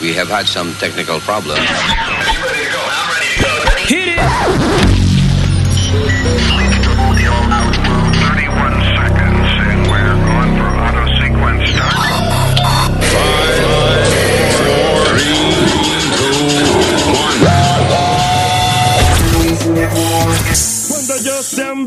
[0.00, 1.60] We have had some technical problems.
[3.88, 4.24] Hit it!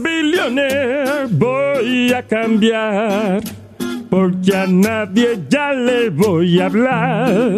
[0.03, 1.27] Billionaire
[2.27, 3.41] cambiar,
[4.09, 7.57] porque a nadie ya le voy a hablar.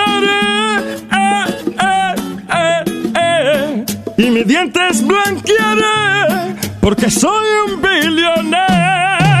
[4.61, 6.55] Dientes blanquearé.
[6.81, 9.40] Porque soy un billonero.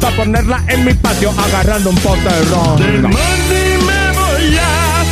[0.00, 3.02] para ponerla en mi patio agarrando un pote de De ron.
[3.02, 5.04] money me voy a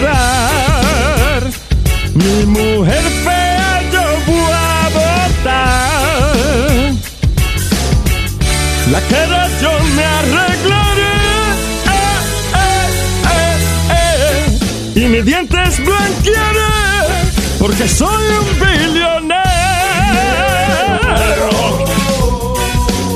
[0.00, 1.42] forrar.
[2.14, 6.32] Mi mujer fea yo voy a botar.
[8.90, 11.14] La cara yo me arreglaré.
[11.86, 12.18] Eh,
[13.34, 13.56] eh,
[14.94, 15.00] eh.
[15.00, 16.72] Y mis dientes blanquearé.
[17.58, 19.11] Porque soy un billonero.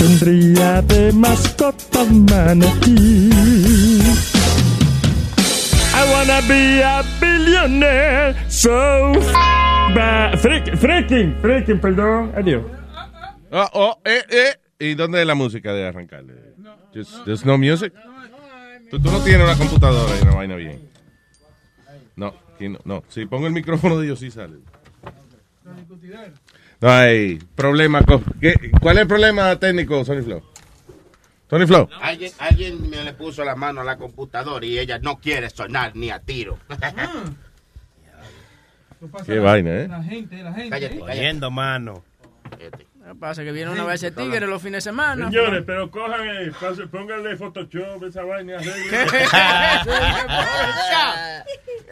[0.00, 3.28] Tendría de mascota un manatí.
[5.92, 9.12] I wanna be a billionaire, so
[9.94, 12.64] ba- freaking, freaking, perdón, adiós.
[13.52, 14.54] Oh, oh, eh, eh.
[14.78, 16.24] ¿Y dónde es la música de arrancar?
[16.94, 17.92] Just, there's no music.
[18.90, 20.80] Tú, tú no tienes una computadora y una vaina bien.
[22.16, 23.02] No, aquí no, no.
[23.10, 24.56] Si pongo el micrófono de ellos, sí sale.
[26.80, 28.02] No hay problema.
[28.02, 28.54] con- ¿Qué?
[28.80, 30.42] ¿Cuál es el problema técnico, Sony Flow?
[31.48, 31.88] Tony Flow.
[32.00, 35.96] Alguien, alguien me le puso la mano a la computadora y ella no quiere sonar
[35.96, 36.58] ni a tiro.
[39.26, 39.88] Qué vaina, ¿eh?
[39.88, 40.70] La gente, la gente.
[40.70, 41.02] Cállate.
[41.02, 42.04] Oyendo, mano.
[43.10, 43.42] ¿Qué pasa?
[43.42, 45.28] Que viene una vez ese tigre los fines de semana.
[45.28, 48.92] Señores, pero cojan, eh, pase- pónganle Photoshop, esa vaina, arreglen.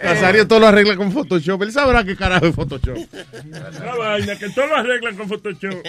[0.00, 1.60] Nazario todo lo arregla con Photoshop.
[1.62, 2.96] Él sabrá qué carajo es Photoshop.
[2.96, 5.82] Esa vaina, que todo lo arreglan con Photoshop.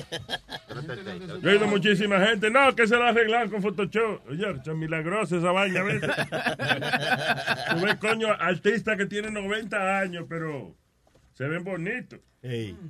[1.44, 4.28] Yo he oído muchísima gente, no, que se lo arreglan con Photoshop.
[4.32, 6.02] Oye, es milagrosa esa vaina, ¿ves?
[6.02, 10.76] Tú ves, coño, artistas que tienen 90 años, pero
[11.40, 12.20] se ven bonitos.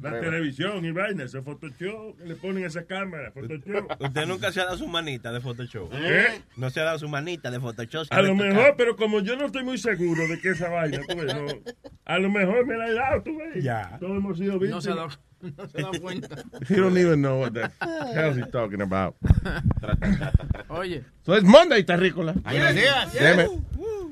[0.01, 3.91] La televisión y vaina, ese Photoshop, le ponen esa cámara, Photoshop.
[4.01, 5.91] Usted nunca se ha dado su manita de Photoshop.
[5.93, 6.41] ¿Eh?
[6.57, 8.07] No se ha dado su manita de Photoshop.
[8.09, 11.15] A lo mejor, pero como yo no estoy muy seguro de que esa vaina, tú
[11.15, 11.45] ves, no,
[12.05, 13.63] a lo mejor me la he dado, tú ves.
[13.63, 13.97] Ya.
[13.99, 14.83] Todos hemos sido No víctimas.
[14.83, 15.09] se ha dado,
[15.41, 16.27] no se ha dado cuenta.
[16.69, 17.69] You don't even know what the
[18.15, 19.15] hell he's talking about.
[20.69, 22.33] Oye, So it's Monday, terrícola.
[22.43, 23.49] Damn it.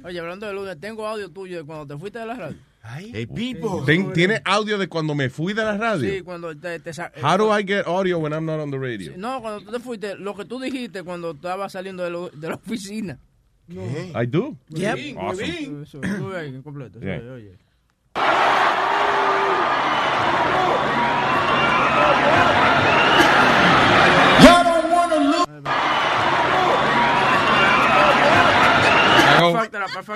[0.04, 2.58] oye, hablando de lunes, tengo audio tuyo de cuando te fuiste de la radio.
[2.84, 3.84] Hey, people.
[3.86, 6.10] Ten- ¿Tiene audio de cuando me fui de la radio?
[6.10, 8.78] Sí, cuando te, te sa- How do I get audio when I'm not on the
[8.80, 9.12] radio?
[9.18, 12.48] No, cuando tú te fuiste, lo que tú dijiste cuando estabas saliendo de, lo- de
[12.48, 13.20] la oficina.
[13.70, 14.56] I do.
[14.70, 15.18] Yep.
[15.18, 15.84] Awesome.
[15.84, 16.00] Eso,
[16.64, 17.00] completo.
[17.02, 17.18] Yeah.
[17.18, 17.58] Oye, oye.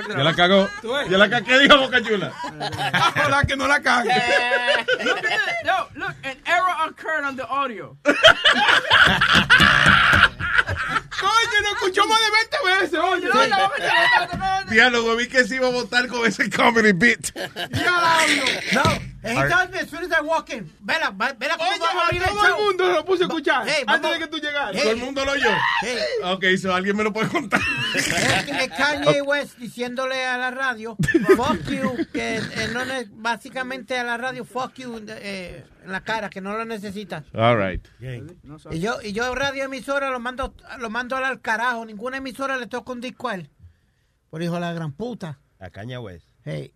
[0.10, 0.70] Ya la cagó.
[1.10, 1.46] Ya la cagó.
[1.46, 2.32] ¿Qué dijo Boca Chula?
[3.16, 4.14] Ojalá que no la cague.
[5.04, 5.32] Look at this.
[5.66, 7.98] Yo, look, an error occurred on the audio.
[11.22, 13.28] Coño, nos escuchó más de 20 veces, oye.
[13.28, 13.72] No, no.
[14.72, 17.32] Diálogo, vi que se iba a votar con ese comedy bit.
[18.74, 18.82] No,
[19.24, 22.06] he tells me as soon as I walk in, vela, vela cómo Oye, va a
[22.08, 22.66] abrir el todo el show.
[22.66, 24.20] mundo lo puse a escuchar Hey, antes vamos.
[24.20, 24.72] de que tú llegaras.
[24.74, 24.82] Hey.
[24.82, 25.50] Todo el mundo lo oyó.
[25.82, 25.98] Hey.
[26.24, 27.62] Ok, so alguien me lo puede contar.
[27.96, 30.96] Es, es Kanye West diciéndole a la radio,
[31.36, 32.82] fuck you, que eh, no
[33.22, 37.24] básicamente a la radio, fuck you eh, en la cara, que no lo necesita.
[37.34, 37.86] All right.
[38.72, 42.68] Y yo, y yo radio emisora lo mando, lo mando al carajo, ninguna emisora le
[42.68, 43.50] toca un disco a él.
[44.30, 45.40] Por hijo de la gran puta.
[45.60, 46.28] A Caña West.
[46.44, 46.74] Hey.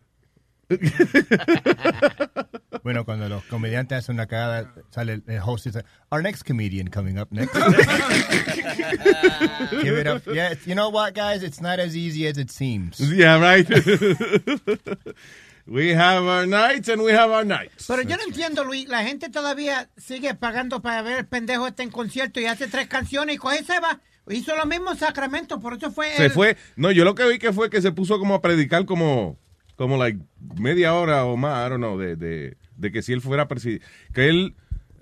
[2.83, 6.43] Bueno, cuando los comediantes hacen una cagada, sale el, el host y dice, our next
[6.45, 7.51] comedian coming up next.
[9.81, 10.21] Give it up.
[10.27, 11.41] Yeah, you know what, guys?
[11.41, 12.99] It's not as easy as it seems.
[12.99, 13.67] Yeah, right.
[15.67, 17.87] we have our nights and we have our nights.
[17.87, 21.81] Pero yo no entiendo, Luis, la gente todavía sigue pagando para ver el pendejo este
[21.83, 23.99] en concierto y hace tres canciones y coge y se va.
[24.29, 26.11] Hizo lo mismo en Sacramento, por eso fue...
[26.17, 26.57] Se el- fue.
[26.75, 29.37] No, yo lo que vi que fue que se puso como a predicar como,
[29.75, 30.19] como like
[30.59, 33.85] media hora o más, I don't know, de, de, de que si él fuera presidente,
[34.13, 34.55] que él,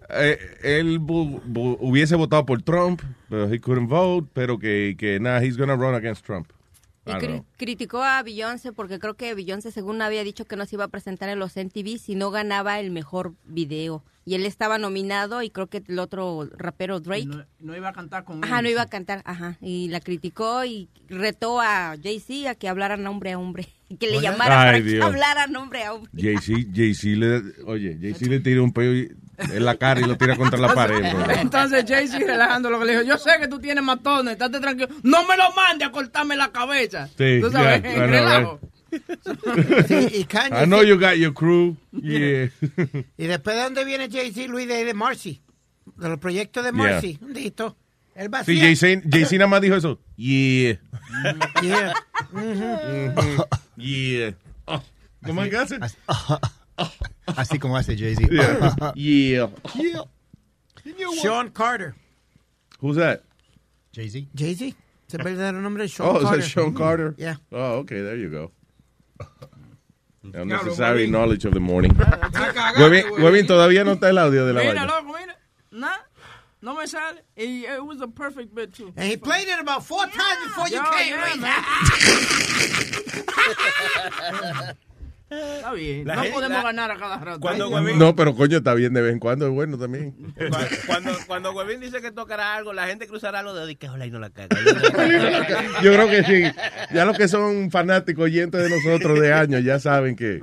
[0.09, 5.57] eh, él hubiese votado por Trump, pero he couldn't vote, pero que, que nada, he's
[5.57, 6.51] gonna run against Trump.
[7.05, 10.75] Y cri- criticó a Beyoncé porque creo que Beyoncé según había dicho que no se
[10.77, 14.03] iba a presentar en los MTV si no ganaba el mejor video.
[14.25, 17.25] Y él estaba nominado y creo que el otro rapero Drake.
[17.25, 18.63] No, no iba a cantar con Ajá, él.
[18.63, 19.57] no iba a cantar, ajá.
[19.59, 23.67] Y la criticó y retó a Jay-Z a que hablaran hombre a hombre.
[23.89, 25.05] Y que le llamara Ay, para que Dios.
[25.05, 26.09] hablaran hombre a hombre.
[26.15, 30.17] Jay-Z, Jay-Z le, oye, Jay-Z le tira un peo y- en la cara y lo
[30.17, 30.99] tira contra la pared.
[31.13, 31.31] bro.
[31.35, 34.89] Entonces Jay-Z relajando lo que le dijo, yo sé que tú tienes matones, estate tranquilo,
[35.03, 37.07] no me lo mande a cortarme la cabeza.
[37.17, 38.59] Sí, Tú sabes, relajo.
[39.87, 40.63] Sí, y Kanye...
[40.63, 41.75] I know you got your crew.
[41.91, 42.49] Yeah.
[43.17, 45.41] Y después de dónde viene Jay-Z, Luis, de, de Marcy.
[45.97, 46.77] De los proyectos de Yeah.
[46.91, 47.17] Marcy.
[47.21, 47.75] Un dito.
[48.15, 48.59] Él va Sí.
[48.59, 49.99] Jay-Z nada más dijo eso.
[50.15, 50.79] Yeah.
[51.61, 51.93] Yeah.
[53.75, 54.35] Yeah.
[54.65, 54.81] Oh,
[55.25, 55.79] ¿Cómo es que hace?
[57.27, 58.27] Así como hace Jay-Z.
[58.95, 59.49] Yeah.
[60.95, 61.11] Yeah.
[61.21, 61.95] Sean Carter.
[62.81, 63.23] Who's that?
[63.93, 64.27] Jay-Z.
[64.35, 64.75] Jay-Z.
[65.07, 66.41] Es el verdadero nombre de Sean Oh, is Carter.
[66.41, 67.15] that Sean Carter?
[67.17, 67.35] Yeah.
[67.51, 68.51] Oh, okay, there you go.
[70.33, 71.91] Unnecessary knowledge of the morning.
[71.93, 75.35] Huevín, Huevín, todavía no está el audio de la Mira, loco, mira.
[75.71, 75.97] Nah,
[76.61, 77.19] no me sale.
[77.37, 78.91] Y it was a perfect bit, too.
[78.95, 81.33] And he played it about four times before you Yo, came, yeah,
[84.61, 84.75] Luis.
[85.55, 86.07] Está bien.
[86.07, 87.39] La no gente- podemos la- ganar a cada rato.
[87.39, 90.13] Cuando Ay, Huevín- No, pero coño, está bien de vez en cuando, es bueno también.
[90.35, 93.87] Cuando, cuando, cuando Huevín dice que tocará algo, la gente cruzará los dedos y que
[93.87, 94.49] ojalá y no la caga.
[95.81, 96.43] Yo creo que sí.
[96.93, 100.41] Ya los que son fanáticos oyentes de nosotros de años ya saben que.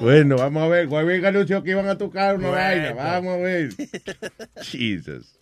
[0.00, 0.86] Bueno, vamos a ver.
[0.86, 2.62] Huevín anunció que iban a tocar una Bueno.
[2.62, 2.92] vaina.
[2.94, 3.70] Vamos a ver.
[4.62, 5.34] Jesus.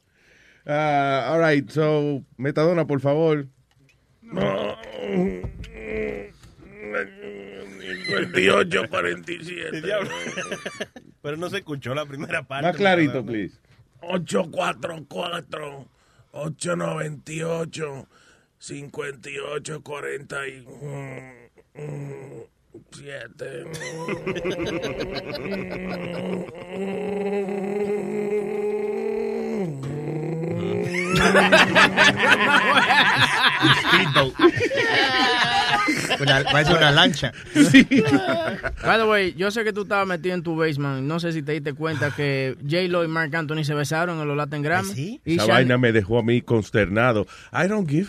[0.67, 3.47] Ah, all right, so, Metadona, por favor.
[8.09, 9.81] 58, 47.
[9.83, 10.11] Diablo.
[11.23, 12.67] Pero no se escuchó la primera parte.
[12.69, 13.27] Más clarito, ¿verdad?
[13.27, 13.59] please.
[14.01, 15.89] 844
[16.33, 18.09] 898
[18.59, 20.67] 58 47
[36.21, 37.33] Una, parece una lancha.
[37.55, 41.03] By the way, yo sé que tú estabas metido en tu basement.
[41.07, 44.37] No sé si te diste cuenta que J-Lo y Mark Anthony se besaron en los
[44.37, 44.95] Latin Grammy.
[44.95, 45.21] ¿Sí?
[45.25, 47.27] Y Esa Shan- vaina me dejó a mí consternado.
[47.53, 48.09] I don't give.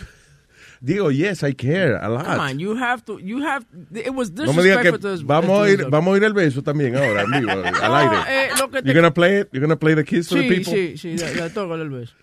[0.80, 2.24] Digo, yes, I care a lot.
[2.24, 5.26] Come on, you have to, you have, it was no me digas que disrespectful to
[5.26, 8.16] vamos a ir, vamos a ir el beso también ahora, vivo, al No, aire.
[8.28, 9.48] eh, lo que te- You're gonna play it?
[9.50, 10.72] You're gonna play the kiss to the Sí, people?
[10.72, 12.14] sí, sí, ya, ya tócale el beso.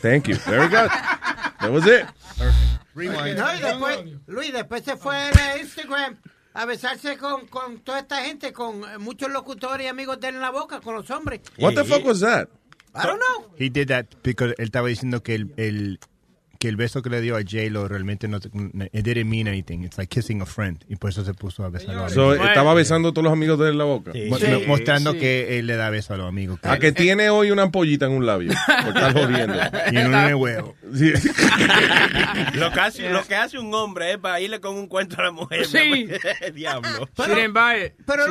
[0.00, 0.36] Thank you.
[0.36, 0.88] There we go.
[1.60, 2.06] That was it.
[2.94, 3.38] Rewind.
[3.38, 6.16] No, y después, Luis, después se fue a Instagram
[6.54, 10.40] a besarse con, con toda esta gente, con muchos locutores y amigos de él en
[10.40, 11.40] la boca, con los hombres.
[11.58, 12.48] What the fuck was that?
[12.94, 13.52] I don't know.
[13.56, 16.00] He did that because él estaba diciendo que el, el
[16.58, 19.84] que el beso que le dio a J-Lo realmente no it didn't mean anything.
[19.84, 20.84] It's like kissing a friend.
[20.88, 22.48] Y por eso se puso a besar a los So, amigos.
[22.48, 24.12] estaba besando a todos los amigos de él en la boca.
[24.28, 25.18] Mo- Sí, mostrando sí.
[25.18, 26.58] que él le da beso a los amigos.
[26.62, 28.52] A que tiene hoy una ampollita en un labio.
[28.66, 29.54] Por estar jodiendo.
[29.90, 30.74] y no en el huevo.
[30.94, 31.12] Sí.
[32.54, 35.24] Lo que, hace, lo que hace un hombre es para irle con un cuento a
[35.24, 35.66] la mujer.
[35.66, 36.08] Sí.
[36.54, 37.08] Diablo.
[37.14, 37.48] Pero She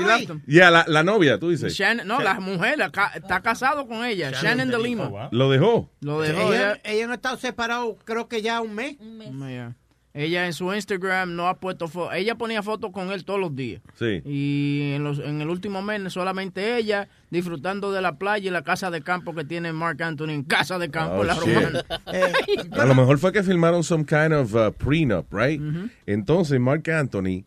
[0.02, 0.28] Luis-.
[0.48, 1.74] Ya, la, la novia, tú dices.
[1.74, 5.30] Shannon, no, la mujer la ca- está casado con ella, Shannon de Lima.
[5.32, 5.90] Lo dejó.
[6.02, 6.82] Lo dejó Ella, ella.
[6.84, 8.98] ella no ha estado separado, creo que ya un mes.
[9.00, 9.76] Yeah.
[10.14, 12.16] ella en su Instagram no ha puesto fotos.
[12.16, 13.82] Ella ponía fotos con él todos los días.
[14.00, 14.22] Sí.
[14.26, 18.64] Y en, los, en el último mes solamente ella disfrutando de la playa y la
[18.64, 21.54] casa de campo que tiene Mark Anthony en casa de campo, Oh, la shit.
[21.54, 21.86] romana.
[22.82, 25.62] A lo mejor fue que filmaron some kind of uh, prenup, right?
[26.08, 27.46] Entonces Mark Anthony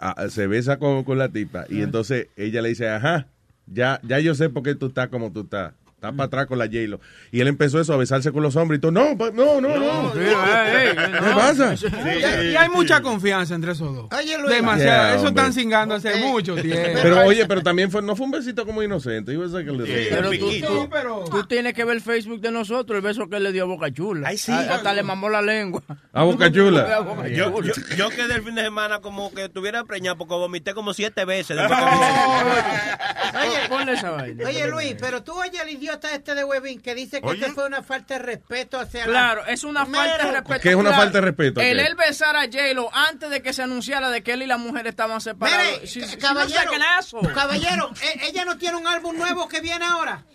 [0.00, 3.26] a- a- se besa con, con la tipa y entonces ella le dice, ajá,
[3.66, 5.74] ya, ya yo sé por qué tú estás como tú estás.
[6.02, 6.98] Estás para atrás con la J-Lo.
[7.30, 8.90] Y él empezó eso, a besarse con los hombres y todo.
[8.90, 10.12] No, pa- no, no, no.
[10.16, 11.76] eh, ¿Qué pasa?
[11.76, 14.08] Y, y hay mucha confianza entre esos dos.
[14.48, 14.82] Demasiado.
[15.10, 16.98] Yeah, Eso están cingando hace mucho tiempo.
[17.00, 19.32] Pero oye, pero también fue, no fue un besito como inocente.
[19.32, 22.02] It was like a little- Pero tú, Sí, tú- pero- tú tienes que ver el
[22.02, 24.26] Facebook de nosotros, el beso que él le dio a Boca Chula.
[24.30, 24.50] Ay, sí.
[24.50, 25.82] A- Hasta le mamó la lengua.
[26.12, 26.80] A Boca Chula.
[26.96, 27.72] A Boca Yo, Chula.
[27.76, 31.24] yo, yo quedé el fin de semana como que estuviera preñado porque vomité como siete
[31.24, 31.56] veces.
[31.56, 31.86] después que
[33.38, 34.48] Oye, ponle esa vaina.
[34.48, 37.40] Oye, Luis, pero tú oye al idiota este de Webin que dice que Oye.
[37.40, 40.32] este fue una falta de respeto hacia la- Claro, es una falta de Mero.
[40.40, 40.60] respeto.
[40.60, 41.60] ¿Qué es una Claro, falta de respeto?
[41.60, 44.56] El él besar a J-Lo antes de que se anunciara de que él y la
[44.58, 45.82] mujer estaban separados.
[45.84, 47.32] She looks caballero, an asshole.
[47.32, 50.24] caballero, e- ella no tiene un álbum nuevo que viene ahora.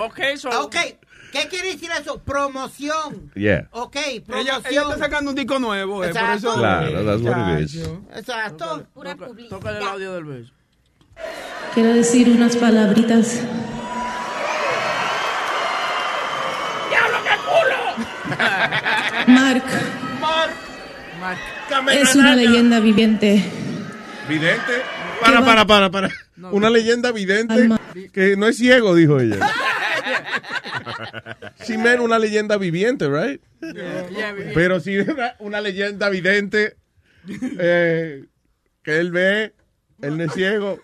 [0.00, 0.76] Ok, so- Ok,
[1.32, 2.18] ¿qué quiere decir eso?
[2.22, 3.32] Promoción.
[3.34, 3.68] Yeah.
[3.70, 4.62] Ok, Ella, promoción.
[4.70, 6.48] ella está sacando un disco nuevo, eh, por Exacto.
[6.50, 6.58] eso.
[6.58, 7.88] Claro, that's what it is.
[8.14, 8.86] Exacto.
[8.92, 9.48] Pura publicidad.
[9.56, 10.52] Tócale el audio del beso.
[11.74, 13.40] Quiero decir unas palabritas.
[19.26, 19.62] Mark
[21.92, 23.44] es una leyenda viviente.
[24.28, 24.72] ¿Vidente?
[25.20, 26.08] Para, para, para, para.
[26.52, 27.80] Una leyenda vidente Alma.
[28.12, 29.38] que no es ciego, dijo ella.
[31.62, 33.42] Sí, men, una leyenda viviente, right?
[33.60, 34.34] Yeah, yeah.
[34.54, 36.76] Pero sí, una, una leyenda vidente
[37.58, 38.24] eh,
[38.82, 39.52] que él ve,
[40.00, 40.80] él no es ciego.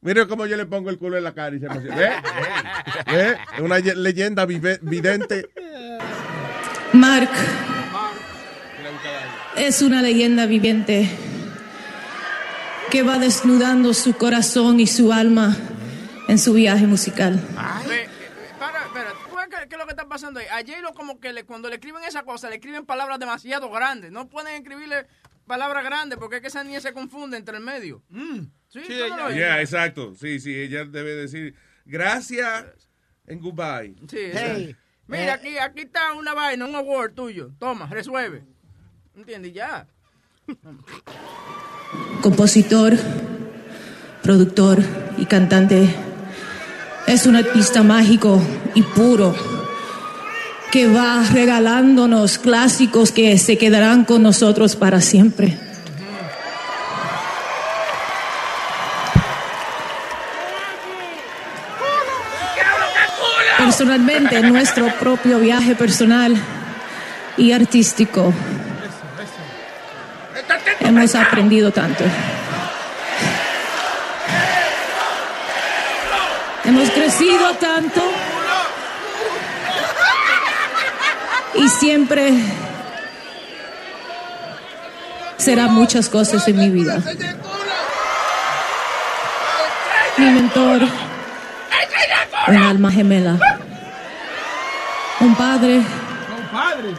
[0.00, 1.96] Mire cómo yo le pongo el culo en la cara y se emociona.
[3.06, 3.14] ¿Ve?
[3.14, 3.36] ¿Ve?
[3.62, 5.48] Una ye- leyenda vive- vidente.
[7.00, 7.30] Mark
[9.56, 11.08] es una leyenda viviente
[12.90, 15.56] que va desnudando su corazón y su alma
[16.28, 17.40] en su viaje musical.
[17.88, 18.08] Ve, eh,
[18.58, 20.46] Para, espera, ¿tú ves ¿qué, qué es lo que está pasando ahí?
[20.48, 24.10] A J-Lo como que le, cuando le escriben esa cosa, le escriben palabras demasiado grandes.
[24.12, 25.06] No pueden escribirle
[25.46, 28.02] palabras grandes porque es que esa niña se confunde entre el medio.
[28.68, 29.38] Sí, ¿tú no lo oyes?
[29.38, 30.14] Yeah, exacto.
[30.16, 31.54] Sí, sí, ella debe decir
[31.86, 32.66] gracias
[33.26, 33.94] en goodbye.
[34.06, 34.76] Sí, Hey,
[35.10, 37.50] Mira, aquí, aquí está una vaina, un award tuyo.
[37.58, 38.44] Toma, resuelve.
[39.16, 39.52] ¿Entiendes?
[39.52, 39.86] Ya.
[42.22, 42.96] compositor,
[44.22, 44.82] productor
[45.18, 45.94] y cantante.
[47.06, 48.40] Es un artista mágico
[48.74, 49.34] y puro
[50.70, 55.58] que va regalándonos clásicos que se quedarán con nosotros para siempre.
[63.80, 66.36] Personalmente, nuestro propio viaje personal
[67.38, 68.30] y artístico,
[70.80, 72.04] hemos aprendido tanto.
[76.62, 78.02] Hemos crecido tanto
[81.54, 82.34] y siempre
[85.38, 86.98] será muchas cosas en mi vida.
[90.18, 90.82] Mi mentor,
[92.46, 93.38] un alma gemela,
[95.20, 95.82] un padre.
[96.28, 96.94] Compadre.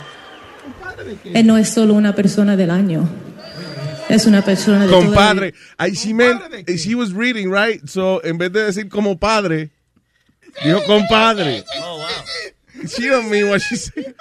[0.63, 1.39] Compadre, ¿qué?
[1.39, 3.07] Él no es solo una persona del año,
[4.09, 5.53] es una persona de toda la Compadre.
[5.79, 6.77] I, she meant, ¿Compadre de qué?
[6.77, 7.81] she was reading, right?
[7.87, 9.71] So, en vez de decir como padre,
[10.63, 11.63] dijo compadre.
[11.81, 12.07] Oh, wow.
[12.87, 14.15] She don't mean what she said.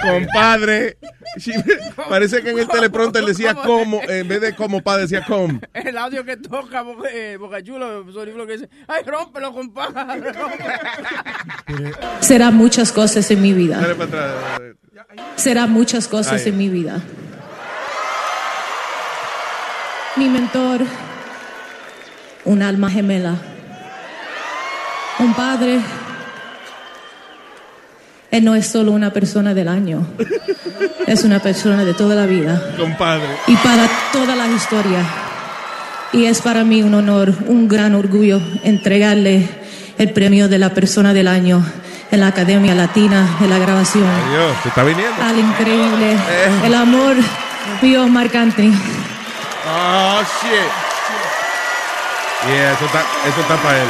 [0.00, 0.98] Compadre.
[2.08, 5.60] Parece que en el teleprompter decía como, en vez de como padre decía com.
[5.72, 10.32] El audio que toca Boca, eh, Boca Chula, Sony Flow, que dice, ay, rómpelo, compadre,
[10.32, 11.90] rómpelo".
[12.20, 13.80] Será muchas cosas en mi vida.
[13.80, 14.60] Dale para atrás.
[15.36, 16.50] Será muchas cosas Ay.
[16.50, 17.00] en mi vida.
[20.16, 20.82] Mi mentor,
[22.44, 23.34] un alma gemela,
[25.18, 25.80] un padre.
[28.34, 30.04] Él no es solo una persona del año,
[31.06, 33.28] es una persona de toda la vida Compadre.
[33.46, 34.98] y para toda la historia.
[36.12, 39.48] Y es para mí un honor, un gran orgullo entregarle
[39.98, 41.64] el premio de la persona del año
[42.10, 45.22] en la Academia Latina de la Grabación Dios, se está viniendo.
[45.22, 46.16] al increíble,
[46.64, 47.14] el amor
[47.82, 48.72] mío, Marc Anthony.
[49.64, 50.70] Oh, shit.
[52.52, 53.88] Yeah, eso está, eso está para él.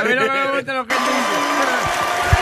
[0.00, 2.40] A mí no me gusta lo que él dice.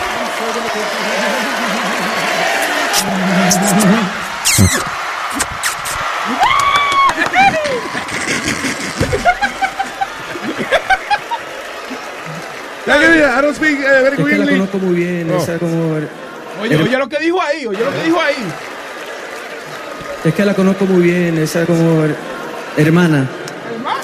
[12.87, 15.43] Ya que mira, I don't speak eh, very Es que la conozco muy bien, Oh.
[15.43, 15.95] esa como...
[16.63, 18.37] Oye, oye lo que dijo ahí, oye lo que dijo ahí.
[20.25, 22.05] Es que la conozco muy bien, esa como...
[22.77, 23.29] Hermana,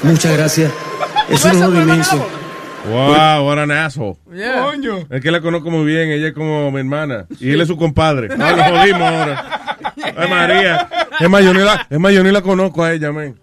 [0.03, 0.73] muchas gracias.
[1.29, 2.44] Es un honor inmenso.
[2.87, 4.17] Wow, what an asshole.
[4.27, 5.07] Coño.
[5.11, 7.27] Es que la conozco muy bien, ella es como mi hermana.
[7.41, 8.29] Y él es su compadre.
[8.39, 9.77] Ah, lo jodimos ahora.
[10.17, 10.89] Ay, María.
[11.21, 13.39] Es más, yo ni la, es más, yo ni la conozco a ella, man.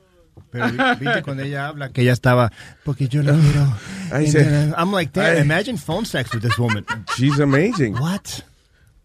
[0.51, 2.51] Pero vi- viste cuando ella habla que ella estaba,
[2.83, 3.61] porque yo la miro.
[4.11, 5.41] And then I'm like, damn, Ay.
[5.43, 6.85] imagine phone sex with this woman.
[7.15, 7.95] She's amazing.
[7.97, 8.25] What?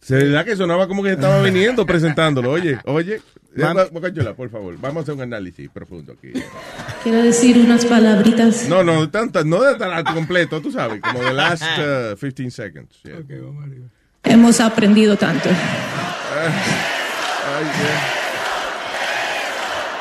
[0.01, 2.51] Se que sonaba como que estaba viniendo presentándolo.
[2.51, 3.21] Oye, oye.
[3.91, 6.33] Bocachula, por favor, vamos a hacer un análisis profundo aquí.
[7.03, 8.69] Quiero decir unas palabritas.
[8.69, 13.01] No, no, tantas, no de tan completo, tú sabes, como the last uh, 15 seconds.
[13.05, 13.17] yeah.
[14.25, 15.49] Hemos aprendido tanto.
[15.49, 15.55] Ay,
[17.65, 18.17] yeah.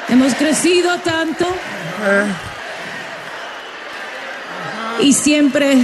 [0.10, 1.46] Hemos crecido tanto.
[5.02, 5.78] Y siempre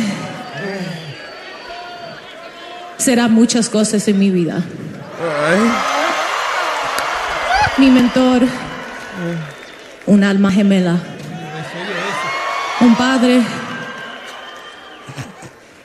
[2.98, 4.62] será muchas cosas en mi vida.
[5.20, 6.01] Ay.
[7.82, 8.44] Mi mentor,
[10.06, 10.98] un alma gemela,
[12.80, 13.42] un padre.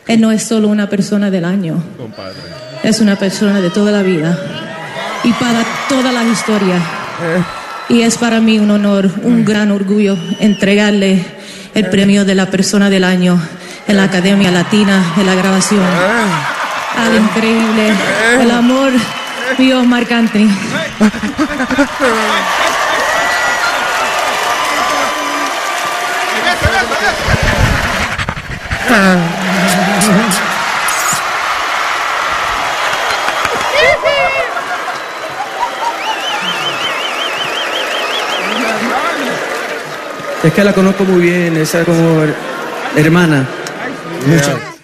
[0.07, 1.83] Él no es solo una persona del año,
[2.83, 4.39] es una persona de toda la vida
[5.25, 6.83] y para toda la historia.
[7.89, 11.25] Y es para mí un honor, un gran orgullo entregarle
[11.73, 13.41] el premio de la persona del año
[13.89, 15.81] en la Academia Latina de la Grabación.
[16.99, 17.91] Al increíble,
[18.39, 18.93] el amor
[19.59, 20.49] mío, Marc Anthony.
[40.45, 42.23] Es que la conozco muy bien, esa como...
[42.95, 43.45] Hermana,
[44.27, 44.77] muchas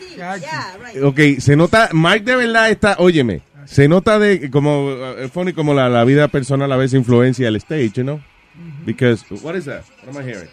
[1.02, 5.74] Ok, se nota, Mike de verdad está, óyeme, se nota de como, uh, funny como
[5.74, 8.20] la, la vida personal a veces influencia el stage, you know?
[8.84, 9.84] Because, what is that?
[10.04, 10.48] What am I hearing?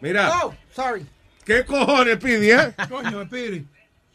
[0.00, 1.06] Mira, Oh, sorry.
[1.44, 2.72] ¿qué cojones pidi, eh?
[2.90, 3.64] Coño, Spiri.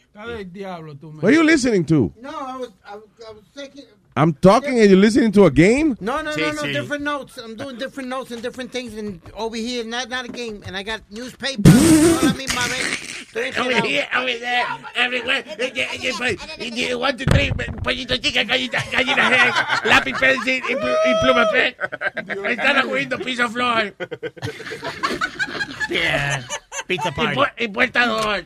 [0.05, 1.21] Está del diablo tú, man.
[1.23, 2.11] What are you listening to?
[2.21, 3.85] No, I was, I was, I was taking.
[4.15, 5.95] I'm talking and you're listening to a game?
[6.01, 6.73] No, no, Sí, no, no, sí.
[6.73, 7.37] different notes.
[7.37, 10.75] I'm doing different notes and different things, and over here, not not a game, and
[10.75, 11.71] I got newspaper.
[13.33, 13.85] Enredado.
[13.87, 14.65] here, over there,
[14.95, 15.43] everywhere.
[16.97, 17.51] One, two, three,
[17.83, 19.53] pollito chica, gallina, gallina head,
[19.85, 21.75] lápiz, pencil y, plu- y pluma pe.
[22.51, 23.93] Están cogiendo piso flor.
[25.89, 26.45] Yeah.
[26.87, 27.35] Pizza party.
[27.35, 28.43] Dos.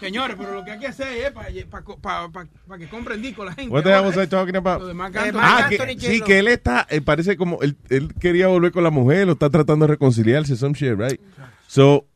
[0.00, 3.70] Señores, pero lo que hay que hacer es para que compren disco la gente.
[3.72, 4.82] What the hell was I talking Lo about?
[4.84, 5.40] de Marc Anthony.
[5.40, 6.26] Ah, Anthony que, sí, J-Lo.
[6.26, 9.50] que él está, eh, parece como, él, él quería volver con la mujer, lo está
[9.50, 11.20] tratando de reconciliarse, some shit, right?
[11.68, 12.06] So,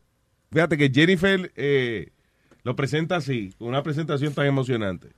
[0.51, 2.09] fíjate que Jennifer eh,
[2.63, 5.09] lo presenta así, con una presentación tan emocionante.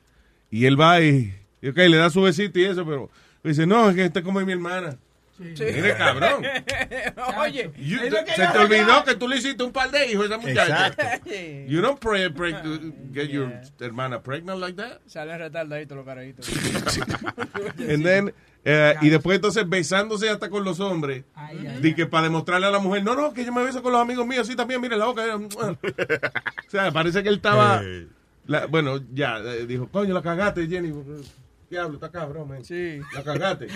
[0.52, 3.10] Y él va y, y, ok, le da su besito y eso, pero
[3.44, 4.98] dice, no, es que esta es como mi hermana.
[5.38, 6.46] Mire, cabrón.
[7.40, 10.38] Oye, You- se te olvidó que tú le hiciste un par de hijos a esa
[10.38, 10.88] muchacha.
[10.88, 11.30] Exacto.
[11.68, 12.54] You don't pray, pray,
[13.14, 15.02] get your hermana pregnant like that.
[15.08, 16.48] Salen retardaditos los carajitos.
[17.80, 18.34] And then,
[18.66, 21.24] eh, y después entonces besándose hasta con los hombres.
[21.82, 24.02] Di que para demostrarle a la mujer, no, no, que yo me beso con los
[24.02, 25.24] amigos míos, sí, también, mire la boca.
[25.36, 25.78] o
[26.68, 27.82] sea, parece que él estaba,
[28.48, 30.92] la- bueno, ya, eh, dijo, coño, la cagaste, Jenny.
[31.70, 32.64] Diablo, está cabrón, man.
[32.64, 33.00] Sí.
[33.14, 33.68] La cagaste.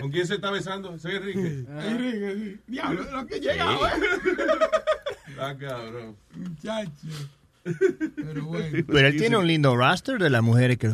[0.00, 0.98] ¿Con quién se está besando?
[0.98, 1.38] Soy Enrique.
[1.86, 2.60] Enrique, sí.
[2.66, 3.66] Diablo, lo que llega,
[5.28, 6.16] Está cabrón.
[6.34, 6.90] Muchacho.
[8.16, 8.84] Pero bueno.
[8.86, 10.86] Pero él tiene un lindo roster de las mujeres que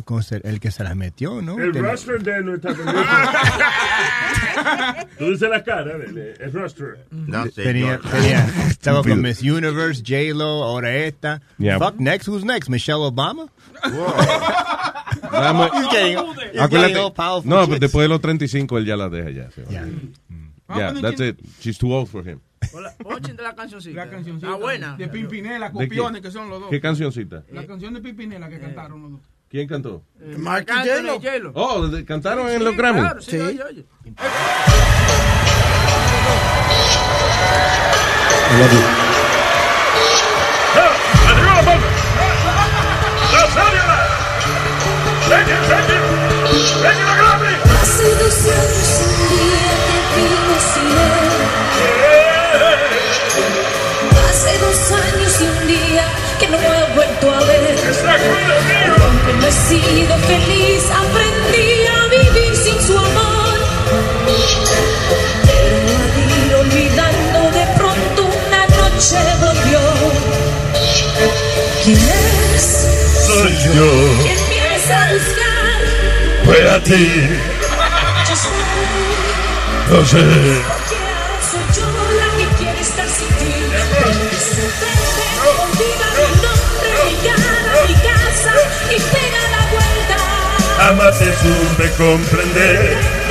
[0.43, 1.59] el que se las metió, ¿no?
[1.59, 2.73] El Tiene- roster de nuestra
[5.17, 7.05] Tú dices la cara, el, el roster.
[7.11, 11.41] No, Tenía, tenía- estaba con Miss Universe, J-Lo, ahora esta.
[11.57, 11.77] Yeah.
[11.79, 12.69] Fuck, next, who's next?
[12.69, 13.47] Michelle Obama?
[15.31, 15.69] Vamos.
[15.73, 18.95] He's getting, he's Acuérdate- getting all powerful no, pero después de los 35 él ya
[18.97, 19.51] la deja ya.
[19.51, 19.69] se va.
[19.71, 19.85] Yeah.
[20.75, 21.39] Yeah, that's it.
[21.59, 22.39] She's too old for him.
[23.05, 24.05] Ochen de la cancioncita.
[24.05, 24.51] La cancioncita.
[24.53, 24.95] Ah, buena.
[24.97, 26.69] De Pimpinela, ¿De copiones que son los dos.
[26.69, 27.43] ¿Qué cancioncita?
[27.51, 29.21] La canción de Pimpinela que cantaron los dos.
[29.49, 30.03] ¿Quién cantó?
[30.19, 31.13] Anthony J-Lo.
[31.19, 31.51] J-Lo.
[31.53, 32.99] Oh, de- cantaron en Sí, los Grammy.
[33.01, 33.37] Claro, sí, Sí.
[33.39, 33.85] oye, oye.
[54.29, 56.05] Hace dos años y un día
[56.39, 57.75] que no he vuelto a ver.
[59.01, 63.57] Aunque no he sido feliz, aprendí a vivir sin su amor.
[65.45, 66.13] Pero al
[66.47, 69.79] ir olvidando de pronto una noche volvió.
[73.63, 73.89] yo.
[74.23, 75.79] ¿Quién vienes a buscar?
[76.45, 77.03] Fue a ti,
[79.89, 80.17] Yo sé.
[80.17, 80.61] no sé.
[80.67, 81.87] Porque ahora soy yo
[82.19, 83.53] la que quiere estar sin ti.
[84.53, 85.27] Sorprende,
[85.61, 88.53] olvida mi nombre, mi cara, mi casa
[88.89, 90.17] y pega la vuelta.
[90.77, 92.97] Jamás te supe comprender.
[92.97, 93.23] Te.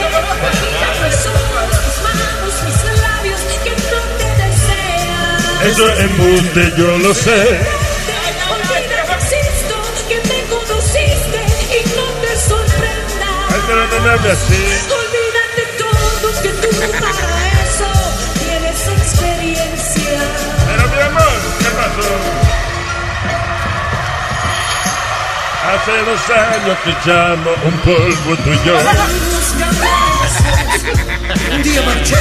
[5.69, 7.61] Eso es embuste, yo lo sé.
[10.09, 13.49] Que me conociste y no te sorprendas.
[13.49, 15.02] Ay, pero no me así.
[25.73, 28.75] Hace dos años que echamos un polvo tú y yo.
[31.55, 32.17] Un día marché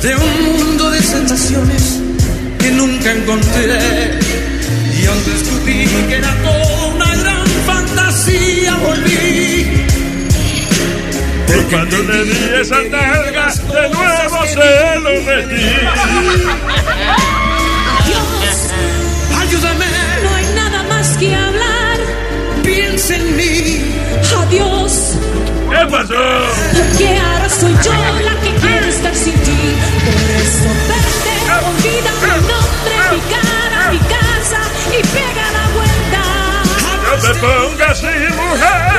[0.00, 2.00] de un mundo de sensaciones
[2.58, 4.18] que nunca encontré.
[4.98, 9.29] Y aunque descubrí que era toda una gran fantasía, volví.
[11.50, 15.66] Por cuando le di esa nalga, de nuevo se lo metí.
[18.06, 18.58] Dios,
[19.40, 19.86] Ayúdame,
[20.22, 21.98] no hay nada más que hablar.
[22.62, 23.94] piensa en mí.
[24.42, 24.92] Adiós,
[25.70, 26.14] ¿Qué pasó?
[26.76, 27.92] porque ahora soy yo
[28.24, 29.58] la que quiere estar sin ti.
[30.04, 31.34] Por eso vete,
[31.68, 36.22] olvida mi nombre, mi cara, mi casa y pega la vuelta.
[37.06, 38.90] No te pongas así, mujer.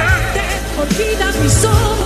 [0.82, 2.01] Olvida mis ojos,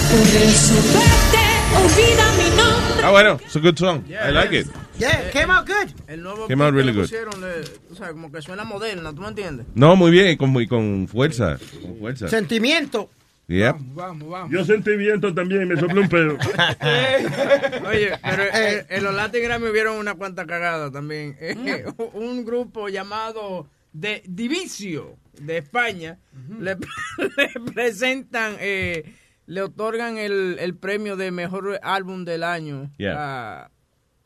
[0.09, 1.45] Por eso vete,
[1.77, 3.03] olvida mi nombre.
[3.03, 4.03] Ah, bueno, it's a good song.
[4.09, 4.67] I like it.
[4.99, 5.91] Yeah, came out good.
[6.07, 7.01] El nuevo Came out really good.
[7.03, 9.67] pusieron, le- o sea, como que suena moderna, ¿tú me entiendes?
[9.75, 11.57] No, muy bien, y con, y con fuerza.
[11.81, 12.27] Con fuerza.
[12.27, 13.09] Sentimiento.
[13.47, 13.75] Yep.
[13.93, 14.51] Vamos, vamos.
[14.51, 16.33] Yo sentí viento también, me sopló un pedo.
[17.87, 21.37] Oye, pero eh, en los Latin Grammy hubieron una cuanta cagada también.
[21.39, 26.17] Eh, un grupo llamado de Divicio de España
[26.59, 26.75] le,
[27.17, 29.13] le presentan, eh,
[29.45, 33.15] le otorgan el, el premio de mejor álbum del año Yeah.
[33.63, 33.71] a,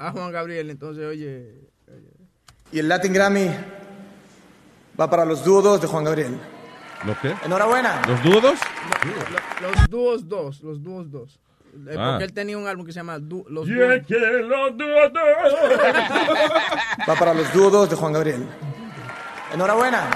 [0.08, 0.70] a Juan Gabriel.
[0.70, 1.54] Entonces, oye,
[2.72, 3.50] Y el Latin Grammy
[5.00, 6.40] va para los dúos de Juan Gabriel.
[7.06, 7.34] ¿Los qué?
[7.46, 8.02] Enhorabuena.
[8.08, 8.60] ¿Los dudos?
[9.62, 11.40] lo- los dúos dos, los dúos dos.
[11.88, 12.12] Eh, Ah.
[12.12, 14.02] Porque él tenía un álbum que se llama Du- Los Dúos.
[14.08, 15.12] dúos.
[17.10, 18.46] Va para los dúos de Juan Gabriel.
[19.54, 20.10] Enhorabuena.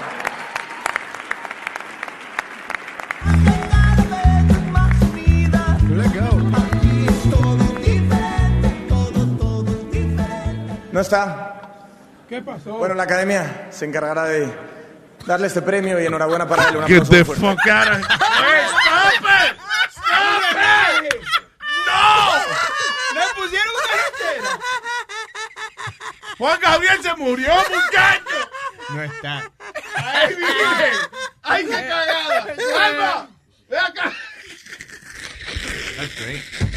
[10.96, 11.60] ¿No está?
[12.26, 12.78] ¿Qué pasó?
[12.78, 14.50] Bueno, la academia se encargará de
[15.26, 16.78] darle este premio y enhorabuena para él.
[16.78, 17.42] Un Get the muy fuerte.
[17.42, 19.58] fuck out of ¡Stop it!
[19.90, 20.56] ¡Stop
[21.04, 21.14] it!
[21.84, 22.00] ¡No!
[23.14, 24.58] ¡Le pusieron una!
[26.38, 28.48] Juan Gabriel se murió, muchacho.
[28.88, 29.50] No está.
[29.96, 30.94] ¡Ay, virgen!
[31.42, 32.46] ¡Ay, qué cagada!
[32.86, 33.28] ¡Alma!
[33.68, 34.12] ¡Ve acá!
[35.98, 36.75] That's great.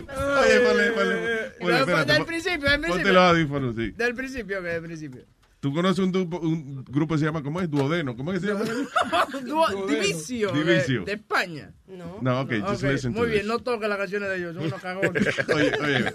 [0.00, 1.52] Oye, ponle, ponle.
[1.60, 2.90] No, espérate, del pon- principio, del principio.
[2.94, 3.90] Ponte los audífonos, sí.
[3.92, 5.22] Del principio, que del principio.
[5.58, 7.68] ¿Tú conoces un, grupo- un grupo que se llama, ¿cómo es?
[7.70, 8.14] Duodeno.
[8.16, 8.64] ¿Cómo es que se llama?
[9.44, 11.04] Dúo- Divicio, de- Divicio.
[11.04, 11.72] De, España.
[11.88, 12.18] No.
[12.20, 13.48] No, ok, just Ok, listen to Muy bien, this.
[13.48, 15.26] no toques las canciones de ellos, son unos cagones.
[15.54, 16.00] Oye, oye.
[16.00, 16.10] No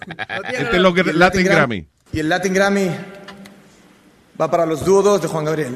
[0.49, 1.87] Este es lo que Latin Gram- Grammy.
[2.13, 2.91] Y el Latin Grammy
[4.39, 5.75] va para los dúos de Juan Gabriel.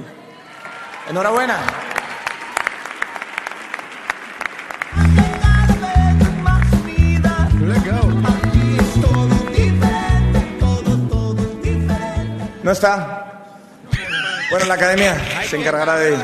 [1.09, 1.59] Enhorabuena.
[12.65, 13.32] ¿No está?
[14.49, 15.15] Bueno, la academia
[15.47, 16.17] se encargará de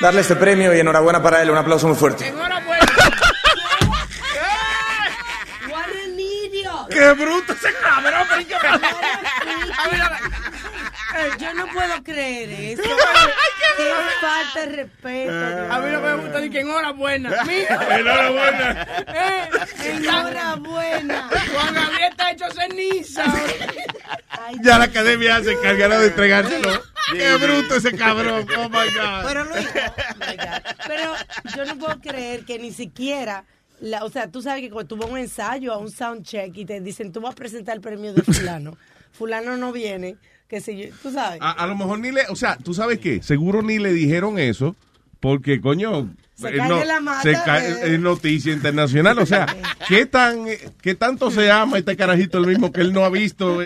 [0.00, 1.50] darle este premio y enhorabuena para él.
[1.50, 2.32] Un aplauso muy fuerte.
[6.16, 6.88] Idiot.
[6.90, 8.26] ¡Qué bruto ese cabrón!
[8.30, 10.37] pero ¿qué me-
[11.38, 12.82] Yo no puedo creer eso.
[13.76, 15.72] Qué falta de respeto.
[15.72, 17.30] A mí que me gusta es que enhorabuena.
[17.46, 17.98] Mira.
[17.98, 18.86] Enhorabuena.
[19.06, 19.48] Eh,
[19.84, 21.28] Enhorabuena.
[21.52, 23.24] Juan Gabriel está hecho ceniza.
[24.62, 26.82] Ya la academia se encargará de entregárselo.
[27.12, 28.46] ¡Qué bruto ese cabrón!
[28.58, 29.24] ¡Oh, my God!
[29.26, 30.76] Pero, Luis, oh my God.
[30.86, 31.14] Pero
[31.56, 33.44] yo no puedo creer que ni siquiera,
[33.80, 36.24] la, o sea, tú sabes que cuando tú vas a un ensayo, a un sound
[36.24, 38.76] check y te dicen, tú vas a presentar el premio de fulano,
[39.12, 40.16] fulano no viene,
[40.48, 41.38] que sé yo, tú sabes.
[41.42, 43.22] A, a lo mejor ni le, o sea, ¿tú sabes qué?
[43.22, 44.74] Seguro ni le dijeron eso,
[45.20, 47.94] porque, coño, Se eh, cae no, la mata, se cae- eh.
[47.94, 49.18] es noticia internacional.
[49.18, 49.46] O sea,
[49.88, 50.46] ¿qué, tan,
[50.80, 53.60] ¿qué tanto se ama este carajito el mismo que él no ha visto?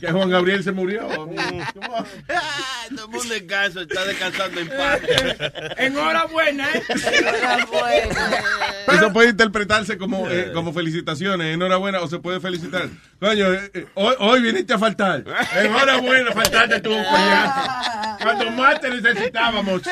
[0.00, 1.08] Que Juan Gabriel se murió.
[1.08, 5.00] Todo el mundo en casa está descansando en paz.
[5.76, 6.82] Enhorabuena, ¿eh?
[8.92, 12.88] Eso puede interpretarse como, eh, como felicitaciones, enhorabuena, o se puede felicitar.
[13.20, 15.24] Coño, eh, eh, hoy, hoy viniste a faltar.
[15.56, 17.70] Enhorabuena, faltaste tú, coñazo.
[18.22, 19.82] Cuando más te necesitábamos.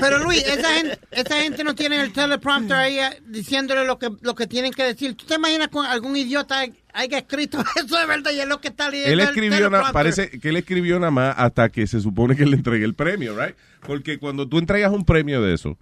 [0.00, 4.34] Pero Luis, esa gente, esa gente no tiene el teleprompter ahí diciéndole lo que, lo
[4.34, 5.16] que tienen que decir.
[5.16, 8.68] ¿Tú te imaginas con algún idiota haya escrito eso de verdad y es lo que
[8.68, 12.00] está leyendo Él el escribió, na- parece que él escribió nada más hasta que se
[12.00, 13.54] supone que le entregue el premio, right?
[13.86, 15.76] Porque cuando tú entregas un premio de eso,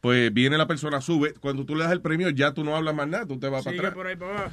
[0.00, 2.94] pues viene la persona, sube, cuando tú le das el premio ya tú no hablas
[2.94, 3.94] más nada, tú te vas para atrás.
[3.94, 4.50] por ahí para.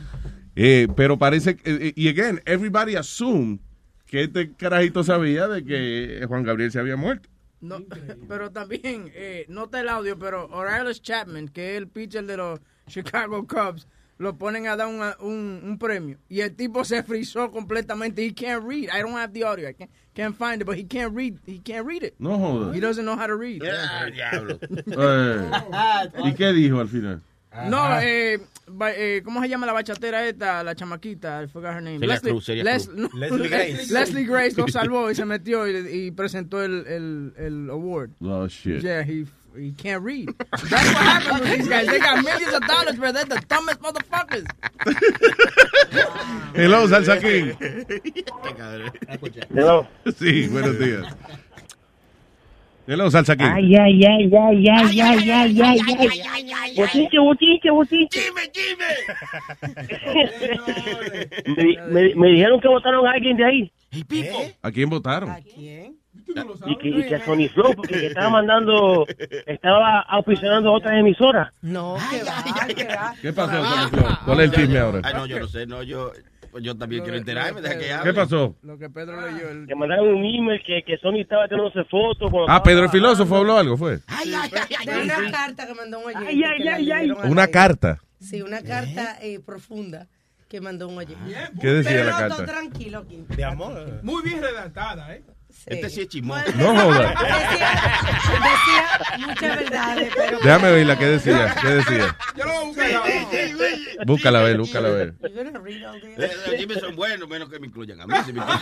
[0.56, 3.60] Eh, pero parece, que- eh, y again, everybody assumed
[4.06, 7.30] que este carajito sabía de que Juan Gabriel se había muerto.
[7.62, 7.80] No,
[8.28, 12.38] pero también, eh, no está el audio, pero O'Reilly Chapman, que es el pitcher de
[12.38, 16.18] los Chicago Cubs, lo ponen a dar una- un, un premio.
[16.30, 18.24] Y el tipo se frizó completamente.
[18.26, 18.90] He can't read.
[18.94, 19.68] I don't have the audio.
[19.70, 21.40] I can't, can't find it, but he can't read.
[21.46, 22.14] He can't read it.
[22.20, 22.76] No jodas.
[22.76, 23.62] He doesn't know how to read.
[24.14, 24.60] diablo.
[24.88, 25.52] Eh,
[26.26, 27.22] ¿Y qué dijo al final?
[27.70, 30.64] No, eh, ba- eh, ¿cómo se llama la bachatera esta?
[30.64, 32.00] La chamaquita, I forgot her name.
[32.00, 32.98] Celia Cruz, Les- Cruz.
[32.98, 33.94] no, Leslie Grace.
[33.94, 38.10] Leslie Grace lo salvó y se metió y, y presentó el, el, el award.
[38.22, 38.82] Oh, shit.
[38.82, 39.26] Yeah, he
[39.58, 40.30] he can't read.
[40.52, 41.88] That's what happens with these guys.
[41.88, 44.46] They got millions of dollars, but they're the dumbest motherfuckers.
[46.56, 47.56] Hello, Salsa King.
[49.54, 49.88] Hello.
[50.08, 51.06] Sí, buenos días.
[52.86, 53.48] Hello, Salsa King.
[53.48, 55.80] Ay, ay, ay, ay, ay, ay, ay, ay,
[56.54, 56.76] ay.
[56.76, 58.32] Botiche, botiche, botiche.
[61.58, 63.72] me, me, me dijeron que votaron a alguien de ahí.
[64.62, 65.30] ¿A quién votaron?
[66.66, 69.06] Y que, y que a Sony Flow, porque que estaba mandando,
[69.46, 71.54] estaba auspiciando otras emisoras.
[71.62, 73.14] No, que va, que va.
[73.22, 74.06] ¿Qué pasó, Sony Flow?
[74.26, 75.02] ¿Cuál es el chisme ahora?
[75.04, 76.12] Ay, no, yo no sé, no, yo,
[76.52, 78.12] pues yo también quiero enterarme, deja que hable.
[78.12, 78.56] ¿Qué pasó?
[78.62, 79.50] Lo que Pedro leyó.
[79.50, 79.68] El...
[79.68, 82.30] Que mandaron un email que, que Sony estaba tirándose fotos.
[82.32, 83.98] Ah, estaba Pedro el filósofo habló algo, ¿fue?
[83.98, 86.28] De una carta que mandó un oyente.
[86.28, 87.12] Ay, ay, ay, ay.
[87.26, 88.00] Una carta.
[88.20, 90.08] Sí, una carta eh, profunda
[90.48, 91.36] que mandó un oyente.
[91.60, 92.36] ¿Qué decía Pero la no, carta?
[92.36, 93.26] todo tranquilo aquí.
[93.28, 94.00] De amor.
[94.04, 95.24] Muy bien redactada, ¿eh?
[95.66, 96.52] Este sí es chismoso.
[96.56, 97.10] No joda.
[98.34, 100.40] Decía muchas verdades, pero...
[100.40, 101.56] Déjame verla, ¿qué decía?
[101.62, 102.18] ¿Qué decía?
[102.36, 104.06] Yo lo voy a buscar.
[104.06, 105.14] Búscala a ver, búscala a ver.
[105.24, 108.14] Eh, Los chismes son buenos, menos que me incluyan a mí.
[108.26, 108.42] si me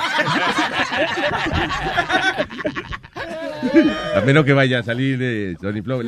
[4.16, 6.02] A menos que vaya a salir de Sony Flow,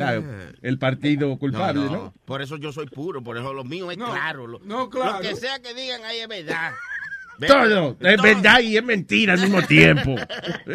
[0.62, 1.90] el partido culpable, ¿no?
[1.90, 4.46] No, no, Por eso yo soy puro, por eso lo mío es claro.
[4.46, 5.14] Lo, no, claro.
[5.14, 6.72] Lo que sea que digan ahí es verdad.
[7.46, 10.14] Todo es verdad y es mentira al mismo tiempo.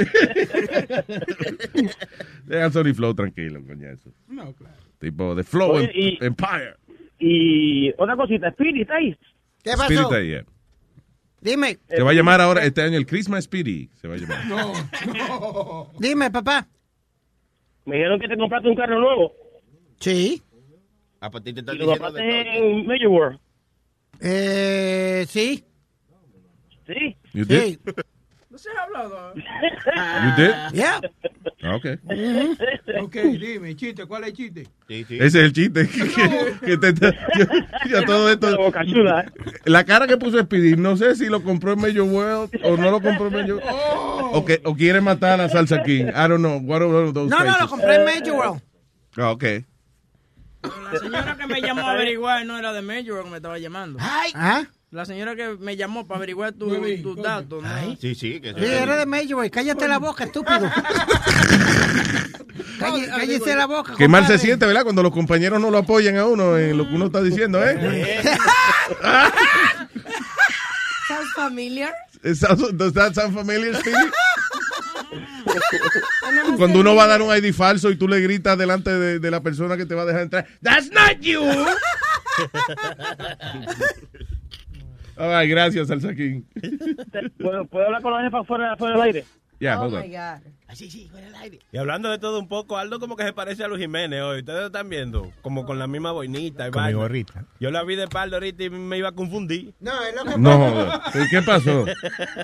[2.46, 4.12] Deja Sony Flow tranquilo, coñazo.
[4.28, 4.76] No, claro.
[5.00, 6.76] Tipo, The Flow Oye, Em- y- Empire.
[7.20, 9.16] Y otra cosita, Spirit, ¿está ahí?
[9.64, 9.84] ¿Qué pasó?
[9.84, 10.46] Spirit ahí, yeah.
[11.42, 13.90] Dime, Se va a llamar ahora este año el Christmas Spirit.
[14.02, 14.46] Se va a llamar.
[14.48, 14.74] No,
[15.14, 15.92] no.
[16.00, 16.68] dime, papá.
[17.86, 19.34] Me dijeron que te compraste un carro nuevo.
[20.00, 20.42] Sí.
[21.22, 22.28] A partir de lo de compraste todo.
[22.30, 23.40] en Major World.
[24.22, 25.64] Eh, sí.
[26.94, 27.16] Sí.
[27.34, 27.62] You did?
[27.62, 27.80] Sí.
[28.50, 29.34] No se ha hablado.
[29.36, 30.52] You did?
[30.74, 31.00] Yeah.
[31.62, 31.86] Ah, ok.
[33.04, 34.68] Ok, dime, chiste, ¿cuál es el chiste?
[34.88, 35.16] Sí, sí.
[35.18, 35.88] Ese es el chiste.
[36.62, 37.16] que, que te, te-
[37.90, 38.50] yo- todo esto.
[39.04, 39.26] La ¿eh?
[39.66, 42.90] La cara que puso Speedy, no sé si lo compró en Major World o no
[42.90, 44.32] lo compró en Major Oh.
[44.34, 46.06] o, que, o quiere matar a Salsa King.
[46.08, 46.58] I don't know.
[46.60, 47.62] What are those No, no, faces?
[47.62, 48.62] lo compré en Major World.
[49.18, 49.44] Ah, ok.
[50.64, 54.00] La señora que me llamó a averiguar no era de Major que me estaba llamando.
[54.02, 54.64] ¿Ah?
[54.92, 57.22] La señora que me llamó para averiguar tu- tus coño.
[57.22, 57.62] datos.
[57.64, 57.96] ¿no?
[58.02, 58.42] Sí, sí.
[58.42, 59.52] Que Sí, era de World.
[59.52, 60.62] Cállate la boca, estúpido.
[62.80, 63.94] Calle- cállese la boca.
[63.98, 64.82] Qué mal se siente, ¿verdad?
[64.84, 68.20] Cuando los compañeros no lo apoyan a uno en lo que uno está diciendo, ¿eh?
[71.08, 71.94] Sounds familiar.
[72.24, 73.80] Does that sound familiar?
[76.58, 79.32] Cuando uno va a dar un ID falso y tú le gritas delante de, de
[79.32, 81.42] la persona que te va a dejar entrar, That's not you.
[85.20, 86.44] Ay, gracias, Salsa King.
[87.38, 89.26] ¿Puedo, ¿Puedo hablar con la jefa fuera, fuera del aire?
[89.60, 90.02] Ya, oh hold on.
[90.04, 90.60] my God.
[91.72, 94.40] Y hablando de todo un poco, Aldo como que se parece a Luis Jiménez hoy.
[94.40, 97.44] Ustedes lo están viendo, como con la misma boinita y Con mi gorrita.
[97.60, 99.74] Yo la vi de pardo ahorita y me iba a confundir.
[99.82, 101.02] No, es lo que No.
[101.16, 101.86] ¿Y qué pasó?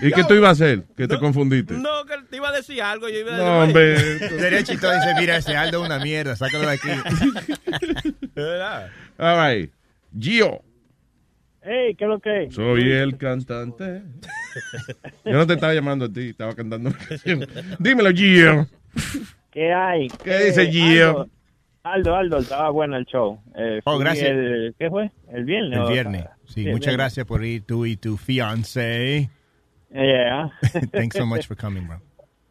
[0.02, 0.84] ¿Y qué tú ibas a hacer?
[0.98, 1.76] Que te confundiste.
[1.76, 3.08] No, que te iba a decir algo.
[3.08, 4.20] Yo iba a decir, No, hombre.
[4.40, 6.90] Sería chistoso dice, mira, ese Aldo es una mierda, sácalo de aquí.
[8.36, 8.90] ¿Verdad?
[9.18, 9.72] All right.
[10.20, 10.62] Gio,
[11.68, 12.54] Hey, ¿qué es lo que es?
[12.54, 14.04] soy el cantante.
[15.26, 17.46] Yo no te estaba llamando a ti, estaba cantando una canción.
[17.80, 18.68] Dímelo, Gio.
[19.52, 20.08] ¿Qué hay?
[20.24, 21.10] ¿Qué dice Gio?
[21.12, 21.30] Aldo,
[21.84, 23.40] Aldo, Aldo, estaba bueno el show.
[23.56, 24.30] Eh, Oh, gracias.
[24.30, 25.12] el- ¿Qué fue?
[25.32, 25.80] ¿El viernes?
[25.80, 26.26] El viernes.
[26.46, 26.98] Sí, el muchas viernes.
[26.98, 29.30] gracias por ir tú y tu fiancé.
[29.92, 30.52] Yeah.
[30.92, 32.00] Thanks so much for coming, bro.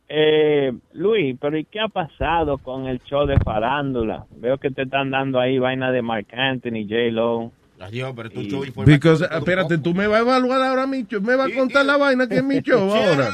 [0.08, 4.26] Eh, Luis, pero ¿y qué ha pasado con el show de farándula?
[4.36, 7.52] Veo que te están dando ahí vaina de Mark Anthony, J-Lo.
[7.80, 11.04] Adiós, pero tu Y- show fue Because, espérate, tú me vas a evaluar ahora mi
[11.06, 13.30] show, me vas a contar la vaina que es mi show ahora.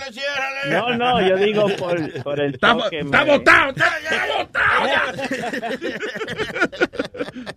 [0.70, 3.90] No, no, yo digo por, por el Está, show que está me- botado, está,
[4.38, 5.11] botado.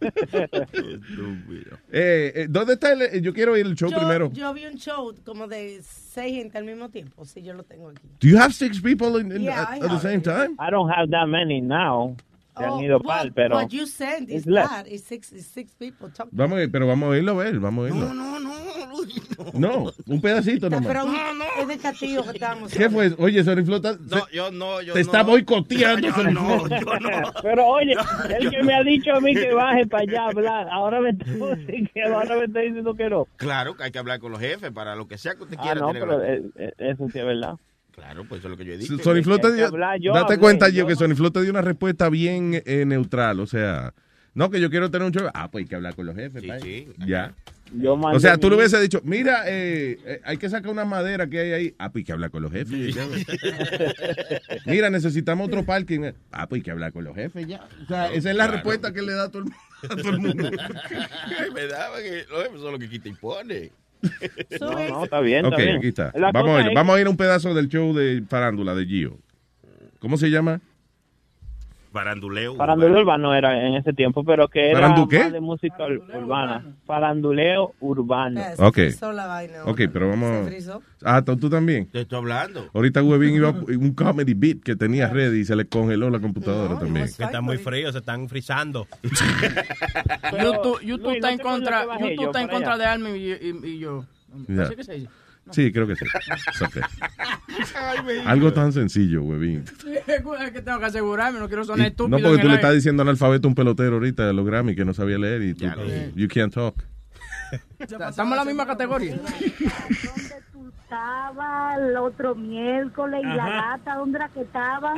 [1.91, 4.31] Eh, eh, ¿Dónde está el, eh, yo quiero ir el show yo, primero.
[4.33, 7.23] yo vi un show como de seis gente al mismo tiempo.
[7.25, 8.01] Sí, yo lo tengo aquí.
[8.19, 10.55] Do you have six people in, in- Yeah, at, the same time?
[10.59, 12.15] I don't have that many now.
[12.57, 13.55] Se han Oh, ido what- pal, pero...
[13.55, 14.85] What you send is that.
[14.87, 16.09] It's six, it's six people.
[16.11, 18.13] Talk- Vamos a ir, pero vamos a irlo a ver, vamos a irlo.
[18.13, 18.53] No, no,
[18.87, 19.83] Luis, no.
[19.85, 21.33] No, un pedacito Pero nomás.
[21.33, 22.71] un- es de Castillo que estamos.
[22.71, 23.11] ¿Qué fue?
[23.17, 25.05] Oye, Sony Flota, No, yo no, yo te no.
[25.05, 26.07] está boicoteando.
[26.09, 27.33] Yo no, yo no.
[27.41, 27.95] Pero oye,
[28.39, 31.09] el que me ha dicho a mí que baje para allá a hablar, ahora me
[31.09, 31.25] está,
[31.93, 33.27] que ahora me está diciendo que no.
[33.37, 35.63] Claro que hay que hablar con los jefes para lo que sea que usted Ah,
[35.63, 35.81] quiera.
[35.81, 37.55] no, tiene que pero eh, eh, eso sí es verdad.
[37.95, 38.97] Claro, pues eso es lo que yo he dicho.
[38.99, 41.41] Sony Flow te dio, yo date hablé, cuenta, yo yo que no- Sony Flow te
[41.41, 43.93] dio una respuesta bien eh, neutral, o sea,
[44.33, 46.41] no que yo quiero tener un show, ah, pues hay que hablar con los jefes,
[46.41, 46.87] Sí, sí.
[47.05, 47.33] ya.
[47.75, 50.85] Yo O sea, tú mi- le hubieses dicho, mira, eh, eh, hay que sacar una
[50.85, 52.93] madera que hay ahí, ah, pues hay que hablar con los jefes.
[52.93, 53.07] ya.
[54.65, 57.67] mira, necesitamos otro parking, ah, pues hay que hablar con los jefes, ya.
[57.83, 58.53] O sea, esa es la Claro.
[58.53, 59.49] respuesta que le da a todo el,
[59.91, 60.49] a todo el mundo.
[60.49, 63.71] Es verdad, porque los jefes son los que quita y pone.
[64.59, 65.77] No, no, está bien, está ok, bien.
[65.77, 66.11] aquí está.
[66.15, 68.75] La Vamos a, ir, es- vamos a ir a un pedazo del show de farándula
[68.75, 69.17] de Gio.
[69.99, 70.59] ¿Cómo se llama?
[71.93, 72.55] Faranduleo.
[72.55, 75.19] Faranduleo urbano era en ese tiempo, pero que era ¿Farandu qué?
[75.19, 76.65] más de música ur- urbana.
[76.85, 78.41] Faranduleo urbano.
[78.57, 79.13] Se Ok.
[79.13, 79.63] la vaina.
[79.65, 80.49] Ok, pero vamos.
[81.05, 81.87] Ah, ¿tú tú también.
[81.91, 82.67] Te estoy hablando.
[82.73, 86.79] Ahorita Webin iba un comedy beat que tenía ready y se le congeló la computadora
[86.79, 87.05] también.
[87.15, 88.87] Que están muy fríos, se están frizando.
[90.31, 92.83] YouTube, YouTube Luis, está ¿no en contra, YouTube yo está en contra allá?
[92.83, 94.05] de Almi y, y- y yo.
[94.47, 94.63] Ya.
[94.63, 95.09] ¿Así que se dice?
[95.51, 96.05] Sí, creo que sí.
[98.25, 99.65] Algo tan sencillo, Webin.
[100.07, 102.17] Es que tengo que asegurarme, no quiero sonar Y- estúpido.
[102.17, 104.85] No, porque tú le estás diciendo analfabeto a un pelotero ahorita de los Grammy que
[104.85, 105.65] no sabía leer y tú,
[106.15, 106.75] you can't talk.
[107.79, 109.17] Estamos en la misma categoría.
[110.83, 114.95] Estaba el otro miércoles y la gata, ¿dónde era que estaban?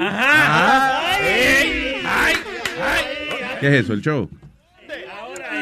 [3.60, 4.30] ¿Qué es eso, el show?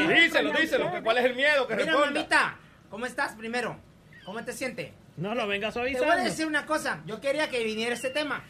[0.08, 0.92] Díselo, díselo.
[0.92, 1.68] que ¿Cuál es el miedo?
[1.68, 2.56] Que Mira, mamita,
[2.90, 3.78] ¿cómo estás primero?
[4.26, 4.92] ¿Cómo te sientes?
[5.18, 7.02] No lo vengas Te voy a decir una cosa.
[7.06, 8.44] Yo quería que viniera este tema.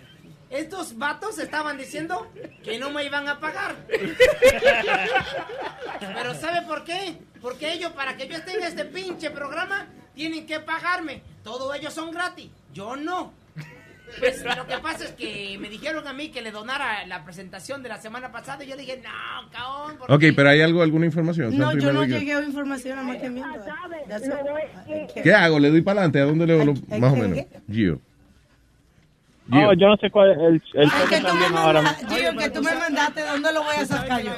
[0.49, 2.31] Estos vatos estaban diciendo
[2.63, 3.75] que no me iban a pagar.
[5.99, 7.17] Pero ¿sabe por qué?
[7.41, 11.23] Porque ellos, para que yo esté en este pinche programa, tienen que pagarme.
[11.43, 12.51] Todos ellos son gratis.
[12.71, 13.33] Yo no.
[14.19, 17.81] Pues lo que pasa es que me dijeron a mí que le donara la presentación
[17.83, 19.97] de la semana pasada y yo dije, no, cabrón.
[19.97, 21.57] ¿por Ok, qué?" pero hay algo, alguna información.
[21.57, 23.59] No, yo no llegué a información a más que miento.
[25.23, 25.59] ¿Qué hago?
[25.59, 26.19] ¿Le doy para adelante?
[26.21, 27.45] ¿A dónde le lo, Ay, más o ¿qué, menos?
[27.71, 27.99] Gio.
[29.51, 31.81] Oh, yo no sé cuál es el, el show que tú me ahora.
[31.81, 34.31] mandaste, Gio, que tú me mandaste, ¿dónde lo voy a sacar yo?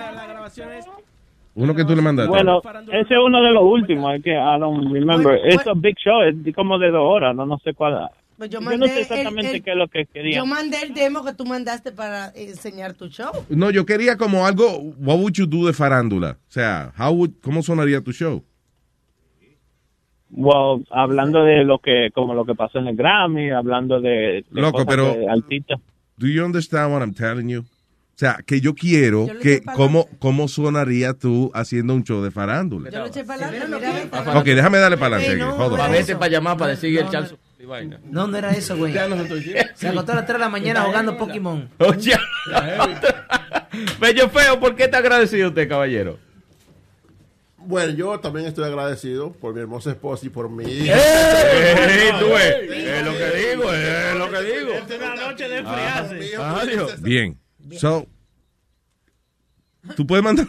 [1.53, 2.29] Uno que tú le mandaste.
[2.29, 2.61] Bueno,
[2.91, 5.39] ese es uno de los últimos, es que I don't remember.
[5.45, 8.09] Es un big show, es como de dos horas, no, no sé cuál.
[8.37, 10.35] Pues yo Yo mandé no sé el- exactamente el- qué es lo que quería.
[10.37, 13.31] Yo mandé el demo que tú mandaste para enseñar tu show.
[13.49, 16.37] No, yo quería como algo, what would you do de farándula?
[16.47, 18.43] O sea, how would, ¿cómo sonaría tu show?
[20.31, 24.45] Well, hablando de lo que, como lo que pasó en el Grammy, hablando de, de
[24.51, 25.79] Loco, cosas pero- de artistas.
[26.17, 27.61] Do you understand what I'm telling you?
[27.61, 32.89] O sea, que yo quiero que, ¿cómo, ¿cómo sonaría tú haciendo un show de farándula?
[32.89, 33.75] Yo lo eché para adelante,
[34.11, 35.81] mira, Ok, déjame darle para adelante.
[35.81, 37.09] A veces para llamar, para decir el
[37.65, 37.97] No.
[38.10, 38.93] No, no era eso, güey.
[39.75, 41.69] Se acostó a las 3 de la mañana jugando Pokémon.
[41.80, 42.13] Oye,
[43.99, 46.18] Bello feo, ¿por qué está agradecido usted, caballero?
[47.57, 50.84] Bueno, yo también estoy agradecido por mi hermosa esposa y por mi ¡Ey!
[50.84, 52.20] hija.
[52.20, 54.72] tú ves, es lo que digo, es lo que digo.
[54.74, 56.36] Es una noche de enfriarse.
[56.38, 57.01] Adiós.
[57.01, 57.39] Bien.
[57.80, 58.05] So,
[59.95, 60.45] tú puedes mandar,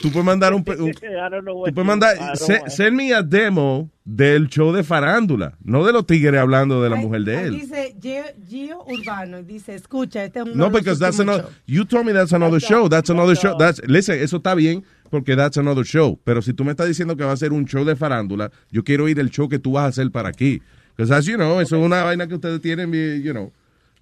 [0.00, 2.96] tú puedes mandar un, un- I don't know what tú puedes mandar, I se- send
[2.96, 7.22] me a demo del show de farándula, no de los tigres hablando de la mujer
[7.22, 7.50] de él.
[7.60, 11.46] Dice Gio, Gio Urbano y dice, escucha, este es un No, because that's another.
[11.66, 12.88] You told me that's another show.
[12.88, 13.56] That's another show.
[13.56, 14.18] That's listen.
[14.20, 16.18] Eso está bien porque that's another show.
[16.24, 18.82] Pero si tú me estás diciendo que va a ser un show de farándula, yo
[18.82, 20.60] quiero ir el show que tú vas a hacer para aquí.
[20.96, 22.92] Because as you know, eso es una vaina que ustedes tienen,
[23.22, 23.52] you know,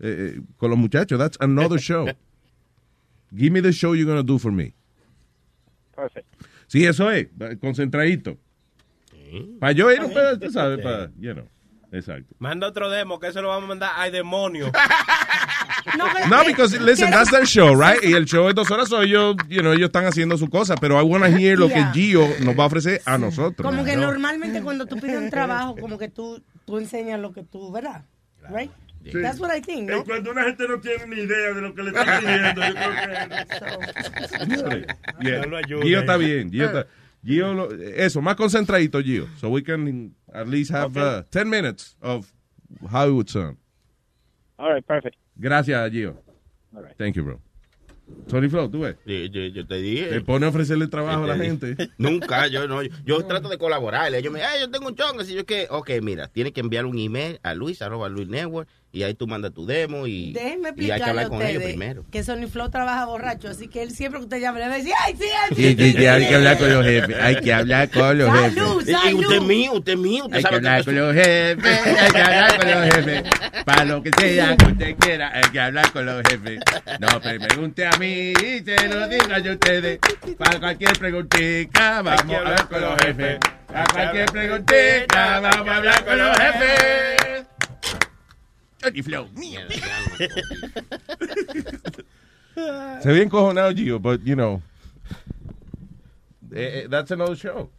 [0.01, 1.19] eh, eh, con los muchachos.
[1.19, 2.07] That's another show.
[3.37, 4.73] Give me the show you're gonna do for me.
[5.99, 6.27] Perfect.
[6.69, 7.27] Sí, eso es.
[7.61, 8.39] concentradito.
[9.59, 11.45] Para yo ir un pedazo, tú sabes, para, you know.
[11.91, 12.35] Exacto.
[12.39, 14.71] Manda otro demo, que eso lo vamos a mandar al demonio.
[16.29, 18.03] No, because listen, that's their show, right?
[18.03, 20.77] Y el show es dos horas, so ellos, you know, ellos están haciendo su cosa,
[20.77, 21.83] pero I want to hear lo que.
[21.95, 23.65] Gio nos va a ofrecer a nosotros.
[23.67, 24.03] Como que ¿no?
[24.03, 28.05] normalmente cuando tú pides un trabajo, como que tú, tú enseñas lo que tú, ¿verdad?
[28.51, 28.71] Right?
[29.11, 29.23] Sí.
[29.23, 30.05] That's what I think, Y ¿no?
[30.05, 34.69] cuando una gente no tiene ni idea de lo que le están pidiendo, yo creo
[34.71, 34.87] que...
[35.21, 35.41] Yeah.
[35.43, 36.51] No lo ayuda Gio está bien.
[36.51, 36.87] Gio, está-
[37.25, 39.27] Gio lo- eso, más concentradito, Gio.
[39.41, 42.31] So we can at least have uh, 10 minutes of
[42.91, 43.57] how it would sound.
[44.59, 45.17] All right, perfect.
[45.37, 46.17] Gracias, Gio.
[46.97, 47.41] Thank you, bro.
[48.27, 48.97] Tony Flow, tú ves.
[49.07, 50.07] Sí, yo, yo te dije.
[50.07, 51.77] Te pone a ofrecerle trabajo a la Te gente.
[51.99, 52.83] Nunca, yo no.
[52.83, 54.15] Yo, yo trato de colaborar.
[54.15, 55.21] Ellos me dicen, yo tengo un chongo.
[55.21, 58.67] Así yo que, ok, mira, tienes que enviar un email a Luis, arroba Luis Network,
[58.91, 62.05] y ahí tú mandas tu demo y, Déjenme y hay que hablar con ellos primero.
[62.11, 64.79] que Sony Flow trabaja borracho, así que él siempre que usted llame le va a
[64.79, 65.77] decir, ¡ay, sí, ay, sí!
[65.79, 67.17] Y, y- y hay que hablar con los jefes.
[67.21, 68.55] Hay que hablar con los jefes.
[68.55, 69.21] Salud, Y- y salud.
[69.21, 70.25] usted es mío, usted es mío.
[70.25, 73.23] Usted Hay que sabe hablar que con los jefes, hay que hablar con los jefes.
[73.67, 76.61] Para lo que sea que usted quiera, hay que hablar con los jefes.
[76.99, 78.33] No me pregunte a mí,
[78.65, 79.99] se lo diga yo a ustedes.
[80.39, 83.39] Para cualquier preguntita, vamos a hablar con los jefes.
[83.67, 87.38] Para cualquier preguntita, vamos a hablar con los jefes.
[88.79, 89.29] Tony Flow.
[93.03, 94.61] Se ve encojonado, Gio, but you know.
[96.55, 97.71] eh, eh, that's another show.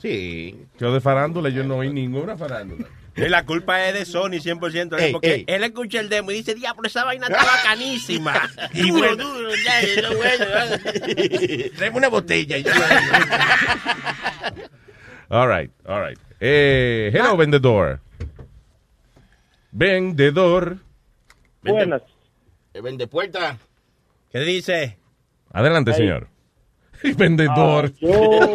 [0.00, 0.56] Sí.
[0.78, 2.86] Show de farándula, yo no oí ninguna farándula.
[3.16, 5.44] Y la culpa es de Sony 100%, Ey, porque ey.
[5.46, 8.48] él escucha el demo y dice, diablo, esa vaina está bacanísima.
[8.74, 9.24] Y Duro, bueno.
[9.34, 10.44] duro, ya, ya, bueno,
[11.76, 12.56] Tráeme una botella.
[12.58, 12.70] y yo-
[15.28, 16.18] All right, all right.
[16.40, 18.00] Eh, hello, vendedor.
[19.72, 20.78] Vendedor.
[21.62, 22.02] Buenas.
[22.82, 23.58] Vende puerta.
[24.30, 24.98] ¿Qué dice?
[25.52, 25.96] Adelante, Ahí.
[25.96, 26.28] señor.
[27.16, 27.86] vendedor.
[27.86, 28.54] Ah, yo.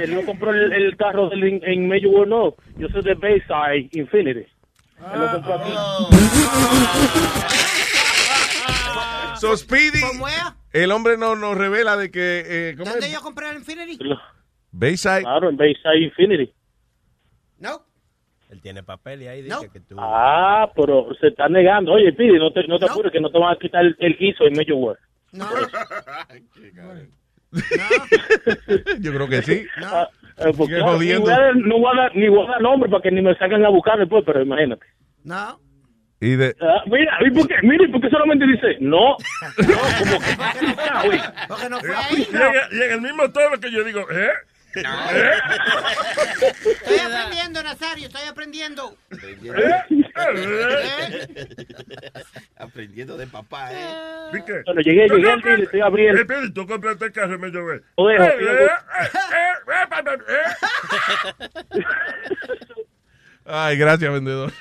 [0.00, 2.54] Él no compró el, el carro del, en, en Major no.
[2.76, 4.40] Yo soy de Bayside Infinity.
[4.40, 5.72] Él lo compró aquí.
[9.40, 10.34] So, Speedy, ¿Cómo es?
[10.72, 12.42] El hombre no nos revela de que...
[12.46, 13.12] Eh, ¿cómo ¿Dónde es?
[13.12, 13.98] yo compré el Infinity?
[14.70, 15.22] Bayside.
[15.22, 16.52] Claro, en Bayside Infinity.
[17.58, 17.82] No.
[18.50, 19.96] Él tiene papel y ahí dice que tú...
[19.98, 21.92] Ah, pero se está negando.
[21.92, 24.16] Oye, Pidi, no te, no te apures que no te van a quitar el, el
[24.16, 24.98] guiso en Major World.
[29.00, 29.66] Yo creo que sí.
[29.84, 30.08] Ah,
[30.38, 32.88] eh, pues, ni voy a dar- no voy a dar, ni voy a dar nombre
[32.90, 34.86] para que ni me salgan a buscar después, pero imagínate.
[35.24, 35.58] No.
[36.20, 36.56] Y de...
[36.60, 37.54] Ah, mira, ¿y por qué?
[37.62, 39.16] Mira, ¿y por qué solamente dice no?
[39.18, 40.36] No, como que
[40.90, 41.20] ah, güey.
[41.46, 42.28] Porque no fue ahí.
[42.72, 44.30] y en el mismo tono que yo digo, ¿eh?
[44.74, 44.82] ¿Eh?
[46.66, 48.96] Estoy aprendiendo, Nazario, estoy aprendiendo.
[52.56, 53.88] Aprendiendo de papá, ¿eh?
[54.38, 54.62] ¿Y qué?
[54.66, 56.20] Bueno, llegué, llegué estoy abriendo.
[56.20, 57.80] Eh, Pidi, tú compraste el carro y me llevé.
[57.96, 58.74] Lo dejo, Eh, lo eh, dejo.
[59.00, 59.08] eh,
[59.72, 60.18] eh,
[61.74, 61.82] eh.
[63.46, 64.52] Ay, gracias, vendedor.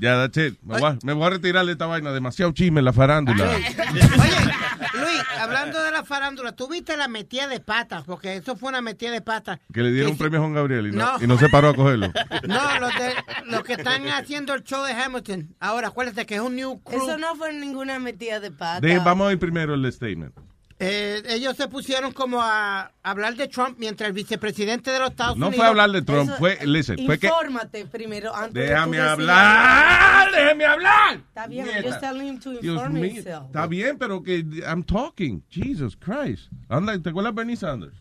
[0.00, 0.58] Ya, that's it.
[0.62, 2.10] Me voy, a, me voy a retirar de esta vaina.
[2.12, 3.44] Demasiado chisme en la farándula.
[4.94, 8.04] Luis, hablando de la farándula, ¿tú viste la metida de patas?
[8.04, 9.60] Porque eso fue una metida de patas.
[9.72, 11.22] Que le dieron un premio a Juan Gabriel y no, No.
[11.24, 12.10] y no se paró a cogerlo.
[12.48, 13.14] No, los, de,
[13.46, 15.54] los que están haciendo el show de Hamilton.
[15.60, 17.02] Ahora, acuérdate que es un new crew.
[17.02, 18.80] Eso no fue ninguna metida de pata.
[18.80, 20.34] De- vamos a ir primero el statement.
[20.82, 25.36] Eh, ellos se pusieron como a hablar de Trump mientras el vicepresidente de los Estados
[25.36, 25.56] No Unidos...
[25.62, 27.26] fue hablar de Trump, Eso- fue, listen, fue que...
[27.26, 31.14] Infórmate primero antes de Déjame decir- hablar, déjame hablar.
[31.16, 31.88] Está bien, I'm Nieta.
[31.88, 33.46] just telling him to Dios inform mío, himself.
[33.46, 35.42] está bien, pero que I'm talking.
[35.50, 36.50] Jesus Christ.
[36.70, 37.92] Anda, ¿te acuerdas de Bernie Sanders?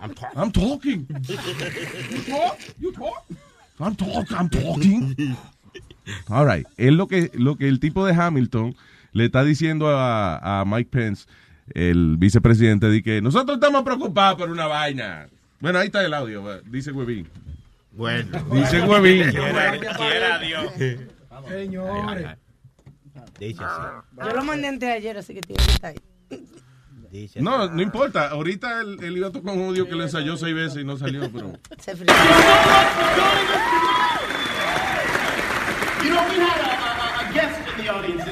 [0.00, 0.38] I'm talking.
[0.40, 1.06] I'm talking.
[1.08, 3.24] You talk, you talk.
[3.80, 5.36] I'm talking, I'm talking.
[6.28, 6.66] All right.
[6.76, 8.76] Es lo que, lo que el tipo de Hamilton
[9.12, 11.26] le está diciendo a, a Mike Pence,
[11.74, 15.28] el vicepresidente, de que nosotros estamos preocupados por una vaina.
[15.60, 17.28] Bueno, ahí está el audio, va, dice Huevín.
[17.92, 18.38] Bueno.
[18.52, 19.30] Dice Huevín.
[19.96, 20.72] Quiera, Dios.
[21.48, 22.26] Señores.
[23.38, 23.82] Dice así.
[24.16, 25.98] Yo lo mandé antes de ayer, así que tiene que estar ahí.
[27.10, 28.28] Dice No, no importa.
[28.28, 30.96] Ahorita él, él iba a tocar un audio que le ensayó seis veces y no
[30.96, 31.52] salió, pero...
[31.80, 32.12] Se frizó.
[36.04, 38.24] You know, we had a, a, a guest in the audience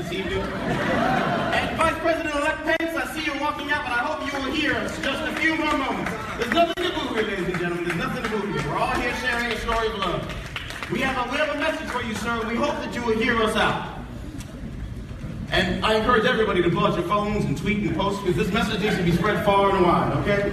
[3.56, 6.12] walking out, but I hope you will hear us just a few more moments.
[6.36, 7.84] There's nothing to boo here, ladies and gentlemen.
[7.84, 8.70] There's nothing to boo here.
[8.70, 10.90] We're all here sharing a story of love.
[10.92, 12.46] We have a, a message for you, sir.
[12.46, 13.98] We hope that you will hear us out.
[15.52, 18.52] And I encourage everybody to pull out your phones and tweet and post because this
[18.52, 20.50] message needs to be spread far and wide, okay?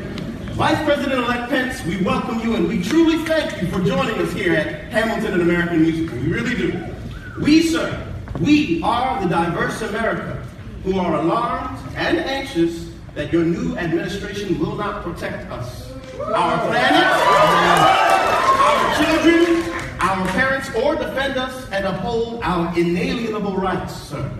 [0.53, 4.55] Vice President-elect Pence, we welcome you and we truly thank you for joining us here
[4.55, 6.17] at Hamilton and American Musical.
[6.19, 6.95] We really do.
[7.41, 8.07] We, sir,
[8.39, 10.41] we are the diverse America
[10.83, 17.05] who are alarmed and anxious that your new administration will not protect us, our planet,
[18.59, 24.31] our children, our parents, or defend us and uphold our inalienable rights, sir.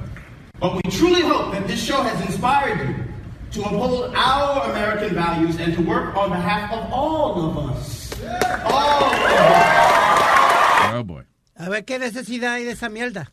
[0.59, 2.95] But we truly hope that this show has inspired you
[3.51, 8.11] to uphold our American values and to work on behalf of all of us.
[8.65, 10.93] All of us.
[10.95, 11.23] Oh, boy.
[11.55, 13.29] A ver qué necesidad hay de esa mierda.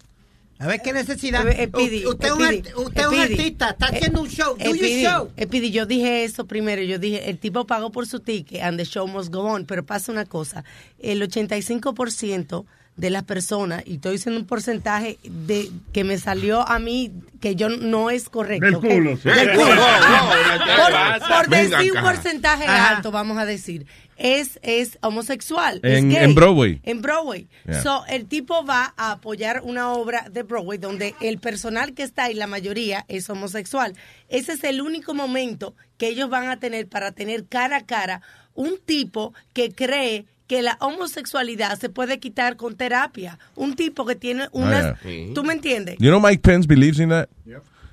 [0.61, 1.47] A ver qué necesidad.
[1.49, 2.33] Eh, U- usted es
[2.75, 4.57] un, usted artista, está haciendo un show.
[4.59, 5.31] Do your Speedy, show.
[5.43, 6.83] Speedy, yo dije eso primero.
[6.83, 9.65] Yo dije, el tipo pagó por su ticket and the show must go on.
[9.65, 10.63] Pero pasa una cosa.
[10.99, 16.79] El 85% de las personas, y estoy diciendo un porcentaje de que me salió a
[16.79, 18.67] mí, que yo no es correcto.
[18.67, 19.31] Del culo, sí.
[19.31, 19.75] Del culo.
[19.75, 22.97] No, no, por decir un porcentaje Ajá.
[22.97, 23.87] alto, vamos a decir,
[24.23, 25.81] es, es homosexual.
[25.83, 26.25] es En- gay.
[26.25, 26.81] en Broadway.
[26.85, 27.49] En Broadway.
[27.64, 27.83] Yeah.
[27.83, 32.25] So, el tipo va a apoyar una obra de Broadway donde el personal que está
[32.25, 33.95] ahí, la mayoría, es homosexual.
[34.29, 38.21] Ese es el único momento que ellos van a tener para tener cara a cara
[38.55, 43.39] un tipo que cree que la homosexualidad se puede quitar con terapia.
[43.55, 44.85] Un tipo que tiene unas...
[44.85, 45.33] Ah, yeah.
[45.35, 45.97] ¿Tú me entiendes?
[45.99, 47.29] You know Mike Pence believes in that?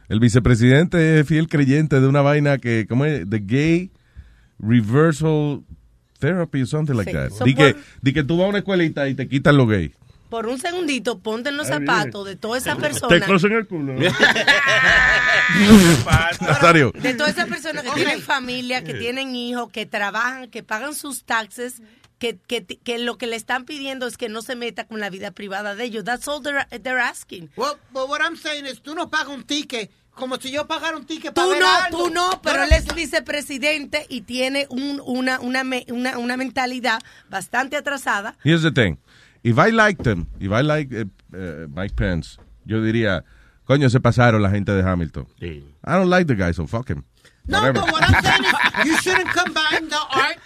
[0.09, 3.29] El vicepresidente es fiel creyente de una vaina que, ¿cómo es?
[3.29, 3.91] The gay
[4.59, 5.63] reversal
[6.19, 7.15] therapy or something like Sí.
[7.17, 7.31] that.
[7.31, 9.65] So di, que, por- di que tú vas a una escuelita y te quitan lo
[9.67, 9.93] gay.
[10.29, 13.25] Por un segundito, ponte en los zapatos de toda esa Te persona.
[13.25, 13.93] cosen el culo.
[16.41, 16.91] Nazario.
[16.91, 21.23] De todas esas personas que tienen familia, que tienen hijos, que trabajan, que pagan sus
[21.23, 21.81] taxes,
[22.19, 25.09] que, que, que lo que le están pidiendo es que no se meta con la
[25.09, 26.03] vida privada de ellos.
[26.03, 27.49] That's all they're, they're asking.
[27.55, 30.97] Well, but what I'm saying is, tú no pagas un ticket como si yo pagara
[30.97, 31.97] un ticket para Tú ver no, algo.
[32.03, 36.99] tú no, pero él es vicepresidente y tiene un- una, una, una, una mentalidad
[37.29, 38.35] bastante atrasada.
[38.43, 38.97] Here's the thing.
[39.43, 43.23] If I liked him, if I like eh, eh, Mike Pence, yo diría,
[43.65, 45.27] coño, se pasaron la gente de Hamilton.
[45.41, 47.03] I don't like the guy, so fuck him.
[47.45, 47.79] No, Whatever.
[47.81, 50.37] but what I'm saying is, you shouldn't combine the art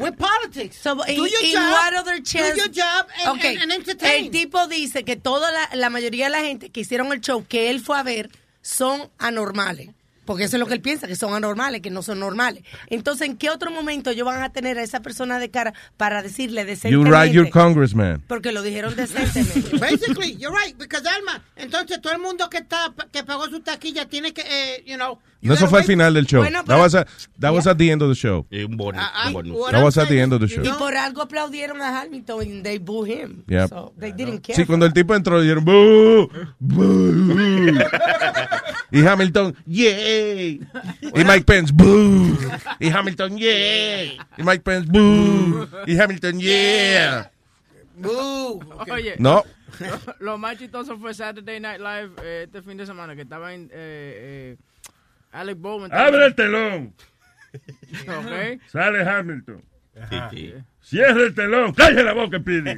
[0.00, 0.78] with politics.
[0.80, 2.54] So, do in, your in job, what other chance?
[2.54, 3.54] do your job and, Okay.
[3.54, 4.24] and, and entertain.
[4.24, 7.44] El tipo dice que toda la, la mayoría de la gente que hicieron el show
[7.46, 8.30] que él fue a ver
[8.62, 9.90] son anormales.
[10.26, 12.62] Porque eso es lo que él piensa, que son anormales, que no son normales.
[12.88, 16.22] Entonces, ¿en qué otro momento ellos van a tener a esa persona de cara para
[16.22, 17.10] decirle You decentemente?
[17.10, 18.22] write your congressman.
[18.28, 19.76] Porque lo dijeron decentemente.
[19.78, 24.06] Basically, you're right, because Alma, entonces todo el mundo que está que pagó su taquilla
[24.06, 25.18] tiene que, eh, you know.
[25.42, 26.42] No, eso fue al final del show.
[26.42, 27.06] Bueno, that was, a-
[27.38, 28.46] that was at the end of the show.
[28.50, 29.00] Un bonus.
[29.02, 29.52] I- un bonus.
[29.52, 30.62] what That I'm was at the end of the show.
[30.62, 33.42] Y por algo aplaudieron a Hamilton and they boo him.
[33.48, 33.68] Yep.
[33.70, 34.54] So, they didn't care.
[34.56, 36.28] Sí, cuando el tipo entró, dijeron, "Boo,
[36.58, 37.74] boo".
[38.92, 40.60] y Hamilton, yay.
[41.14, 42.36] Y Mike Pence, boo.
[42.78, 44.18] Y Hamilton, yay.
[44.36, 45.66] Y Mike Pence, boo.
[45.86, 47.30] Y Hamilton, yeah.
[47.96, 48.60] Boo.
[48.90, 49.44] Oye, No.
[49.78, 53.54] lo, lo más chistoso fue Saturday Night Live eh, este fin de semana que estaba
[53.54, 54.56] en eh, eh,
[55.32, 55.92] Alec Baldwin.
[55.92, 56.94] Abre el telón.
[58.06, 58.60] Ok.
[58.68, 59.60] Sale Hamilton.
[60.80, 61.72] Cierra el telón.
[61.72, 62.70] Cállate la boca, Pidi.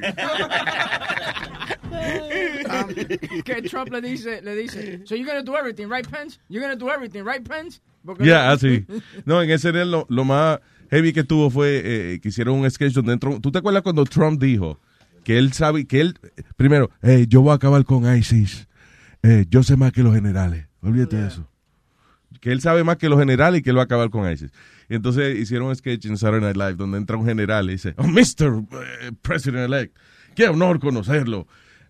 [3.45, 6.39] que Trump le dice, le dice, so you're gonna do everything, right, Pence?
[6.49, 7.81] You're gonna do everything, right, Pence?
[8.05, 8.85] Porque Ya, así.
[9.25, 12.69] No, en ese era lo, lo más heavy que tuvo fue eh, que hicieron un
[12.69, 13.39] sketch donde entró.
[13.39, 14.79] ¿Tú te acuerdas cuando Trump dijo
[15.23, 16.19] que él sabe, que él,
[16.57, 18.67] primero, "Hey, yo voy a acabar con ISIS.
[19.21, 20.67] Eh, yo sé más que los generales.
[20.81, 21.47] Olvídate de eso.
[22.43, 24.51] Que él sabe más que los generales y que él va a acabar con ISIS.
[24.89, 28.03] Entonces hicieron un sketch en Saturday Night Live donde entra un general y dice, oh,
[28.05, 28.65] Mr.
[28.73, 29.95] eh, President-elect,
[30.35, 31.47] qué honor conocerlo.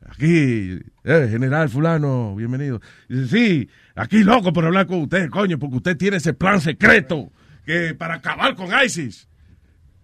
[0.07, 2.81] Aquí, eh, general fulano, bienvenido.
[3.09, 7.31] Dice, sí, aquí loco por hablar con usted, coño, porque usted tiene ese plan secreto
[7.65, 9.27] que para acabar con ISIS.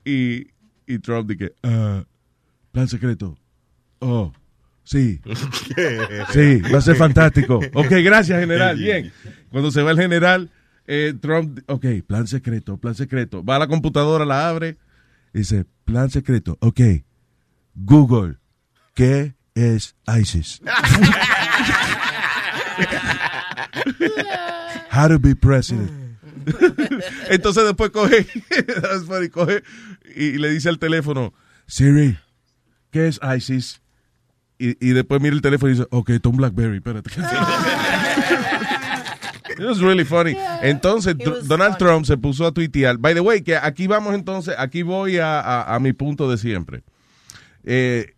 [0.04, 0.48] Y,
[0.88, 2.04] y Trump dice, "Ah,
[2.72, 3.38] plan secreto.
[4.00, 4.34] Oh,
[4.90, 5.22] sí.
[6.34, 7.60] Sí, va a ser fantástico.
[7.74, 8.78] Ok, gracias, general.
[8.78, 9.12] Bien.
[9.50, 10.50] Cuando se va el general,
[10.88, 13.44] eh, Trump, ok, plan secreto, plan secreto.
[13.44, 14.78] Va a la computadora, la abre,
[15.34, 16.58] y dice, plan secreto.
[16.62, 16.82] Ok,
[17.76, 18.38] Google,
[18.96, 20.62] ¿qué es ISIS?
[24.92, 25.92] How to be president.
[27.30, 28.26] Entonces después coge,
[29.32, 29.64] coge
[30.16, 31.34] y le dice al teléfono,
[31.68, 32.18] Siri,
[32.92, 33.82] ¿qué es ISIS?
[34.60, 37.10] Y, y después mira el teléfono y dice, ok, un Blackberry, espérate.
[39.58, 40.36] It was really funny.
[40.62, 41.16] Entonces,
[41.48, 42.98] Donald Trump se puso a tuitear.
[42.98, 46.38] By the way, que aquí vamos entonces, aquí voy a, a- a mi punto de
[46.38, 46.84] siempre.
[47.64, 48.14] Eh,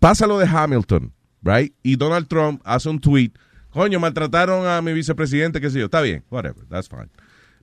[0.00, 1.72] pasa lo de Hamilton, right?
[1.82, 3.32] Y Donald Trump hace un tweet.
[3.70, 5.84] Coño, maltrataron a mi vicepresidente, qué sé yo.
[5.86, 7.08] Está bien, whatever, that's fine.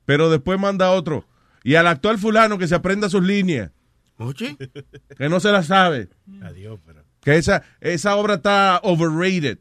[0.06, 1.26] Pero después manda otro.
[1.64, 3.72] Y al actual fulano que se aprenda sus líneas.
[4.22, 4.57] Oye.
[5.17, 6.09] Que no se la sabe.
[6.41, 7.03] Adiós, pero.
[7.22, 9.59] Que esa, esa obra está overrated.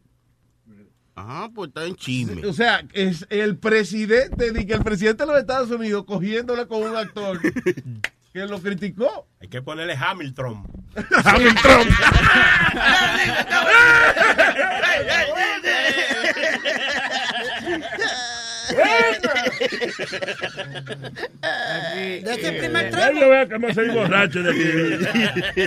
[1.14, 2.46] Ajá, pues está en chisme.
[2.46, 6.82] O sea, es el presidente, ni que el presidente de los Estados Unidos cogiéndola con
[6.82, 7.38] un actor
[8.32, 9.26] que lo criticó.
[9.40, 10.62] Hay que ponerle Hamilton.
[11.24, 11.88] Hamilton.
[22.22, 25.66] De ese primer Ya yo veo cómo soy borracho de aquí.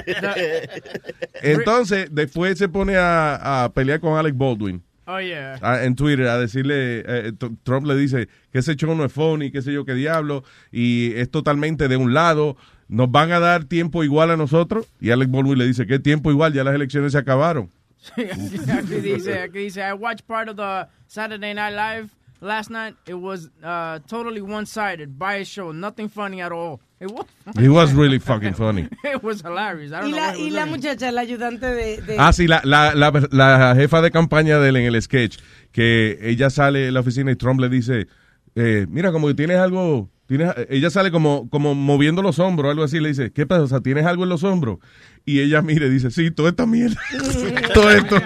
[1.42, 4.82] Entonces, después se pone a, a pelear con Alec Baldwin.
[5.06, 5.58] Oh, yeah.
[5.62, 9.12] a- en Twitter a decirle, eh, T- Trump le dice que ese show no es
[9.12, 12.56] funny, qué sé yo qué diablo, y es totalmente de un lado,
[12.88, 16.32] nos van a dar tiempo igual a nosotros, y Alec Baldwin le dice, ¿qué tiempo
[16.32, 16.54] igual?
[16.54, 17.70] Ya las elecciones se acabaron.
[18.18, 22.08] aquí dice, aquí dice, I watched part of the Saturday Night Live
[22.44, 22.96] last night.
[23.08, 26.80] It was uh, totally one-sided, biased show, nothing funny at all.
[27.00, 27.26] It was.
[27.60, 28.88] It was really fucking funny.
[29.04, 29.92] it was hilarious.
[29.92, 32.02] I don't Y know la, y la muchacha, la ayudante de...
[32.02, 35.38] de- Ah, sí, la, la, la, la jefa de campaña de él en el sketch,
[35.72, 38.08] que ella sale de la oficina y Trump le dice,
[38.56, 42.84] eh, mira, como que tienes algo, tienes, ella sale como, como moviendo los hombros, algo
[42.84, 43.64] así, le dice, ¿qué pasa?
[43.64, 44.80] O sea, ¿tienes algo en los hombros?
[45.26, 47.00] Y ella mira y dice, sí, toda esta mierda,
[47.74, 48.18] todo esto,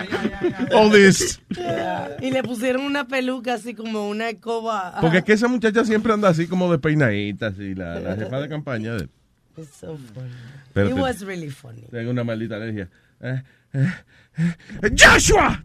[0.74, 1.40] all this.
[2.22, 4.96] Y le pusieron una peluca así como una escoba.
[5.02, 8.40] Porque es que esa muchacha siempre anda así como de peinadita, así, la, la jefa
[8.40, 9.10] de campaña de él.
[9.58, 10.30] It's so funny.
[10.74, 11.82] Pero It te- was really funny.
[11.90, 12.90] Tengo una maldita alergia.
[13.22, 13.42] Eh,
[13.74, 13.88] eh,
[14.84, 15.62] eh, ¡Joshua!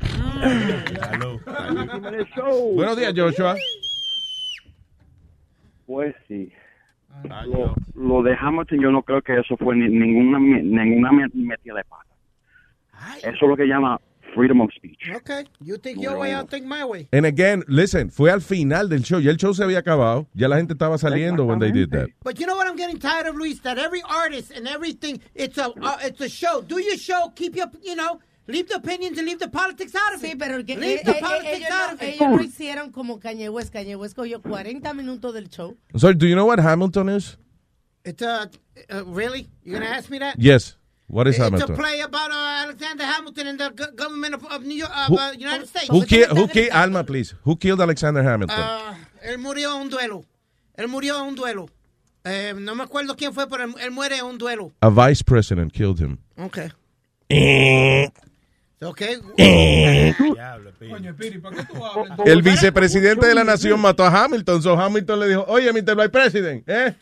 [2.75, 3.55] Buenos días, Joshua.
[5.93, 6.51] Pues sí.
[7.45, 11.75] Lo, lo de Hamilton yo no creo que eso fue ni- ninguna ninguna me- metida
[11.75, 12.09] de pata.
[13.19, 14.01] Eso es lo que llama
[14.35, 15.11] freedom of speech.
[15.17, 17.07] Okay, you think your way, I'll think my way.
[17.13, 19.19] And again, listen, fue al final del show.
[19.21, 20.27] Ya el show se había acabado.
[20.33, 22.09] Ya la gente estaba saliendo when they did that.
[22.25, 23.61] But you know what I'm getting tired of, Luis?
[23.61, 26.63] That every artist and everything, it's a uh, it's a show.
[26.63, 30.15] Do your show, keep your, you know, leave the opinions and leave the politics out
[30.15, 30.33] of it.
[30.33, 32.09] Sí, pero que leave eh, the eh, politics ellos, out no, of it.
[32.21, 33.73] ellos lo hicieron como Kanye West.
[33.73, 35.77] Kanye West cogió 40 minutos del show.
[35.97, 37.37] Sorry, do you know what Hamilton is?
[38.05, 38.51] It's a,
[38.91, 39.49] uh, really?
[39.65, 40.37] You're gonna ask me that?
[40.39, 40.77] Yes.
[41.07, 41.75] What is it's Hamilton?
[41.75, 45.09] a play about uh, Alexander Hamilton and the go- government of, of New York, of
[45.09, 45.89] Who- uh, United States.
[45.89, 47.35] Who, ki- who ki- Alma, please.
[47.45, 48.57] Who killed Alexander Hamilton?
[48.59, 50.25] Ah, él murió en un duelo.
[50.77, 51.69] Él murió en un duelo.
[52.25, 54.73] Eh, no me acuerdo quién fue, pero él, él muere en un duelo.
[54.81, 56.19] A vice president killed him.
[56.39, 56.71] Okay.
[58.83, 59.17] Okay.
[60.91, 62.19] Coño, Piri, ¿para qué tú hablas?
[62.27, 64.61] El vicepresidente de la nación mató a Hamilton.
[64.63, 65.95] So Hamilton le dijo, oye, Mr.
[65.95, 66.95] Vice President, ¿eh?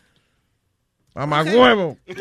[1.15, 1.97] Mamá huevo.
[2.07, 2.13] I,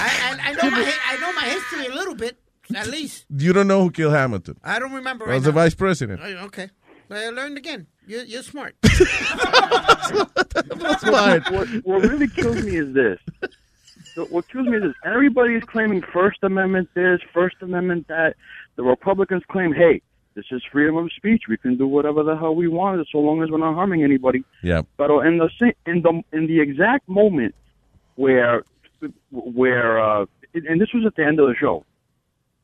[0.00, 2.36] I, I, know my, I know my history a little bit,
[2.74, 3.26] at least.
[3.30, 4.56] You don't know who killed Hamilton.
[4.64, 5.64] I don't remember Was right the now.
[5.64, 6.20] vice president.
[6.22, 6.70] Oh, Okay.
[7.10, 7.86] I learned again.
[8.06, 8.74] You're, you're smart.
[11.84, 13.18] What really kills me is this.
[14.30, 14.94] What kills me is.
[15.04, 18.34] Everybody's claiming First Amendment this, First Amendment that.
[18.76, 20.02] The Republicans claim, hey,
[20.34, 21.42] this is freedom of speech.
[21.48, 24.44] We can do whatever the hell we want so long as we're not harming anybody.
[24.62, 24.82] Yeah.
[24.96, 25.48] But in the
[25.86, 27.54] in the in the exact moment
[28.14, 28.62] where
[29.30, 31.84] where uh, and this was at the end of the show.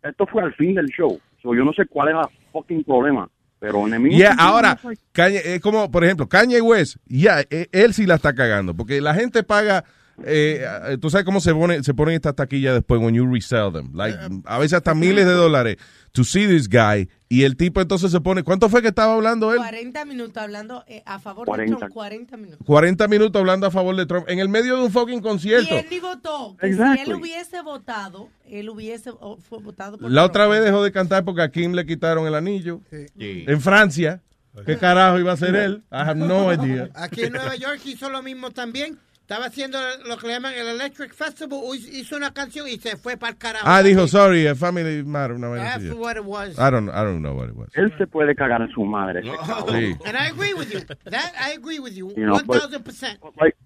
[0.04, 1.18] Esto fue al fin del show.
[1.42, 3.28] So yo no sé cuál es el fucking problema.
[3.58, 6.96] Pero en el mismo Yeah, ahora, it's like- Kanye, es como, por ejemplo, Kanye West,
[7.06, 9.84] ya, eh, él sí la está cagando, porque la gente paga,
[10.24, 13.72] eh, eh, tú sabes cómo se pone, se ponen estas taquillas después when you resell
[13.72, 15.76] them, like, a veces hasta miles de dólares
[16.12, 19.50] to see this guy, y el tipo entonces se pone, ¿cuánto fue que estaba hablando
[19.52, 19.58] él?
[19.58, 21.72] 40 minutos hablando eh, a favor 40.
[21.74, 21.92] de Trump.
[21.92, 22.66] 40 minutos.
[22.66, 25.74] 40 minutos hablando a favor de Trump, en el medio de un fucking Y concierto.
[25.76, 26.56] él ni votó.
[26.60, 27.04] Que Exactly.
[27.04, 30.30] Si él hubiese votado, él hubiese o- fue votado por La Trump.
[30.30, 32.80] otra vez dejó de cantar porque a Kim le quitaron el anillo.
[33.18, 34.22] En Francia.
[34.64, 35.82] ¿Qué carajo iba a hacer él?
[35.90, 36.88] I have no idea.
[36.94, 38.96] Aquí en Nueva York hizo lo mismo también.
[39.24, 41.60] Estaba haciendo lo que le llaman el Electric Festival.
[41.74, 43.64] Hizo una canción y se fue para el carajo.
[43.66, 45.36] Ah, dijo, sorry, a family matter.
[45.36, 45.86] Una vaina así.
[45.86, 46.58] That's what it was.
[46.58, 47.70] I don't, I don't know what it was.
[47.74, 49.20] Él se puede cagar en su madre.
[49.20, 49.80] ese cabrón.
[49.80, 49.96] Sí.
[50.04, 50.80] And I agree with you.
[51.10, 52.12] That I agree with you.
[52.14, 53.18] You know, thousand percent.
[53.40, 53.56] like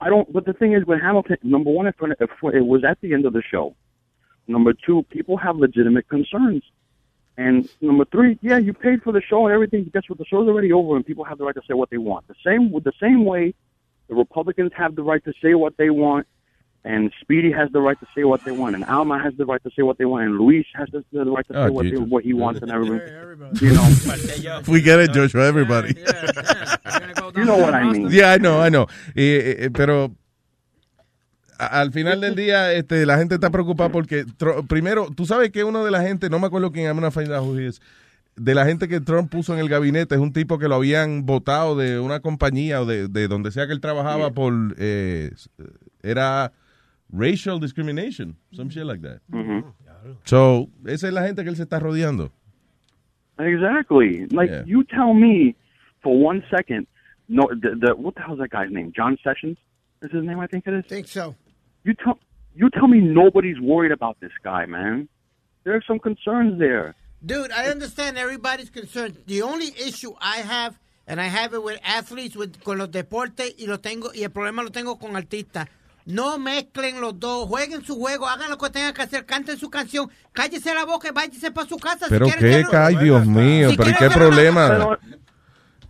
[0.00, 0.32] I don't.
[0.32, 3.34] But the thing is, with Hamilton, number one, it, it was at the end of
[3.34, 3.76] the show.
[4.46, 6.62] Number two, people have legitimate concerns.
[7.36, 9.90] And number three, yeah, you paid for the show and everything.
[9.92, 10.16] Guess what?
[10.16, 12.26] The show's already over, and people have the right to say what they want.
[12.26, 13.52] The same with the same way,
[14.08, 16.26] the Republicans have the right to say what they want,
[16.84, 19.62] and Speedy has the right to say what they want, and Alma has the right
[19.64, 21.84] to say what they want, and Luis has the, the right to say Oh, what,
[21.90, 23.00] they, what he wants, and everything.
[23.60, 25.94] You know, We get it, Joshua, everybody.
[27.36, 28.08] you know what I mean.
[28.10, 28.86] Yeah, I know, I know.
[29.14, 30.12] Eh, eh, pero
[31.58, 35.50] a- al final del día, este, la gente está preocupada porque, Tro- primero, tú sabes
[35.50, 37.66] que uno de la gente, no me acuerdo quién, I'm gonna find out who he
[37.66, 37.80] is,
[38.40, 41.26] de la gente que Trump puso en el gabinete es un tipo que lo habían
[41.26, 45.30] votado de una compañía o de, de donde sea que él trabajaba por, eh,
[46.02, 46.52] era
[47.10, 49.20] racial discrimination, some shit like that.
[49.28, 49.64] Mhm.
[50.24, 52.30] So, esa es la gente que él se está rodeando.
[53.38, 54.26] Exactly.
[54.30, 54.64] Like Yeah.
[54.66, 55.54] you tell me
[56.02, 56.86] for one second.
[57.28, 58.92] No, the, the what the hell's that guy's name?
[58.96, 59.58] John Sessions
[60.02, 60.40] is his name.
[60.40, 60.86] I think it is.
[60.86, 61.34] Think so.
[61.84, 62.18] You tell
[62.54, 65.08] you tell me nobody's worried about this guy, man.
[65.64, 66.94] There are some concerns there.
[67.20, 69.18] Dude, I understand everybody's concerned.
[69.26, 73.54] The only issue I have, and I have it with athletes, with, con los deportes,
[73.58, 75.68] y lo tengo, y el problema lo tengo con artistas.
[76.06, 79.68] No mezclen los dos, jueguen su juego, hagan lo que tengan que hacer, canten su
[79.68, 82.06] canción, cállese la boca y váyase para su casa.
[82.06, 84.98] si Pero quieren qué, ay Dios mío, Si pero ¿y quieren qué problema?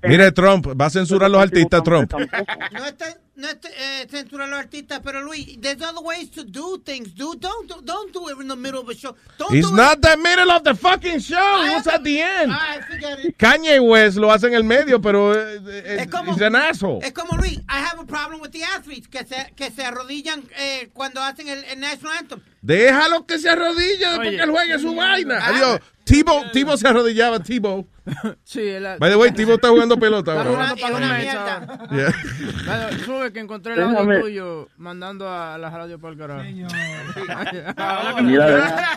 [0.03, 2.13] Mire, Trump, va a censurar a los artistas, Trump.
[2.13, 6.43] No está, no está eh, censurar a los artistas, pero Luis, there's other ways to
[6.45, 7.39] do things, dude.
[7.41, 9.15] Don't, do- don't do it in the middle of a show.
[9.39, 10.03] Don't It's do not it.
[10.03, 12.53] the middle of the fucking show, I it's at the end.
[12.91, 13.39] Forget it.
[13.39, 16.99] Kanye West lo hace en el medio, pero eh, eh, Es como- an asshole.
[17.07, 20.43] Es como Luis, I have a problem with the athletes que se, que se arrodillan
[20.59, 22.41] eh, cuando hacen el, el national anthem.
[22.61, 24.37] Déjalo que se arrodille después Oye.
[24.37, 25.39] que él juegue su vaina.
[25.41, 25.49] Ah.
[25.51, 25.81] Adiós.
[26.05, 27.87] Tibo, Tibo se arrodillaba, Tibo.
[28.43, 28.61] Sí,
[28.99, 31.89] By the way, Tibo está jugando pelota Está jugando ahora.
[31.91, 32.91] Yeah.
[33.29, 36.43] Sube que encontré el audio Déjame- tuyo mandando a la radio para el carajo.
[38.23, 38.97] Mira,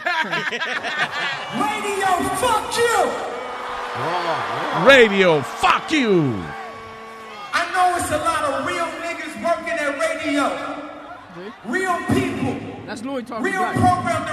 [1.59, 2.07] Radio,
[2.39, 3.09] fuck you!
[4.87, 6.43] Radio, fuck you.
[7.53, 10.49] I know it's a lot of real niggas working at radio.
[11.65, 12.55] Real people.
[12.85, 14.23] That's Louis talking Real program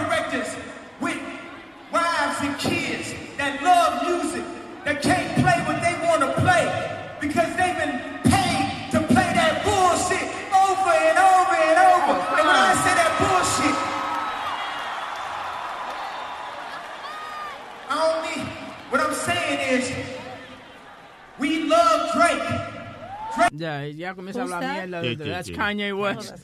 [25.03, 25.51] De- sí, That's.
[25.51, 26.35] Kanye West.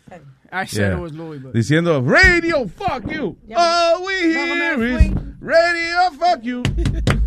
[0.52, 0.96] I said Yeah.
[0.98, 1.52] it was Louis, but...
[1.52, 3.36] Diciendo, radio, fuck you.
[3.56, 6.62] All we hear is radio, fuck you.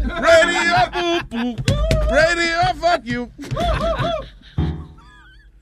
[0.07, 1.55] Radio, poo, poo.
[2.09, 3.29] Radio, fuck you.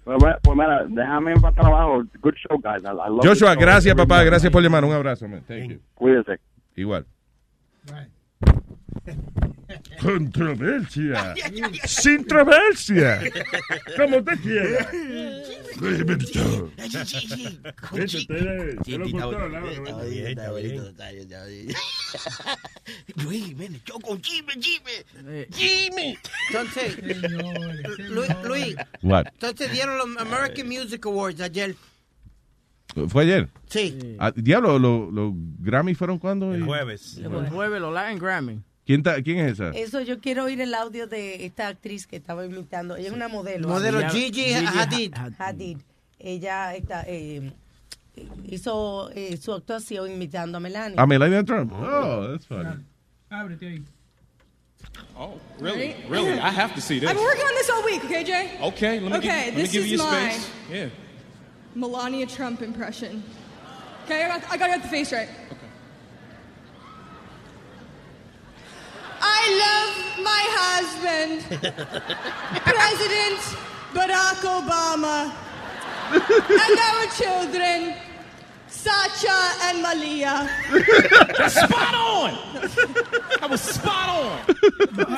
[0.03, 2.03] Pues, bueno, pues mira, déjame para trabajo.
[2.21, 2.83] Good show, guys.
[2.83, 4.23] I, I love Joshua, gracias, papá.
[4.23, 4.85] Gracias por llamar.
[4.85, 5.41] Un abrazo, man.
[5.47, 5.79] Thank you.
[6.75, 7.05] Igual.
[10.01, 11.33] Controversia.
[11.85, 13.21] Sin controversia.
[13.97, 14.91] Como te quiera.
[15.81, 16.71] Lo.
[23.23, 25.45] Luis, ven, yo con Jimmy, Jimmy.
[25.51, 26.17] Jimmy.
[26.49, 26.97] Entonces,
[28.09, 29.25] Luis, Luis, What?
[29.33, 31.75] entonces dieron los American Music Awards ayer.
[33.09, 33.49] ¿Fue ayer?
[33.69, 34.15] Sí.
[34.19, 36.53] Ah, diablo, ¿los los Grammy fueron cuándo?
[36.53, 37.17] El jueves.
[37.17, 38.61] El jueves, los Latin Grammy.
[38.85, 39.69] ¿Quién, ta- ¿Quién es esa?
[39.71, 42.95] Eso yo quiero oír el audio de esta actriz que estaba imitando.
[42.95, 43.67] Ella es una modelo.
[43.67, 45.13] Modelo Ella- Gigi Hadid.
[45.39, 45.77] Hadid.
[46.19, 47.51] Ella está, eh,
[48.45, 51.01] hizo eh, su actuación imitando a Melania.
[51.01, 51.71] A Melania Trump.
[51.73, 52.83] Oh, that's funny.
[53.29, 53.83] Ábrete ahí.
[55.17, 55.95] Oh, really?
[56.09, 56.33] Really?
[56.39, 57.09] I have to see this.
[57.09, 58.51] I've been working on this all week, okay, Jay?
[58.61, 60.49] Okay, let me Okay, give, let me this give is you space.
[60.71, 60.89] Yeah.
[61.73, 63.23] Melania Trump impression.
[64.05, 65.27] Okay, I got, I got to get the face right.
[69.37, 71.33] I love my husband,
[72.63, 73.39] President
[73.93, 75.31] Barack Obama,
[76.11, 77.93] and our children,
[78.67, 79.37] Sacha
[79.69, 80.47] and Malia.
[81.49, 82.33] spot on!
[83.39, 84.39] That was spot on!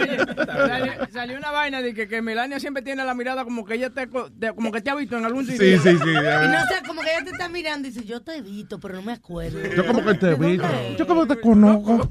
[0.01, 3.76] Oye, salió, salió una vaina de que, que Melania siempre tiene la mirada como que
[3.76, 5.80] ella te, co- te- como que te ha visto en algún sitio.
[5.82, 6.09] sí, sí.
[6.09, 6.13] Y
[6.47, 8.95] no sé, como que ella te está mirando y dice, yo te he visto, pero
[8.95, 9.59] no me acuerdo.
[9.76, 10.68] Yo como que te he visto.
[10.97, 12.09] Yo como que te conozco.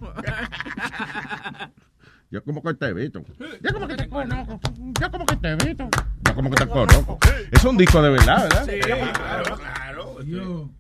[2.31, 3.23] Yo como que te he visto.
[3.63, 4.61] Yo como que te conozco.
[5.01, 5.89] Yo como que te he visto.
[6.25, 7.19] Yo como que te conozco.
[7.53, 8.67] Es un disco de verdad, ¿verdad?
[8.67, 10.17] Sí, claro, claro.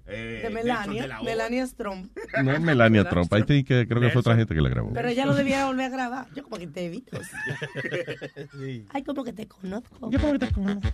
[0.08, 2.10] Eh, de Melania, Melania Trump.
[2.42, 3.32] No es Melania Trump.
[3.32, 4.92] Ahí sí que creo que fue otra gente que la grabó.
[4.92, 6.26] Pero ella lo debía volver a grabar.
[6.34, 7.16] Yo como que te he visto.
[8.92, 10.10] Ay, como que te conozco.
[10.10, 10.88] Yo como que te conozco.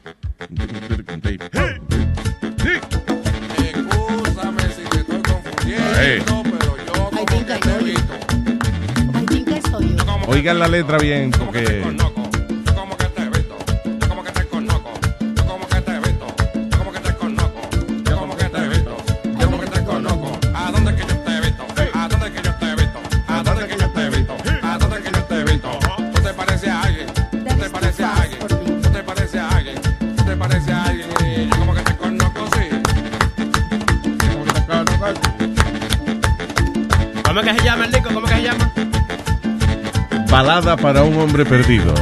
[3.33, 6.23] Escúchame si te estoy confundiendo, Hey.
[6.27, 8.42] pero yo como que te he
[10.33, 11.83] Oigan la letra bien porque...
[11.85, 13.55] Yo como que te he visto,
[14.01, 14.91] yo como que te conozco.
[20.55, 21.67] ¿A dónde que yo te he visto?
[21.93, 22.99] ¿A dónde que yo te he visto?
[23.29, 24.37] ¿A dónde que yo te he visto?
[24.63, 25.79] ¿A dónde que yo te he visto?
[26.15, 27.07] ¿Tú te pareces a alguien?
[27.13, 28.39] ¿Tú te pareces a alguien?
[28.49, 29.77] ¿Tú te pareces a alguien?
[30.17, 31.09] ¿Tú te pareces a alguien?
[31.27, 32.63] Y yo como que te conozco, sí.
[37.23, 38.15] ¿Cómo que se llama el disco?
[38.15, 38.73] ¿Cómo que se llama?
[40.33, 41.93] Balada para un hombre perdido.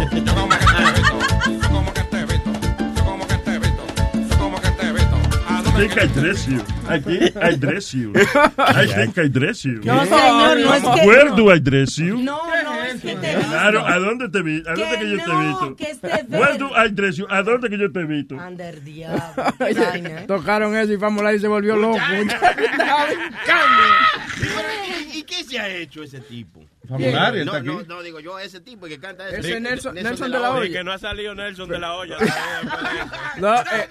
[5.80, 6.60] think I dress you.
[6.88, 8.12] I think I dress you.
[8.14, 9.80] I think I dress you.
[9.82, 12.18] No, señor, no es que- Where do I dress you?
[12.18, 14.62] No, no, es que te Claro, ¿a dónde te vi?
[14.66, 15.76] ¿A dónde que, yo te he visto?
[15.76, 17.26] que este Where do I dress you?
[17.30, 18.36] ¿A dónde que yo te visto?
[18.36, 19.44] Under diablo.
[19.60, 21.98] Oye, Tocaron eso y Famulay se volvió loco.
[25.14, 26.62] ¿Y, y qué se ha hecho ese tipo?
[26.88, 27.88] Famulario, no, está no, aquí.
[27.88, 29.36] no, digo yo, ese tipo que canta eso.
[29.38, 30.72] Ese Nelson- Nelson de la Y Hoya.
[30.78, 32.16] que no ha salido Nelson de la olla.
[33.38, 33.88] No, eh,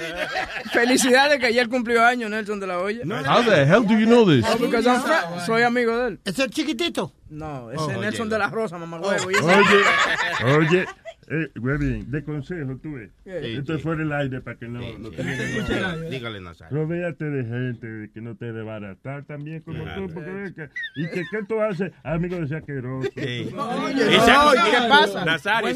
[0.71, 3.01] felicidades que ayer cumplió años Nelson de la Hoya.
[3.05, 4.43] How the hell do you know this?
[4.59, 6.19] No, soy amigo de él.
[6.25, 7.13] ¿Es el chiquitito?
[7.29, 8.31] No, ese Oh, es Nelson oye.
[8.35, 9.31] de la Rosa, mamá huevo.
[9.31, 10.85] y ese- Oye, oye,
[11.29, 13.11] eh, bien, de consejo, tú ves.
[13.23, 16.75] Sí, Esto es fuera del aire para que no, no te Dígale, dígale, Nazario.
[16.77, 20.07] Rodéate de gente que no te desbaratar también como Claro.
[20.07, 20.13] tú.
[20.15, 23.09] Porque, ves que- y que qué tú haces, amigo de ese asqueroso.
[23.15, 25.23] Oye, no, se- ¿y qué pasa?
[25.25, 25.69] Nazario.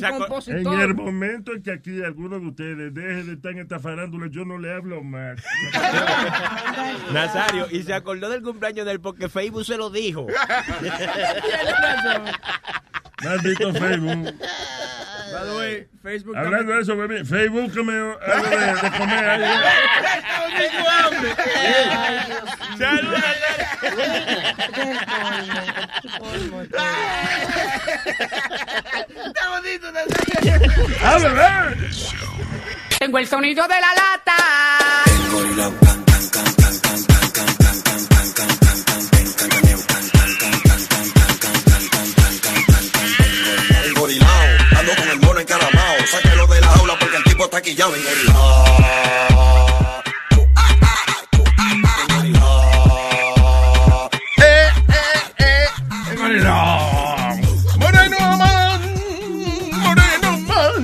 [0.48, 4.28] En el momento en que aquí alguno de ustedes deje de estar en esta farándula,
[4.32, 5.40] yo no le hablo más.
[7.14, 10.26] Nazario, y se acordó del cumpleaños de él porque Facebook se lo dijo.
[13.22, 14.34] Maldito Facebook.
[15.34, 19.30] By the way, Facebook Hablando de eso, baby, Facebook que me algo de, de comer
[19.30, 19.44] ahí.
[29.26, 29.88] Está bonito,
[31.04, 31.90] ¡A beber!
[33.00, 34.36] Tengo el sonido de la lata.
[36.70, 36.82] El
[45.44, 46.08] el encaramao.
[46.08, 47.94] Sáquelo de la jaula porque el tipo está quillado.
[47.96, 48.66] Engorilao.
[54.38, 55.68] Eh, eh, eh.
[57.78, 58.82] Moreno man,
[59.80, 60.82] moreno man.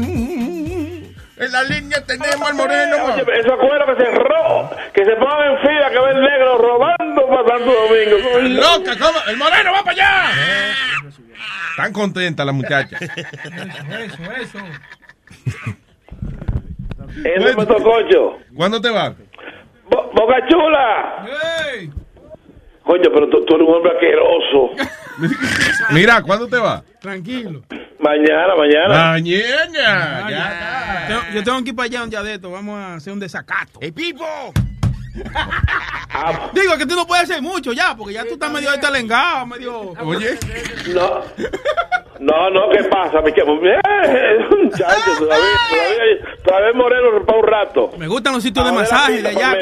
[1.38, 3.12] En la línea tenemos al moreno man.
[3.12, 6.58] Oye, esa cuera que se cerró, que se pongan en fila, que ve el negro
[6.58, 8.18] robando para Santo Domingo.
[8.62, 9.20] Loca, ¿cómo?
[9.28, 10.89] El moreno va para allá.
[11.80, 12.98] Tan contenta la muchacha.
[13.00, 14.60] Eso, eso.
[17.24, 18.38] Eso es Cocho.
[18.56, 19.14] ¿Cuándo te vas?
[19.90, 21.26] Bo- Boca Chula.
[21.74, 21.90] ¡Ey!
[22.84, 24.72] Coño, pero tú, tú eres un hombre asqueroso.
[25.94, 26.84] Mira, ¿cuándo te vas?
[27.00, 27.62] Tranquilo.
[28.00, 29.12] Mañana, mañana.
[29.14, 30.26] Mañana.
[30.26, 31.34] Ah, Ya.
[31.34, 32.52] Yo tengo que ir para allá un día de esto.
[32.52, 33.80] Vamos a hacer un desacato.
[33.82, 34.26] ¡Ey, Pipo!
[36.54, 39.94] Digo que tú no puedes hacer mucho ya, porque ya tú estás medio talengado, medio.
[40.04, 40.38] Oye.
[40.94, 41.22] No.
[42.20, 43.22] No, no, ¿qué pasa?
[43.22, 43.60] Mi chamo?
[43.64, 43.80] Eh,
[44.64, 47.92] muchacho, todavía, todavía, todavía moreno para un rato.
[47.98, 49.58] Me gustan los sitios de masaje de allá.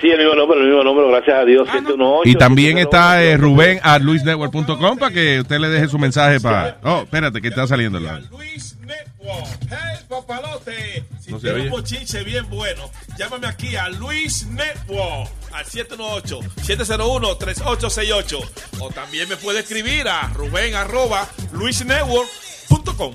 [0.00, 2.28] Sí, el mismo número, el mismo número, gracias a Dios, 718.
[2.28, 6.76] Y también está eh, Rubén a luisnetwork.com para que usted le deje su mensaje para.
[6.82, 8.20] Oh, espérate, que está saliendo la.
[8.30, 9.46] Luis Network.
[9.70, 11.04] Hey, papalote.
[11.20, 11.52] Si No oye.
[11.62, 18.38] un bochinche bien bueno, llámame aquí a Luis Network al 718-701-3868.
[18.80, 23.14] O también me puede escribir a Rubén arroba luisnetwork.com.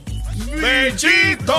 [0.60, 1.54] ¡Bechito!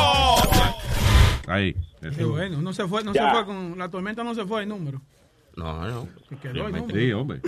[1.46, 1.74] Ahí.
[2.16, 3.28] Qué bueno, no se fue, no Ya.
[3.28, 5.00] se fue con la tormenta, no se fue el número.
[5.56, 6.08] No, no.
[6.28, 6.86] Se quedó el número.
[6.98, 7.40] Sí, hombre.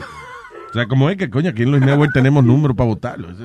[0.71, 3.31] O sea, como es que, coño, aquí en Luis Network tenemos números para votarlo.
[3.31, 3.43] Ese-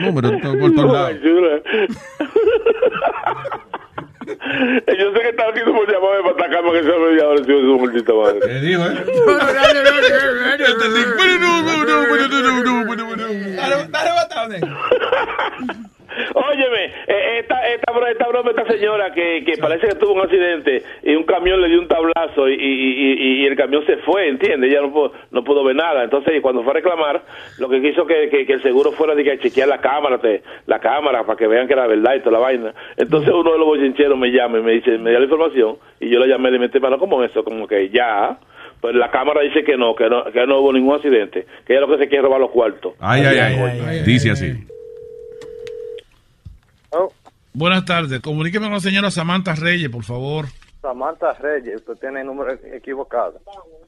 [0.00, 1.16] Números to- por todos lados.
[4.26, 8.12] Yo sé que estaba aquí por llamarme para atacarme que se me ahora, su maldita
[8.14, 8.40] madre.
[8.40, 9.04] ¿Qué dijo, eh?
[9.56, 9.80] Dale,
[14.32, 14.60] dale,
[16.34, 20.82] Óyeme, eh, esta, esta, esta broma, esta señora que, que parece que tuvo un accidente
[21.02, 24.28] y un camión le dio un tablazo y, y, y- y el camión se fue,
[24.28, 24.72] ¿entiendes?
[24.72, 26.04] Ya no pudo, no pudo ver nada.
[26.04, 27.22] Entonces, cuando fue a reclamar,
[27.58, 30.18] lo que quiso que, que, que el seguro fuera de que a chequear la cámara,
[30.18, 32.74] te- la cámara, para que vean que era verdad y toda la vaina.
[32.96, 36.08] Entonces, uno de los bochincheros me llama y me dice, me dio la información y
[36.10, 37.42] yo le llamé y le metí mano, como eso?
[37.44, 38.38] Como que ya.
[38.80, 41.82] Pues la cámara dice que no, que no, que no hubo ningún accidente, que ella
[41.82, 42.94] lo que se quiere es robar los cuartos.
[42.98, 43.38] Ay, ay,
[43.86, 44.02] ay.
[44.06, 44.52] Dice así.
[47.52, 48.20] Buenas tardes.
[48.20, 50.46] Comuníqueme con la señora Samantha Reyes, por favor.
[50.80, 53.40] Samantha Reyes, usted tiene el número equivocado.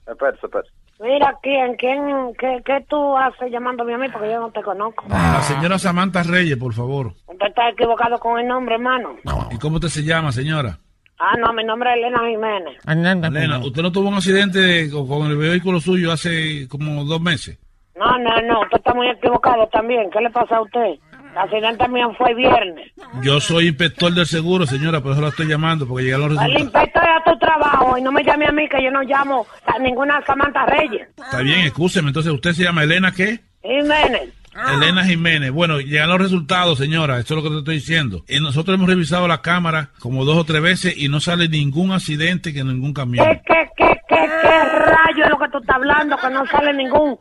[0.06, 0.70] Espérese, espérese.
[1.00, 2.00] Mira, ¿quién, quién,
[2.38, 4.08] qué, qué tú haces llamándome a mí?
[4.10, 5.04] Porque yo no te conozco.
[5.08, 7.12] La señora Samantha Reyes, por favor.
[7.26, 9.16] Usted está equivocado con el nombre, hermano.
[9.50, 10.78] ¿Y cómo usted se llama, señora?
[11.18, 12.78] Ah, no, mi nombre es Elena Jiménez.
[12.86, 17.58] Elena, ¿usted no tuvo un accidente con, con el vehículo suyo hace como dos meses?
[17.96, 20.10] No, no, no, usted está muy equivocado también.
[20.10, 20.98] ¿Qué le pasa a usted?
[21.32, 22.92] El accidente mío fue viernes.
[23.22, 26.52] Yo soy inspector del seguro, señora, por eso la estoy llamando, porque llegaron los El
[26.52, 26.86] resultados.
[26.88, 29.78] inspector a tu trabajo y no me llame a mí que yo no llamo a
[29.78, 31.08] ninguna Samantha Reyes.
[31.16, 32.08] Está bien, escúcheme.
[32.08, 33.40] Entonces, ¿usted se llama Elena qué?
[33.62, 34.30] Jiménez.
[34.74, 35.50] Elena Jiménez.
[35.52, 37.18] Bueno, llegan los resultados, señora.
[37.18, 38.22] Eso es lo que te estoy diciendo.
[38.28, 41.92] Y nosotros hemos revisado la cámara como dos o tres veces y no sale ningún
[41.92, 43.26] accidente que ningún camión.
[43.26, 46.16] ¿Qué, qué, qué, qué, qué rayo es lo que tú estás hablando?
[46.18, 47.16] Que no sale ningún...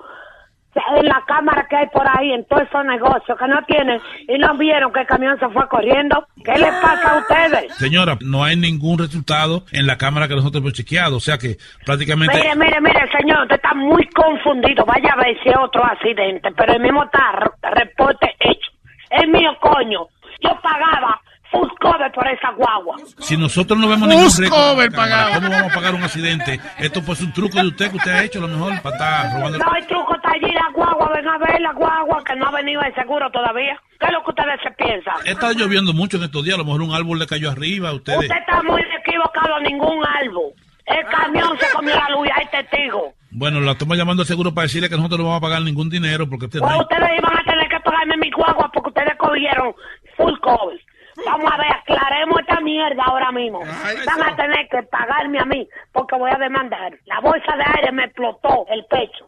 [0.74, 4.38] En la cámara que hay por ahí, en todos esos negocios que no tienen y
[4.38, 6.26] no vieron que el camión se fue corriendo.
[6.44, 7.76] ¿Qué les pasa a ustedes?
[7.76, 11.18] Señora, no hay ningún resultado en la cámara que nosotros hemos chequeado.
[11.18, 12.38] O sea que prácticamente...
[12.38, 14.86] Mire, mire, mire, señor, usted está muy confundido.
[14.86, 18.72] Vaya a ver si es otro accidente, pero el mismo está reporte hecho.
[19.10, 20.08] El mío, coño.
[20.42, 21.20] Yo pagaba
[21.52, 22.96] full cover por esa guagua.
[23.20, 25.34] Si nosotros no vemos ningún récord, cover pagado.
[25.36, 26.60] ¿cómo vamos a pagar un accidente?
[26.80, 28.96] Esto pues es un truco de usted que usted ha hecho a lo mejor para
[28.96, 29.58] estar robando.
[29.58, 31.12] No hay truco, está allí la guagua.
[31.14, 33.78] Ven a ver la guagua que no ha venido el seguro todavía.
[34.00, 35.14] ¿Qué es lo que ustedes se piensan?
[35.26, 37.94] Está lloviendo mucho en estos días, a lo mejor un árbol le cayó arriba a
[37.94, 38.20] ustedes.
[38.22, 40.54] Usted está muy equivocado, ningún árbol.
[40.86, 43.14] El camión se comió la luz y hay testigos.
[43.30, 45.90] Bueno, la estamos llamando al seguro para decirle que nosotros no vamos a pagar ningún
[45.90, 48.90] dinero porque usted no Pues hay- ustedes iban a tener que pagarme mi guagua porque
[48.90, 49.74] ustedes cogieron
[50.18, 50.80] full cover.
[51.26, 53.60] Vamos a ver, aclaremos esta mierda ahora mismo.
[53.60, 56.94] Van a tener que pagarme a mí porque voy a demandar.
[57.06, 59.28] La bolsa de aire me explotó el pecho.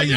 [0.00, 0.16] Oye,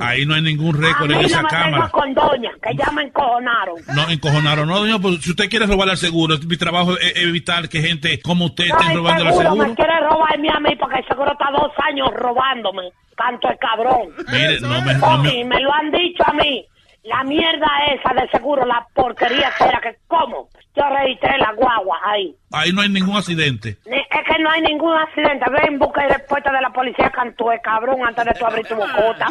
[0.00, 1.70] ahí no hay ningún A récord mí en no esa me cámara.
[1.76, 3.76] tengo con doña, que ya me encojonaron.
[3.94, 4.66] No, encojonaron.
[4.68, 8.20] No, doña, pues si usted quiere robarle al seguro, mi trabajo es evitar que gente
[8.20, 11.30] como usted esté Ay, robándole al seguro, me quiere robarme a mí porque el seguro
[11.30, 12.90] está dos años robándome.
[13.16, 14.08] Tanto el cabrón.
[14.32, 16.66] Mire, no me, no me- me lo han dicho a mí.
[17.02, 20.48] La mierda esa de seguro, la porquería que era que, ¿cómo?
[20.76, 22.36] Yo registré la guagua ahí.
[22.52, 23.78] ahí no hay ningún accidente.
[23.86, 25.46] Ni- Es que no hay ningún accidente.
[25.50, 29.28] Ven, busca y respuesta de la policía cantúe, cabrón, antes de tú abrir tu bocota.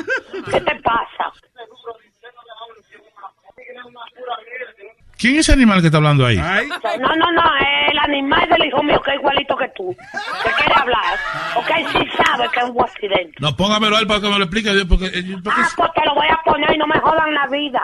[0.51, 1.31] ¿Qué te pasa?
[5.19, 6.37] ¿Quién es ese animal que está hablando ahí?
[6.37, 9.95] No, no, no, es el animal del hijo mío que es igualito que tú.
[10.43, 11.17] Que quiere hablar.
[11.53, 13.33] Porque él sí sabe que es un accidente.
[13.39, 14.69] No, póngamelo a él para que me lo explique.
[14.87, 17.47] Porque, eh, porque- Ah, pues te lo voy a poner y no me jodan la
[17.47, 17.81] vida.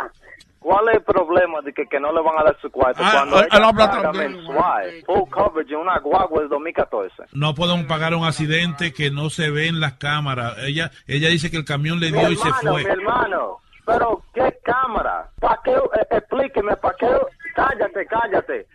[0.60, 3.12] ¿Cuál es el problema de que, que no le van a dar su cuarto Ah,
[3.14, 4.32] cuando ah, ella él habla paga también.
[4.34, 4.92] mensual?
[5.06, 7.24] Full coverage en una guagua del 2014.
[7.34, 10.56] no podemos pagar un accidente que no se ve en las cámaras.
[10.66, 12.84] Ella ella dice que el camión le Mi dio y se hermano, fue.
[12.84, 13.58] mi hermano.
[13.86, 15.30] Pero, ¿qué cámara?
[15.40, 15.72] ¿Para qué?
[15.72, 17.08] Eh, explíqueme, ¿para qué?
[17.56, 18.68] Cállate, cállate.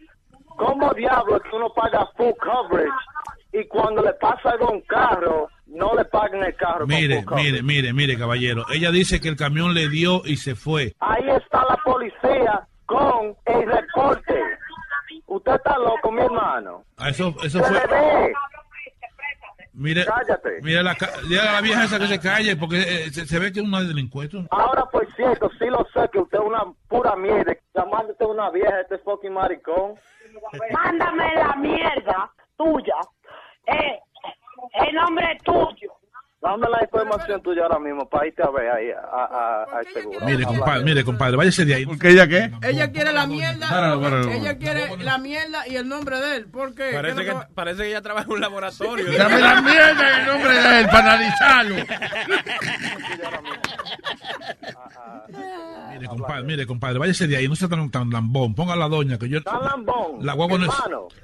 [0.56, 2.90] ¿Cómo diablo que uno paga full coverage
[3.52, 6.80] y cuando le pasa algo a un carro, no le pagan el carro?
[6.80, 8.64] con Mire, full mire, mire, mire, caballero.
[8.72, 10.94] Ella dice que el camión le dio y se fue.
[11.00, 14.40] Ahí está la policía con el reporte.
[15.26, 16.84] Usted está loco, mi hermano.
[16.96, 18.32] Ah, Eso, eso Se fue.
[19.80, 20.60] Mire, Cállate.
[20.60, 20.94] mire la,
[21.26, 24.36] la vieja esa que se calle porque eh, se, se ve que es una delincuente.
[24.50, 27.54] Ahora, por cierto, sí lo sé que usted es una pura mierda.
[27.74, 29.94] Llamándote una vieja, este fucking maricón.
[30.74, 32.96] Mándame la mierda tuya.
[33.66, 33.98] Eh,
[34.86, 35.92] el nombre tuyo.
[36.42, 39.86] Dame la información tuya ahora mismo para irte a ver ahí a, a, a- al
[39.92, 40.24] seguro.
[40.24, 41.84] Mire, compadre, mire, compadre, váyase de ahí.
[41.84, 42.50] ¿Por qué ella qué?
[42.62, 43.68] Ella quiere la mierda.
[43.68, 44.30] Páralo, páralo.
[44.32, 46.46] Ella quiere la mierda y el nombre de él.
[46.46, 46.92] ¿Por qué?
[46.94, 49.04] Parece ¿Qué que, parece que ella trabaja en un laboratorio.
[49.18, 51.74] Dame la mierda en el nombre de él para analizarlo.
[55.92, 58.54] Mire, compadre, mire, compadre, váyase de ahí, no sea tan, tan lambón.
[58.54, 59.42] Ponga a la doña que yo.
[59.42, 60.24] Tan lambón.
[60.24, 60.72] La guagua no es.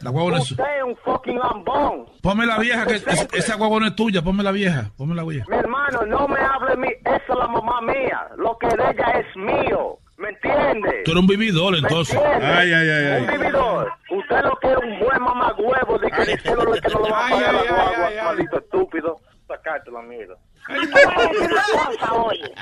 [0.00, 0.50] La guagua no es.
[0.50, 2.06] Usted es un fucking lambón.
[2.20, 5.24] Ponme la vieja, que es- esa guagua no es tuya, ponme la vieja, ponme la.
[5.24, 6.88] Mi hermano, no me hable mí.
[7.04, 8.28] Esa es la mamá mía.
[8.36, 9.98] Lo que de ella es mío.
[10.18, 11.02] ¿Me entiende?
[11.04, 12.16] Tú eres un vividor, entonces.
[12.16, 13.92] Ay, ay, ay, Un vividor.
[14.10, 17.30] Usted lo que es un buen mamagüevo de que diciéndole que no lo va a
[17.30, 19.20] pagar la guagua, maldito estúpido.
[19.46, 20.34] sacarte la mierda.
[20.66, 22.52] Cosa, oye.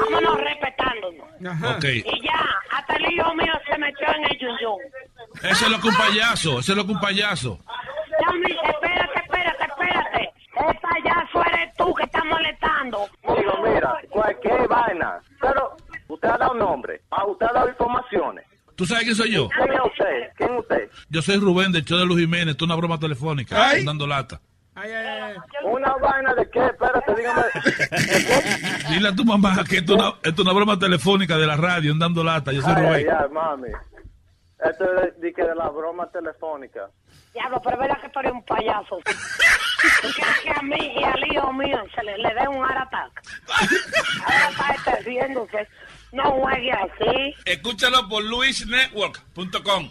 [0.00, 1.76] Vámonos respetándonos.
[1.76, 1.84] Ok.
[1.84, 4.76] Y ya, hasta el hijo mío se metió en el yuyú.
[5.42, 7.58] Eso es lo que un payaso, eso es lo que un payaso.
[8.18, 9.15] Espérate,
[10.68, 13.08] El payaso eres tú que estás molestando.
[13.22, 15.20] Digo, mira, cualquier vaina.
[15.40, 15.76] Pero
[16.08, 18.44] usted ha dado nombre, ah, usted ha dado informaciones.
[18.74, 19.48] ¿Tú sabes quién soy yo?
[19.48, 20.32] ¿Quién es usted?
[20.36, 20.90] ¿Quién es usted?
[21.08, 23.84] Yo soy Rubén del show de Luz Jiménez, esto es una broma telefónica, Ay.
[23.84, 24.40] dando lata.
[25.64, 26.66] ¿Una vaina de qué?
[26.66, 27.42] Espérate, dígame.
[28.90, 31.56] Dile a tu mamá que esto es una, esto es una broma telefónica de la
[31.56, 32.52] radio, dando lata.
[32.52, 33.06] Yo soy Ay, Rubén.
[33.10, 33.68] ay, ay, mami.
[34.62, 36.90] Esto es de, de que de la broma telefónica.
[37.36, 38.96] Diablo, pero es que tú eres un payaso.
[40.00, 43.22] ¿Tú quieres que a mí y al hijo mío se le, le dé un attack?
[44.24, 45.68] Ahora está este riéndose.
[46.12, 47.34] No juegue así.
[47.44, 49.90] Escúchalo por luisnetwork.com.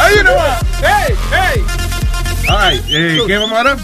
[0.00, 0.62] ¡Ay, know what?
[0.80, 1.14] ¡Hey!
[1.30, 1.62] ¡Hey!
[2.48, 3.76] All right, eh, ¿qué vamos ahora?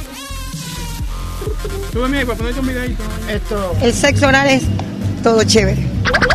[1.92, 3.02] Súbeme ahí para ponerte un videito.
[3.28, 3.76] Esto.
[3.82, 4.62] El sexo oral es
[5.22, 5.76] todo chévere.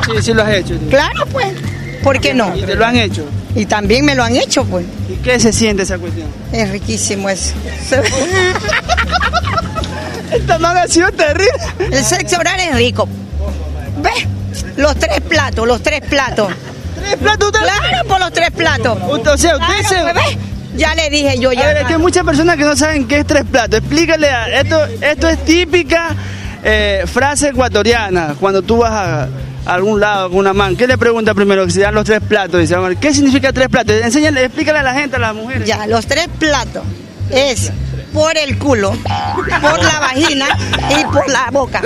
[0.06, 0.78] Sí, sí lo has hecho.
[0.90, 1.48] Claro, pues.
[2.04, 2.56] ¿Por qué no?
[2.56, 3.26] ¿Y te lo han hecho?
[3.56, 4.86] Y también me lo han hecho, pues.
[5.10, 6.28] ¿Y qué se siente esa cuestión?
[6.52, 7.54] Es riquísimo eso.
[10.32, 11.52] Esta man ha sido terrible.
[11.80, 13.08] El sexo oral es rico.
[14.02, 14.28] ¿Ves?
[14.76, 16.52] Los tres platos, los tres platos.
[17.14, 17.60] ¿Tres platos usted?
[17.62, 18.98] Claro, por los tres platos.
[19.08, 20.14] O sea, usted Claro, se...
[20.14, 20.38] pues.
[20.76, 21.68] Ya le dije yo A ya.
[21.68, 23.80] ver, es que hay muchas personas que no saben qué es tres platos.
[23.80, 26.16] Explícale, a- esto, esto es típica
[26.64, 28.36] eh, frase ecuatoriana.
[28.40, 31.64] Cuando tú vas a, a algún lado con una man, ¿qué le pregunta primero?
[31.68, 32.60] Que se dan los tres platos.
[32.60, 33.96] Dice, "Amor, ¿qué significa tres platos?
[34.02, 35.68] Enséñale, explícale a la gente, a las mujeres.
[35.68, 36.84] Ya, los tres platos
[37.30, 37.72] es
[38.14, 38.92] por el culo,
[39.62, 40.46] por la vagina
[40.90, 41.82] y por la boca.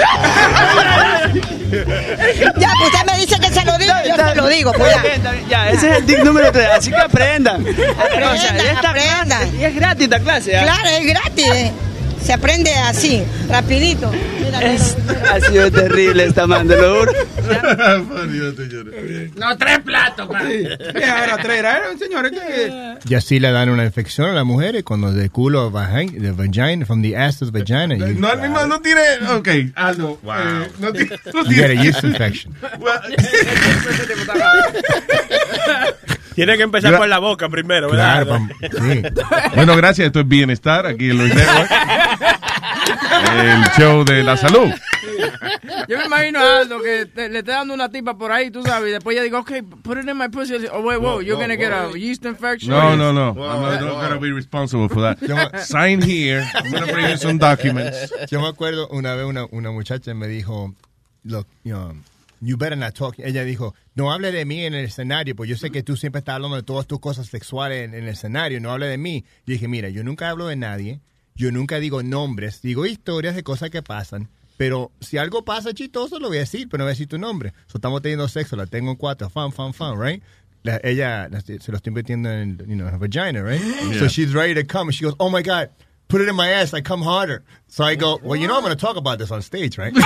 [2.57, 5.21] Ya, pues usted me dice que se lo digo, yo se lo digo, pues bien,
[5.21, 7.61] bien, Ya, ese es el tip número tres, así que aprendan.
[7.61, 9.41] Aprendan, O sea, aprendan.
[9.41, 10.57] clase- y es gratis esta clase.
[10.57, 10.63] ¿ah?
[10.63, 11.71] Claro, es gratis.
[12.22, 14.11] Se aprende así, rapidito.
[14.43, 14.97] Mira, Es-
[15.32, 17.11] ha sido terrible esta man, te lo juro.
[19.36, 20.45] Los tres platos, man.
[20.51, 22.34] Era tres, era, señores.
[23.07, 26.32] Y así le dan una infección a las mujeres cuando de culo a vagina, de
[26.32, 27.95] vagina, from the ass to the vagina.
[27.95, 29.01] You, No, el mismo no tiene.
[29.36, 30.20] Ok, Aldo.
[30.26, 31.18] eh, no tiene.
[31.34, 32.53] No you get a yeast infection.
[36.38, 38.25] Tiene que empezar Yo- por la boca primero, ¿verdad?
[38.27, 39.25] Claro, pam- sí.
[39.55, 40.05] Bueno, gracias.
[40.05, 41.69] Esto es Bienestar aquí en Luis Network.
[43.35, 44.69] El show de la salud.
[45.88, 48.61] Yo me imagino a Aldo que te- le está dando una tipa por ahí, tú
[48.61, 50.53] sabes, y después ella digo, ok, put it in my pussy.
[50.71, 52.69] Oh, wait, whoa, you're gonna get a yeast infection.
[52.71, 53.29] No, no, no.
[53.31, 55.17] I'm not, not gonna be responsible for that.
[55.65, 56.45] Sign here.
[56.53, 58.11] I'm gonna bring you some documents.
[58.29, 60.73] Yo me acuerdo una vez una, una muchacha me dijo,
[61.23, 61.95] look, you, know,
[62.41, 63.15] you better not talk.
[63.19, 66.19] Ella dijo, no hable de mí en el escenario, pues yo sé que tú siempre
[66.19, 69.26] estás hablando de todas tus cosas sexuales en, en el escenario, no hable de mí.
[69.45, 71.01] Yo dije, mira, yo nunca hablo de nadie,
[71.35, 74.30] yo nunca digo nombres, digo historias de cosas que pasan.
[74.57, 77.19] Pero si algo pasa chistoso, lo voy a decir, pero no voy a decir tu
[77.19, 77.53] nombre.
[77.68, 80.23] So, estamos teniendo sexo, la tengo en cuatro, fan, fan, fan, right?
[80.64, 83.61] La- ella la- se lo estoy metiendo en you know, her vagina, right?
[83.61, 83.99] Yeah.
[83.99, 84.91] So she's ready to come.
[84.91, 85.69] She goes, oh my God,
[86.07, 86.73] put it in my ass.
[86.73, 87.43] I come harder.
[87.67, 89.93] So I go, well, you know I'm going to talk about this on stage, right?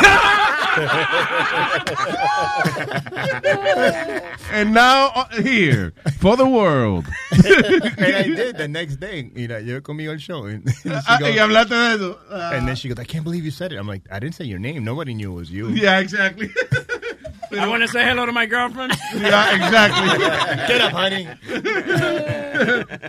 [4.52, 7.06] And now uh, here for the world.
[7.32, 9.32] and I did the next day.
[9.34, 10.44] You know, yo conmigo el show.
[10.46, 12.20] And, she Ah, goes- y hablaste de eso.
[12.32, 13.78] and then she goes, I can't believe you said it.
[13.78, 14.84] I'm like, I didn't say your name.
[14.84, 15.70] Nobody knew it was you.
[15.70, 16.50] Yeah, exactly.
[17.60, 18.94] I want to say hello to my girlfriend.
[19.16, 20.08] Yeah, exactly.
[20.68, 21.28] Get up, honey.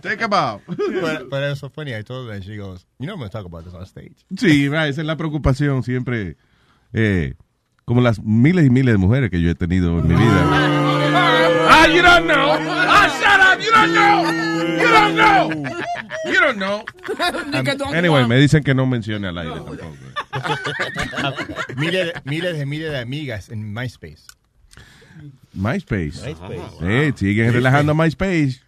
[0.02, 0.60] Take a bow.
[0.66, 1.94] But, but it was so funny.
[1.94, 3.86] I told her, and she goes, you know I'm going to talk about this on
[3.86, 4.24] stage.
[4.36, 6.36] Sí, right, esa es la preocupación siempre.
[6.92, 7.34] eh,
[7.84, 10.46] como las miles y miles de mujeres que yo he tenido en mi vida.
[11.68, 12.56] Ah, you don't know.
[13.52, 13.60] Up.
[13.60, 14.24] You don't know.
[14.76, 15.50] You don't know.
[16.26, 17.92] You don't know.
[17.94, 19.84] Anyway, me dicen que no mencione al aire tampoco.
[21.76, 24.26] miles, de- miles de miles de amigas en MySpace.
[25.52, 26.22] MySpace.
[26.24, 26.78] MySpace.
[26.82, 28.62] Eh, siguen relajando MySpace.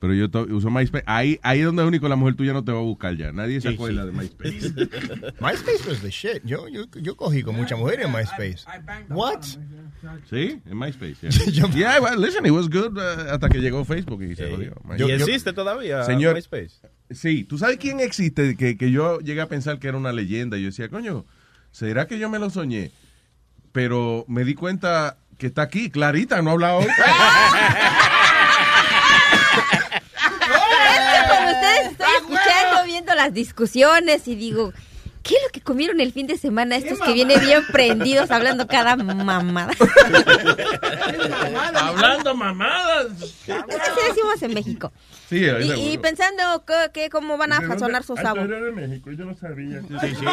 [0.00, 1.02] Pero yo uso MySpace.
[1.06, 3.32] Ahí, ahí es donde único la mujer tuya no te va a buscar ya.
[3.32, 4.06] Nadie se Sí, acuerda sí.
[4.06, 4.72] de MySpace.
[5.40, 6.40] MySpace was the shit.
[6.44, 8.58] Yo, yo, yo cogí con mucha mujer en MySpace.
[9.08, 9.42] What?
[10.30, 11.16] Sí, en MySpace.
[11.50, 14.74] Yeah, Yeah, well, listen, it was good uh, hasta que llegó Facebook y se jodió.
[14.96, 16.80] ¿Y existe todavía Señor, MySpace?
[17.10, 18.56] Sí, ¿tú sabes quién existe?
[18.56, 20.56] Que, que yo llegué a pensar que era una leyenda.
[20.58, 21.24] Yo decía, coño,
[21.72, 22.92] ¿será que yo me lo soñé?
[23.72, 26.86] Pero me di cuenta que está aquí, Clarita, no ha hablado hoy.
[31.28, 34.72] Cuando ustedes estoy escuchando, viendo las discusiones y digo,
[35.22, 38.66] ¿qué es lo que comieron el fin de semana estos que vienen bien prendidos hablando
[38.66, 39.70] cada mamada?
[41.74, 43.06] Hablando mamadas.
[43.22, 44.92] Así decimos en México.
[45.28, 48.50] Sí, Y, y pensando que, que cómo van a sazonar su Ah, tú sabor.
[48.50, 49.80] eres de México, yo no sabía.
[49.82, 50.24] Sí, sí,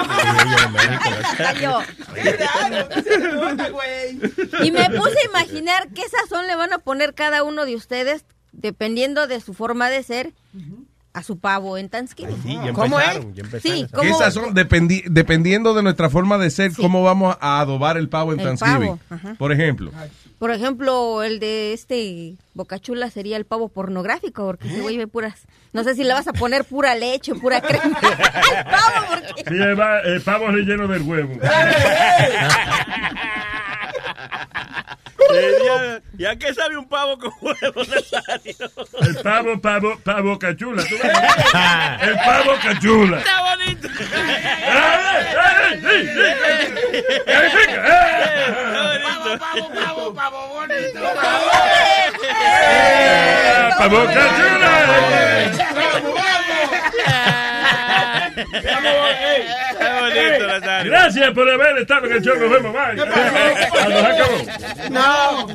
[1.37, 1.79] Cayó.
[4.63, 8.25] Y me puse a imaginar qué sazón le van a poner cada uno de ustedes,
[8.53, 10.33] dependiendo de su forma de ser,
[11.15, 12.43] a su pavo en Thanksgiving.
[12.43, 13.19] Sí, ya ¿Cómo es?
[13.33, 13.43] ya.
[13.61, 14.03] Sí, ¿cómo?
[14.09, 18.33] esas son dependi- dependiendo de nuestra forma de ser, cómo vamos a adobar el pavo
[18.33, 18.97] en El Thanksgiving.
[18.97, 19.35] pavo, ajá.
[19.39, 19.91] Por ejemplo,
[20.39, 24.71] Por ejemplo, el de este Bocachula sería el pavo pornográfico, porque ¿Eh?
[24.73, 25.39] ese güey ve puras.
[25.71, 29.43] No sé si le vas a poner pura leche, pura crema al pavo, porque.
[29.47, 31.33] Sí, eh, pavo relleno del huevo.
[35.33, 38.71] Eh, ya, ya que sabe un pavo con huevo Nazario.
[39.01, 40.83] El pavo, pavo, pavo cachula.
[40.83, 41.11] ¿tú ves?
[42.01, 43.17] El pavo cachula.
[43.17, 43.87] Está bonito.
[49.39, 50.99] Pavo, pavo, pavo bonito.
[51.01, 52.35] Pavo cachula.
[53.69, 55.45] Está bonito, Nazario.
[60.85, 62.35] Gracias por haber estado en el show.
[62.39, 62.73] Nos vemos.
[62.73, 62.95] Bye.
[62.95, 63.07] Nos
[64.03, 64.37] acabó.
[64.89, 65.47] No.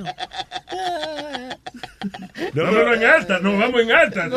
[2.54, 3.38] Vámonos en alta.
[3.40, 4.28] Nos vamos en alta.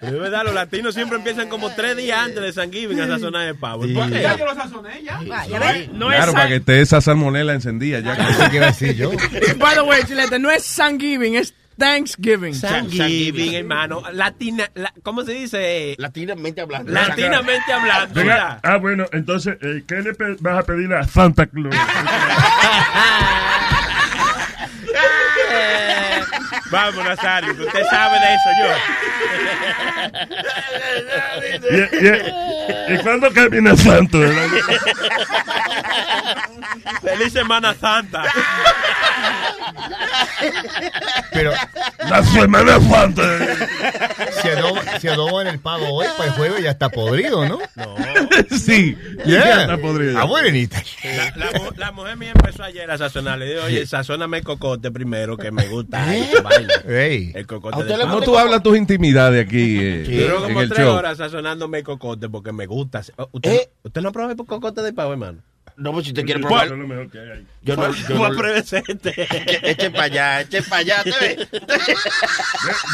[0.00, 3.06] Pero es verdad, los latinos siempre empiezan como tres días antes de San Giving a
[3.06, 3.82] sazonar el pavo.
[3.94, 4.22] ¿Por qué?
[4.22, 5.18] Ya yo lo sazoné, ya.
[5.18, 5.88] No claro, es
[6.18, 8.00] para San- que esté esa salmonela encendida.
[8.00, 8.16] Ya
[8.50, 9.10] que iba a decir yo.
[9.58, 12.52] By the way, Chilete, no es Thanksgiving, es Thanksgiving.
[12.60, 14.02] Thanksgiving, hermano.
[14.12, 15.94] Latina, la- ¿cómo se dice?
[15.98, 16.92] Latinamente hablando.
[16.92, 18.20] Latinamente hablando.
[18.62, 21.74] Ah, bueno, entonces, eh, ¿qué le vas a pedir a Santa Claus?
[26.70, 28.68] Vamos, Nazario, usted sabe de eso, yo.
[31.70, 34.20] ¿Y, y, y cuándo camina Santo?
[34.20, 34.46] verdad?
[37.02, 38.22] Feliz Semana Santa.
[41.32, 41.52] Pero
[42.08, 43.22] La Semana Santa.
[44.42, 47.58] si adobo, si adobo en el pavo hoy, para el jueves ya está podrido, ¿no?
[47.76, 47.96] No.
[48.58, 49.44] sí, Yeah.
[49.44, 50.18] ya está podrido.
[50.18, 50.82] Ah, buenita.
[51.36, 53.38] La, la mu- la mujer mía empezó ayer a sazonar.
[53.38, 56.04] Le digo, oye, sazóname el cocote primero, que me gusta.
[56.86, 57.32] Ey.
[57.34, 58.02] El cocote ¿A usted de.
[58.02, 60.94] ¿Cómo tú hablas tus intimidades aquí eh, Duró en como el tres show?
[60.96, 63.02] horas sazonándome el cocote porque me gusta.
[63.32, 63.70] ¿Usted, ¿Eh?
[63.82, 65.42] ¿Usted no probado el cocote de pavo, hermano?
[65.76, 66.66] No, pues si usted quiere Eso probar.
[66.66, 67.46] es lo mejor que hay.
[67.62, 67.94] Yo no.
[67.94, 68.44] Yo no.
[69.62, 71.02] Echen para allá, echen para allá.
[71.04, 71.48] ¿te ves?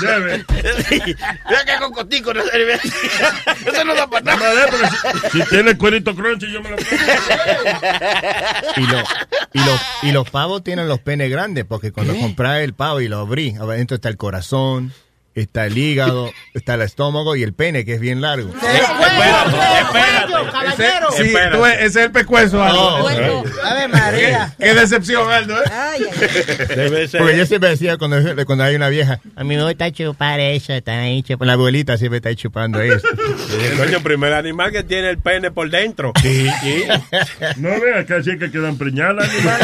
[0.00, 0.44] Debe.
[1.48, 2.74] Mira que cocotico no se ve.
[3.66, 4.54] Eso no da para Nada nada.
[4.70, 4.78] más de,
[5.12, 6.76] pero si, si tiene cuerito crunchy, yo me lo
[8.76, 9.04] Y, lo-
[9.52, 13.08] y, los, y los pavos tienen los penes grandes, porque cuando compras el pavo y
[13.08, 14.92] lo abrí, adentro está el corazón,
[15.42, 18.52] está el hígado, está el estómago y el pene, que es bien largo.
[20.66, 23.08] Ese, sí, ves, ese es el pescuezo, Aldo.
[23.10, 24.54] Ese- Ave María.
[24.58, 25.56] Qué decepción, Aldo.
[25.62, 25.70] ¿eh?
[25.72, 26.02] Ay.
[27.18, 30.72] Porque yo siempre decía cuando, cuando hay una vieja, a mí me gusta chupar eso,
[30.72, 31.44] está ahí chupando.
[31.46, 33.06] La abuelita siempre está chupando eso.
[33.78, 36.12] Coño, primer animal que tiene el pene por dentro.
[36.20, 36.48] Sí.
[37.56, 39.60] No veas que así que quedan preñadas, animal.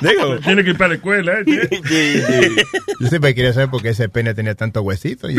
[0.00, 1.44] Digo, Tiene que ir para la escuela, ¿eh?
[3.00, 5.30] Yo siempre quería saber por qué ese pene tenía tanto huesito.
[5.30, 5.36] Y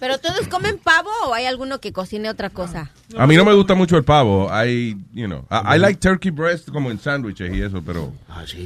[0.00, 2.90] ¿Pero todos comen pavo o hay alguno que cocine otra cosa?
[3.16, 4.48] A mí no me gusta mucho el pavo.
[4.52, 8.12] I, you know, I, I like turkey breast como en sándwiches y eso, pero...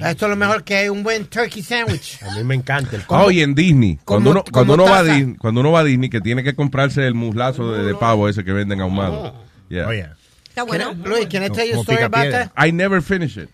[0.04, 2.18] Esto es lo mejor que hay, un buen turkey sandwich.
[2.22, 3.98] a mí me encanta el Oh, y en Disney.
[4.04, 5.02] Cuando Como- uno, cuando, uno va a.
[5.02, 8.28] Disney, cuando uno va a Disney, que tiene que comprarse el muslazo de, de pavo
[8.28, 9.34] ese que venden ahumado.
[9.68, 9.86] Yeah.
[9.88, 10.08] Oye,
[10.52, 10.92] Está bueno.
[11.04, 12.52] Luis, can I tell you a story about that?
[12.56, 13.48] I never finish it.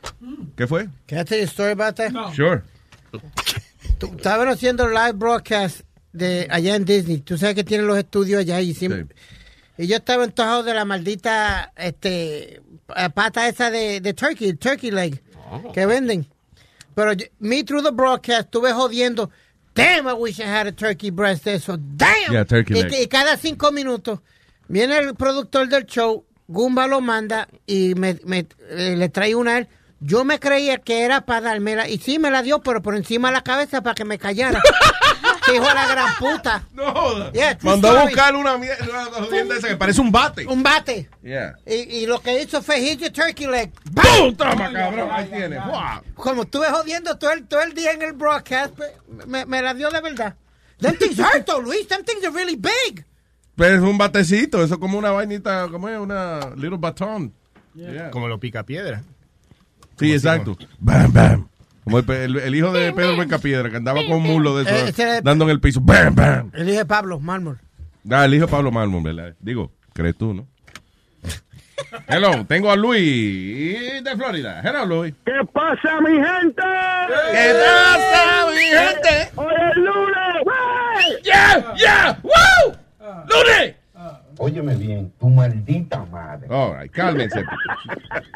[0.56, 0.88] ¿Qué fue?
[1.06, 2.10] Can I tell you a story about that?
[2.34, 2.62] Sure.
[3.98, 7.18] Tú- Estaban haciendo live broadcast de allá en Disney.
[7.18, 9.06] Tú sabes que tienen los estudios allá y siempre...
[9.76, 12.60] Y yo estaba antojado de la maldita este
[13.14, 15.22] pata esa de, de turkey, turkey leg,
[15.72, 16.26] que venden.
[16.96, 19.30] Pero yo- me through the broadcast estuve jodiendo.
[19.74, 21.76] Damn, I wish I had a turkey breast de eso.
[21.76, 22.32] Damn.
[22.32, 22.92] Yeah, turkey y, leg.
[23.02, 24.18] y cada cinco minutos
[24.66, 29.52] viene el productor del show, Gumba lo manda y me, me- eh, le trae una
[29.52, 29.68] a él.
[30.00, 33.28] Yo me creía que era para dármela y sí me la dio, pero por encima
[33.28, 34.62] de la cabeza para que me callara.
[35.52, 36.62] Hijo de la gran puta.
[36.72, 40.46] No Yeah, Mandó a buscar una mierda esa que parece un bate.
[40.46, 41.08] Un bate.
[41.22, 41.54] Yeah.
[41.66, 43.72] Y, y lo que hizo fue hit your turkey leg.
[43.94, 44.34] ¡Pum!
[44.36, 45.08] Toma, cabrón.
[45.10, 45.64] Ahí tienes.
[45.66, 46.02] Wow.
[46.14, 49.74] Como estuve jodiendo todo el, todo el día en el broadcast, me- me, me la
[49.74, 50.34] dio de verdad.
[50.80, 51.88] Them things hurt though, Luis.
[51.88, 53.04] Them things are really big.
[53.58, 56.78] Pero es un batecito, eso es como una vainita, como es una little.
[57.74, 58.10] Yeah.
[58.10, 59.02] Como lo pica piedra.
[59.98, 60.56] Sí, exacto.
[60.78, 61.48] Bam, bam.
[61.84, 64.70] Como el, pe- el- el hijo de Pedro Bencapiedra, que andaba con un mulo de
[64.70, 65.80] Eh, eso, era- dando en el piso.
[65.80, 66.50] Bam, bam.
[66.54, 67.58] El hijo de Pablo, mármol.
[68.10, 69.34] Ah, el hijo de Pablo Malmon, ¿verdad?
[69.40, 70.46] Digo, crees tú, ¿no?
[72.08, 74.60] Hello, tengo a Luis de Florida.
[74.64, 75.14] Hello, Luis.
[75.26, 76.62] ¿Qué pasa, mi gente?
[77.32, 79.30] ¿Qué pasa, mi gente?
[79.36, 81.22] Hoy es lunes.
[81.24, 81.74] ¡Yeah!
[81.76, 82.20] ¡Yeah!
[82.22, 82.76] ¡Woo!
[83.28, 83.74] ¡Lunes!
[84.40, 86.46] Óyeme bien, tu maldita madre.
[86.48, 87.42] All right, cálmense.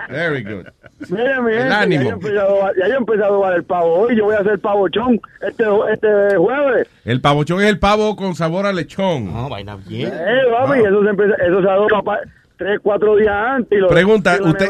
[0.08, 0.66] Very good.
[1.08, 2.02] Mira, mi El ánimo.
[2.02, 4.16] Ya, yo he empezado, a- ya yo he empezado a dar el pavo hoy.
[4.16, 6.88] Yo voy a hacer pavochón este, este jueves.
[7.04, 9.32] El pavochón es el pavo con sabor a lechón.
[9.32, 10.10] No, vaina Eh,
[10.50, 12.20] papi, eso, se empieza, eso se adoba pa-
[12.56, 13.78] tres, cuatro días antes.
[13.78, 14.68] Y lo Pregunta, y usted.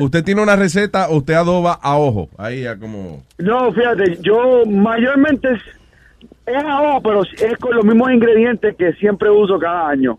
[0.00, 2.28] ¿usted tiene una receta o usted adoba a ojo?
[2.36, 3.22] Ahí ya como...
[3.38, 5.48] No, fíjate, yo mayormente
[6.48, 10.18] es, es a ojo, pero es con los mismos ingredientes que siempre uso cada año.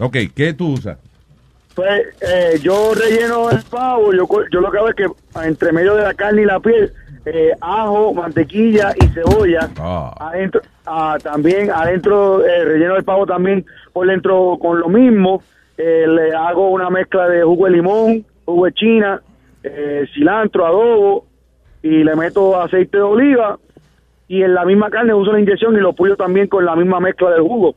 [0.00, 0.98] Ok, ¿qué tú usas?
[1.74, 5.06] Pues eh, yo relleno el pavo, yo, yo lo que hago es que
[5.44, 6.92] entre medio de la carne y la piel,
[7.26, 9.70] eh, ajo, mantequilla y cebolla.
[10.20, 15.42] Adentro, ah, también adentro eh, relleno el pavo también por dentro con lo mismo.
[15.78, 19.22] Eh, le hago una mezcla de jugo de limón, jugo de china,
[20.14, 21.26] cilantro, adobo
[21.82, 23.58] y le meto aceite de oliva.
[24.26, 26.98] Y en la misma carne uso la inyección y lo puyo también con la misma
[27.00, 27.74] mezcla del jugo.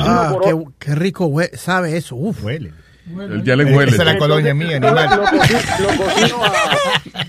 [0.00, 2.16] Ah, qué, qué rico sabe eso.
[2.16, 2.44] Uf.
[2.44, 2.72] Huele.
[3.44, 3.90] Ya le huele.
[3.92, 5.08] Esa es la colonia mía, Lo, animal.
[5.10, 7.24] lo lo cocino a,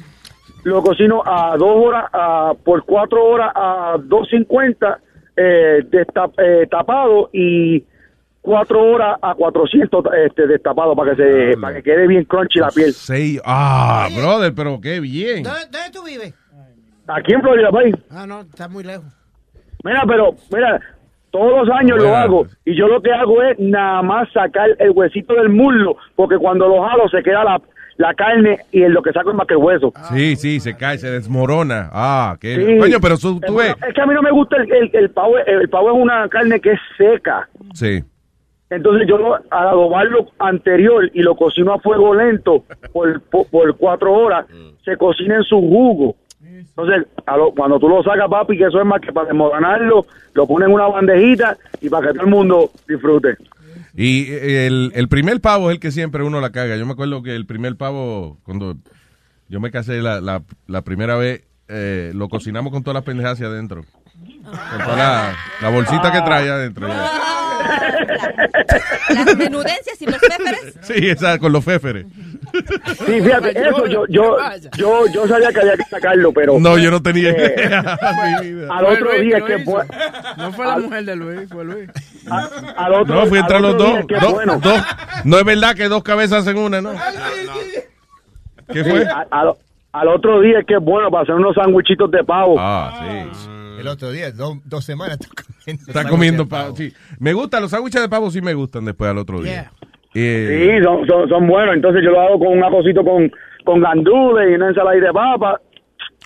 [0.63, 4.97] lo cocino a dos horas, a- por cuatro horas a 2.50
[5.37, 7.83] eh, desta- eh, tapado y
[8.41, 11.23] cuatro horas a 400 este, destapado para que
[11.53, 12.93] se para que quede bien crunchy la piel.
[12.93, 13.39] Seis.
[13.45, 15.43] Ah, brother, pero qué bien.
[15.43, 16.33] ¿Dónde, dónde tú vives?
[17.15, 17.95] Aquí en Florida, país.
[18.11, 19.05] Ah, no, está muy lejos.
[19.83, 20.79] Mira, pero, mira,
[21.31, 24.91] todos los años lo hago y yo lo que hago es nada más sacar el
[24.91, 27.61] huesito del muslo, porque cuando lo jalo se queda la,
[27.97, 29.93] la carne y en lo que saco es más que el hueso.
[30.11, 31.89] Sí, sí, se cae, se desmorona.
[31.93, 32.77] Ah, qué Sí.
[32.77, 33.75] Coño, pero tú, tú ves.
[33.87, 36.27] Es que a mí no me gusta el, el, el pavo, el pavo es una
[36.29, 37.47] carne que es seca.
[37.73, 38.03] Sí.
[38.69, 43.77] Entonces yo lo, al adobarlo anterior y lo cocino a fuego lento por, por, por
[43.77, 44.45] cuatro horas,
[44.85, 46.15] se cocina en su jugo.
[46.41, 50.05] Entonces, a lo- cuando tú lo sacas, papi, que eso es más que para desmoronarlo,
[50.33, 53.35] lo pones en una bandejita y para que todo el mundo disfrute.
[53.95, 56.77] Y eh, el, el primer pavo es el que siempre uno la caga.
[56.77, 58.75] Yo me acuerdo que el primer pavo, cuando
[59.49, 63.33] yo me casé la, la, la primera vez, eh, lo cocinamos con todas las pendejas
[63.33, 63.83] hacia adentro.
[64.43, 66.87] Con toda la, la bolsita que trae adentro.
[66.87, 67.09] ya.
[69.13, 70.75] Las menudencias y los féferes.
[70.81, 72.05] Sí, esa, con los féferes.
[73.05, 74.37] Sí, fíjate, eso yo, yo,
[74.77, 76.59] yo, yo sabía que había que sacarlo, pero...
[76.59, 77.79] No, yo no tenía eh, idea.
[78.71, 79.85] Al otro Fue Luis día que bu-
[80.37, 81.89] No fue la mujer de Luis, fue Luis.
[82.75, 83.99] al otro, No, fui al entre los dos.
[84.07, 84.59] dos- bueno.
[85.25, 86.91] No es verdad que dos cabezas hacen una, ¿no?
[88.71, 89.05] ¿Qué fue?
[89.31, 89.53] al,
[89.91, 92.55] al otro día que es bueno para hacer unos sándwichitos de pavo.
[92.59, 92.99] Ah,
[93.33, 93.49] sí.
[93.79, 95.17] El otro día, dos, dos semanas,
[95.65, 95.83] comiendo.
[95.87, 96.75] Está comiendo pavo.
[96.75, 96.93] Sí.
[97.19, 99.71] Me gustan, los sándwiches de pavo sí me gustan después al otro día.
[100.15, 101.75] Eh, Sí, son, son, son buenos.
[101.75, 103.31] Entonces yo lo hago con un arrocito con,
[103.65, 105.61] con gandules y una ensalada de papa.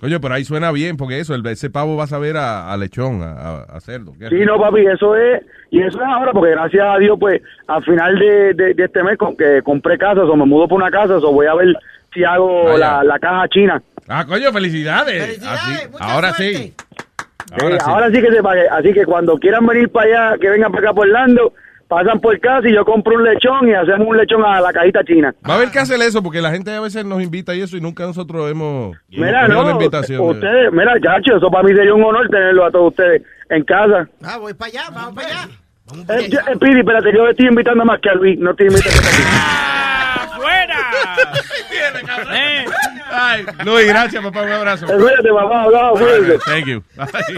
[0.01, 2.77] Oye, pero ahí suena bien, porque eso, el, ese pavo va a saber a, a
[2.77, 4.13] lechón, a, a- a cerdo.
[4.29, 5.41] Sí, no, papi, eso es.
[5.71, 9.01] Y eso es ahora, porque gracias a Dios, pues, al final de, de, de este
[9.03, 11.73] mes, con que compré casa, o me mudo por una casa, o voy a ver
[12.13, 12.77] si hago Vaya.
[12.97, 13.81] la, la caja china.
[14.07, 15.41] Ah, coño, felicidades.
[15.45, 16.73] Así- ahora sí.
[17.57, 18.67] Sí, ahora sí que se pague.
[18.69, 21.53] Así que cuando quieran venir para allá, que vengan para acá por Orlando,
[21.87, 25.03] pasan por casa y yo compro un lechón y hacemos un lechón a la cajita
[25.03, 25.33] china.
[25.47, 27.77] Va a haber que hacer eso, porque la gente a veces nos invita y eso,
[27.77, 30.21] y nunca nosotros hemos Mira, no, la invitación.
[30.21, 34.07] ustedes, mira, chacho, eso para mí sería un honor tenerlo a todos ustedes en casa.
[34.23, 35.47] Ah, voy para allá, vamos para allá.
[36.17, 38.99] Eh, yo- eh, Pidi, espérate, yo estoy invitando más que a Luis, no estoy invitando
[38.99, 40.37] a ti.
[40.41, 40.77] ¡Fuera!
[43.15, 44.85] Ay, Luis, gracias, papá, un abrazo.
[44.87, 46.39] Espérate, papá, All right, cuídate.
[46.45, 46.83] Thank you.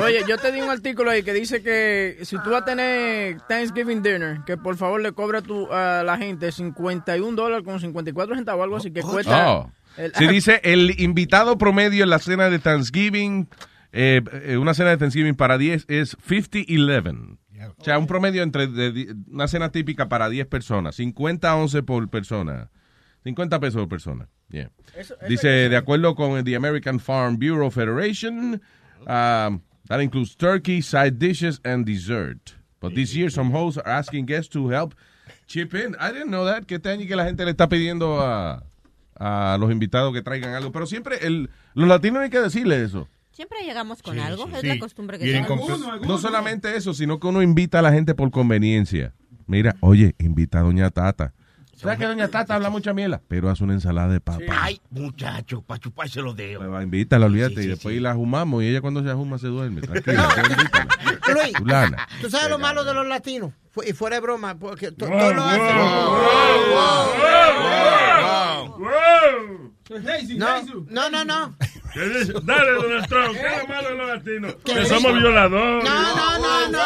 [0.03, 3.37] Oye, yo te di un artículo ahí que dice que si tú vas a tener
[3.49, 8.35] Thanksgiving dinner, que por favor le cobra tu, a la gente 51 dólares con 54
[8.35, 9.51] centavos, algo así que cuesta.
[9.51, 9.71] Oh.
[9.97, 13.47] el- Sí, dice el invitado promedio en la cena de Thanksgiving,
[13.91, 17.37] eh, eh, una cena de Thanksgiving para 10 es 50-11.
[17.77, 22.07] O sea, un promedio entre de di- una cena típica para 10 personas, 50-11 por
[22.09, 22.69] persona.
[23.25, 24.29] 50 pesos por persona.
[24.49, 24.71] Yeah.
[25.27, 28.61] Dice, de acuerdo con el The American Farm Bureau Federation,
[29.05, 32.55] ah, That includes turkey, side dishes, and dessert.
[32.79, 34.95] But this year, some hosts are asking guests to help
[35.47, 35.95] chip in.
[35.99, 38.63] I didn't know that, que este año que la gente le está pidiendo a,
[39.15, 40.71] a los invitados que traigan algo.
[40.71, 43.07] Pero siempre, el, los latinos hay que decirle eso.
[43.31, 44.67] Siempre llegamos con algo, es sí.
[44.67, 45.45] la costumbre que
[46.07, 49.13] No solamente eso, sino que uno invita a la gente por conveniencia.
[49.45, 51.33] Mira, oye, invita a Doña Tata.
[51.75, 53.21] ¿Sabes que Doña Tata habla mucha miela?
[53.27, 54.41] Pero hace una ensalada de papa.
[54.61, 56.63] Ay, muchacho, para chuparse los dedos.
[56.63, 57.55] Pues va, invítala, olvídate.
[57.55, 57.99] Sí, sí, y después sí.
[58.01, 59.81] la jumamos y ella cuando se ajuma se duerme.
[59.81, 60.29] Tranquila.
[61.33, 62.07] Luis, Fulana.
[62.21, 63.51] ¿tú sabes lo malo de los latinos?
[63.71, 65.75] Fu- Y fuera de broma, porque to- Wow, todo lo wow, hacen.
[70.37, 71.55] No, no, no, no.
[71.95, 72.33] ¿Qué dice?
[72.43, 74.55] Dale, Donald Trump, ¿qué es lo malo de los latinos?
[74.65, 75.83] ¿Qué Que somos violadores.
[75.85, 76.79] No, no, no, no.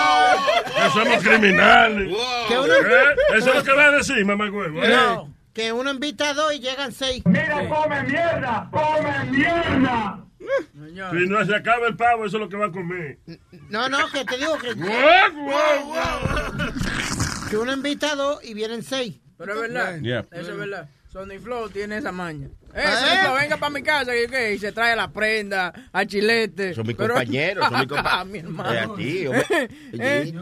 [0.65, 2.11] Que somos criminales.
[2.11, 3.35] ¿Eh?
[3.35, 4.83] Eso es lo que va a decir, mamá huevo.
[4.83, 4.89] ¿eh?
[4.89, 7.23] No, que uno invita a dos y llegan seis.
[7.25, 10.25] Mira, come mierda, come mierda.
[11.11, 13.17] Si no se acaba el pavo, eso es lo que va a comer.
[13.69, 14.75] No, no, que te digo que.
[17.49, 19.19] Que uno invita a dos y vienen seis.
[19.39, 19.99] Pero es verdad.
[20.01, 20.25] Yeah.
[20.31, 20.87] Eso es verdad.
[21.11, 22.47] Sony Flow tiene esa maña.
[22.75, 23.21] Eh, Ah, Sony.
[23.23, 24.53] Flow, venga para mi casa y, ¿qué?
[24.53, 26.75] y se trae la prenda, al chilete.
[26.75, 28.95] Son mis Pero- compañeros, son mis compa- Ah, mi hermano.
[28.99, 29.69] Eh.
[29.91, 30.33] Eh,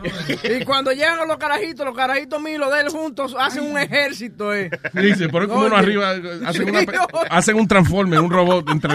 [0.62, 4.54] y cuando llegan los carajitos, los carajitos míos, los de él juntos, hacen un ejército,
[4.54, 4.70] eh.
[4.94, 6.12] Dice, pero es como uno arriba,
[6.46, 6.82] hacen, una,
[7.30, 8.94] hacen un transforme, un robot entre,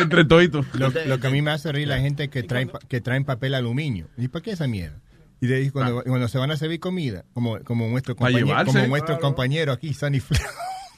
[0.00, 0.64] entre toditos.
[0.74, 3.54] Lo, lo que a mí me hace reír la gente que traen, que traen papel
[3.54, 4.06] aluminio.
[4.16, 4.96] ¿Y para qué esa mierda?
[5.40, 8.64] Y de ahí cuando, cuando se van a servir comida, como, como nuestro Pa' compañero,
[8.64, 10.38] como nuestro compañero aquí, Sunny Flow.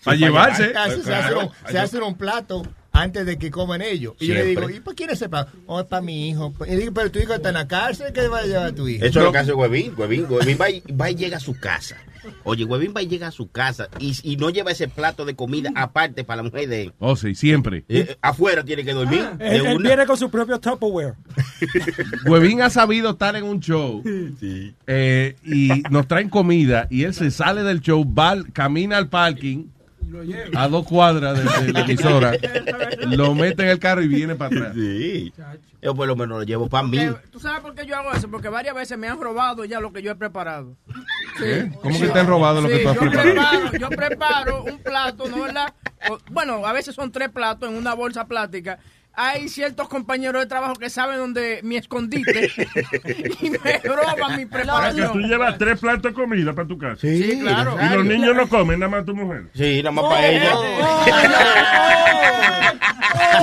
[0.05, 0.71] Pa' llevarse.
[0.73, 1.41] Se hace, se hace Claro.
[1.47, 2.63] un, se hace un plato
[2.93, 4.15] antes de que coman ellos.
[4.21, 5.51] Y yo le digo, ¿y para quién es ese plato?
[5.67, 6.53] Oh, es para mi hijo.
[6.67, 9.05] Y digo, pero tu hijo está en la cárcel, ¿qué va a llevar tu hijo?
[9.05, 9.95] Eso es lo que hace Huevín.
[9.97, 11.97] Huevín, Huevín va, y, va y llega a su casa.
[12.45, 15.35] Oye, Huevín va y llega a su casa y, y no lleva ese plato de
[15.35, 16.93] comida aparte para la mujer de él.
[17.01, 17.85] Oh, sí, siempre.
[17.89, 19.25] Eh, afuera tiene que dormir.
[19.39, 19.89] de Él, él una.
[19.89, 21.15] viene con su propio Tupperware.
[22.27, 24.03] Huevín ha sabido estar en un show
[24.87, 29.65] eh, y nos traen comida y él se sale del show, va, camina al parking
[30.55, 32.33] a dos cuadras de, de la emisora,
[33.09, 34.73] lo mete en el carro y viene para atrás.
[34.75, 35.33] Sí.
[35.81, 36.99] Yo por lo menos lo llevo para mí.
[37.31, 38.31] ¿Tú sabes por qué yo hago eso?
[38.31, 40.77] Porque varias veces me han robado ya lo que yo he preparado.
[41.39, 41.73] ¿Qué?
[41.83, 43.33] ¿Cómo que te han robado lo que Sí, tú has yo preparado?
[43.35, 45.75] preparo, yo preparo un plato, ¿no verdad?
[46.09, 48.79] O- bueno, a veces son tres platos en una bolsa plástica.
[49.15, 52.51] Hay ciertos compañeros de trabajo que saben dónde mi escondite
[53.43, 55.23] y me roban mi Que tú preparación.
[55.29, 56.97] llevas tres platos de comida para tu casa.
[57.03, 57.77] Sí, claro.
[57.79, 59.45] Y los niños no comen, nada más tu mujer.
[59.55, 60.55] Sí, nada más para ella.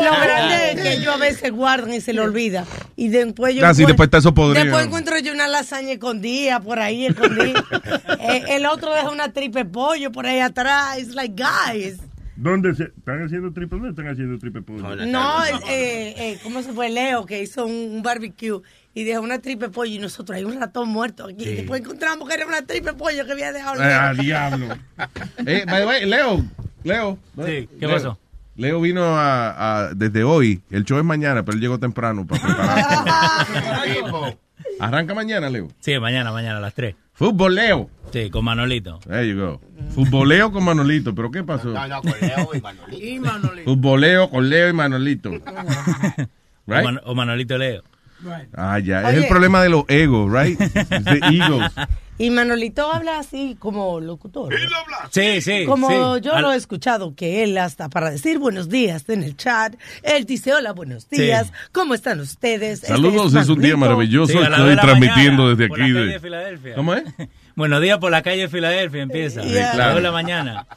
[0.01, 2.65] Lo grande es que yo a veces guardan y se le olvida.
[2.95, 3.61] Y después yo.
[3.65, 4.63] Ah, encuentro- después está eso podrido.
[4.65, 7.63] Después encuentro yo una lasaña escondida por ahí, escondida.
[8.21, 10.99] Eh, el otro deja una tripe pollo por ahí atrás.
[10.99, 11.97] It's like, guys.
[12.41, 13.77] ¿Dónde se, están haciendo triple?
[13.79, 14.95] ¿Dónde están haciendo triple pollo?
[15.05, 16.89] No, eh, eh, eh, ¿cómo se fue?
[16.89, 18.61] Leo que hizo un, un barbecue
[18.93, 21.43] y dejó una tripe pollo y nosotros hay un ratón muerto aquí.
[21.43, 21.55] Sí.
[21.55, 23.81] Después encontramos que era una tripe pollo que había dejado.
[23.81, 23.99] Eh, Leo.
[23.99, 24.67] al diablo.
[25.45, 26.45] Eh, by the way, Leo,
[26.83, 27.17] Leo.
[27.45, 27.91] Sí, ¿qué Leo.
[27.91, 28.19] pasó?
[28.55, 30.61] Leo vino a, a- desde hoy.
[30.69, 34.37] El show es mañana, pero él llegó temprano para preparar.
[34.79, 35.67] Arranca mañana, Leo.
[35.79, 36.95] Sí, mañana, mañana a las 3.
[37.13, 37.89] Fútbol, Leo.
[38.13, 38.99] Sí, con Manolito.
[39.07, 39.61] There you go.
[39.89, 41.13] Futboleo con Manolito.
[41.13, 41.69] ¿Pero qué pasó?
[41.69, 43.05] No, no, con Leo y Manolito.
[43.05, 43.65] Y Manolito.
[43.69, 45.31] Futboleo con Leo y Manolito.
[46.69, 46.83] O, Right?
[46.83, 47.81] Man- o Manolito Leo.
[48.55, 49.09] Ah, ya.
[49.11, 50.57] Es el problema de los egos, right?
[50.73, 51.71] The egos.
[52.17, 54.53] Y Manolito habla así como locutor.
[55.09, 55.63] Sí, sí.
[55.65, 55.87] Como
[56.17, 56.21] sí.
[56.21, 59.75] yo Al- lo he escuchado, que él hasta para decir buenos días en el chat,
[60.03, 61.21] él dice hola, buenos Sí.
[61.21, 62.79] días, ¿cómo están ustedes?
[62.83, 64.33] Este Saludos, es un día maravilloso.
[64.33, 65.91] Sí, Estoy de transmitiendo mañana, desde por aquí.
[65.91, 66.75] la de- calle de Filadelfia.
[66.75, 67.03] ¿Cómo es?
[67.55, 69.41] Buenos días por la calle de Filadelfia empieza.
[69.43, 69.95] Sí, claro.
[69.95, 70.67] De la mañana.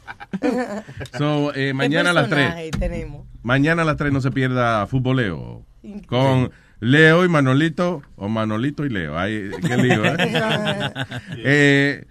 [1.17, 2.39] So, eh, ¿Qué mañana a las 3.
[2.45, 3.25] personaje tenemos?
[3.43, 5.65] Mañana a las 3 no se pierda futboleo.
[6.07, 6.51] Con
[6.83, 9.17] Leo y Manolito, o Manolito y Leo.
[9.17, 10.17] Ay, qué lío, ¿eh?
[11.37, 12.05] eh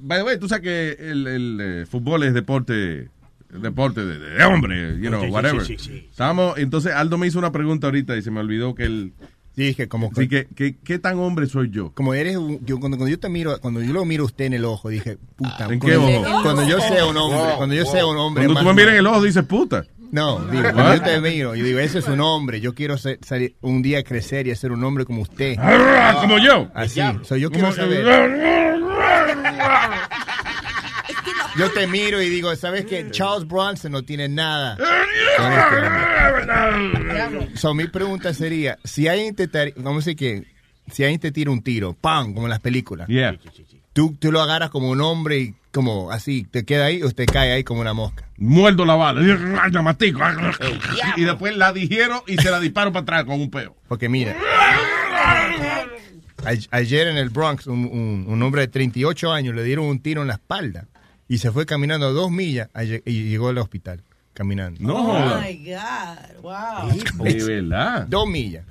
[0.00, 3.08] by the way, tú sabes que el, el, eh, fútbol es deporte
[3.52, 5.64] deporte de, de hombre, you know, Sí, whatever.
[5.64, 6.06] sí, sí, sí.
[6.10, 9.12] Estábamos, entonces Aldo me hizo una pregunta ahorita y se me olvidó que él...
[9.56, 11.90] Sí, que como Sí, que, que- ¿qué tan hombre soy yo?
[11.92, 14.44] como eres un- yo, cuando, cuando yo te miro cuando yo lo miro a usted
[14.44, 16.42] en el ojo dije puta ¿En cuando, qué ojo?
[16.44, 18.92] cuando yo sea un hombre Wow, cuando yo sea un hombre Cuando tú me miras
[18.92, 19.84] en el ojo dices puta.
[20.12, 23.18] No digo cuando yo te miro yo digo ese es un hombre yo quiero ser-
[23.20, 25.56] salir- un día crecer y ser un hombre como usted.
[25.58, 26.68] Ah, como yo.
[26.74, 28.04] así so, yo quiero saber.
[31.56, 34.76] yo te miro y digo sabes que Charles Bronson no tiene nada
[37.10, 37.56] este.
[37.58, 40.44] So, mi pregunta sería si alguien te vamos a decir que
[40.92, 42.34] si alguien te tira un tiro ¡pam!
[42.34, 43.06] como en las películas.
[43.08, 43.36] Yeah.
[44.00, 47.26] Tú, tú lo agarras como un hombre y como así, te queda ahí o te
[47.26, 48.24] cae ahí como una mosca.
[48.38, 49.20] Muerdo la bala.
[51.16, 53.76] Y después la digiero y se la disparo para atrás con un peo.
[53.88, 54.34] Porque mira,
[56.70, 60.22] ayer en el Bronx, un, un- un hombre de 38 años le dieron un tiro
[60.22, 60.86] en la espalda
[61.28, 62.68] y se fue caminando dos millas
[63.04, 64.02] y llegó al hospital
[64.32, 64.94] caminando.
[64.94, 67.24] Oh, Oh my God, wow.
[67.24, 68.06] De verdad.
[68.08, 68.64] Dos millas.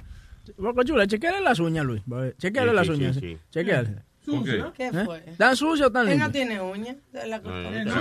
[0.57, 2.01] Boca chula, chequeale las uñas, Luis.
[2.39, 3.15] Chequeale Sí, las sí, uñas.
[3.15, 3.33] sí, sí.
[3.35, 3.37] sí.
[3.51, 4.08] Chequeale.
[4.23, 4.73] ¿Sucio?
[4.73, 5.05] ¿Qué ¿Eh?
[5.05, 5.23] fue?
[5.27, 6.97] ¿Están sucias o están Él no tiene uñas.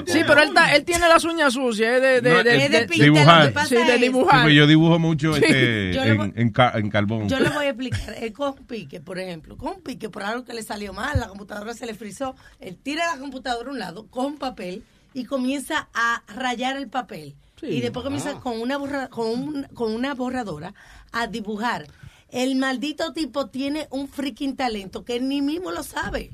[0.07, 1.95] Sí, pero él, está- él tiene las uñas sucias.
[1.97, 3.67] Es de, de, No, de, es de- dibujar.
[3.67, 4.49] Sí, de dibujar.
[4.49, 5.41] Sí, yo dibujo mucho Sí.
[5.45, 7.29] este, Yo en, voy- en, ca- en carbón.
[7.29, 8.15] Yo le voy a explicar.
[8.21, 11.19] Él con un pique, por ejemplo, con un pique por algo que le salió mal,
[11.19, 12.35] la computadora se le frizó.
[12.61, 14.83] Él tira la computadora a un lado, con un papel
[15.15, 17.35] y comienza a rayar el papel.
[17.63, 18.41] Y después comienza Ah.
[18.41, 20.75] con, una borra- con, un- con una borradora
[21.13, 21.87] a dibujar.
[22.31, 26.31] El maldito tipo tiene un freaking talento que él ni mismo lo sabe.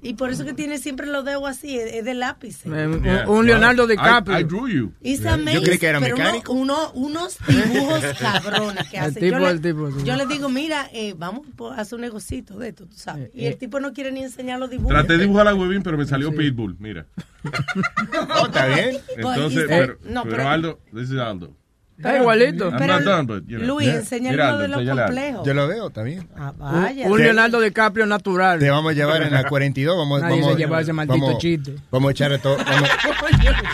[0.00, 2.64] Y por eso que tiene siempre los dedos así, es, de lápiz.
[2.66, 4.38] Eh, un- un Leonardo DiCaprio.
[4.38, 4.92] I, I drew you.
[5.02, 9.18] It's amazing, pero uno- uno- unos dibujos cabrones que El hace.
[9.18, 10.04] tipo, yo, le, el tipo, sí.
[10.04, 13.30] yo le digo, mira, eh, vamos a hacer un negocito de esto, tú sabes.
[13.34, 14.92] Y el tipo no quiere ni enseñar los dibujos.
[14.92, 17.04] Traté de dibujar a Webin, pero me salió Pitbull, mira.
[18.40, 18.98] Oh, está bien.
[19.16, 21.52] Entonces, Pues, pero, no, pero pero- Aldo, this is Aldo.
[21.98, 22.70] Está igualito.
[22.70, 23.74] I'm not done, but, you know.
[23.76, 25.46] Luis, enséñale Mira, uno de los complejos.
[25.46, 26.28] Yo lo veo también.
[26.36, 27.06] Ah, Un, vaya.
[27.08, 28.58] un Leonardo DiCaprio natural.
[28.60, 29.96] Te vamos a llevar en la 42.
[29.98, 31.74] Vamos, Nadie vamos, se lleva ese maldito vamos- chiste.
[31.90, 32.56] Vamos a echarle todo.
[32.64, 32.88] vamos-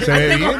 [0.05, 0.51] Se ve bien.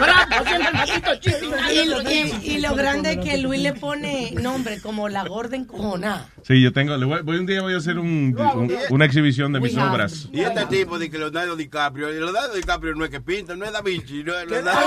[1.73, 5.57] Y, lo- y- y lo grande es que Luis le pone nombre como la gorda
[5.57, 6.29] encojonada.
[6.47, 9.53] Sí, yo tengo, le voy, voy un día voy a hacer un, un- una exhibición
[9.55, 10.29] de mis obras.
[10.33, 13.73] Y este tipo de que Leonardo DiCaprio, Leonardo DiCaprio no es que pinta, no es
[13.73, 14.81] Da Vinci, no es Tengo Leonardo.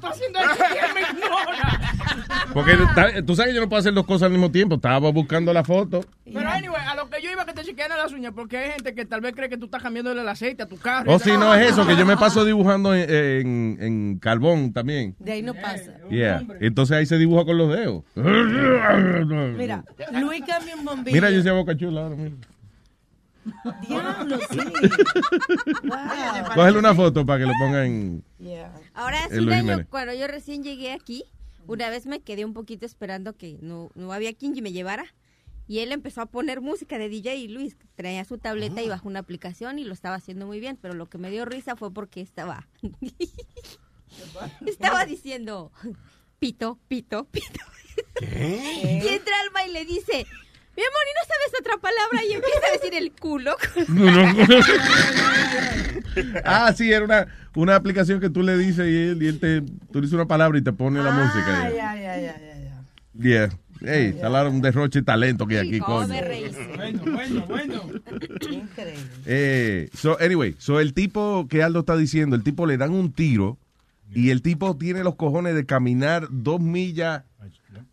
[0.00, 1.80] Rato haciendo esto y él me ignora.
[2.52, 4.74] Porque ta- tú sabes que yo no puedo hacer dos cosas al mismo tiempo.
[4.76, 6.04] Estaba buscando la foto.
[6.24, 8.94] Pero anyway, a lo que yo iba que te chequearan las uñas, porque hay gente
[8.94, 11.12] que tal vez cree que tú estás cambiándole el aceite a tu carro.
[11.12, 15.14] O si no es eso, que yo me paso dibujando en, en- en carbón también.
[15.18, 15.92] De ahí no pasa.
[16.08, 16.42] Yeah.
[16.60, 18.04] Entonces ahí se dibuja con los dedos.
[18.14, 21.14] Mira, Luis cambia un bombillo.
[21.14, 22.16] Mira, yo soy boca chula ahora.
[22.16, 22.34] Mira.
[23.88, 24.58] Diablo, sí.
[26.54, 28.24] Cógele una foto para que lo ponga en.
[28.94, 31.24] Ahora hace un Luis año, cuando yo recién llegué aquí,
[31.66, 35.04] una vez me quedé un poquito esperando que no, no había quien me llevara.
[35.66, 39.06] Y él empezó a poner música de DJ y Luis traía su tableta y bajó
[39.06, 40.76] una aplicación y lo estaba haciendo muy bien.
[40.82, 42.66] Pero lo que me dio risa fue porque estaba.
[44.66, 45.70] estaba diciendo
[46.40, 47.60] pito, pito, pito.
[48.20, 50.26] Y entra Alma y le dice.
[50.80, 52.24] Mi amor, ¿y no sabes otra palabra?
[52.24, 53.54] Y empieza a decir el culo.
[53.88, 54.64] No, no.
[56.44, 59.60] ah, sí, era una, una aplicación que tú le dices y él, y él te.
[59.60, 61.62] Tú le dices una palabra y te pone la música.
[61.64, 63.20] Ay, ay, ay, ay, ay.
[63.22, 63.50] Yeah.
[63.82, 66.06] Hey, la- un derroche de talento que hay aquí, coño.
[66.76, 67.82] Bueno, bueno, bueno.
[68.50, 69.02] Increíble.
[69.26, 73.12] Eh, so, anyway, so el tipo que Aldo está diciendo, el tipo le dan un
[73.12, 73.58] tiro
[74.14, 77.22] y el tipo tiene los cojones de caminar dos millas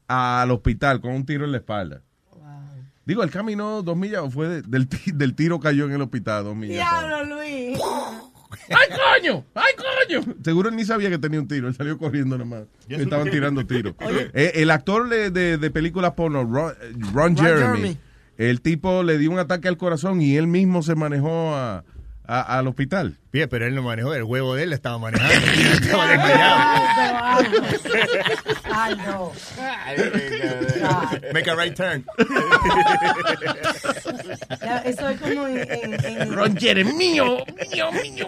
[0.07, 2.01] al hospital con un tiro en la espalda.
[3.07, 6.01] Digo, él caminó dos millas o fue de- del, ti- del tiro cayó en el
[6.03, 6.75] hospital dos millas.
[6.75, 7.79] Diablo, Luis.
[8.69, 9.45] ¡Ay, coño!
[9.55, 10.35] ¡Ay, coño!
[10.43, 11.67] Seguro él ni sabía que tenía un tiro.
[11.67, 12.63] Él salió corriendo nomás.
[12.89, 13.95] Estaban tirando tiros.
[14.33, 16.73] Eh, el actor de, de, de películas porno, Ron,
[17.13, 17.97] Ron Jeremy, Jeremy.
[18.37, 21.83] el tipo le dio un ataque al corazón y él mismo se manejó a,
[22.27, 23.17] a- al hospital.
[23.31, 25.33] Bien, pero él no manejó, el huevo de él estaba manejando.
[25.81, 26.67] Estaba desmayado.
[28.71, 29.31] Aldo.
[31.33, 32.05] Make a right turn.
[34.61, 35.57] Ya, Eso es como en...
[35.71, 38.27] en- en- Ron Jeremy, mío, mío, mío.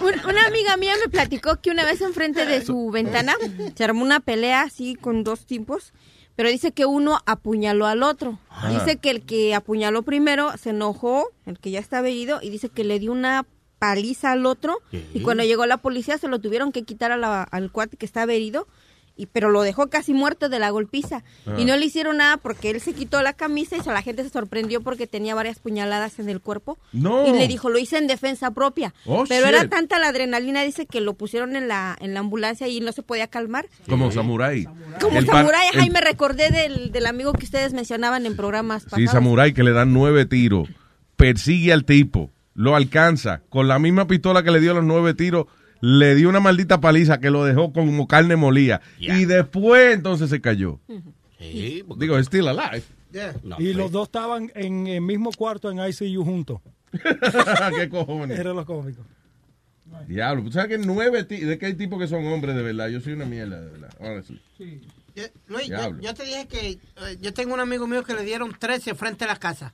[0.00, 3.34] Un- una amiga mía me platicó que una vez enfrente de su ventana
[3.74, 5.92] se armó una pelea así con dos tipos,
[6.36, 8.38] pero dice que uno apuñaló al otro.
[8.50, 8.70] Ah.
[8.70, 12.68] Dice que el que apuñaló primero se enojó, el que ya estaba herido, y dice
[12.68, 13.46] que le dio una
[13.78, 14.78] paliza al otro.
[15.12, 18.06] Y cuando llegó la policía se lo tuvieron que quitar a la- al cuate que
[18.06, 18.66] estaba herido.
[19.16, 21.22] Y, pero lo dejó casi muerto de la golpiza.
[21.46, 21.54] Ah.
[21.56, 24.30] Y no le hicieron nada porque él se quitó la camisa y la gente se
[24.30, 26.78] sorprendió porque tenía varias puñaladas en el cuerpo.
[26.92, 27.24] No.
[27.28, 28.92] Y le dijo, lo hice en defensa propia.
[29.06, 32.66] Oh, pero era tanta la adrenalina, dice que lo pusieron en la, en la ambulancia
[32.66, 33.66] y no se podía calmar.
[33.88, 34.66] Como Samurai.
[35.00, 39.06] Como Samurai, el- ay, me recordé del, del amigo que ustedes mencionaban en programas Sí.
[39.06, 40.68] Samurai que le dan nueve tiros,
[41.16, 45.46] persigue al tipo, lo alcanza, con la misma pistola que le dio los nueve tiros,
[45.86, 48.80] le dio una maldita paliza que lo dejó como carne molía.
[48.98, 50.80] Y después entonces se cayó.
[51.98, 52.82] Digo, es still alive.
[53.58, 56.60] y los dos estaban en el mismo cuarto en ICU juntos.
[57.76, 58.38] ¿Qué cojones?
[58.38, 59.02] Era lo cómico.
[60.08, 61.22] Diablo, ¿tú sabes que nueve?
[61.24, 62.88] ¿De qué hay tipos que son hombres de verdad?
[62.88, 63.90] Yo soy una mierda de verdad.
[64.00, 64.40] honestly.
[65.14, 65.68] Yo- Luis,
[66.00, 66.78] yo, te dije que eh,
[67.20, 69.72] yo tengo un amigo mío que le dieron 13 frente a la casa.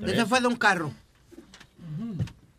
[0.00, 0.06] ¿Eh?
[0.08, 0.92] Ese fue de un carro.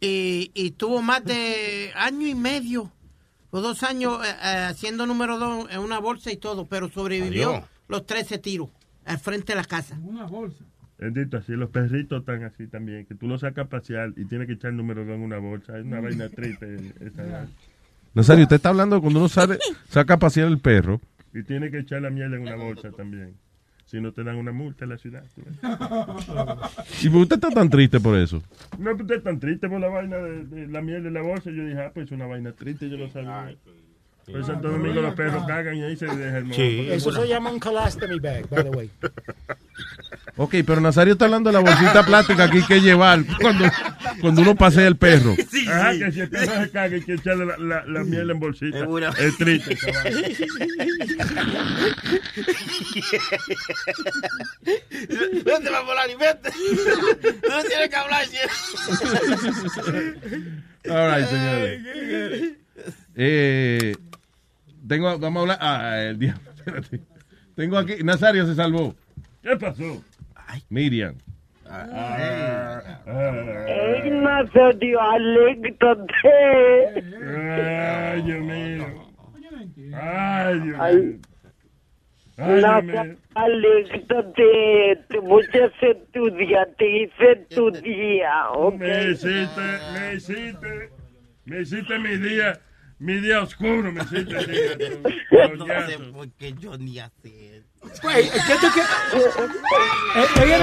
[0.06, 2.92] Y, y tuvo más de año y medio
[3.52, 7.52] o dos años eh, eh, haciendo número dos en una bolsa y todo, pero sobrevivió
[7.52, 7.66] Adiós.
[7.88, 8.70] los 13 tiros.
[9.06, 9.98] al frente de la casa.
[10.04, 10.64] Una bolsa.
[10.98, 14.48] Bendito, así los perritos están así también, que tú los sacas a pasear y tienes
[14.48, 15.78] que echar el número dos en una bolsa.
[15.78, 16.94] Es una vaina triste.
[17.02, 17.48] Esa,
[18.14, 19.58] Nazario, usted está hablando cuando uno sale,
[19.90, 21.00] saca a pasear el perro.
[21.34, 23.36] y tiene que echar la miel en una bolsa también.
[23.94, 25.24] Si no te dan una multa en la ciudad.
[25.38, 28.42] ¿Y por qué usted está tan triste por eso?
[28.80, 31.22] No, pues usted es tan triste por la vaina de, de la miel en la
[31.22, 31.52] bolsa.
[31.52, 33.56] Yo dije, ah, pues es una vaina triste, yo lo sabía.
[34.26, 36.60] Por eso Santo Domingo los perros cagan y ahí se deja el moco.
[36.60, 38.90] Eso se llama un colostomy bag, by the way.
[40.36, 43.66] Ok, pero Nazario está hablando de la bolsita plástica que hay que llevar cuando,
[44.20, 45.36] cuando uno pasea el perro.
[45.70, 48.40] Ajá, que si el perro se caga hay que echarle la, la, la miel en
[48.40, 48.88] bolsita.
[49.20, 49.74] Es triste.
[49.74, 50.20] esa vaina.
[55.46, 56.50] ¿Dónde va a volar y vete?
[57.48, 58.26] No tiene que hablar.
[60.90, 62.54] All right, señores.
[63.16, 63.96] Eh,
[64.88, 65.58] tengo, vamos a hablar.
[65.62, 67.02] Ah, el diablo, espérate.
[67.56, 68.04] Tengo aquí.
[68.04, 68.96] Nazario se salvó.
[69.44, 70.04] ¿Qué pasó?
[70.70, 71.16] Miriam.
[73.68, 76.30] ¡Ey, Nazario, alégrate!
[77.24, 78.86] Ay, Dios mío.
[79.96, 80.96] Ay, Dios Ay.
[80.98, 81.20] mío.
[82.38, 83.18] Ay, Dios Nazario, mío.
[83.36, 85.06] alégrate.
[85.10, 86.68] Te voy a hacer tu día.
[86.78, 88.76] Te hice tu día, ¿ok?
[88.80, 89.62] Me hiciste,
[89.94, 90.90] me hiciste,
[91.46, 92.60] me hiciste mi día,
[93.00, 94.78] mi día oscuro, me hiciste el día.
[94.78, 95.04] tú,
[95.58, 96.12] coñazo.
[96.14, 97.53] porque yo ni hacer.
[98.02, 98.92] Güey, ¿qué tú quieres?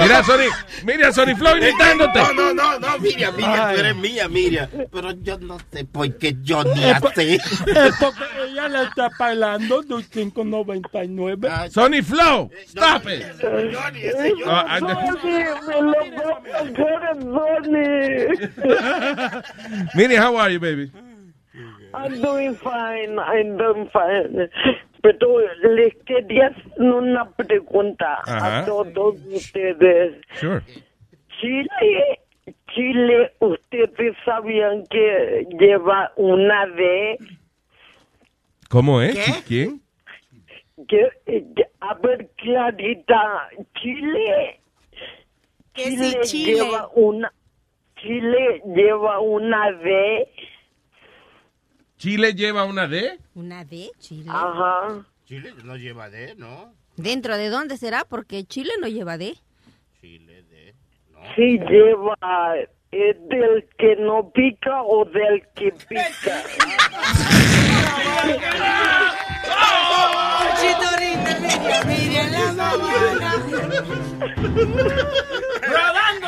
[0.01, 0.49] Mira, Sony,
[0.83, 2.19] mira, Sony Flow imitándote.
[2.19, 4.69] No, no, no, no, Miriam, Miriam, tú eres mía, Miriam.
[4.91, 7.39] Pero yo no sé por qué yo ni es porque
[8.47, 11.69] ella le está pagando dos 5.99.
[11.69, 13.23] Sony Flow, stop it.
[13.41, 14.45] Johnny, ese yo.
[14.47, 14.79] Ah, ah.
[19.95, 20.91] Miriam, how are you, baby?
[21.93, 24.49] I'm doing fine, I'm doing fine.
[25.01, 28.59] Pero les quería hacer una pregunta Ajá.
[28.59, 30.21] a todos ustedes.
[30.35, 30.61] Sure.
[31.39, 32.19] Chile,
[32.73, 37.17] Chile, ustedes sabían que lleva una D.
[38.69, 39.17] ¿Cómo es?
[39.47, 39.81] ¿Quién?
[40.87, 41.09] Que,
[41.81, 43.49] a ver, Clarita,
[43.81, 44.59] Chile.
[45.73, 46.53] Chile Chile.
[46.53, 47.33] lleva una.
[48.01, 50.27] Chile lleva una D.
[52.01, 53.19] ¿Chile lleva una D?
[53.35, 53.91] ¿Una D?
[53.99, 54.25] Chile.
[54.27, 55.05] Ajá.
[55.25, 56.73] Chile no lleva D, ¿no?
[56.97, 58.05] ¿Dentro de dónde será?
[58.05, 59.37] Porque Chile no lleva D.
[60.01, 60.73] Chile D.
[61.35, 62.17] Sí lleva.
[62.89, 66.43] ¿Es del que no pica o del que pica?
[70.59, 71.37] Chitorita,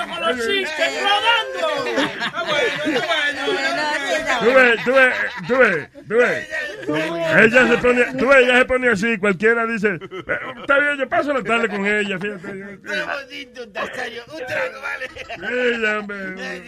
[0.05, 0.15] Miriam, Miriam, la mañana.
[0.15, 0.89] ¡Rodando con los chistes!
[1.01, 1.67] ¡Rodando!
[4.43, 5.13] Tú ves, tú ves,
[5.47, 6.47] tú ves, tú ves.
[7.43, 11.07] Ella se pone, tú ves, ella se pone así, cualquiera dice, "Pero está bien, yo
[11.09, 12.59] paso la tarde con ella, fíjate.
[12.59, 14.23] yo- Qué bonito, Nazario.
[14.27, 15.09] Un trago, vale.
[15.71, 16.63] Ella, hombre.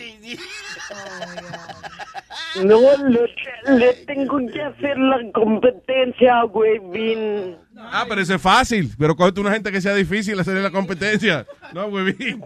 [2.64, 2.80] No,
[3.10, 7.58] le, le tengo que hacer la competencia, güey, bien.
[7.78, 8.92] Ah, pero eso es fácil.
[8.98, 11.46] Pero cógete una gente que sea difícil hacerle la competencia.
[11.74, 12.42] No, huevín.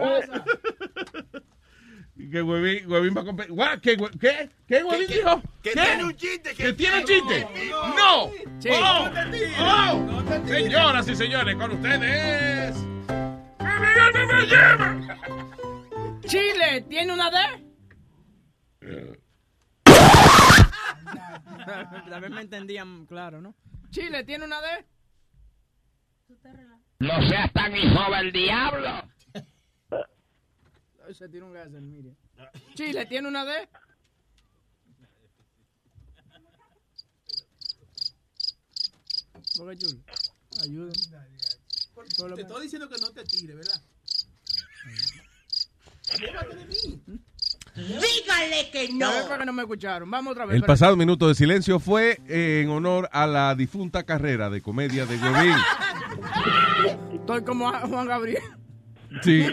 [2.32, 3.56] Que huevín, huevín va a competir.
[3.82, 4.50] ¿Qué, qué?
[4.68, 5.42] ¿Qué huevín dijo?
[5.64, 5.82] Que ¿Qué?
[5.82, 6.54] tiene un chiste.
[6.54, 7.48] ¿Que tiene un chiste?
[7.96, 8.32] ¡No!
[8.60, 8.70] Sí.
[8.74, 9.10] ¡Oh!
[9.62, 10.48] ¡Oh!
[10.48, 12.76] Señoras y señores, con ustedes.
[13.60, 15.18] ¡Miguel no me lleva!
[16.26, 17.38] ¿Chile tiene una D?
[22.10, 23.56] También me entendían claro, ¿no?
[23.92, 24.86] ¿Chile tiene una D?
[27.00, 29.10] No seas tan hijo del diablo.
[31.14, 32.16] Se tiene un gas el Miriam.
[32.76, 33.70] ¿Chile tiene una D?
[39.58, 40.00] Boca Chula,
[40.62, 40.92] ayúdame.
[42.36, 43.82] Te estoy diciendo que no te tire, ¿verdad?
[46.20, 47.04] Llévate de mí.
[47.88, 48.90] Dígale que
[49.28, 50.10] para no me escucharon.
[50.10, 50.56] Vamos otra vez.
[50.56, 55.06] El pasado minuto de silencio fue eh, en honor a la difunta carrera de comedia
[55.06, 55.56] de Huevín.
[57.14, 58.44] Estoy como Juan Gabriel.
[59.22, 59.48] Sí.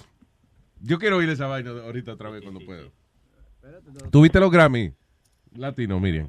[0.80, 2.90] Yo quiero oír esa vaina ahorita otra vez cuando puedo.
[4.10, 4.92] ¿Tuviste los Grammy?
[5.56, 6.28] Latino, Miriam.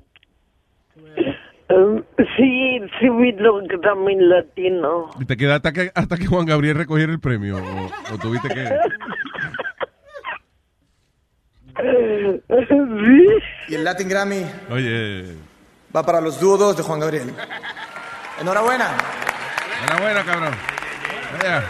[1.69, 2.01] Um,
[2.37, 5.09] sí, sí vi lo que también latino.
[5.19, 7.57] ¿Y te quedaste hasta que, hasta que Juan Gabriel recogiera el premio?
[7.57, 8.69] ¿O, o tuviste que...?
[11.77, 13.27] Sí.
[13.69, 15.35] Y el Latin Grammy Oye,
[15.95, 17.33] va para los dudos de Juan Gabriel.
[18.41, 18.91] Enhorabuena.
[19.83, 20.53] enhorabuena, cabrón.
[21.39, 21.63] Vaya.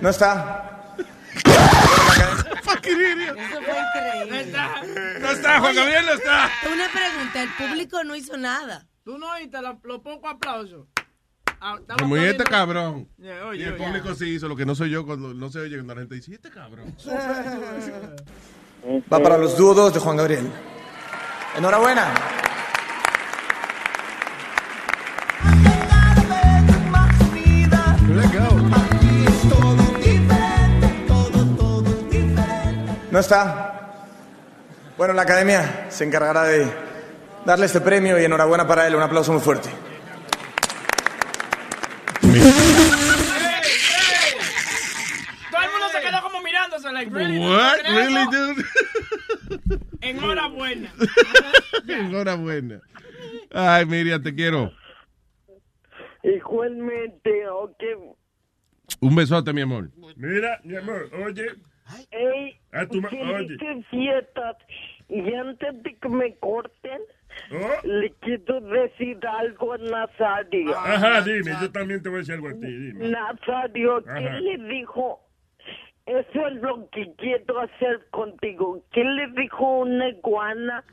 [0.00, 0.86] No está.
[2.62, 3.38] fucking idiot.
[3.38, 4.28] Eso fue increíble.
[4.30, 4.82] No está.
[5.20, 6.50] No está, Juan Gabriel no está.
[6.72, 8.86] Una pregunta, el público no hizo nada.
[9.04, 10.86] Tú no oíste la- los pocos aplausos.
[11.66, 13.08] Ah, estaba Como y este cabrón.
[13.16, 13.82] Yeah, oye, Y el oye.
[13.86, 16.16] público sí hizo lo que no soy yo cuando no se oye cuando la gente
[16.16, 16.94] dice, "¿Y este cabrón.
[19.10, 20.46] Va para los dudos de Juan Gabriel.
[21.56, 22.12] Enhorabuena.
[33.10, 33.70] No está.
[34.96, 36.66] Bueno, la academia se encargará de
[37.44, 38.94] darle este premio y enhorabuena para él.
[38.96, 39.70] Un aplauso muy fuerte.
[45.50, 47.38] Todo el mundo se quedó como mirándose, like, really?
[47.38, 47.80] What?
[47.84, 49.80] ¿Tenés Really, dude?
[50.00, 50.90] Enhorabuena.
[51.88, 52.80] Enhorabuena.
[53.52, 54.72] Ay, Miriam, te quiero.
[56.22, 57.82] Igualmente, ok.
[59.00, 59.90] Un besote, mi amor.
[60.16, 61.46] Mira, mi amor, oye.
[62.10, 63.56] Ey, A tu oye.
[63.90, 64.56] fiestas.
[65.08, 67.00] Y antes de que me corten,
[67.50, 67.86] Oh.
[67.86, 70.72] le quiero decir algo a Nazario.
[70.78, 73.08] Ajá, dime, yo también te voy a decir algo a ti, dime.
[73.08, 74.38] Nazario, ¿qué Ajá.
[74.40, 75.20] le dijo?
[76.06, 78.84] Eso es lo que quiero hacer contigo.
[78.92, 80.84] ¿Qué le dijo una iguana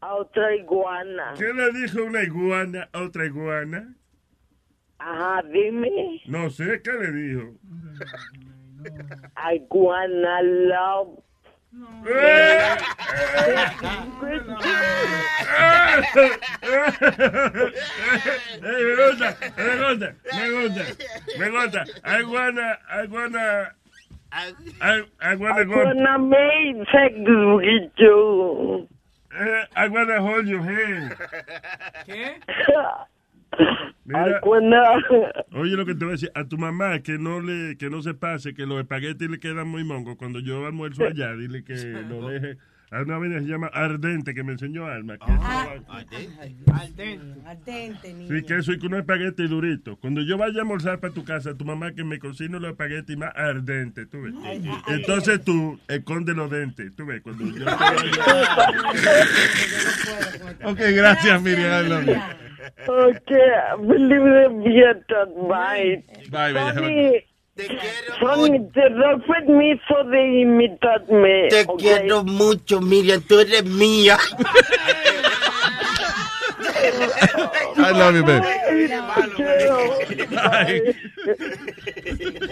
[0.00, 1.32] a otra iguana?
[1.38, 3.94] ¿Qué le dijo una iguana a otra iguana?
[4.98, 6.20] Ajá, dime.
[6.26, 7.54] No sé, ¿qué le dijo?
[9.54, 11.18] Iguana love.
[12.06, 12.76] ¡Eh!
[18.62, 20.84] Eh, me gusta, me gusta, me gusta,
[21.38, 21.84] me gusta.
[22.04, 23.74] I wanna, I wanna,
[24.34, 25.80] I, I wanna go.
[25.80, 28.88] Iguana made sex with you.
[29.32, 31.16] Eh, I wanna hold your hand.
[32.06, 32.34] ¿Qué?
[34.04, 34.40] Mira,
[35.52, 38.02] oye lo que te voy a decir, a tu mamá que no le, que no
[38.02, 40.16] se pase, que los espaguetis le quedan muy mongos.
[40.16, 41.74] Cuando yo almuerzo allá, dile que
[42.08, 42.58] lo deje.
[42.90, 45.16] Hay una vaina que se llama ardente que me enseñó Alma.
[45.18, 46.54] Que Ardente.
[47.44, 48.28] Ardente, niño.
[48.28, 49.98] Sí, que eso y con unos espaguetis duritos.
[49.98, 53.16] Cuando yo vaya a almorzar para tu casa, tu mamá que me cocine los espaguetis
[53.16, 54.34] más ardentes, tú ves.
[54.88, 57.20] Entonces tú esconde los dentes, tú ves.
[57.22, 57.64] Cuando yo
[60.64, 61.84] Ok, gracias, Miriam.
[61.84, 62.14] I love you.
[62.86, 63.50] Okay,
[63.80, 65.28] believe the fiestas.
[65.48, 66.04] Bye.
[66.30, 67.24] Bye,
[67.56, 67.80] bella.
[68.20, 68.82] Sonny, Sonny, te
[69.26, 71.48] permiso de imitarme.
[71.48, 71.78] Te ok?
[71.78, 74.18] quiero mucho, Miriam, tú eres mía.
[77.76, 78.42] I love you, babe.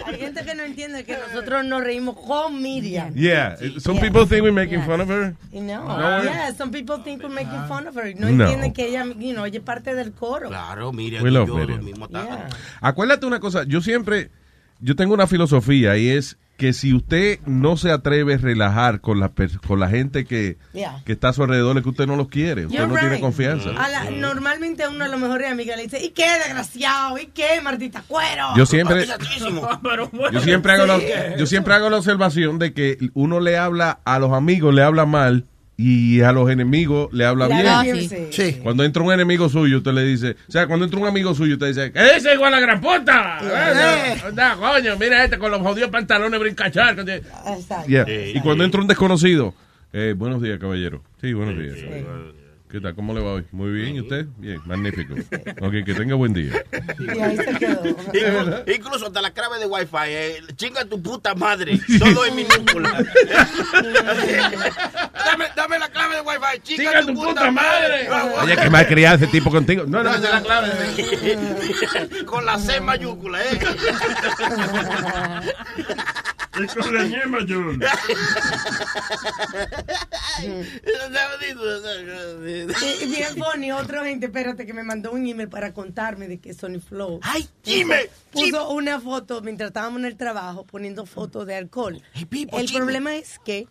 [0.05, 3.13] Hay gente que no entiende que nosotros nos reímos con Miriam.
[3.13, 5.35] Yeah, some people think we're making fun of her.
[5.51, 6.23] Know, No.
[6.23, 8.13] yeah, some people think we're making fun of her.
[8.15, 8.43] No, No.
[8.45, 10.49] entienden que ella, you know, ella es parte del coro.
[10.49, 11.83] Claro, Miriam We y love yo Miriam.
[11.83, 12.47] mismo está-
[12.81, 14.29] Acuérdate una cosa, yo siempre,
[14.83, 19.19] yo tengo una filosofía y es que si usted no se atreve a relajar con
[19.19, 21.01] la, per- con la gente que, Yeah.
[21.03, 23.19] que está a su alrededor, es que usted no los quiere, usted You're no tiene
[23.19, 23.71] confianza.
[23.71, 27.17] A la- normalmente a uno de los mejores amigas le dice, ¿y qué desgraciado?
[27.17, 28.49] ¿Y qué maldita cuero?
[28.55, 29.05] Yo siempre-
[30.31, 34.19] Yo siempre, hago la, yo siempre hago la observación de que uno le habla a
[34.19, 37.65] los amigos, le habla mal y a los enemigos le habla bien.
[37.83, 38.27] bien, sí.
[38.31, 38.59] Sí.
[38.61, 41.53] Cuando entra un enemigo suyo, usted le dice, o sea, cuando entra un amigo suyo,
[41.53, 43.39] usted dice, ¿qué dice igual la gran puta?
[43.41, 44.21] Eh.
[44.25, 46.99] Anda, coño, mira este con los jodidos pantalones brincachar.
[46.99, 47.87] Exacto.
[47.87, 48.05] Yeah.
[48.07, 49.53] Y cuando entra un desconocido,
[49.91, 51.01] eh, buenos días, caballero.
[51.21, 51.77] Sí, buenos días.
[52.73, 52.95] ¿Qué tal?
[52.95, 53.45] ¿Cómo le va hoy?
[53.51, 54.25] Muy bien, ¿y usted?
[54.37, 55.13] Bien, magnífico.
[55.61, 56.53] Ok, que tenga buen día.
[56.97, 57.83] Y ahí se quedó.
[57.85, 62.89] Inclu- Incluso hasta la clave de Wi-Fi, eh, chinga tu puta madre, todo en minúscula.
[65.23, 68.09] dame, dame la clave de Wi-Fi, chinga, tu, puta, madre.
[68.41, 69.83] Oye, que mal criado ese tipo contigo.
[69.85, 70.71] No, no, la clave.
[72.25, 73.59] Con la C mayúscula, ¿eh?
[76.55, 77.05] Y con la.
[82.81, 86.53] Y bien funny, otra gente, espérate, que me mandó un email para contarme de que
[86.53, 87.19] Sony Flow.
[87.23, 87.95] ¡Ay, Jimmy!
[88.31, 92.01] Puso una foto mientras estábamos en el trabajo poniendo fotos de alcohol.
[92.13, 93.67] el problema es que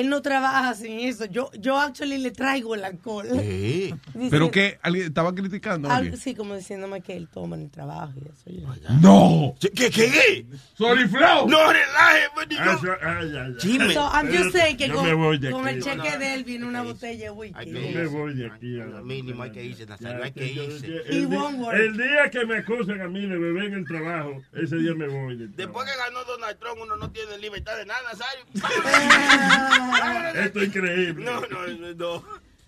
[0.00, 1.24] él no trabaja sin eso.
[1.26, 3.26] Yo, yo actually le traigo el alcohol.
[3.32, 3.96] Dice-
[4.30, 4.78] ¿Pero qué?
[4.82, 5.90] ¿Alguien estaba criticando?
[5.90, 6.14] a alguien?
[6.14, 8.50] así como diciéndome que él toma en el trabajo y eso.
[8.50, 9.54] yo- ¡No!
[9.60, 10.46] ¿Qué, qué, qué?
[10.76, 11.48] ¡Sorry, Flow!
[11.48, 13.54] No relaje, pues, Ah, eso- ay, ay, ay.
[13.60, 13.92] Jimmy.
[13.94, 15.76] So, I'm just saying que Yo con, me voy de con aquí.
[15.76, 17.64] el cheque de él viene una botella de whisky.
[17.64, 18.80] que Yo me voy de aquí.
[18.80, 19.02] ahora.
[19.02, 20.86] Mínimo hay que irse, Nazario, hay que irse.
[20.86, 21.76] He El, di- won't work.
[21.78, 25.08] el día que me acusen a mí de beber en el trabajo, ese día me
[25.08, 25.36] voy.
[25.36, 28.44] del Después que ganó Donald Trump, uno no tiene libertad de nada, Nazario.
[30.34, 31.24] Esto es increíble.
[31.24, 32.24] No, no, no, no.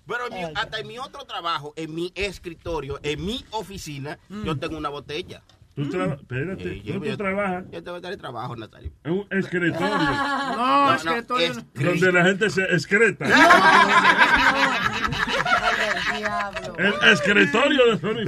[0.06, 4.58] Pero en mi- hasta en mi otro trabajo, en mi escritorio, en mi oficina, yo
[4.58, 5.42] tengo una botella.
[5.76, 7.64] Tú traba- espérate, Sí, yo- ¿dónde yo- tú trabajas?
[7.70, 8.90] Yo te voy a dar el trabajo, Nazario.
[9.04, 9.88] En un escritorio.
[10.56, 13.26] No, es que todo- es- Donde la gente se excreta.
[16.78, 18.24] El escritorio de Sony.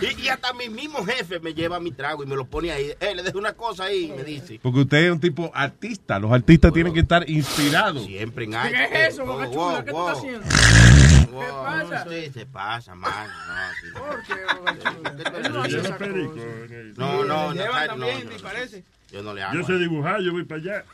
[0.00, 2.92] Y, y hasta mi mismo jefe me lleva mi trago y me lo pone ahí.
[3.00, 4.58] Eh, le dejo una cosa ahí, me dice.
[4.62, 6.18] Porque usted es un tipo artista.
[6.18, 8.04] Los artistas tienen que estar inspirados.
[8.04, 8.76] Siempre en ¿Qué algo.
[8.76, 9.84] es eso, Eh, Boca wow, Chula?
[9.84, 10.46] ¿Qué tú wow, estás haciendo?
[11.32, 11.40] wow.
[11.40, 11.52] ¿Qué
[11.90, 12.06] pasa?
[12.08, 13.28] Sí, se pasa, man.
[13.48, 13.98] No, sí.
[13.98, 14.34] ¿Por qué,
[15.50, 15.96] Boca Chula?
[16.06, 17.24] Él no.
[17.24, 17.54] No, no,
[17.86, 18.42] también, no, me no.
[18.42, 18.84] parece.
[19.10, 19.54] Yo no le hago.
[19.58, 20.84] Yo sé dibujar, yo voy para allá.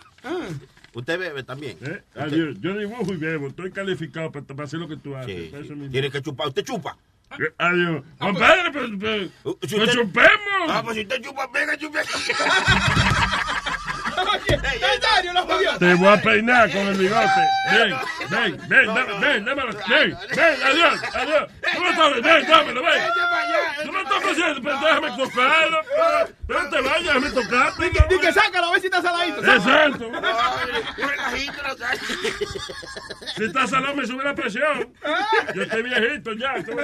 [0.94, 1.76] ¿Usted bebe también?
[1.82, 2.02] ¿Eh?
[2.14, 2.56] Adiós.
[2.60, 3.48] Yo dibujo y bebo.
[3.48, 5.50] Estoy calificado para, para hacer lo que tú haces.
[5.50, 5.88] Sí, sí.
[5.90, 6.48] Tiene que chupar.
[6.48, 6.96] ¿Usted chupa?
[7.58, 8.02] Adiós.
[8.18, 9.30] Compadre, pues, pues,
[9.62, 10.68] Si pues usted- chupemos.
[10.68, 11.98] Ah, pues si usted chupa, venga, chupe.
[15.78, 17.26] Te voy a peinar con el bigote.
[17.72, 17.96] Ven,
[18.30, 19.72] ven, ven, dame, ven, dámelo.
[19.88, 21.48] Ven, ven, adiós, adiós.
[21.74, 23.02] No me toques, ven, dámelo, ven.
[23.86, 25.78] No me toques haciendo, pero déjame tocarlo.
[25.96, 27.90] pero- Pero te vayas, déjame tocarte.
[28.08, 29.40] Di que sácalo, a ver si está saladito.
[29.44, 30.10] Exacto.
[33.36, 34.92] Si estás salado me sube la presión.
[35.54, 36.54] Yo estoy viejito ya.
[36.64, 36.76] tú.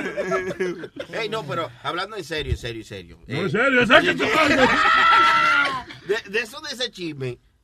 [1.14, 3.18] Ey, no, pero hablando en serio, en serio, en serio.
[3.26, 4.68] No, en serio, ¿sabes qué tú haces?
[6.06, 7.19] de, de eso de ese chisme,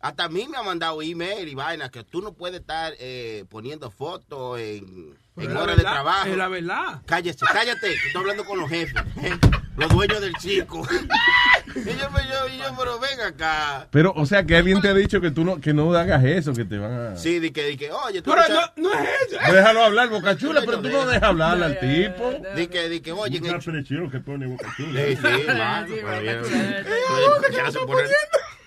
[0.06, 3.44] hasta a mí me ha mandado email y vaina que tú no puedes estar eh,
[3.48, 5.16] poniendo fotos en,
[5.56, 6.28] horas de trabajo.
[6.28, 7.02] es la verdad.
[7.06, 9.36] Cállate, cállate, que estoy hablando con los jefes, eh,
[9.76, 13.88] los dueños del y yo, pues, yo, y yo, pero ven acá.
[13.90, 16.54] Pero, o sea, que alguien te ha dicho que tú no, que no hagas eso,
[16.54, 17.16] que te van a...
[17.16, 19.52] Sí, di que, di que, oye, tú Pero no, no es eso.
[19.52, 22.32] Déjalo hablar, Boca Chula, pero tú no dejas hablar al tipo.
[22.54, 24.10] Di que, di que, oye, Una que...
[24.10, 25.00] que pone Boca Chula.
[25.00, 28.16] Sí, sí, mano, Sí, pero Boca bien.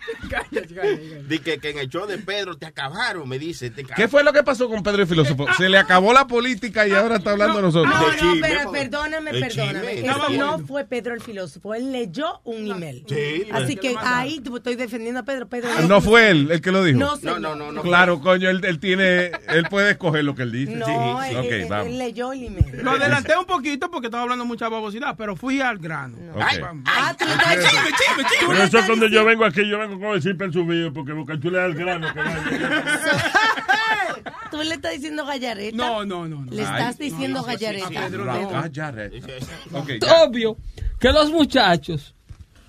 [0.30, 1.24] Cállate, cállate.
[1.28, 3.70] Di que, que en el show de Pedro te acabaron, me dice.
[3.70, 5.46] Te ¿Qué fue lo que pasó con Pedro el Filósofo?
[5.58, 7.94] Se le acabó la política y ahora está hablando a nosotros.
[7.94, 9.96] No, no, chisme, pero perdóname, perdóname.
[9.96, 10.10] chisme.
[10.10, 11.74] Eso no fue Pedro el filósofo.
[11.74, 13.04] Él leyó un email.
[13.08, 15.48] Sí, Así que ahí estoy defendiendo a Pedro.
[15.48, 17.00] Pedro Ah, No fue él el que lo dijo.
[17.00, 17.82] No, No, no, no, no.
[17.82, 20.76] Claro, coño, él, él tiene, él puede escoger lo que él dice.
[20.76, 21.30] No, sí.
[21.32, 21.88] él, Ok, él- vamos.
[21.88, 22.84] él leyó el email.
[22.84, 26.18] Lo adelanté un poquito porque estaba hablando mucha babosidad, pero fui al grano.
[26.34, 26.42] Ok.
[26.86, 28.46] Ah, tú estás chisme, chisme, chisme.
[28.48, 31.66] Por eso cuando yo vengo aquí, yo vengo con el zipper subido, porque Boca Chula
[31.66, 32.22] es el grano que.
[34.52, 35.78] Tú le estás diciendo gallareta.
[35.78, 36.46] No, no, no.
[36.46, 36.52] no.
[36.52, 38.08] Le estás diciendo gallareta.
[39.74, 40.24] Ok, ya.
[40.24, 40.58] Obvio
[41.00, 42.16] que los muchachos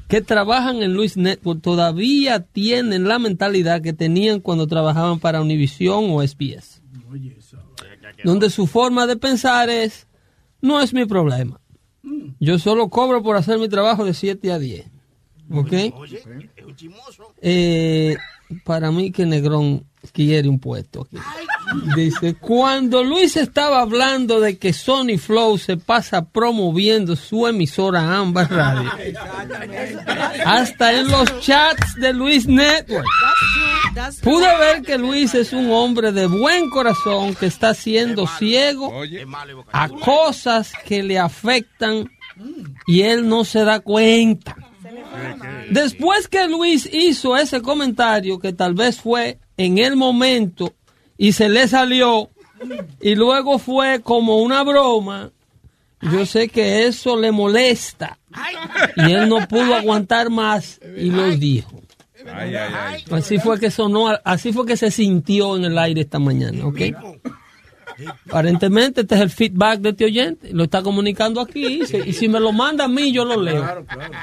[0.08, 6.10] que trabajan en Luis Network todavía tienen la mentalidad que tenían cuando trabajaban para Univision
[6.10, 6.82] o SBS.
[8.24, 10.06] Donde su forma de pensar es,
[10.60, 11.60] no es mi problema.
[12.40, 14.86] Yo solo cobro por hacer mi trabajo de 7 a 10.
[15.52, 15.72] ¿Ok?
[17.42, 18.16] Eh,
[18.64, 21.18] para mí que Negrón quiere un puesto aquí.
[21.94, 28.48] Dice, cuando Luis estaba hablando de que Sony Flow se pasa promoviendo su emisora Ambas
[28.50, 28.90] Radio,
[30.44, 33.06] hasta en los chats de Luis Network,
[34.22, 38.92] pude ver que Luis es un hombre de buen corazón que está siendo ciego
[39.70, 42.10] a cosas que le afectan
[42.86, 44.56] y él no se da cuenta.
[45.70, 50.74] Después que Luis hizo ese comentario, que tal vez fue en el momento
[51.16, 52.30] y se le salió,
[53.00, 55.30] y luego fue como una broma,
[56.00, 58.18] yo sé que eso le molesta.
[58.96, 61.82] Y él no pudo aguantar más y lo dijo.
[62.32, 63.04] ay, ay, ay.
[63.10, 66.80] Así fue que sonó, así fue que se sintió en el aire esta mañana, ¿ok?
[68.28, 72.12] Aparentemente este es el feedback de este oyente, lo está comunicando aquí y, se- y
[72.12, 73.64] si me lo manda a mí yo lo leo.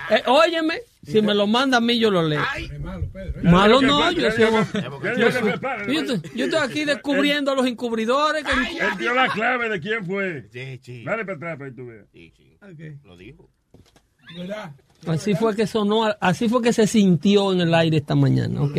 [0.10, 2.41] Eh, óyeme, si me lo manda a mí yo lo leo.
[3.44, 4.45] Malo no, yo estoy,
[6.62, 8.44] aquí descubriendo a los encubridores.
[8.44, 10.48] que- Él dio la clave de quién fue.
[10.52, 11.04] Sí, sí.
[11.04, 12.06] Dale para atrás para que tú veas.
[12.14, 12.58] Sí, sí.
[13.04, 13.49] Lo dijo.
[15.06, 18.78] Así fue que sonó, así fue que se sintió en el aire esta mañana, ¿ok?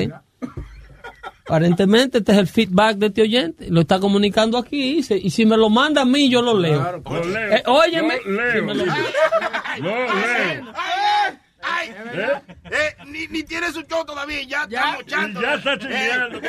[1.48, 5.30] Aparentemente este es el feedback de este oyente, lo está comunicando aquí y, se- y
[5.30, 7.02] si me lo manda a mí yo lo leo.
[7.08, 7.52] Lo leo.
[7.56, 8.52] Eh, óyeme, Lo leo.
[8.52, 8.84] si me lo-
[9.78, 10.72] Lo leo.
[11.60, 12.26] Ay, ¿Eh?
[12.70, 15.40] eh, ni, ni tiene su show todavía, ya, está Y mochando.
[15.42, 16.40] ya está chingueando.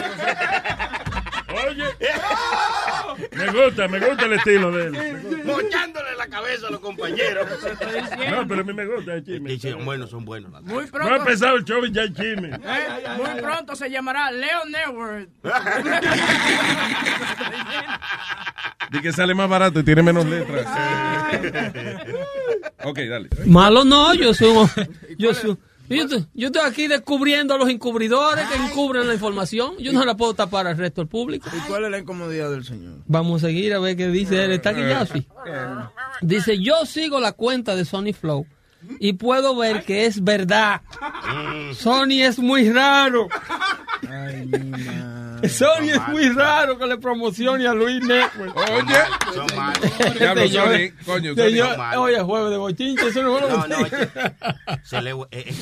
[1.52, 1.84] Oye,
[3.36, 5.44] me gusta, me gusta el estilo de él.
[5.46, 7.48] Mochándole la cabeza a los compañeros.
[8.30, 9.50] No, pero a mí me gusta el chisme.
[9.52, 10.52] Sí, sí, son buenos, son buenos.
[10.64, 12.50] Muy No ha pronto, empezado el show y ya hay chisme.
[12.50, 15.30] eh, muy pronto se llamará Leo Network.
[18.92, 20.66] Di que sale más barato y tiene menos letras.
[22.84, 23.30] ok, dale.
[23.46, 24.70] Malo no, yo soy, un-
[25.18, 25.58] yo soy,
[25.90, 29.78] yo estoy, yo estoy aquí descubriendo a los encubridores que encubren la información.
[29.80, 31.50] Yo no la puedo tapar al resto del público.
[31.56, 33.00] ¿Y cuál es la incomodidad del señor?
[33.08, 34.52] Vamos a seguir a ver qué dice él.
[34.52, 35.28] Está aquí Yassi.
[36.22, 38.46] Dice, yo sigo la cuenta de Sony Flow
[39.00, 40.82] y puedo ver que es verdad.
[41.74, 43.28] Sony es muy raro.
[45.48, 48.56] Sony es muy raro que le promocione a Luis Network.
[48.58, 50.18] Oye, Son malos.
[50.18, 54.00] Diablo, Señor- Sony, coño, señor- oye, jueves de bochinche, eso no es No, juego de
[54.00, 55.56] no, se le, eh, eh,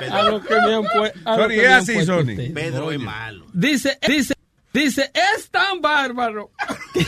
[0.12, 2.52] A lo que me han pue- a lo Sony, es así, puesto Sony.
[2.54, 3.46] Pedro es malo.
[3.52, 4.34] Dice, dice,
[4.72, 6.50] dice, es tan bárbaro.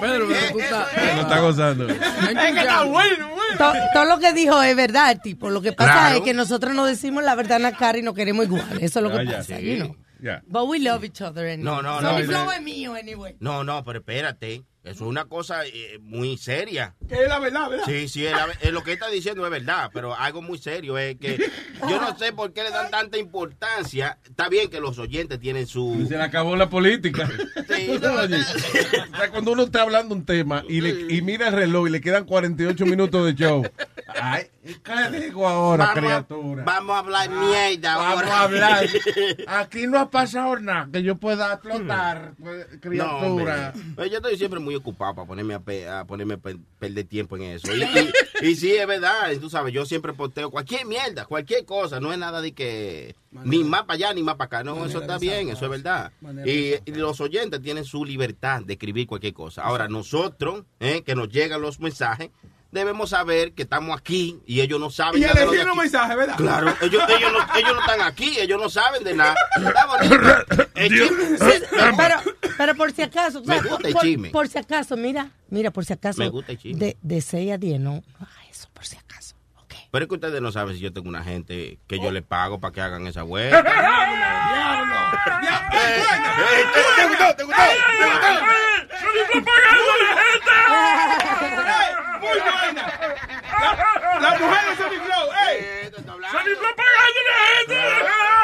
[0.00, 0.88] Pedro, pero tú estás...
[1.16, 1.88] Lo está gozando.
[1.88, 3.28] Es que está bueno,
[3.58, 5.50] To- Todo lo que dijo es verdad, tipo.
[5.50, 6.16] Lo que pasa Claro.
[6.16, 8.66] es que nosotros no decimos la verdad en la cara y nos queremos igual.
[8.80, 9.64] Eso es lo que Ah, ya, pasa, sí.
[9.64, 9.96] you know.
[10.20, 10.42] Ya.
[10.46, 11.62] But we love each other anyway.
[11.64, 12.26] No, no, Sony no.
[12.26, 13.36] Flow es mío, anyway.
[13.40, 14.62] No, no, pero espérate.
[14.84, 16.94] Eso es una cosa eh, muy seria.
[17.08, 17.84] Que es la verdad, ¿verdad?
[17.86, 20.98] Sí, sí, es la- es lo que está diciendo es verdad, pero algo muy serio
[20.98, 21.38] es que
[21.88, 24.18] yo no sé por qué le dan tanta importancia.
[24.24, 26.04] Está bien que los oyentes tienen su...
[26.06, 27.28] Se le acabó la política.
[27.74, 31.54] Sí, Oye, o sea, cuando uno está hablando un tema y, le, y mira el
[31.54, 33.62] reloj y le quedan 48 minutos de show.
[34.20, 36.64] Ay, ¿qué digo ahora, Vamos a- criatura?
[36.64, 38.36] Vamos a hablar mierda Vamos ahora.
[38.36, 38.86] a hablar.
[39.46, 43.26] Aquí no ha pasado nada que yo pueda explotar, pues, No, criatura.
[43.26, 43.54] hombre.
[43.96, 47.04] Pero yo estoy siempre muy ocupado para ponerme a, pe- a ponerme a pe- perder
[47.06, 47.74] tiempo en eso.
[47.74, 52.00] Y, y- y sí, es verdad, tú sabes, yo siempre posteo cualquier mierda, cualquier cosa,
[52.00, 53.14] no es nada de que
[53.44, 56.12] ni más para allá ni más para acá, no, eso está bien, eso es verdad.
[56.46, 59.62] Y, y los oyentes tienen su libertad de escribir cualquier cosa.
[59.62, 62.30] Ahora, nosotros, eh, que nos llegan los mensajes,
[62.74, 66.36] debemos saber que estamos aquí y ellos no saben Y elegir un mensaje, ¿verdad?
[66.36, 69.34] Claro, ellos, ellos, no, ellos no están aquí, ellos no saben de nada.
[69.56, 70.14] Está bonito.
[70.74, 71.62] El chisme- Sí,
[71.96, 72.16] pero,
[72.58, 74.30] pero por si acaso, o sea, Me gusta por, el por- chisme.
[74.30, 76.78] por si acaso, mira, mira, por si acaso, Me gusta el chisme.
[76.78, 79.03] de, de 6 a 10, no, no haga eso, por si acaso.
[79.94, 82.58] Pero es que ustedes no saben si yo tengo una gente que yo le pago
[82.58, 83.62] para que hagan esa vuelta.
[83.62, 83.70] ¿Te
[87.06, 87.36] gustó?
[87.36, 87.44] ¿Te gustó?
[87.44, 87.62] ¿Te gustó?
[92.20, 92.84] Muy buena.
[93.60, 93.70] La,
[94.18, 95.90] la mujer de Sony Flow, ¡ey!
[95.94, 97.04] ¡Sony Flow pagando
[97.68, 98.43] Venga acá, y este tipo.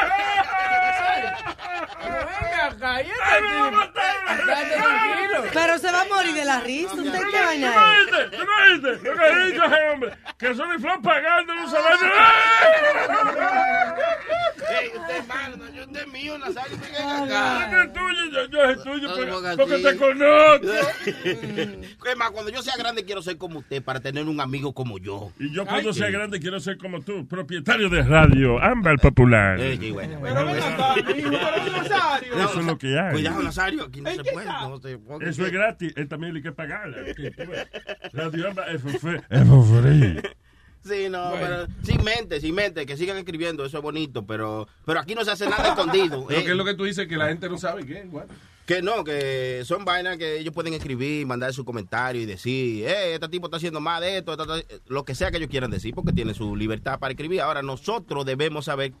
[5.53, 7.73] Pero se va a morir de la risa, ¿usted qué vaina?
[7.73, 8.37] ¿Tú no viste?
[8.37, 9.09] ¿Tú no viste?
[9.09, 10.13] Lo que ese hombre.
[10.37, 11.77] Que Sony Flow pagando no se
[14.71, 18.63] Ey, usted es malo, no, yo- usted es mío, Nazario, usted es tuyo, yo, yo
[18.63, 19.09] es tuyo,
[19.57, 20.67] porque, te conozco.
[22.11, 24.97] Es más, cuando yo sea grande quiero ser como usted para tener un amigo como
[24.97, 25.31] yo.
[25.39, 29.59] Y yo cuando sea grande quiero ser como tú, propietario de radio, Ámbar Popular.
[29.59, 30.19] Sí, bueno.
[30.21, 30.45] Pero
[31.71, 32.33] Nazario.
[32.35, 33.13] Eso es lo que hay.
[33.13, 34.45] Cuidado, Nazario, aquí no se puede.
[34.45, 35.29] No se puede.
[35.29, 36.97] Eso es gratis, él también hay que pagarla.
[38.13, 40.21] Radio Ámbar es free.
[40.83, 41.45] Sí, no, Bueno.
[41.45, 45.23] pero sin mente, sin mente, que sigan escribiendo, eso es bonito, pero, pero aquí no
[45.23, 46.25] se hace nada escondido.
[46.31, 46.43] Eh.
[46.43, 48.07] que es lo que tú dices que la gente no sabe qué.
[48.11, 48.25] What?
[48.65, 53.13] Que no, que son vainas que ellos pueden escribir, mandar su comentario y decir, eh,
[53.15, 55.69] este tipo está haciendo más de esto, esta- esta- lo que sea que ellos quieran
[55.69, 57.41] decir, porque tienen su libertad para escribir.
[57.41, 58.93] Ahora, nosotros debemos saber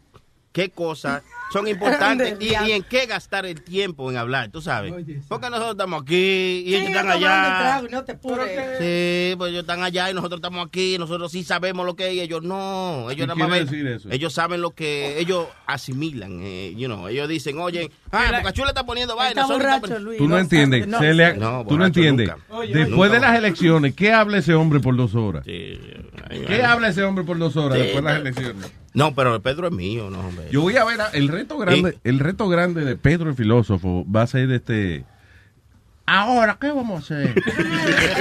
[0.51, 4.93] qué cosas son importantes y, y en qué gastar el tiempo en hablar, tú sabes.
[5.27, 7.81] Porque nosotros estamos aquí y ellos están allá.
[7.89, 8.49] no te apures.
[8.79, 12.13] Sí, pues ellos están allá y nosotros estamos aquí, nosotros sí sabemos lo que es
[12.15, 13.09] y ellos no.
[13.11, 14.09] Ellos ¿Qué nada más quiere ven- decir eso?
[14.11, 18.85] ellos saben lo que ellos asimilan, eh, you know, ellos dicen, oye, ah, Boca está
[18.85, 19.41] poniendo vaina.
[19.41, 20.03] Está borracho, pon-".
[20.03, 20.17] Luis.
[20.17, 20.87] Tú no entiendes.
[20.87, 22.31] no, se le- no, tú no entiendes.
[22.49, 25.43] Oye, Después nunca de las elecciones, ¿qué habla ese hombre por dos horas?
[25.45, 25.79] Sí,
[26.47, 28.71] ¿Qué habla ese hombre por dos horas Sí, después de las elecciones?
[28.93, 30.47] No, pero el Pedro es mío, no, hombre.
[30.51, 34.05] Yo voy a ver a- el reto grande, el reto grande de Pedro el filósofo
[34.13, 35.05] va a ser este.
[36.05, 37.35] Ahora, ¿qué vamos a hacer?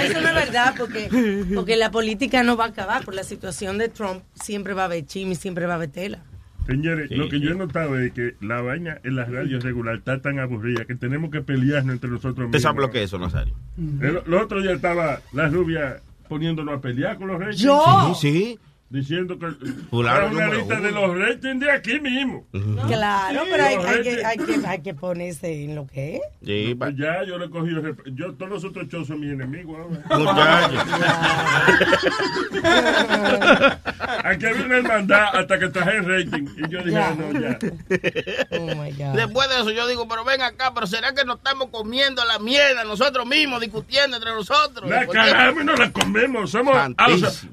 [0.04, 3.04] Eso no es verdad, porque, porque la política no va a acabar.
[3.04, 6.20] Por la situación de Trump, siempre va a haber chisme, siempre va a haber tela.
[6.66, 10.20] Señores, lo que yo he notado es que la vaina en las radios regular está
[10.20, 12.90] tan aburrida que tenemos que pelearnos entre nosotros ¿Usted mismos.
[12.90, 13.54] que es eso, Nazario?
[13.78, 17.60] El, el otro día estaba la rubia poniéndonos a pelear con los ratings.
[17.62, 18.14] ¿Yo?
[18.14, 18.58] Sí, sí.
[18.90, 19.46] Diciendo que
[19.88, 20.82] Fulano era una lista uno.
[20.82, 22.44] de los ratings de aquí mismo.
[22.88, 26.22] Claro, Sí, pero hay, hay que, hay, que, hay que ponerse en lo que es.
[26.44, 27.82] Sí, Pues ya, yo le he cogido.
[28.06, 30.02] Yo, todos los otros shows son mis enemigos ahora.
[34.24, 36.46] Aquí había una hermandad hasta que traje el rating.
[36.56, 37.08] Y yo dije, Ya.
[37.10, 37.58] "Ah, no, ya.
[38.58, 39.14] Oh my God.
[39.14, 42.38] Después de eso yo digo, pero ven acá, pero ¿será que nos estamos comiendo la
[42.38, 44.88] mierda nosotros mismos, discutiendo entre nosotros?
[44.90, 46.50] La y no la comemos.
[46.50, 46.74] Somos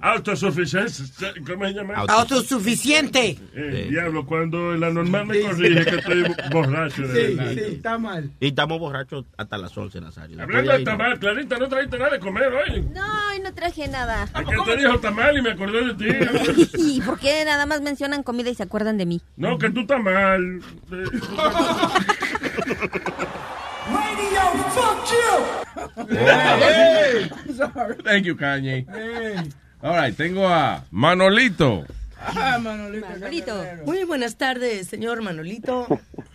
[0.01, 1.13] autosuficientes.
[1.45, 1.95] ¿Cómo se llama?
[1.95, 3.37] Autosuficiente.
[3.53, 7.51] Eh, Diablo, cuando la normal me corrige que estoy borracho de Sí, verdad.
[7.53, 8.29] sí, está mal.
[8.39, 10.41] Y estamos borrachos hasta las 11, Nazario.
[10.41, 12.81] Hablando de tamal, Clarita, no trajiste nada de comer hoy.
[12.93, 14.27] No, y no traje nada.
[14.33, 16.05] ¿A quién te dijo tamal y me acordé de ti?
[16.77, 19.21] ¿Y por qué nada más mencionan comida y se acuerdan de mí?
[19.35, 20.61] No, que tú estás mal.
[23.89, 24.41] Radio,
[24.75, 25.27] fuck you.
[28.03, 28.85] Thank you, Kanye.
[29.81, 31.83] All right, tengo a Manolito.
[32.19, 33.53] Ah, Manolito.
[33.85, 35.85] Muy buenas tardes, señor Manolito.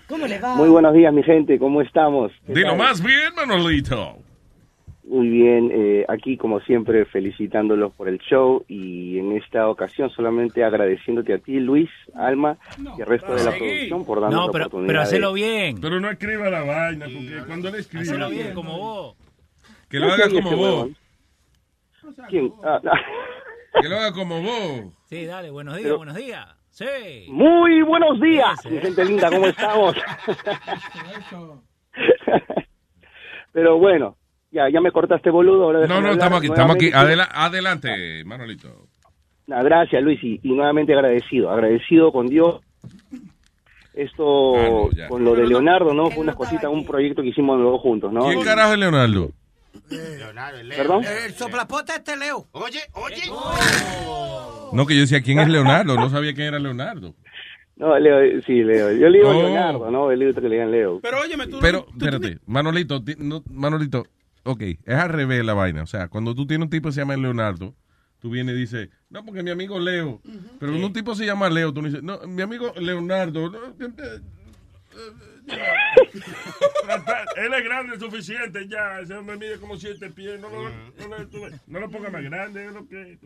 [0.08, 0.54] ¿Cómo le va?
[0.54, 1.58] Muy buenos días, mi gente.
[1.58, 2.30] ¿Cómo estamos?
[2.46, 2.78] ¿Qué Dilo tal?
[2.78, 4.16] más bien, Manolito.
[5.04, 5.70] Muy bien.
[5.74, 11.38] eh, aquí, como siempre, felicitándolos por el show y en esta ocasión solamente agradeciéndote a
[11.38, 12.56] ti, Luis, Alma
[12.96, 14.86] y al resto de la producción por darnos No, la pero, oportunidad.
[14.86, 15.80] pero de- hacelo bien.
[15.80, 18.04] Pero no escriba la vaina, porque cuando él escribe...
[18.04, 19.16] Hacelo bien, como vos.
[19.90, 20.88] Que lo haga como Ese vos.
[22.28, 22.52] ¿Quién?
[22.64, 22.90] Ah, no.
[23.80, 24.92] Que lo haga como vos.
[25.06, 26.46] Sí, dale, buenos días, Pero- buenos días.
[26.70, 27.26] Sí.
[27.28, 29.94] Muy buenos días, mi gente linda, ¿cómo estamos?
[33.52, 34.16] Pero bueno,
[34.50, 35.64] ya, ya me cortaste boludo.
[35.64, 36.90] Ahora No, no, hablar estamos aquí, estamos aquí.
[36.92, 38.88] Adela- adelante, Manolito.
[39.46, 42.60] Nah, gracias, Luis, y, y nuevamente agradecido, agradecido con Dios.
[43.92, 46.08] Esto, Ah, con lo de Leonardo, ¿no?
[46.10, 48.22] Fue una cosita, un proyecto que hicimos los dos juntos, ¿no?
[48.24, 49.30] ¿Quién carajo es Leonardo?
[50.76, 51.04] ¿Perdón?
[51.04, 52.46] El soplapota este Leo.
[52.52, 53.22] Oye, oye.
[54.72, 55.96] No, que yo decía, ¿quién es Leonardo?
[55.96, 57.14] No sabía quién era Leonardo.
[57.76, 58.92] No, Leo, sí, Leo.
[58.92, 59.42] Yo le digo Oh.
[59.42, 60.10] Leonardo, ¿no?
[60.10, 61.00] Él dice que le digan Leo.
[61.02, 61.58] Pero óyeme, tú...
[61.60, 64.06] Pero, espérate, Manolito, ti- no, Manolito,
[64.44, 65.82] ok, es al revés la vaina.
[65.82, 67.74] O sea, cuando tú tienes un tipo que se llama Leonardo,
[68.20, 70.20] tú vienes y dices, no, porque mi amigo Leo.
[70.60, 73.50] Pero cuando un tipo se llama Leo, tú no dices, no, mi amigo Leonardo.
[73.50, 74.20] no, eh,
[77.36, 79.00] Él es grande suficiente ya.
[79.00, 80.40] Ese hombre mide como siete pies.
[80.40, 82.66] No lo, no lo, no ponga más grande.
[82.66, 83.18] es lo que-.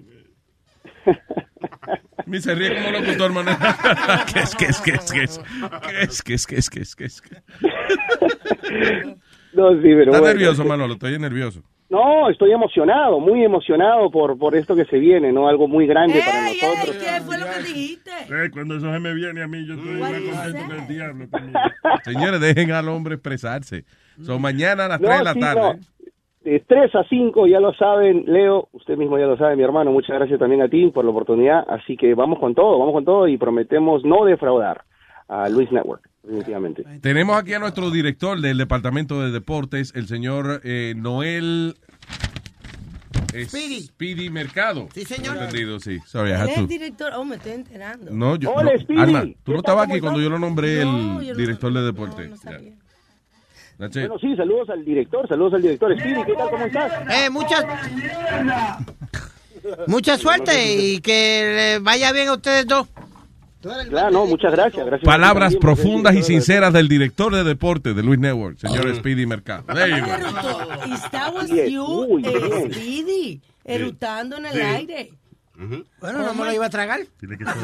[2.27, 3.57] Me se ríe como locutor, Manuel.
[4.33, 5.41] ¿Qué es, qué es, qué es, qué es?
[5.43, 7.23] ¿Qué es, qué es, qué es, qué es, qué es?
[9.53, 10.27] No, sí, pero ¿Estás bueno.
[10.27, 10.95] nervioso, Manolo?
[10.95, 11.63] Estoy nervioso.
[11.89, 15.47] No, estoy emocionado, muy emocionado por, por esto que se viene, ¿no?
[15.47, 16.97] Algo muy grande para nosotros.
[16.97, 18.11] ¿Qué fue lo que dijiste?
[18.29, 21.29] Eh, cuando eso se me viene a mí, yo estoy más contento que el diablo.
[21.29, 21.55] también.
[22.05, 23.85] Señores, dejen al hombre expresarse.
[24.21, 25.61] Son mañana a las No, 3 de la sí, tarde.
[25.61, 25.75] no.
[26.43, 29.91] De 3 a 5, ya lo saben, Leo, usted mismo ya lo sabe, mi hermano,
[29.91, 33.05] muchas gracias también a ti por la oportunidad, así que vamos con todo, vamos con
[33.05, 34.83] todo y prometemos no defraudar
[35.29, 36.85] a Luis Network, definitivamente.
[37.01, 41.77] Tenemos aquí a nuestro director del Departamento de Deportes, el señor eh, Noel
[43.45, 43.83] Speedy.
[43.83, 44.89] Speedy Mercado.
[44.95, 45.37] Sí, señor.
[45.37, 45.99] Entendido, sí.
[46.07, 47.13] Sorry, Él es to- director.
[47.15, 48.11] Oh, me estoy enterando.
[48.11, 49.01] No, yo, Hola, no, Speedy.
[49.01, 51.39] Alma, tú ¿Qué no estabas ¿Cómo aquí cuando yo lo nombré No, el yo no-
[51.39, 52.31] director de deporte.
[53.79, 55.95] Bueno, sí, saludos al director, saludos al director.
[55.99, 56.49] Speedy, ¿qué tal?
[56.49, 56.93] ¿Cómo estás?
[57.11, 57.67] Eh, muchas,
[59.87, 62.89] mucha suerte y que le vaya bien a ustedes dos.
[63.61, 64.87] Claro, no, muchas gracias.
[64.87, 69.65] gracias Palabras profundas y sinceras del director de deporte de Luis Network, señor Speedy Mercado.
[70.87, 72.69] Y estabas Bien, you, eh.
[72.73, 74.61] Speedy, erutando en el Sí.
[74.61, 75.11] aire.
[76.01, 77.01] Bueno, no me lo iba a tragar.
[77.19, 77.55] Tiene que ser.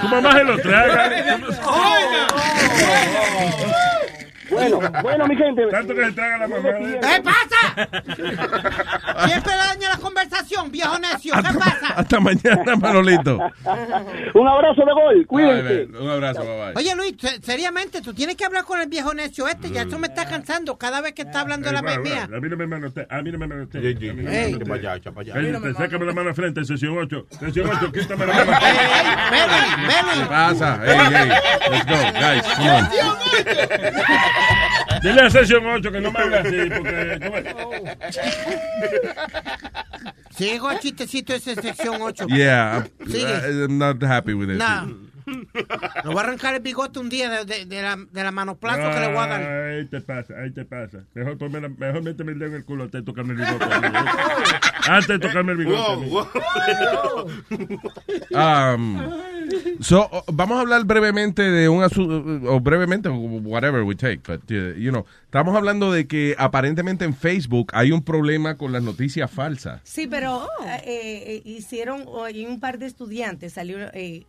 [0.00, 1.08] Tu mamá se lo traga.
[4.50, 5.66] Bueno, bueno, mi gente.
[5.70, 6.68] Tanto que se traga la mamá.
[6.68, 7.76] de- ¿Qué pasa?
[9.26, 11.34] Siempre daña la conversación, viejo necio.
[11.34, 11.88] ¿Qué pasa?
[11.96, 13.36] Hasta mañana, Manolito.
[14.34, 15.88] Un abrazo de gol, Ay, cuídense.
[15.98, 16.72] un abrazo, bye bye.
[16.76, 19.70] Oye, Luis, se- seriamente, tú tienes que hablar con el viejo necio este.
[19.70, 22.28] Ya eso me está cansando cada vez que está hablando de la Eh, mía.
[22.30, 23.06] va, A mí no me manotea.
[23.10, 23.80] A mí no me manotea.
[23.80, 24.52] Sí, sí, A mí no me Ey.
[24.52, 24.56] manotea.
[24.56, 25.34] Echa pa' allá, echa pa' allá.
[25.40, 27.26] Ey, te sácame la mano al frente, sesión 8.
[27.40, 28.58] Sesión 8, quítame la mano.
[29.30, 30.80] ¿Qué pasa?
[30.84, 31.28] Hey, hey,
[31.70, 32.88] let's go, guys, come on.
[35.02, 37.20] Dile a sesión 8 que no me haga así, porque...
[40.36, 42.26] Sigo el chistecito ese sección 8.
[42.28, 43.64] Yeah, I'm, Sigue.
[43.64, 44.58] I'm not happy with it.
[44.58, 44.84] Nah.
[45.26, 45.42] Le
[46.04, 49.00] voy a arrancar el bigote un día de, de- de la, de la manoplazo que
[49.00, 49.42] le voy a dar.
[49.42, 50.98] Ahí te pasa, ahí te pasa.
[51.14, 53.64] Mejor, ponme la- mejor méteme el dedo en el culo antes de tocarme el bigote.
[54.88, 56.06] antes de tocarme el bigote.
[58.30, 59.12] Um,
[59.80, 64.78] so, vamos a hablar brevemente de un asunto, o brevemente, whatever we take, but, uh,
[64.78, 69.30] you know, estamos hablando de que aparentemente en Facebook hay un problema con las noticias
[69.30, 69.80] falsas.
[69.84, 74.24] Sí, pero eh, eh, hicieron, hoy un par de estudiantes salieron, eh,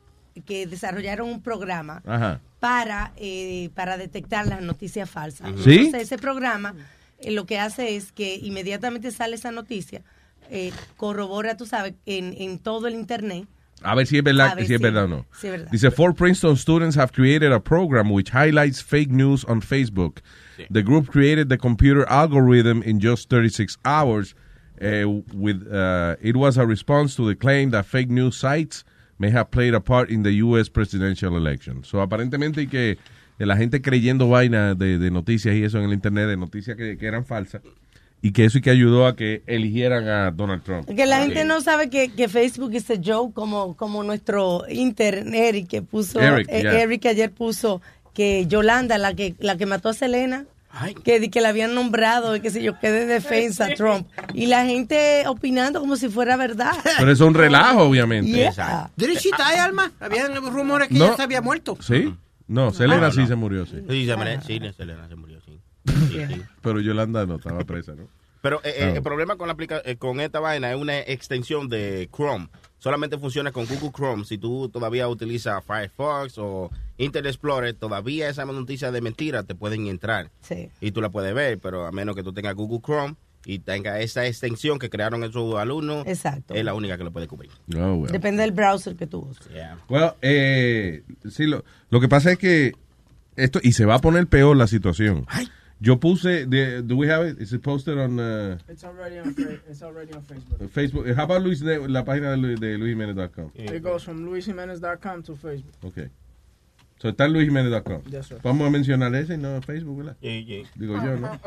[0.45, 2.39] que desarrollaron un programa Ajá.
[2.59, 5.49] para, eh, para detectar las noticias falsas.
[5.63, 5.77] ¿Sí?
[5.77, 6.75] Entonces, ese programa
[7.19, 10.03] eh, lo que hace es que inmediatamente sale esa noticia,
[10.51, 13.47] eh, corrobora, tú sabes, en, en todo el Internet.
[13.83, 15.25] A ver si es verdad, si es verdad o no.
[15.31, 15.71] si es verdad.
[15.71, 20.21] Dice, four Princeton students have created a program which highlights fake news on Facebook.
[20.71, 24.33] The group created the computer algorithm in just 36 hours.
[24.81, 28.83] Uh, with uh, It was a response to the claim that fake news sites
[29.19, 30.69] may have played a part in the U.S.
[30.69, 31.83] presidential election.
[31.83, 32.97] So, aparentemente, y que
[33.39, 36.97] la gente creyendo vainas de, de noticias y eso en el Internet, de noticias que,
[36.97, 37.61] que eran falsas,
[38.21, 40.87] y que eso y que ayudó a que eligieran a Donald Trump.
[40.87, 45.55] Que la gente no sabe que, que Facebook es a joke, como, como nuestro internet
[45.55, 46.81] y que puso, Eric, eh, yeah.
[46.81, 47.81] Eric ayer puso
[48.13, 50.45] que Yolanda, la que, la que mató a Selena,
[51.03, 54.07] que, que le habían nombrado, y qué sé yo, que de defensa a Trump.
[54.33, 56.71] Y la gente opinando como si fuera verdad.
[56.97, 58.31] Pero eso es un relajo, obviamente.
[58.31, 58.89] Yeah.
[58.95, 59.91] ¿Did she die, Alma?
[59.99, 61.05] Habían rumores que No.
[61.05, 61.77] ella se había muerto.
[61.81, 62.13] ¿Sí?
[62.47, 63.27] No, Selena No, sí no.
[63.27, 63.77] se murió, sí.
[63.89, 65.36] Sí, se murió, sí, Selena se murió,
[66.61, 68.07] Pero Yolanda no estaba presa, ¿no?
[68.41, 68.95] Pero eh, eh, Ah.
[68.97, 72.49] el problema con, la aplica eh, con esta vaina es una extensión de Chrome.
[72.77, 74.25] Solamente funciona con Google Chrome.
[74.25, 79.87] Si tú todavía utilizas Firefox o Internet Explorer, todavía esa noticia de mentira te pueden
[79.87, 80.29] entrar.
[80.41, 80.69] Sí.
[80.81, 83.99] Y tú la puedes ver, pero a menos que tú tengas Google Chrome y tenga
[84.01, 86.53] esa extensión que crearon esos alumnos, Exacto.
[86.53, 87.49] es la única que lo puede cubrir.
[87.75, 88.11] Oh, well.
[88.11, 89.47] Depende del browser que tú uses.
[89.89, 92.73] Well, eh, sí, lo, lo que pasa es que
[93.35, 95.25] esto, y se va a poner peor la situación.
[95.79, 97.39] Yo puse, de, do we have it?
[97.39, 99.35] Is it posted on uh, It's already on,
[99.69, 100.69] it's already on Facebook.
[100.69, 101.15] Facebook?
[101.15, 103.51] How about Luis, la página de, de luisjimenez.com?
[103.53, 105.73] It goes from luisjimenez.com to Facebook.
[105.83, 106.09] Okay.
[106.99, 108.01] So está en luisjimenez.com.
[108.09, 108.39] Yes, sir.
[108.41, 110.17] Vamos a mencionar ese y no Facebook, ¿verdad?
[110.19, 111.39] Digo yo, ¿no?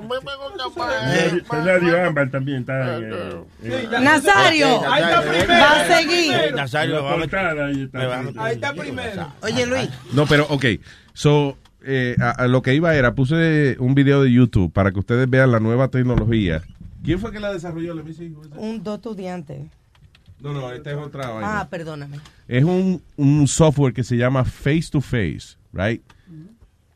[0.57, 5.49] Nazario- Nazario Ámbar también está eh, Nazario, Ahí está primero.
[5.61, 6.55] va a seguir.
[6.55, 8.21] Nazario, lo vamos a- portada, ahí está.
[8.45, 9.33] Ahí está primero.
[9.43, 9.89] Oye, Luis.
[10.13, 10.65] No, pero, ok.
[11.15, 14.99] So, eh, a, a lo que iba era, puse un video de YouTube para que
[14.99, 16.63] ustedes vean la nueva tecnología.
[17.03, 17.95] ¿Quién fue que la desarrolló?
[17.95, 18.35] Let me see.
[18.57, 19.63] Un dos estudiantes.
[20.41, 21.61] No, no, esta es otra vaina.
[21.61, 22.19] Ah, perdóname.
[22.49, 26.03] Es un, un software que se llama Face to Face, right?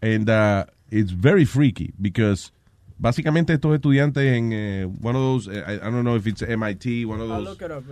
[0.01, 2.53] And uh, it's very freaky because
[2.99, 6.43] básicamente estos estudiantes en eh, one of those, eh, I, I don't know if it's
[6.43, 7.85] MIT, one of I'll those look it up.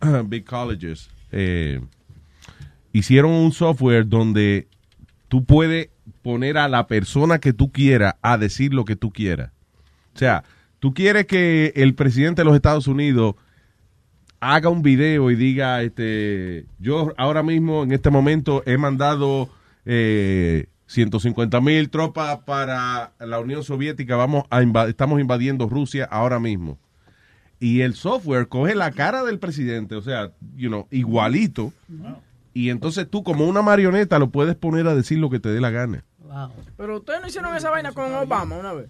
[0.30, 1.80] big colleges, eh,
[2.92, 4.66] hicieron un software donde
[5.28, 5.90] tú puedes
[6.22, 9.52] poner a la persona que tú quieras a decir lo que tú quieras.
[10.14, 10.44] O sea,
[10.78, 13.36] tú quieres que el presidente de los Estados Unidos
[14.40, 19.48] haga un video y diga, este, yo ahora mismo en este momento he mandado
[19.84, 26.78] eh, 150 mil tropas para la Unión Soviética, vamos a estamos invadiendo Rusia ahora mismo.
[27.60, 31.72] Y el software coge la cara del presidente, o sea, you know, igualito,
[32.54, 35.60] y entonces tú como una marioneta lo puedes poner a decir lo que te dé
[35.60, 36.04] la gana.
[36.76, 38.88] Pero ustedes no hicieron esa vaina con Obama una vez.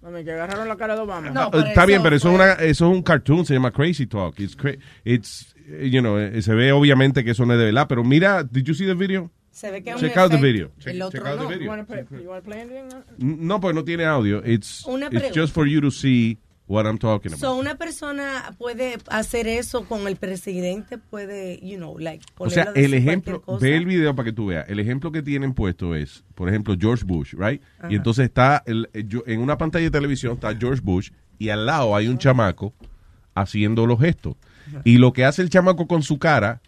[0.00, 1.32] Mami, que agarraron la cara de Obama.
[1.34, 4.38] Ah, Está bien, pero eso es, una, eso es un cartoon, se llama Crazy Talk.
[4.38, 7.86] It's, cra- it's, you know, eh, se ve obviamente que eso no es de verdad,
[7.88, 9.30] pero mira, did you see the video?
[9.50, 10.70] Se ve que es un Check out the video.
[10.78, 11.48] Check, El otro check out no.
[11.48, 11.70] the You video.
[11.70, 12.88] wanna play, you wanna play anything?
[13.18, 14.38] No, pues no tiene audio.
[14.44, 16.38] It's, it's just for you to see
[16.68, 17.40] what I'm talking about.
[17.40, 22.68] So, una persona puede hacer eso con el presidente, puede, you know, like, O sea,
[22.74, 24.68] el ejemplo, ve el video para que tú veas.
[24.68, 27.62] El ejemplo que tienen puesto es, por ejemplo, George Bush, right?
[27.78, 27.90] Ajá.
[27.90, 31.48] Y entonces está, el, eh, yo- en una pantalla de televisión está George Bush y
[31.48, 32.72] al lado hay un chamaco
[33.34, 34.34] haciendo los gestos.
[34.84, 36.60] Y lo que hace el chamaco con su cara,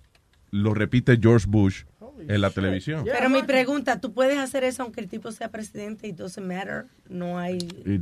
[0.50, 1.82] lo repite George Bush
[2.26, 3.04] en la televisión.
[3.04, 6.86] Pero mi pregunta, ¿tú puedes hacer eso aunque el tipo sea presidente y doesn't matter?
[7.08, 7.58] No hay...
[7.84, 8.00] It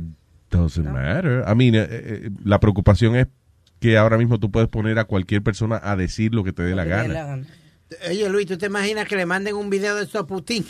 [0.49, 1.43] doesn't matter.
[1.47, 3.27] I mean, eh, eh, la preocupación es
[3.79, 6.75] que ahora mismo tú puedes poner a cualquier persona a decir lo que te dé
[6.75, 7.13] la gana.
[7.13, 7.47] la gana.
[8.07, 10.65] Oye, Luis, ¿tú te imaginas que le manden un video de esto a Putin?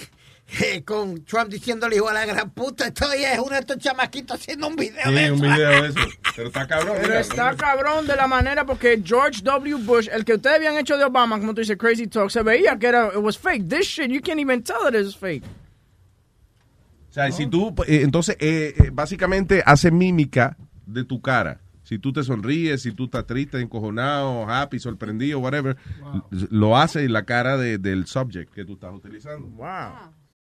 [0.62, 4.40] eh, con Trump diciéndole igual a la gran puta, estoy es uno de estos chamaquitos
[4.40, 5.34] haciendo un video de eso.
[5.34, 6.00] un video de eso.
[6.36, 6.96] Pero está cabrón.
[6.96, 7.20] Pero mira.
[7.20, 9.76] está cabrón de la manera porque George W.
[9.84, 12.78] Bush, el que ustedes habían hecho de Obama, como tú dices, Crazy Talk, se veía
[12.80, 13.68] que era, it was fake.
[13.68, 15.44] This shit, you can't even tell that it's fake.
[17.10, 21.60] O sea, si tú, eh, entonces, eh, eh, básicamente hace mímica de tu cara.
[21.84, 25.76] Si tú te sonríes, si tú estás triste, encojonado, happy, sorprendido, whatever,
[26.52, 29.48] lo hace en la cara de- del subject que tú estás utilizando.
[29.48, 30.14] Wow.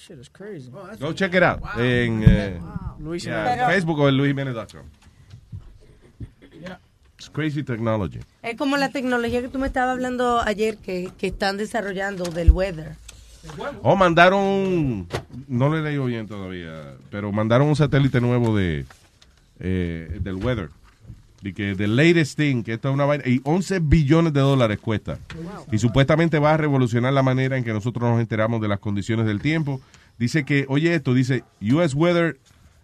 [0.00, 0.70] That shit is crazy.
[0.98, 1.60] Go check it out.
[1.76, 2.58] En eh,
[2.98, 3.66] Luis yeah, Jiménez.
[3.66, 4.86] Facebook o en luisjimenez.com.
[7.18, 8.20] It's crazy technology.
[8.42, 12.50] Es como la tecnología que tú me estabas hablando ayer que, que están desarrollando del
[12.50, 12.96] weather.
[13.82, 15.08] O mandaron, un-
[15.48, 18.86] no lo he leído bien todavía, pero mandaron un satélite nuevo de
[19.58, 20.70] eh, del weather.
[21.40, 24.78] De que the latest thing, que esto es una vaina, y 11 billones de dólares
[24.78, 25.18] cuesta.
[25.72, 29.26] Y supuestamente va a revolucionar la manera en que nosotros nos enteramos de las condiciones
[29.26, 29.80] del tiempo.
[30.18, 32.38] Dice que, oye esto, dice, US weather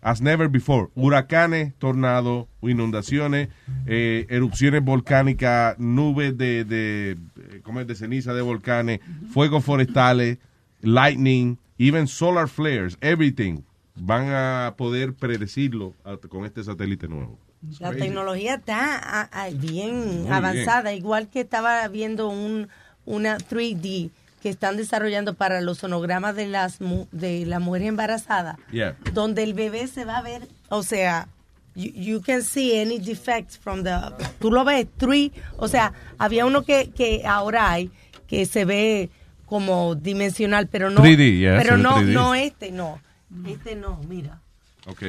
[0.07, 0.89] as never before.
[0.95, 3.49] Huracanes, tornados, inundaciones,
[3.87, 7.87] eh, erupciones volcánicas, nubes de, de, eh, ¿cómo es?
[7.87, 9.01] de ceniza de volcanes,
[9.33, 10.39] fuegos forestales,
[10.81, 13.63] lightning, even solar flares, everything.
[13.97, 15.95] Van a poder predecirlo
[16.29, 17.39] con este satélite nuevo.
[17.69, 18.05] It's La crazy.
[18.07, 22.69] tecnología está ah, bien Muy avanzada, igual que estaba viendo un,
[23.05, 24.11] una 3D
[24.43, 26.79] que están desarrollando para los sonogramas de las
[27.13, 28.97] de la mujer embarazada, Yeah.
[29.13, 31.27] donde el bebé se va a ver, o sea,
[31.75, 33.91] you, you can see any defects from the,
[34.39, 37.91] tú lo ves, three, o sea, había uno que, que ahora hay
[38.29, 39.11] que se ve
[39.47, 42.13] como dimensional, pero no, 3D, yeah, pero no, 3D.
[42.13, 43.01] no este, no,
[43.47, 44.41] este no, mira.
[44.87, 45.03] Ok.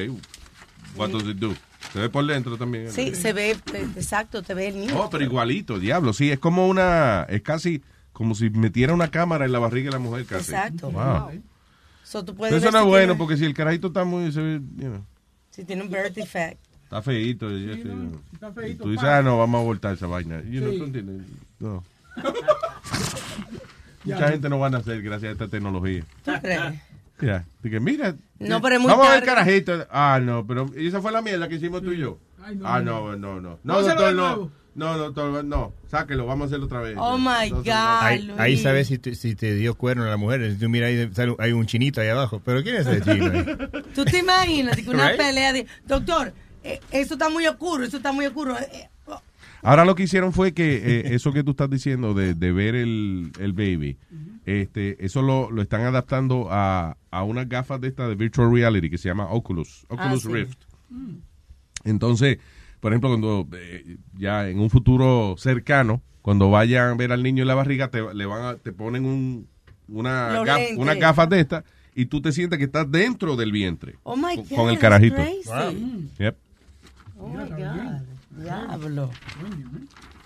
[0.96, 1.54] What does it do?
[1.92, 2.90] Se ve por dentro también.
[2.92, 4.94] Sí, se ve, eh, exacto, te ve el niño.
[5.00, 6.12] Oh, pero igualito, diablo.
[6.12, 7.22] Sí, es como una.
[7.28, 7.82] Es casi
[8.12, 10.50] como si metiera una cámara en la barriga de la mujer, casi.
[10.52, 10.90] Exacto.
[10.90, 11.42] Wow.
[12.04, 14.04] So, tú puedes Pero eso no es si bueno, tiene- porque si el carajito está
[14.04, 14.32] muy.
[14.32, 15.04] Se ve, you know,
[15.50, 16.58] Si tiene un birth defect.
[16.84, 17.50] está feíto.
[17.50, 17.88] y eso,
[18.32, 20.40] está y feíto, tú dices, ah, no, vamos a voltar esa vaina.
[20.42, 20.58] Sí.
[20.58, 21.26] ¿tú entiendes?
[21.58, 21.84] No.
[24.04, 24.14] Ya.
[24.14, 26.02] Mucha gente no van a hacer gracias a esta tecnología.
[26.24, 26.60] ¿Tú crees?
[27.20, 27.44] Ya.
[27.62, 28.14] De que, mira.
[28.38, 29.34] No, pero es muy Vamos a ver tarde.
[29.34, 29.86] carajito.
[29.90, 32.18] Ah, no, pero ¿y esa fue la mierda que hicimos tú y yo.
[32.42, 33.16] Ay, no, ah, no.
[33.16, 33.74] no, no, no.
[33.74, 34.50] A doctor, no.
[34.74, 35.72] No, doctor, no.
[35.90, 36.94] Sáquelo, vamos a hacerlo otra vez.
[36.96, 38.38] Oh my Entonces, God, Ahí, Luis.
[38.38, 40.48] ahí sabes si te, si te dio cuerno la mujer.
[40.52, 42.40] Si tú miras ahí, sale- hay un chinito ahí abajo.
[42.44, 43.44] ¿Pero quién es ese chino ahí?
[43.94, 45.16] ¿Tú te imaginas que una Right?
[45.20, 46.32] pelea de, doctor,
[46.62, 48.56] eh, eso está muy oscuro, eso está muy oscuro.
[48.56, 48.88] eh, eh,
[49.62, 52.76] Ahora lo que hicieron fue que eh, eso que tú estás diciendo de, de ver
[52.76, 53.96] el, el baby,
[54.48, 58.88] este, eso lo, lo están adaptando a, a unas gafas de esta de virtual reality
[58.90, 60.32] que se llama Oculus, Oculus Ah, sí.
[60.32, 60.58] Rift.
[61.84, 62.38] Entonces,
[62.80, 67.42] por ejemplo, cuando eh, ya en un futuro cercano, cuando vayan a ver al niño
[67.42, 69.48] en la barriga, te, le van a- te ponen un,
[69.88, 71.64] una gaf- unas gafas de estas
[71.94, 73.96] y tú te sientes que estás dentro del vientre.
[74.04, 75.16] Oh my con, God, con el carajito.
[75.16, 76.08] crazy.
[76.18, 76.36] Yep.
[77.18, 78.02] Oh my God.
[78.42, 79.10] Diablo.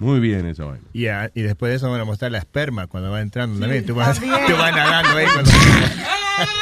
[0.03, 0.83] Muy bien esa vaina.
[0.93, 3.87] y después de eso van a mostrar la esperma cuando va entrando también.
[3.87, 4.41] Tú vas, también.
[4.49, 5.27] tú vas nadando ahí.
[5.33, 5.51] Cuando...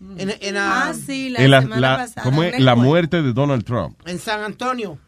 [0.00, 2.22] In, in, Ah, um, sí, la, En la- semana la- pasada.
[2.24, 2.58] ¿Cómo es?
[2.58, 4.00] La muerte de Donald Trump.
[4.06, 4.98] en San Antonio.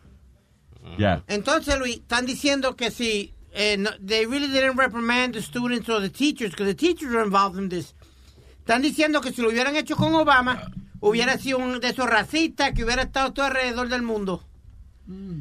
[0.98, 1.22] Ya.
[1.28, 6.00] Entonces, Luis, están diciendo que si eh, no- they really didn't reprimand the students or
[6.00, 7.94] the teachers, because the teachers were involved in this.
[8.64, 10.70] Están diciendo que si lo hubieran hecho con Obama,
[11.00, 14.42] hubiera sido un de esos racistas que hubiera estado todo alrededor del mundo.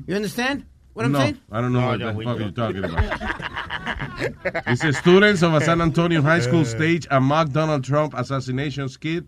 [0.08, 1.40] You understand what I'm no, saying?
[1.52, 4.66] I don't know what the fuck you're talking about.
[4.66, 9.24] Dice, students of a San Antonio high school stage a mock Donald Trump assassination skit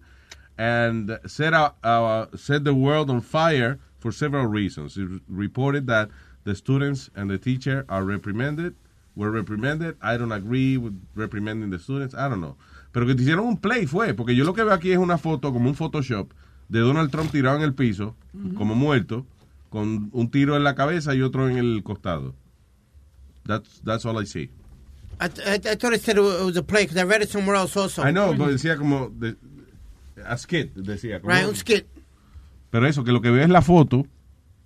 [0.57, 4.97] and set, out, uh, set the world on fire for several reasons.
[4.97, 6.09] It reported that
[6.43, 8.75] the students and the teacher are reprimanded,
[9.15, 9.95] were reprimanded.
[10.01, 12.13] I don't agree with reprimanding the students.
[12.13, 12.57] I don't know.
[12.91, 15.17] Pero que te hicieron un play fue, porque yo lo que veo aquí es una
[15.17, 16.31] foto, como un Photoshop,
[16.69, 18.15] de Donald Trump tirado en el piso,
[18.57, 19.25] como muerto,
[19.69, 22.35] con un tiro en la cabeza y otro en el costado.
[23.45, 24.49] That's, that's all I see.
[25.19, 27.55] I, I, I thought it said it was a play because I read it somewhere
[27.55, 28.03] else also.
[28.03, 29.35] I know, pero decía como de-
[30.25, 31.19] a skit, decía.
[31.21, 31.85] como- Right, un skit.
[32.73, 34.03] Pero eso, que lo que veo es la foto,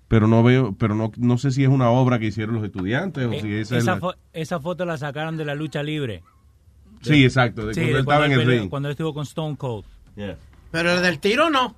[0.07, 3.25] pero no veo, pero no, no sé si es una obra que hicieron los estudiantes
[3.27, 6.23] o si esa es esa, la- fo- esa foto la sacaron de la lucha libre.
[7.01, 8.69] Sí, exacto, de Sí, cuando de él estaba en el peleó- ring.
[8.69, 9.83] Cuando él estuvo con Stone Cold.
[10.71, 11.75] Pero el del tiro no.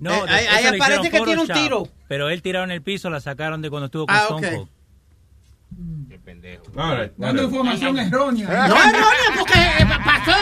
[0.00, 1.86] No, Eh, de- ahí- ahí aparece que tiene un tiro.
[2.08, 4.50] Pero él tirado en el piso la sacaron de cuando estuvo con Ah, Stone.
[4.50, 4.68] Cold.
[7.16, 8.66] Dando información errónea.
[8.66, 10.32] No es erróneo porque eh, pasó,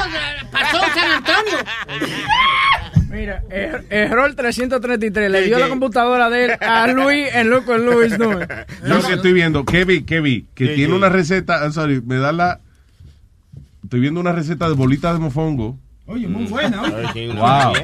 [0.50, 1.58] pasó en San Antonio.
[3.10, 5.30] Mira, er- error 333.
[5.30, 8.18] Le dio la computadora de él a Luis en Loco en Luis.
[8.18, 8.38] No.
[8.40, 12.60] Yo que estoy viendo, que vi, que tiene una receta, I'm sorry, me da la...
[13.84, 15.78] Estoy viendo una receta de bolitas de mofongo.
[16.06, 16.82] Oye, muy buena.
[16.82, 17.28] oye.
[17.32, 17.74] Wow.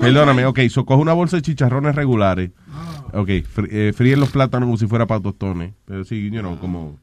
[0.00, 2.50] Perdóname, ok, so coge una bolsa de chicharrones regulares.
[3.12, 5.72] Ok, fr- eh, fríen los plátanos como si fuera para tostones.
[5.84, 6.98] Pero sí, you know, como...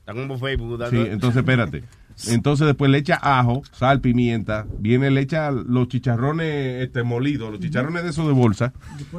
[0.00, 0.82] Está como Facebook.
[0.90, 1.82] Sí, entonces espérate.
[2.28, 7.60] Entonces después le echa ajo, sal, pimienta, viene, le echa los chicharrones este, molidos, los
[7.60, 8.72] chicharrones de esos de bolsa.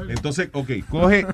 [0.09, 1.25] Entonces, ok, coge,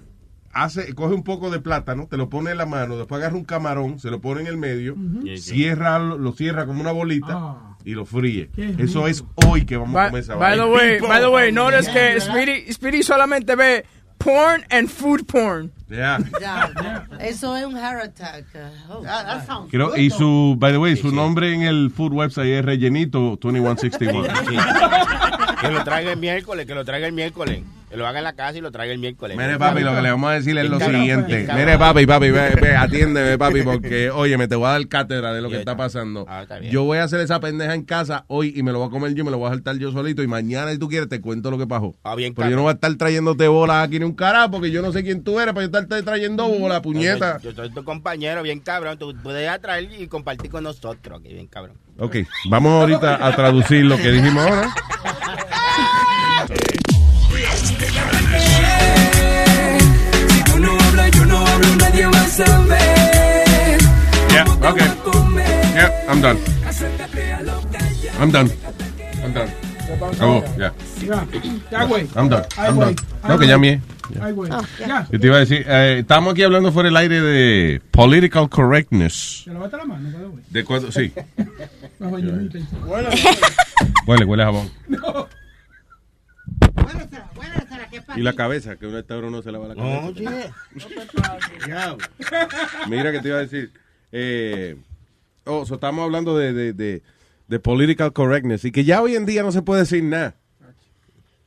[0.53, 3.45] hace, coge un poco de plátano, te lo pone en la mano, después agarra un
[3.45, 4.95] camarón, se lo pone en el medio,
[5.37, 8.49] cierra, lo lo cierra como una bolita y lo fríe.
[8.53, 9.07] Qué Eso rico.
[9.07, 12.19] es hoy que vamos a comer esa by the way, by the way, notice que
[12.19, 13.85] Speedy, Speedy solamente ve
[14.19, 15.71] porn and food porn.
[15.89, 16.19] Yeah.
[16.41, 18.45] Ya, Eso es un heart attack.
[18.89, 19.69] Oh, God.
[19.71, 24.27] Creo- y su, by the way, su nombre en el food website es Rellenito 2161.
[25.61, 27.61] Que lo traiga el miércoles, que lo traiga el miércoles.
[27.89, 29.37] Que lo haga en la casa y lo traiga el miércoles.
[29.37, 31.47] Mire, papi, lo que le vamos a decir es lo siguiente.
[31.55, 35.31] Mire, papi, papi, ve, ve, atiéndeme, papi, porque, oye, me te voy a dar cátedra
[35.33, 36.25] de lo que está pasando.
[36.27, 36.59] Ah, está.
[36.59, 39.13] Yo voy a hacer esa pendeja en casa hoy y me lo voy a comer
[39.13, 41.49] yo, me lo voy a saltar yo solito y mañana, si tú quieres, te cuento
[41.49, 41.95] lo que pasó.
[42.03, 44.69] Ah, bien, Pero yo no voy a estar trayéndote bolas aquí ni un carajo porque
[44.69, 47.39] yo no sé quién tú eres para yo estarte trayendo bolas, puñeta.
[47.41, 48.97] Yo, yo soy tu compañero, bien cabrón.
[48.97, 51.77] Tú puedes atraer y compartir con nosotros, que bien cabrón.
[51.99, 52.17] Ok,
[52.49, 54.73] vamos ahorita a traducir lo que dijimos ahora.
[62.37, 62.45] Yeah,
[64.61, 64.85] okay.
[65.73, 66.37] Yeah, I'm done.
[68.19, 68.51] I'm done.
[69.23, 69.49] I'm done.
[70.21, 70.71] Oh, yeah.
[71.01, 71.25] Ya,
[71.71, 72.07] ya, güey.
[72.15, 72.45] I'm done.
[72.55, 72.93] I'm güey.
[72.93, 72.95] done.
[73.27, 73.81] No, que güey.
[74.13, 74.23] ya.
[74.23, 74.51] Ay, güey.
[74.51, 75.07] Oh, Ya.
[75.11, 79.41] Yo te iba a decir, eh, estamos aquí hablando fuera del aire de political correctness.
[79.45, 80.43] ¿Te lavaste la mano, way?
[80.51, 80.91] ¿De cuándo?
[80.91, 81.11] Sí.
[84.05, 84.69] Huele, huele a jabón.
[84.87, 85.27] No.
[88.15, 90.05] Y la cabeza, que uno está uno se lava la cabeza.
[90.07, 90.51] Oye.
[92.89, 93.71] Mira que te iba a decir.
[94.11, 94.77] Eh,
[95.45, 97.01] oh, so estamos hablando de, de, de,
[97.47, 100.35] de political correctness y que ya hoy en día no se puede decir nada.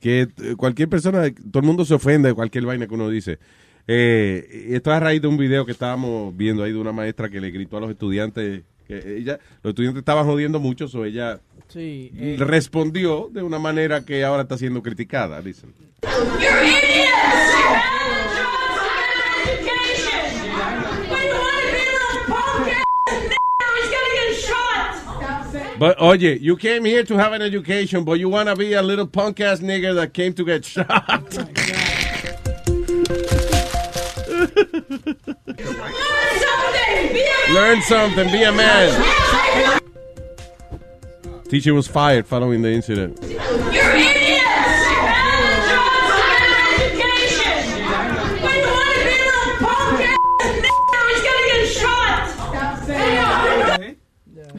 [0.00, 3.38] Que eh, cualquier persona, todo el mundo se ofende de cualquier vaina que uno dice.
[3.86, 6.92] Eh, y esto es a raíz de un video que estábamos viendo ahí de una
[6.92, 8.62] maestra que le gritó a los estudiantes.
[8.90, 12.10] Que ella, los estudiantes estaban jodiendo mucho, so ella Sí.
[12.16, 15.72] eh, respondió de una manera que ahora está siendo criticada, dicen.
[25.78, 28.82] But oye, you came here to have an education, but you want to be a
[28.82, 31.38] little punk ass nigger that came to get shot.
[37.54, 39.80] Learn something, be a man.
[41.48, 43.18] Teacher was fired following the incident.
[43.22, 44.30] You're idiots!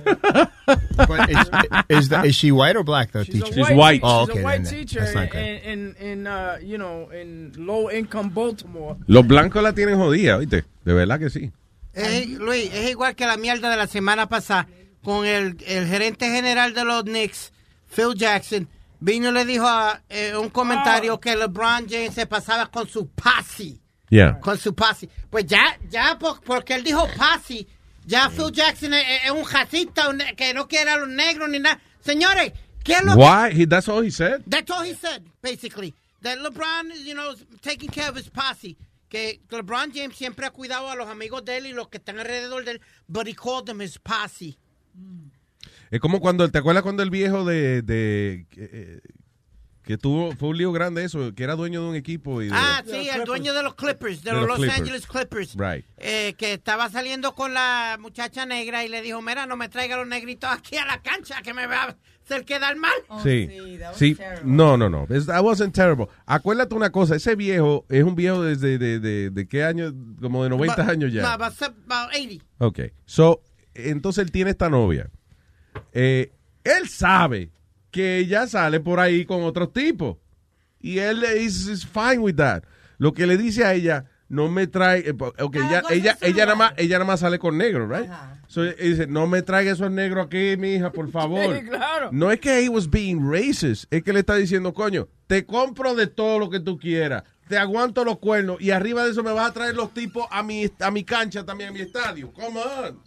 [0.03, 1.49] but is,
[1.90, 3.72] is, the, is she white or black, the She's teacher?
[3.72, 4.40] a white, Oh, she's okay.
[4.41, 5.41] a white then teacher that's not in, good.
[5.41, 8.98] in, in, uh, you know, in low income Baltimore.
[9.08, 10.64] Los blancos la tienen jodida, ¿viste?
[10.86, 11.52] De verdad que sí.
[11.93, 14.68] Es, Luis, es igual que la mierda de la semana pasada
[15.03, 17.51] con el, el gerente general de los Knicks,
[17.93, 18.68] Phil Jackson.
[18.99, 23.09] Vino y le dijo a, eh, un comentario que LeBron James se pasaba con su
[23.09, 23.80] posse.
[24.09, 24.39] Yeah.
[24.39, 25.09] Con su posse.
[25.30, 27.65] Pues ya, ya por- porque él dijo posse,
[28.05, 31.57] ya Phil Jackson es, es un racista un que no quiere a los negros ni
[31.59, 31.81] nada.
[31.99, 32.51] Señores,
[32.84, 33.18] ¿qué es lo que...
[33.19, 33.51] Why?
[33.61, 34.43] He, that's all he said?
[34.47, 35.93] That's all he said, basically.
[36.22, 38.77] That LeBron, you know, taking care of his posse.
[39.11, 42.17] Que LeBron James siempre ha cuidado a los amigos de él y los que están
[42.17, 44.57] alrededor de él, but he called them his posse.
[45.91, 49.01] Es como cuando, ¿te acuerdas cuando el viejo de, de eh,
[49.83, 52.51] que tuvo, fue un lío grande eso, que era dueño de un equipo y de-
[52.55, 54.79] Ah, sí, el dueño de los Clippers, de, De los, los Los Clippers.
[54.79, 55.55] Angeles Clippers.
[55.57, 55.85] Right.
[55.97, 59.97] eh, que estaba saliendo con la muchacha negra y le dijo, mira, no me traiga
[59.97, 61.97] los negritos aquí a la cancha, que me va
[62.45, 62.94] quedar mal.
[63.24, 63.48] sí,
[63.95, 66.08] sí, no, no, no, It's- that wasn't terrible.
[66.26, 70.44] Acuérdate una cosa, ese viejo es un viejo desde de, de, de qué año, como
[70.44, 71.34] de 90 Ba- años ya.
[71.34, 71.53] about
[72.14, 72.44] 80.
[72.60, 73.41] Ok, so,
[73.74, 75.10] entonces él tiene esta novia.
[75.94, 76.32] Eh,
[76.64, 77.52] él sabe
[77.91, 80.18] que ella sale por ahí con otros tipos.
[80.80, 82.64] Y él is, is fine with that.
[82.98, 86.26] Lo que le dice a ella, no me trae, eh, ok, ella, cosa ella, su
[86.26, 88.10] ella, nada más, ella nada más sale con negro, right?
[88.48, 91.53] So, él dice, no me traiga esos negros aquí, mi hija, por favor.
[91.53, 92.10] Sí, claro.
[92.14, 95.95] No es que he was being racist, es que le está diciendo, coño, te compro
[95.95, 99.34] de todo lo que tú quieras, te aguanto los cuernos y arriba de eso me
[99.34, 102.32] vas a traer los tipos a mi, a mi cancha también, a mi estadio.
[102.32, 102.99] Come on.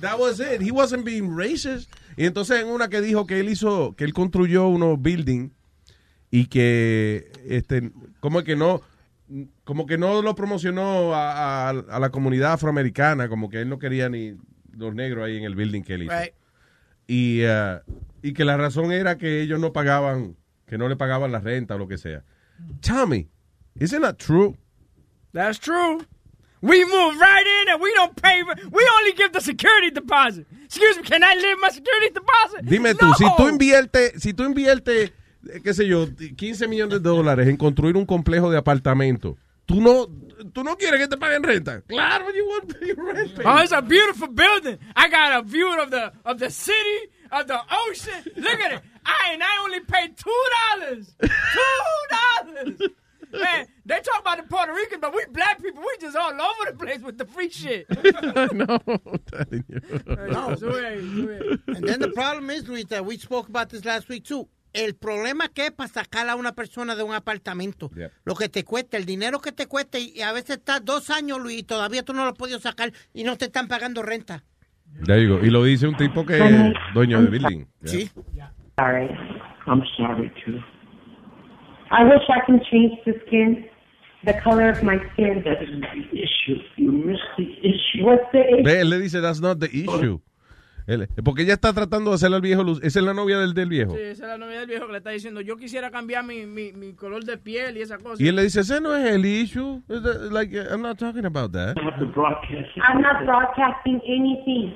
[0.00, 0.60] That was it.
[0.60, 1.88] He wasn't being racist.
[2.16, 5.52] Y entonces en una que dijo que él hizo, que él construyó unos buildings
[6.32, 8.82] y que, este, como que no,
[9.70, 13.78] como que no lo promocionó a, a- a la comunidad afroamericana, como que él no
[13.78, 14.34] quería ni
[14.76, 16.12] los negros ahí en el building que él hizo.
[16.12, 16.32] Right.
[17.06, 17.78] Y, uh,
[18.20, 20.34] y que la razón era que ellos no pagaban,
[20.66, 22.24] que no le pagaban la renta o lo que sea.
[23.06, 23.28] Me,
[23.78, 24.56] isn't that true?
[25.32, 26.04] That's true.
[26.62, 28.42] We move right in and we don't pay.
[28.42, 30.48] We only give the security deposit.
[30.64, 32.62] Excuse me, can I leave my security deposit?
[32.64, 33.14] Dime tú, No.
[33.14, 35.12] si tú inviertes, si tú inviertes,
[35.48, 39.36] eh, qué sé yo, 15 millones de dólares en construir un complejo de apartamentos,
[39.70, 40.06] tú no,
[40.52, 41.82] tú no quieres que te paguen renta.
[41.86, 43.46] Claro, you want your rent paid.
[43.46, 44.78] Oh, it's a beautiful building.
[44.96, 48.24] I got a view of the of the city, of the ocean.
[48.36, 48.80] Look at it.
[49.06, 51.14] I and I only paid two dollars.
[51.22, 52.80] Two dollars.
[53.32, 56.72] Man, they talk about the Puerto Rican, but we black people, we just all over
[56.72, 57.86] the place with the free shit.
[58.52, 59.80] no, I'm telling you.
[60.32, 60.56] No.
[60.56, 61.76] Sube ahí, sube ahí.
[61.76, 64.48] And then the problem is, Luis, that we spoke about this last week too.
[64.72, 67.90] El problema que es para sacar a una persona de un apartamento.
[68.24, 71.08] Lo que te cuesta, el dinero que te cuesta, y y a veces estás dos
[71.08, 74.02] años, Luis, y todavía tú no lo has podido sacar y no te están pagando
[74.02, 74.44] renta.
[75.06, 75.44] There you go.
[75.44, 77.64] Y lo dice un tipo que es dueño de building.
[77.84, 78.10] Sí.
[78.78, 79.08] Sorry.
[79.66, 80.58] I'm sorry too.
[81.90, 83.66] I wish I can change the skin,
[84.24, 85.42] the color of my skin.
[85.44, 86.60] That isn't the issue.
[86.76, 88.04] You missed the issue.
[88.04, 88.62] What's the issue?
[88.64, 90.20] Ve, él le dice, that's not the issue.
[90.92, 92.80] Él- porque ella está tratando de hacerle al viejo luz.
[92.82, 93.92] Esa es la novia del, del viejo.
[93.94, 96.46] Sí, esa es la novia del viejo que le está diciendo, yo quisiera cambiar mi,
[96.46, 98.22] mi, mi color de piel y esa cosa.
[98.22, 99.82] Y él le dice, ese no es el issue.
[99.88, 101.76] Uh, Like, I'm not talking about that.
[101.78, 104.74] I'm not broadcasting anything.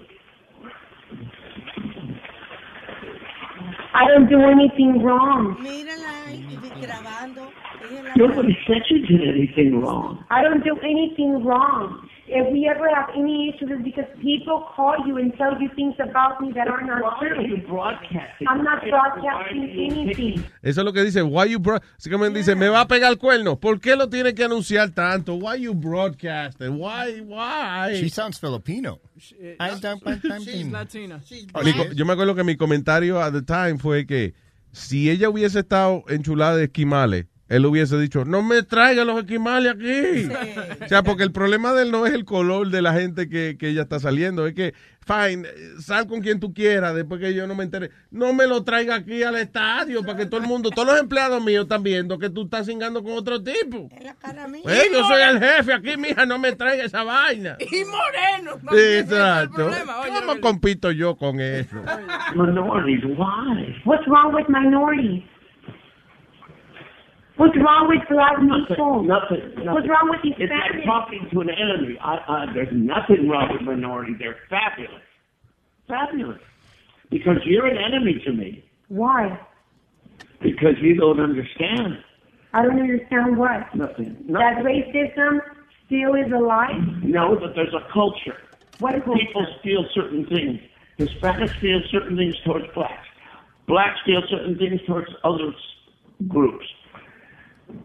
[3.96, 5.56] I don't do anything wrong.
[5.60, 6.44] Mírala ahí,
[6.80, 7.48] grabando.
[8.16, 10.24] Nobody said you did anything wrong.
[10.30, 12.08] I don't do anything wrong.
[12.26, 15.94] If we ever have any issues, it's because people call you and tell you things
[16.01, 17.66] about me that are not Why are you true.
[17.68, 18.48] broadcasting?
[18.48, 20.44] I'm not broadcasting anything.
[20.62, 21.22] Eso es lo que dice.
[21.22, 23.60] Why you que me dice, me va a pegar el cuerno.
[23.60, 25.34] ¿Por qué lo tiene que anunciar tanto?
[25.34, 26.78] Why you broadcasting?
[26.78, 27.94] Why, why?
[28.01, 29.01] She sounds Filipino.
[29.59, 31.20] Ay, tan- tan- tan- She's Latina.
[31.52, 34.32] Co- yo me acuerdo que mi comentario at the time fue que
[34.72, 39.72] si ella hubiese estado enchulada de esquimales, él hubiese dicho, no me traiga los esquimales
[39.72, 40.28] aquí.
[40.82, 43.56] O sea, porque el problema de él no es el color de la gente que,
[43.58, 45.46] que ella está saliendo, es que, fine,
[45.78, 48.94] sal con quien tú quieras, después que yo no me entere, no me lo traiga
[48.94, 52.30] aquí al estadio para que todo el mundo, todos los empleados míos están viendo que
[52.30, 53.88] tú estás cingando con otro tipo.
[53.92, 57.56] Eh, yo soy el jefe aquí, mija, no me traiga esa vaina.
[57.74, 58.60] Y moreno.
[58.62, 59.70] no, Sí, Exacto.
[60.20, 61.76] ¿Cómo compito yo con eso?
[62.34, 63.82] Minorities, why?
[63.84, 65.24] What's wrong with minorities?
[67.36, 69.02] What's wrong with black people?
[69.02, 69.55] Nothing.
[69.56, 69.73] nothing.
[69.74, 71.98] What's wrong with It's like talking to an enemy.
[72.01, 74.16] I, I, there's nothing wrong with minorities.
[74.20, 75.02] They're fabulous.
[75.89, 76.40] Fabulous.
[77.11, 78.65] Because you're an enemy to me.
[78.89, 79.39] Why?
[80.40, 81.98] Because you don't understand.
[82.52, 83.74] I don't understand what.
[83.74, 84.16] Nothing.
[84.28, 85.40] That racism
[85.86, 86.81] still is alive?
[87.02, 88.39] No, but there's a culture.
[88.78, 90.61] What People steal certain things.
[90.98, 93.09] Hispanics feel certain things towards blacks.
[93.66, 95.52] Blacks steal certain things towards other
[96.28, 96.66] groups.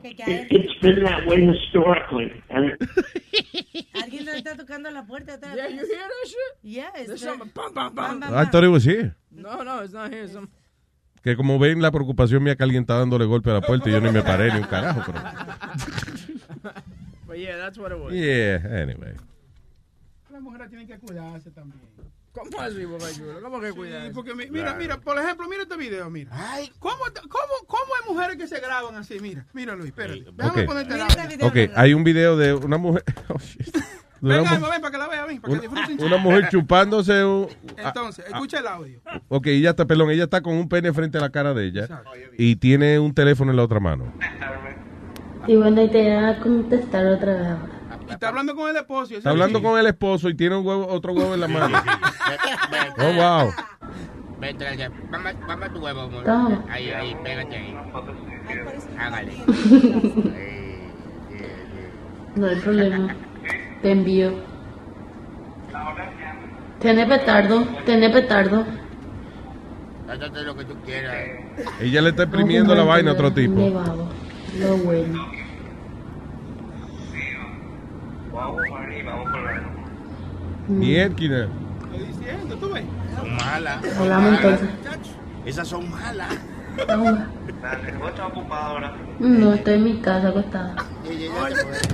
[0.03, 2.31] It, it's been that way historically.
[2.49, 5.37] Alguien le está tocando la puerta.
[5.55, 6.57] Yeah, you hear that shit?
[6.61, 7.07] Yes.
[7.07, 8.23] There's something, bam, bam, bam.
[8.33, 9.15] I thought it was here.
[9.31, 10.27] No, no, it's not here.
[10.27, 10.49] Some...
[11.23, 13.91] Que como ven, la preocupación mía que alguien está dándole golpe a la puerta y
[13.91, 15.01] yo ni me paré ni un carajo.
[15.05, 15.19] Pero...
[17.27, 18.13] But yeah, that's what it was.
[18.13, 19.13] Yeah, anyway.
[20.39, 21.81] Las mujeres tienen que cuidarse también.
[22.31, 23.41] ¿Cómo así, Boca Chula?
[23.41, 24.13] ¿Cómo que cuida Sí, eso?
[24.15, 24.77] porque mi- mira, Claro.
[24.79, 26.31] mira, por ejemplo, mira este video, mira.
[26.79, 26.95] ¿Cómo,
[27.27, 29.19] cómo, ¿Cómo hay mujeres que se graban así?
[29.19, 30.23] Mira, mira Luis, espérate.
[30.31, 31.45] Déjame ponerte el audio.
[31.47, 33.03] Ok, hay un video de una mujer.
[33.27, 33.75] oh, shit.
[34.21, 36.05] Venga, ven para que la vea, ven, para que una, disfruten.
[36.07, 37.49] una mujer chupándose un.
[37.77, 39.01] ah, Entonces, escucha el audio.
[39.27, 42.01] Ok, ella está, perdón, ella está con un pene frente a la cara de ella
[42.37, 44.13] y tiene un teléfono en la otra mano.
[45.47, 47.78] Y bueno, y te voy a contestar otra vez ahora.
[48.09, 49.13] Y está hablando con el esposo.
[49.13, 51.81] y Está hablando con el esposo y tiene un huevo, otro huevo en la mano.
[52.97, 53.53] Oh, wow.
[54.57, 56.23] Trae, Mamá, mamá tu huevo, amor.
[56.23, 56.63] Toma.
[56.69, 57.77] Ahí, ahí, pégate ahí.
[58.97, 59.33] Hágale.
[62.35, 63.15] No hay problema.
[63.81, 64.31] Te envío.
[66.79, 68.65] Tiene petardo, tiene petardo.
[70.07, 71.15] Date lo que tú quieras.
[71.79, 73.55] Ella le está imprimiendo la vaina a otro tipo.
[73.55, 74.09] Nevado.
[74.57, 75.38] Lo bueno.
[80.67, 81.09] Mierda.
[81.13, 82.83] Estoy diciendo, tú ves.
[83.15, 83.97] Son malas.
[83.97, 84.69] Hablamos entonces.
[85.45, 86.37] Esas son malas.
[89.19, 90.75] No, estoy en mi casa acostada.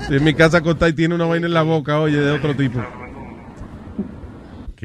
[0.10, 2.80] En mi casa acostada y tiene una vaina en la boca, oye, de otro tipo.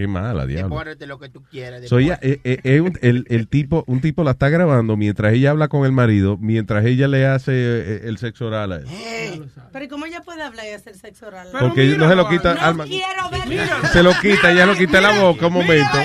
[0.01, 0.75] Qué mala, diablo.
[0.75, 1.87] Pórrete lo que tú quieras.
[1.87, 5.35] So, ella, eh, eh, eh, un- el, el tipo, un tipo la está grabando mientras
[5.35, 9.45] ella habla con el marido, mientras ella le hace eh, el sexo oral a él.
[9.71, 11.49] Pero ¿y cómo ella puede hablar y hacer sexo oral?
[11.53, 12.85] Porque no se lo quita No Alma.
[12.85, 13.69] quiero ver.
[13.93, 15.99] Se lo quita, ella lo quita la boca un momento.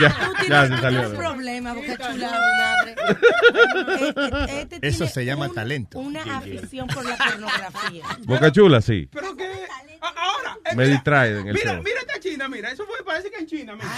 [0.00, 0.08] Ya,
[0.40, 1.10] Tú ya se salió.
[1.10, 2.94] un problema, boca madre.
[4.48, 5.98] Este, este Eso se llama talento.
[5.98, 8.04] una afición por la pornografía.
[8.24, 9.08] Boca chula, sí.
[9.12, 9.50] Pero que.
[10.52, 10.70] A- Ahora.
[10.70, 11.82] eh, Me mira, distrae en el Mira, show.
[11.82, 12.70] mira esta China, mira.
[12.70, 13.74] Eso fue, parece que en China.
[13.74, 13.88] Mira.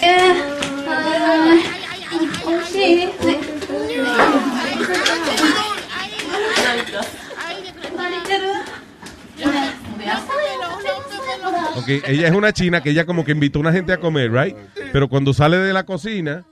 [11.76, 14.32] Ok, ella es una china que ella como que invitó a una gente a comer,
[14.32, 14.56] right?
[14.92, 16.44] Pero cuando sale de la cocina,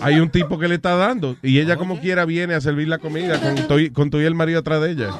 [0.00, 1.36] hay un tipo que le está dando.
[1.42, 4.34] Y ella como quiera viene a servir la comida con y- con todo y el
[4.34, 5.10] marido atrás de ella.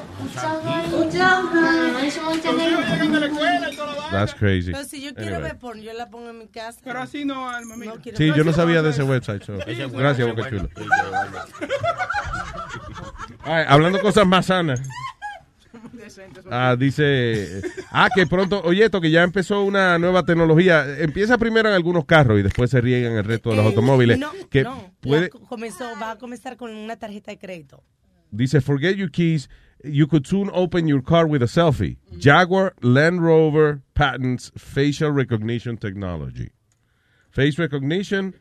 [4.11, 4.71] That's crazy.
[4.71, 5.51] Pero si yo quiero Anyway.
[5.51, 6.79] ver porno, yo la pongo en mi casa.
[6.83, 7.93] Pero así no, Alma, mira.
[8.15, 9.43] Sí, yo no sabía de ese website.
[9.43, 9.57] so.
[9.91, 10.49] Gracias, Boca.
[10.49, 10.69] Chula.
[13.43, 14.81] Ay, hablando cosas más sanas.
[16.49, 17.61] Ah, dice,
[17.91, 20.85] ah, que pronto, oye, esto que ya empezó una nueva tecnología.
[20.99, 24.17] Empieza primero en algunos carros y después se riega en el resto de los automóviles.
[24.17, 24.91] Eh, No, que no.
[25.01, 27.83] puede, comenzó, va a comenzar con una tarjeta de crédito.
[28.31, 29.49] dice, forget your keys.
[29.83, 31.97] You could soon open your car with a selfie.
[32.17, 36.51] Jaguar Land Rover patents facial recognition technology.
[37.29, 38.33] Face recognition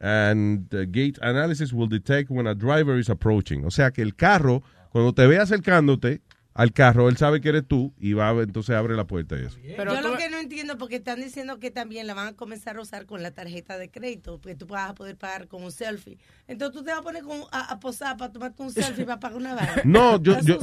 [0.00, 3.64] and uh, gait analysis will detect when a driver is approaching.
[3.64, 6.20] O sea que el carro, cuando te ve acercándote
[6.56, 9.44] al carro, él sabe que eres tú y va a- entonces abre la puerta y
[9.44, 9.58] eso.
[9.94, 12.80] yo lo que no entiendo, porque están diciendo que también la van a comenzar a
[12.80, 16.16] usar con la tarjeta de crédito, porque tú vas a poder pagar con un selfie.
[16.46, 19.18] Entonces tú te vas a poner con- a, a posar para tomarte un selfie para
[19.18, 19.82] pagar una vaina.
[19.84, 20.58] No, yo, yo,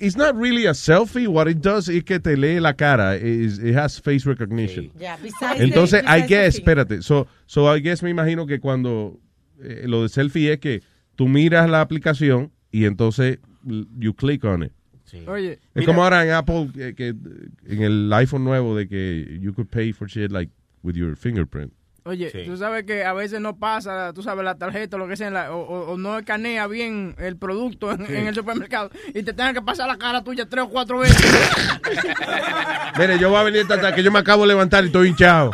[0.00, 1.28] it's not really a selfie.
[1.28, 3.16] What it does is que te lee la cara.
[3.18, 4.90] It has face recognition.
[4.98, 5.18] Yeah,
[5.62, 9.20] Entonces, the- I guess, espérate, so, so I guess me imagino que cuando
[9.62, 10.82] eh, lo de selfie es que
[11.14, 13.38] tú miras la aplicación y entonces
[13.98, 14.72] you click on it.
[15.28, 17.08] Oye, Es mira- como ahora en Apple, que, que,
[17.66, 20.50] en el iPhone nuevo, de que you could pay for shit like
[20.82, 21.72] with your fingerprint.
[22.10, 25.16] Oye, tú sabes que a veces no pasa, tú sabes, la tarjeta o lo que
[25.16, 28.14] sea, en la- o, o- o no escanea bien el producto en, Sí.
[28.16, 31.16] en el supermercado y te tengan que pasar la cara tuya tres o cuatro veces.
[32.98, 35.50] Mire, yo voy a venir hasta que yo me acabo de levantar y estoy hinchado.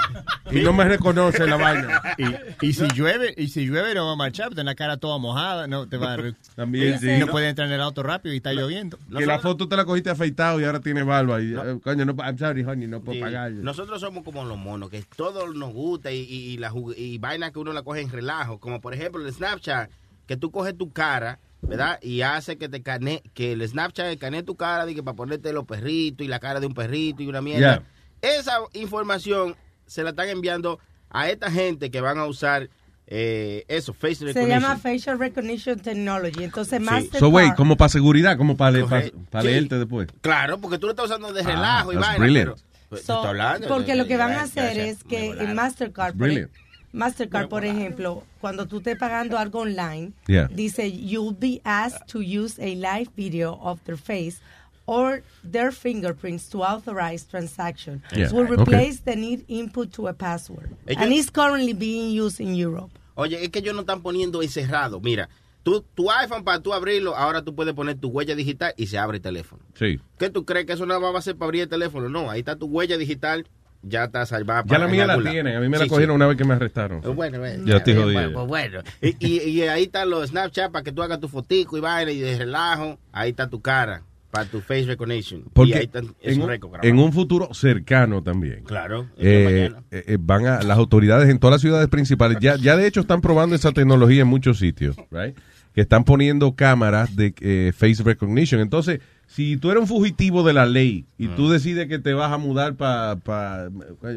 [0.51, 2.01] Y no me reconoce la vaina.
[2.19, 5.19] Y, y si llueve, y si llueve no va a marchar, tener la cara toda
[5.19, 6.19] mojada, no te va a
[6.55, 7.19] También, sí.
[7.19, 8.99] no puede entrar en el auto rápido y está lloviendo.
[9.17, 11.41] Que la foto te la cogiste afeitado y ahora tiene barba.
[11.43, 13.21] Y, eh, coño, no, I'm sorry, honey, no puedo Sí.
[13.23, 13.51] pagar.
[13.53, 17.51] Nosotros somos como los monos, que todo nos gusta y, y, y la y vaina
[17.51, 18.59] que uno la coge en relajo.
[18.61, 19.91] Como por ejemplo el Snapchat,
[20.27, 21.99] que tú coges tu cara, ¿verdad?
[22.03, 25.53] Y hace que te cane, que el Snapchat escanee tu cara de que para ponerte
[25.53, 27.83] los perritos y la cara de un perrito y una mierda.
[28.23, 30.79] Esa información se la están enviando
[31.11, 32.69] a esta gente que van a usar
[33.09, 34.61] eh, eso, face Se recognition.
[34.63, 36.43] llama Facial Recognition Technology.
[36.43, 37.11] Entonces, Sí.
[37.19, 39.19] So, wait, como para seguridad, como para, Correcto.
[39.41, 39.47] Sí.
[39.47, 40.09] leerte después.
[40.23, 42.19] Claro, porque tú lo estás usando de Ah, relajo y vaina.
[42.19, 42.49] brilliant.
[42.57, 42.66] pero-
[43.05, 45.55] So, hablando porque lo que van a hacer es que en.
[45.55, 46.51] Mastercard, brilliant.
[46.93, 50.49] Mastercard, por ejemplo, cuando tú estés pagando algo online, Yeah.
[50.49, 54.41] dice you'll be asked to use a live video of their face
[54.87, 58.03] or their fingerprints to authorize transaction.
[58.15, 58.31] Yeah.
[58.33, 58.63] Will Okay.
[58.63, 60.71] replace the need input to a password.
[60.87, 62.91] Ellos- and it's currently being used in Europe.
[63.17, 65.01] Oye, es que ellos no están poniendo encerrado.
[65.01, 65.29] Mira,
[65.67, 68.99] tú, tu iPhone para tú abrirlo, ahora tú puedes poner tu huella digital y se
[68.99, 69.65] abre el teléfono.
[69.75, 69.99] Sí.
[70.17, 72.09] ¿Qué tú crees que eso más va a ser para abrir el teléfono?
[72.09, 73.49] No, ahí está tu huella digital
[73.83, 74.63] ya está salvada.
[74.67, 75.57] Ya la mía la tienen.
[75.57, 76.99] A mí me la cogieron una vez que me arrestaron.
[77.05, 78.21] Eh, Bueno, bueno, Ya estoy eh, jodido.
[78.21, 78.81] Bueno, bueno.
[79.03, 82.13] Y, y- y ahí están los Snapchat para que tú hagas tu fotico y vaina
[82.13, 82.99] y de relajo.
[83.13, 85.41] Ahí está tu cara para tu face recognition.
[85.41, 86.51] y ahí Porque están en un,
[86.83, 88.63] en un futuro cercano también.
[88.65, 89.09] Claro.
[89.19, 92.87] Eh, eh, eh, van a las autoridades en todas las ciudades principales ya ya de
[92.87, 95.37] hecho están probando esa tecnología en muchos sitios right?
[95.77, 98.61] Que están poniendo cámaras de eh, face recognition.
[98.61, 102.33] Entonces si tú eres un fugitivo de la ley y tú decides que te vas
[102.33, 103.69] a mudar para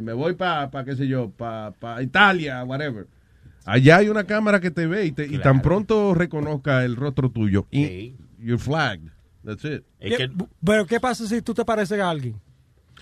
[0.02, 3.08] me voy para qué sé yo para Italia whatever
[3.66, 7.30] allá hay una cámara que te ve y, te- y tan pronto reconozca el rostro
[7.30, 9.10] tuyo y you're flagged.
[9.44, 9.84] That's it.
[10.00, 10.30] ¿Qué-
[10.64, 12.36] Pero, ¿qué pasa si tú te pareces a alguien?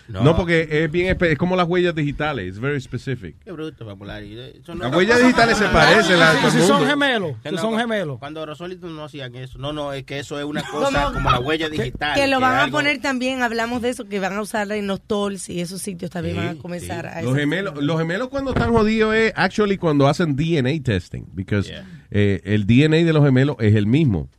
[0.09, 3.85] No, porque es bien espe- es como las huellas digitales it's very specific Qué bruto,
[3.85, 4.23] Popular.
[4.67, 7.77] no- Las huellas digitales se parecen a todo si son gemelos, Que si no, son
[7.77, 8.19] gemelos.
[8.19, 9.57] Cuando Rosolito no hacían eso.
[9.59, 12.15] No, no, es que eso es una cosa Como- como la huella digital.
[12.15, 14.71] Que lo van es a algo- poner también, hablamos de eso, que van a usar
[14.71, 18.29] en los tolls y esos sitios también van a comenzar a Los gemelos, los gemelos
[18.29, 21.73] cuando están jodidos es actually cuando hacen DNA testing, because
[22.11, 24.29] eh, el DNA de los gemelos es el mismo,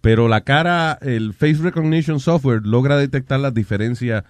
[0.00, 4.26] pero la cara, el face recognition software logra detectar las diferencias eh,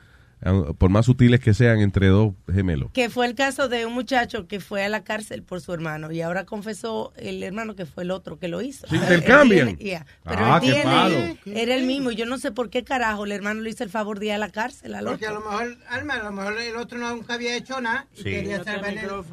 [0.79, 2.91] por más sutiles que sean entre dos gemelos.
[2.93, 6.11] Que fue el caso de un muchacho que fue a la cárcel por su hermano
[6.13, 8.87] y ahora confesó el hermano que fue el otro que lo hizo.
[8.87, 9.69] Se El- intercambian.
[9.69, 10.07] el yeah.
[10.25, 11.17] Pero Ah, el qué palo.
[11.47, 12.11] era el mismo.
[12.11, 14.39] Yo no sé por qué carajo el hermano le hizo el favor de ir a
[14.39, 15.45] la cárcel al Porque a otro.
[15.45, 18.25] lo mejor, Alma, a lo mejor el otro nunca había hecho nada y Sí.
[18.25, 19.25] quería No ser tiene veneno.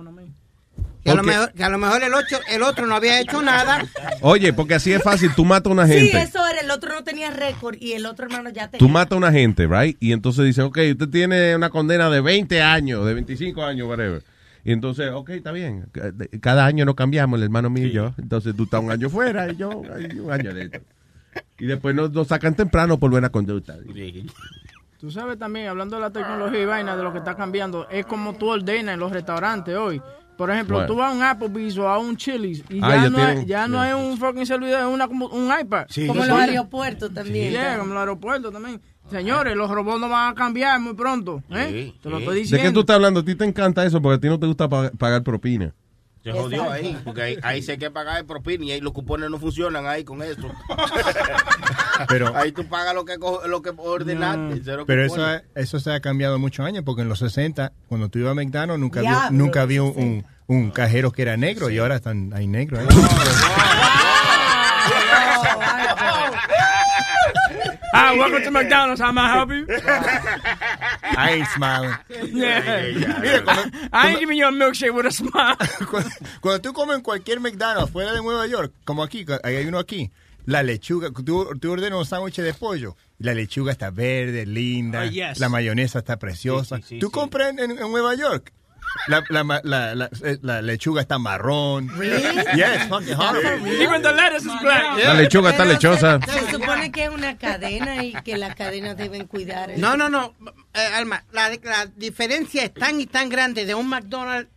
[1.03, 3.41] Que a, lo mejor, que a lo mejor el, ocho, el otro no había hecho
[3.41, 3.85] nada.
[4.21, 6.21] Oye, porque así es fácil, tú matas a una Sí, gente.
[6.21, 6.59] eso era.
[6.59, 8.79] El otro no tenía récord y el otro hermano ya tenía.
[8.79, 9.95] Tú matas a una gente, right?
[10.01, 14.21] Y entonces dice, ok, usted tiene una condena de 20 años, de 25 años, whatever.
[14.65, 15.85] Y entonces, ok, está bien.
[16.41, 18.13] Cada año nos cambiamos, el hermano mío y yo.
[18.17, 20.81] Entonces tú estás un año fuera y yo un año dentro.
[21.57, 23.75] Y después nos, nos sacan temprano por buena conducta.
[24.99, 28.05] Tú sabes también, hablando de la tecnología y vaina, de lo que está cambiando, es
[28.05, 30.01] como tú ordenas en los restaurantes hoy.
[30.37, 30.87] Por ejemplo, Bueno.
[30.87, 33.37] tú vas a un Applebee's o a un Chili's y Ah, ya, ya no, tienen-
[33.39, 35.87] es, ya no es un fucking servidor, es una, como un iPad.
[36.07, 37.53] Como en los aeropuertos también.
[37.53, 38.81] Sí, como en los aeropuertos también.
[39.09, 41.41] Señores, los robots no van a cambiar muy pronto.
[41.49, 41.93] ¿eh?
[42.03, 42.67] Te lo estoy ¿De diciendo.
[42.67, 43.21] qué tú estás hablando?
[43.21, 45.73] A ti te encanta eso porque a ti no te gusta pa- pagar propina.
[46.33, 48.93] Se jodió ahí, porque ahí, ahí se hay que pagar el propina y ahí los
[48.93, 50.49] cupones no funcionan ahí con eso.
[52.09, 53.15] Pero- ahí tú pagas lo que,
[53.47, 54.61] lo que ordenaste.
[54.63, 58.09] cero Pero eso, ha- eso se ha cambiado muchos años, porque en los 60, cuando
[58.09, 59.99] tú ibas a McDonald's, nunca había, nunca había un, sí.
[60.01, 62.79] un- un cajero que era negro y ahora están, hay negro.
[62.79, 62.87] ahí.
[67.99, 69.01] Ah, welcome to McDonald's.
[69.01, 69.65] How may I help you?
[71.17, 71.95] I ain't smiling.
[72.31, 73.19] Yeah.
[73.21, 75.55] Mira, cuando- I ain't giving you a milkshake with a smile.
[75.89, 76.09] cuando,
[76.41, 80.11] cuando tú comes en cualquier McDonald's fuera de Nueva York, como aquí, hay uno aquí,
[80.45, 85.09] la lechuga, tú, tú ordenas un sándwich de pollo, la lechuga está verde, linda, Oh,
[85.09, 85.39] yes.
[85.39, 86.79] la mayonesa está preciosa.
[86.99, 88.53] tú compras en- en Nueva York.
[89.07, 91.89] La, la, la, la- eh, la lechuga está marrón.
[91.97, 92.21] Really?
[92.55, 93.81] Yes, fucking horrible.
[93.81, 95.03] Even the lettuce is black.
[95.03, 96.19] La lechuga está lechosa.
[96.25, 99.71] Se, se supone que es una cadena y que las cadenas deben cuidar.
[99.77, 100.33] No, no, no.
[100.73, 104.49] Eh, Alma, la, la diferencia es tan y tan grande de un McDonald's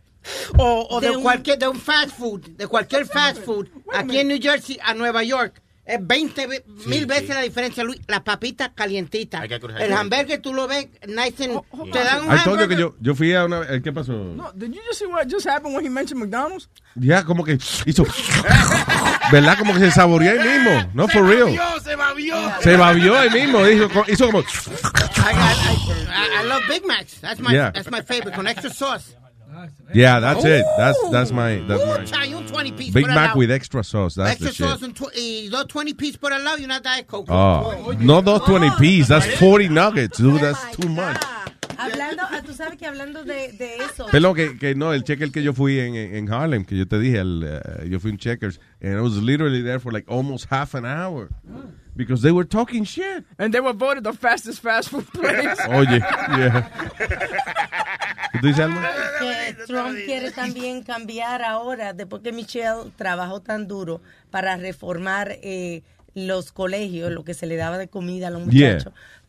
[0.57, 4.19] o, o de, De un- cualquier de un fast food, de cualquier fast food, aquí
[4.19, 5.61] en New Jersey a Nueva York.
[5.91, 7.99] Es 20 ve- mil veces la diferencia, Luis.
[8.07, 9.43] Las papitas calientitas.
[9.79, 11.61] El hamburger tú lo ves nice and...
[11.91, 12.77] te dan un Ay, told you que hamburger.
[12.77, 13.81] yo, yo fui a una...
[13.81, 14.13] ¿Qué pasó?
[14.13, 16.69] No, did you just see what just happened when he mentioned McDonald's?
[16.95, 18.05] Ya, como que hizo...
[19.31, 19.57] ¿Verdad?
[19.59, 20.89] Como que se saboreó ahí mismo.
[20.93, 21.57] No, for real.
[21.83, 22.35] se babió.
[22.61, 23.67] Se babió ahí mismo.
[23.67, 24.39] Hizo, hizo como...
[24.39, 27.19] I, I- I- I love Big Macs.
[27.21, 27.71] That's my, Yeah.
[27.71, 29.15] that's my favorite, con extra sauce.
[29.93, 30.65] Yeah, that's it.
[30.77, 31.63] That's, that's my...
[31.67, 34.15] That's my chay, un 20 piece Big por Mac with extra sauce.
[34.15, 34.67] That's extra the shit.
[34.67, 37.29] sauce and tw- y dos 20 piece por al lado y una Diet Coke.
[37.29, 39.07] Oh, no those 20 P's.
[39.07, 40.41] That's 40 nuggets, dude.
[40.41, 41.17] That's too much.
[41.77, 44.05] Hablando, ah, tú sabes que hablando de, de eso.
[44.11, 46.99] Pero que, que no, el checker que yo fui en, en Harlem, que yo te
[46.99, 50.45] dije, el, eh, yo fui en Checkers, and I was literally there for like almost
[50.51, 51.29] half an hour.
[51.95, 53.25] Because they were talking shit.
[53.37, 55.59] And they were voted the fastest fast food place.
[55.69, 55.99] Oye,
[56.37, 56.69] yeah.
[58.39, 58.79] ¿Tú dices algo?
[59.19, 65.83] que Trump quiere también cambiar ahora, después que Michelle trabajó tan duro para reformar eh,
[66.15, 68.79] los colegios, lo que se le daba de comida a los Yeah.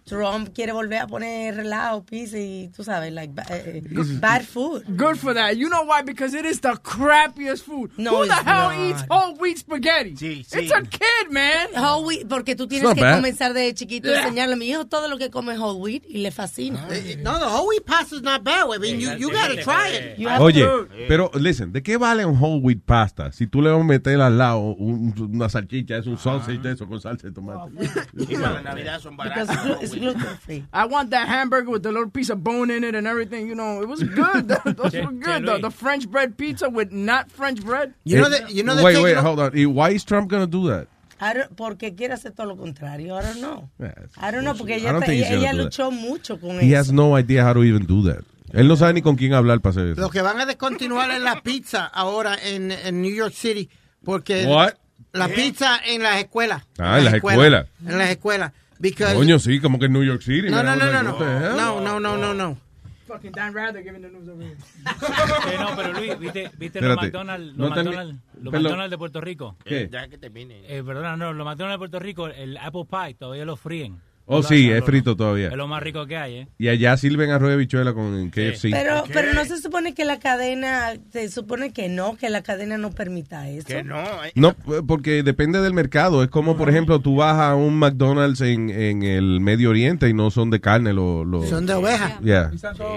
[0.05, 3.82] Trump quiere volver a poner relajo, pizza y tú sabes, like, ba- eh,
[4.20, 4.82] bad food.
[4.89, 5.52] Good for that.
[5.55, 6.02] You know why?
[6.05, 7.92] Because it is the crappiest food.
[7.97, 8.90] No, Who the hell not.
[8.90, 10.14] eats whole wheat spaghetti?
[10.20, 11.68] It's a kid, man.
[11.76, 13.16] Whole wheat, porque tú tienes que bad.
[13.16, 14.22] comenzar de chiquito a Yeah.
[14.28, 16.81] enseñarle a mi hijo todo lo que come whole wheat y le fascina.
[17.22, 18.66] No, the whole wheat pasta is not bad.
[18.74, 20.18] I mean, you, you gotta try it.
[20.18, 23.62] You have Oye, to- pero listen, ¿de qué vale un whole wheat pasta si tú
[23.62, 27.00] le vas a meter al lado un- una salchicha, es un sausage de eso con
[27.00, 27.70] salsa de tomate?
[28.18, 29.91] Y para la Navidad son baratos.
[29.94, 30.64] Gluten free.
[30.72, 33.46] I want that hamburger with the little piece of bone in it and everything.
[33.48, 34.48] You know, it was good.
[34.76, 35.46] Those were good.
[35.46, 37.94] The, the French bread pizza with not French bread.
[38.04, 39.52] You know that- you know that wait, wait, hold on.
[39.74, 40.88] Why is Trump going to do that?
[41.20, 43.16] I don't- porque quiere hacer todo lo contrario.
[43.16, 43.68] I don't know.
[43.78, 46.80] Yeah, I don't know, porque ella, ella, luchó mucho con He eso.
[46.80, 48.24] has no idea how to even do that.
[48.52, 50.00] Él no sabe ni con quién hablar para hacer eso.
[50.00, 53.70] Lo que van a descontinuar es la pizza ahora en, en New York City.
[54.04, 54.72] Porque What?
[55.12, 56.62] la pizza en las escuelas.
[56.78, 57.66] Ah, en las escuelas.
[57.86, 58.52] En las escuelas.
[58.83, 60.51] Because Coño, sí, como que en New York City.
[60.51, 61.19] no, no, no, no, no.
[61.20, 61.57] hell?
[61.57, 62.59] No, no, no, no, no.
[63.07, 64.57] Fucking Dan Rather giving the news over here.
[65.52, 66.97] Eh, no, pero Luis, ¿viste, viste los.
[66.97, 68.52] McDonald's, No los, McDonald's, los.
[68.52, 69.57] McDonald's de Puerto Rico?
[69.65, 69.89] ¿Qué?
[69.91, 70.62] Ya que termine.
[70.67, 74.01] Eh, perdona, no, los McDonald's de Puerto Rico, el Apple Pie todavía lo fríen.
[74.25, 75.49] Oh, Lo sí, es lo- frito todavía.
[75.49, 76.49] Es lo más rico que hay, ¿eh?
[76.57, 78.70] Y allá sirven arroz de bichuela con KFC.
[78.70, 82.78] Pero, pero no se supone que la cadena, se supone que no, que la cadena
[82.78, 83.67] no permita eso.
[83.67, 84.01] Que no.
[84.25, 84.31] eh.
[84.36, 84.55] No,
[84.86, 86.23] porque depende del mercado.
[86.23, 90.15] Es como, por ejemplo, tú vas a un McDonald's en, en el Medio Oriente y
[90.15, 90.92] no son de carne.
[90.92, 92.18] Los, los- Son de oveja.
[92.23, 92.51] Yeah.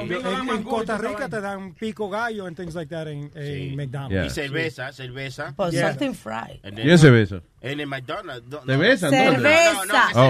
[0.03, 0.11] En,
[0.49, 4.13] en Costa Rica te dan pico gallo and things like that en, en McDonald's.
[4.13, 4.25] Yeah.
[4.25, 5.53] Y cerveza, cerveza.
[5.55, 5.89] Pues Yeah.
[5.89, 6.59] something fried.
[6.63, 7.41] And then- ¿Quién se besa?
[7.71, 8.47] En el McDonald's.
[8.49, 8.83] No, ¿Te no.
[8.83, 9.09] Cerveza.
[9.09, 9.41] No, no, No, no,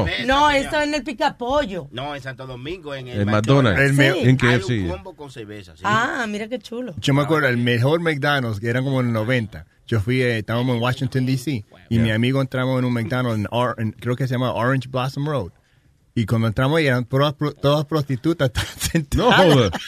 [0.05, 0.55] cerveza, señor.
[0.55, 1.87] eso en el picapollo.
[1.91, 3.81] No, en Santo Domingo, en el, En McDonald's.
[3.81, 4.81] El me- En Hay KFC.
[4.83, 5.83] un combo con cerveza, sí.
[5.85, 6.93] Ah, mira qué chulo.
[6.97, 9.65] Yo me acuerdo, el mejor McDonald's, que eran como en el 90.
[9.87, 11.63] Yo fui, eh, estábamos en Washington, D.C.
[11.89, 14.87] Y mi amigo entramos en un McDonald's, en Or- en- creo que se llama Orange
[14.89, 15.51] Blossom Road.
[16.15, 18.49] Y cuando entramos ahí eran todas, todas prostitutas
[19.15, 19.71] No joder.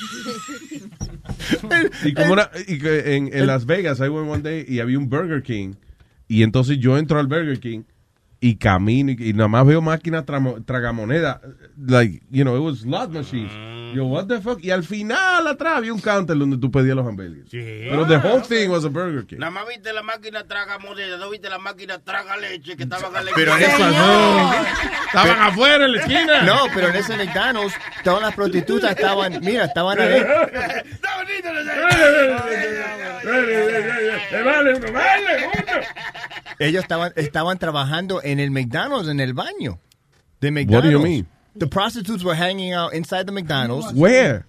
[2.04, 4.98] y como una, y que en, en Las Vegas, I went one day y había
[4.98, 5.74] un Burger King.
[6.28, 7.84] Y entonces yo entro al Burger King
[8.40, 10.26] y camino y, y nada más veo máquinas
[10.66, 11.42] tragamoneda.
[11.78, 13.52] Like, you know, it was slot machines.
[13.94, 14.64] Yo, what the fuck?
[14.64, 17.46] Y al final atrás había un counter donde tú pedías los hamburgues.
[17.50, 19.38] Pero the whole thing was a Burger King.
[19.40, 23.16] Nada más viste la máquina traga moneda, no viste la máquina traga leche que estaban
[23.16, 24.54] a Pero en esa no.
[25.06, 26.42] Estaban afuera en la esquina.
[26.42, 30.22] No, pero en ese McDonald's, todas las prostitutas estaban, mira, estaban ahí.
[36.60, 39.80] Ellos estaban, estaban trabajando en el McDonald's, en el baño
[40.42, 41.28] de What do you mean?
[41.56, 43.92] The prostitutes were hanging out inside the McDonald's.
[43.94, 44.46] Where?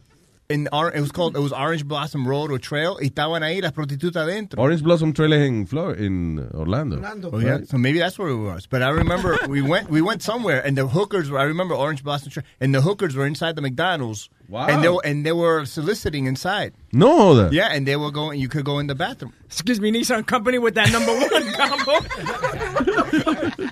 [0.51, 2.99] In Or- it was called it was Orange Blossom Road or Trail.
[3.03, 4.59] Y estaban ahí las prostitutas adentro.
[4.59, 6.97] Orange Blossom Trail es en, Flor en Orlando.
[6.97, 7.31] Orlando.
[7.33, 7.59] Oh, yeah.
[7.65, 8.67] So maybe that's where it was.
[8.67, 12.03] But I remember we went we went somewhere and the hookers were I remember Orange
[12.03, 14.31] Blossom Trail and the hookers were inside the McDonald's.
[14.49, 14.67] Wow.
[14.69, 16.73] And they were, and they were soliciting inside.
[16.93, 17.53] No joda.
[17.53, 19.35] Yeah, and they were going you could go in the bathroom.
[19.45, 22.85] Excuse me, Nissan Company with that number one combo.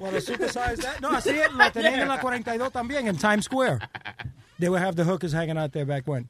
[0.01, 1.01] Well, the supersized that.
[1.01, 3.79] No, así es, lo tenían en la 42 también, en Times Square.
[4.59, 6.29] They would have the hookers hanging out there back when.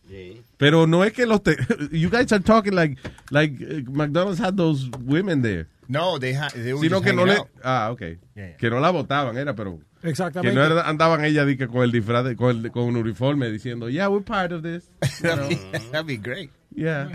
[0.59, 1.55] Pero no es que los te
[1.93, 2.99] you guys are talking like
[3.31, 5.69] like uh, McDonald's had those women there.
[5.89, 7.49] No, they had they were Sino que no le out.
[7.63, 8.19] ah, okay.
[8.35, 8.57] Yeah, yeah.
[8.57, 10.55] Que no la votaban era, pero que Exactamente.
[10.57, 13.89] no era- andaban ella di que con el disfraz con, el- con un uniforme diciendo,
[13.89, 14.89] "Yeah, we're part of this."
[15.23, 15.49] You know?
[15.49, 16.51] that'd, be, that'd be great.
[16.75, 17.09] yeah.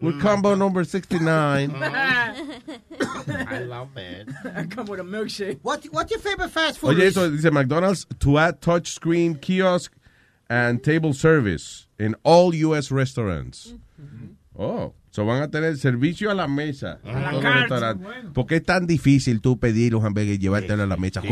[0.00, 1.74] We're combo number 69.
[1.82, 4.28] I love it.
[4.54, 5.58] I come with a milkshake.
[5.62, 6.96] What, what's your favorite fast food?
[6.96, 9.92] Oye, eso dice McDonald's to add touch screen kiosk
[10.48, 13.74] and table service in all US restaurants.
[14.56, 18.32] Oh, so van a tener servicio a la mesa en la los bueno.
[18.32, 21.22] ¿Por qué es tan difícil tú pedir un hamburger y llevártelo a la mesa?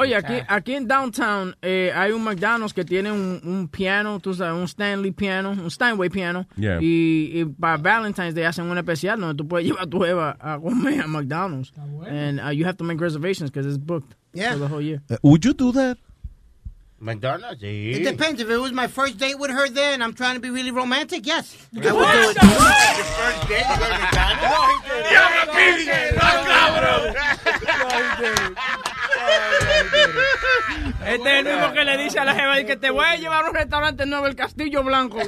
[0.00, 4.32] Oye, aquí, aquí en downtown eh, hay un McDonald's que tiene un, un piano, tú
[4.34, 6.46] sabes, un Stanley piano, un Steinway piano.
[6.56, 6.78] Yeah.
[6.80, 10.36] Y, y para Valentine's Day hacen un especial donde tú puedes llevar a tu Eva
[10.40, 11.72] a comer a McDonald's.
[12.08, 14.52] And uh, you have to make reservations because it's booked Yeah.
[14.52, 15.02] for the whole year.
[15.10, 15.98] Uh, would you do that?
[17.02, 17.94] McDonald's, sí.
[17.96, 18.40] It depends.
[18.40, 20.70] If it was my first date with her there and I'm trying to be really
[20.70, 21.56] romantic, yes.
[21.74, 22.14] I would do What?
[22.14, 22.36] it.
[22.38, 24.84] First date, to McDonald's?
[25.08, 25.86] ¡Diablo, Pili!
[26.14, 27.14] ¡No, cabrón!
[31.06, 33.44] Este es el mismo que le dice a la jeva que te voy a llevar
[33.44, 35.18] a un restaurante nuevo, el Castillo Blanco.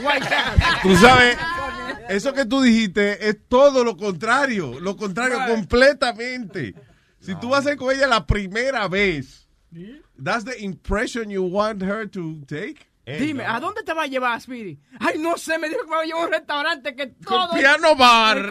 [0.82, 1.36] Tú sabes,
[2.08, 6.74] eso que tú dijiste es todo lo contrario, lo contrario completamente.
[7.20, 9.48] Si tú vas a ir con ella la primera vez,
[10.22, 12.91] that's the impression you want her to take.
[13.04, 14.78] Dime, ¿a dónde te va a llevar, Speedy?
[15.00, 17.48] Ay, no sé, me dijo que me va a llevar a un restaurante que todo...
[17.48, 18.48] Con piano bar.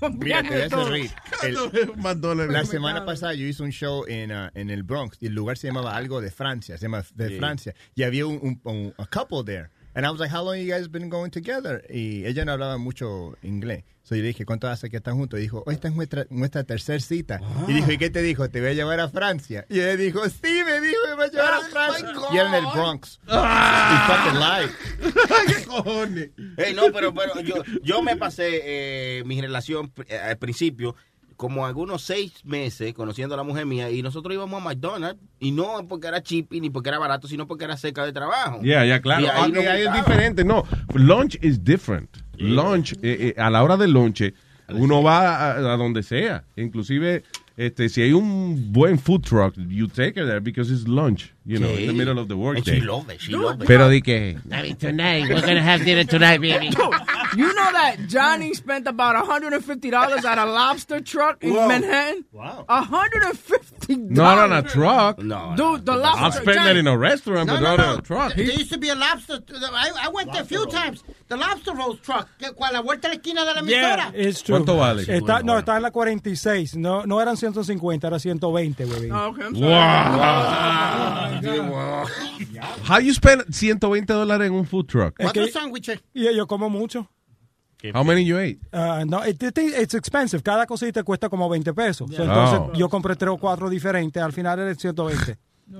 [0.00, 0.90] Con, piano todo.
[0.90, 1.10] reír.
[1.42, 5.34] El- la semana pasada yo hice un show en, uh, en el Bronx y el
[5.34, 7.38] lugar se llamaba algo de Francia, se llama de Sí.
[7.38, 9.70] Francia y había un, un, un- a couple there.
[9.94, 11.84] And I was like, how long you guys been going together?
[11.88, 13.84] Y ella no hablaba mucho inglés.
[14.02, 15.38] So yo le dije, ¿cuánto hace que están juntos?
[15.38, 17.40] Y dijo, oh, esta es nuestra, nuestra tercera cita.
[17.68, 18.50] Y dijo, ¿y qué te dijo?
[18.50, 19.64] Te voy a llevar a Francia.
[19.70, 22.12] Y ella dijo, sí, me dijo, me va a llevar a Francia.
[22.32, 23.20] Y era en el Bronx.
[23.28, 23.94] Ah.
[23.94, 25.56] Y fucking lied.
[25.56, 26.30] ¿Qué cojones?
[26.56, 30.96] Hey, no, pero, pero yo, yo me pasé eh, mi relación eh, al principio
[31.36, 35.50] como algunos seis meses conociendo a la mujer mía y nosotros íbamos a McDonald's y
[35.50, 38.60] no porque era cheap ni porque era barato, sino porque era cerca de trabajo.
[38.62, 39.22] Ya, ya, claro.
[39.22, 40.44] Y ahí Ah, es diferente.
[40.44, 40.64] No,
[40.94, 42.08] lunch is different.
[42.36, 44.22] Lunch, eh, eh, a la hora del lunch,
[44.68, 46.44] uno va a, a donde sea.
[46.56, 47.22] Inclusive,
[47.56, 51.58] este, si hay un buen food truck, you take it there because it's lunch, you
[51.58, 51.96] know, in the Sí.
[51.96, 52.80] middle of the And workday.
[52.80, 53.66] she love it, she love it.
[53.66, 54.36] Pero di que...
[54.50, 56.66] I mean, tonight, we're gonna have dinner tonight, baby.
[57.36, 61.68] you know that Johnny spent about $150 at a lobster truck in Whoa.
[61.68, 62.24] Manhattan?
[62.32, 62.64] Wow.
[62.68, 64.10] $150.
[64.10, 65.18] Not on a truck.
[65.18, 65.54] No.
[65.56, 67.92] Dude, the lobster I'll spend that in a restaurant, No, but no, not no.
[67.94, 68.34] on a truck.
[68.34, 69.40] There used to be a lobster.
[69.72, 71.02] I, I went there a few times.
[71.28, 74.12] The lobster rolls truck, que cual la vuelta de la esquina de la Yeah, emisora.
[74.14, 74.56] it's true.
[74.56, 75.02] ¿Cuánto vale?
[75.06, 76.76] Está, no, está en la 46.
[76.76, 79.10] No, no eran 150, era 120, güey.
[79.10, 79.54] Oh, okay, I'm
[81.70, 82.06] Wow.
[82.88, 85.16] How you spend 120 dólares en un food truck?
[85.18, 86.00] ¿Cuántos sándwiches?
[86.12, 87.08] Y yo como mucho.
[87.94, 88.58] How many you ate?
[88.72, 90.42] Uh, no, it, it- it's expensive.
[90.42, 92.08] Cada cosita cuesta como 20 pesos.
[92.10, 92.24] So, Yeah.
[92.32, 92.72] entonces, Oh.
[92.74, 94.22] yo compré tres o cuatro diferentes.
[94.22, 95.36] Al final era 120.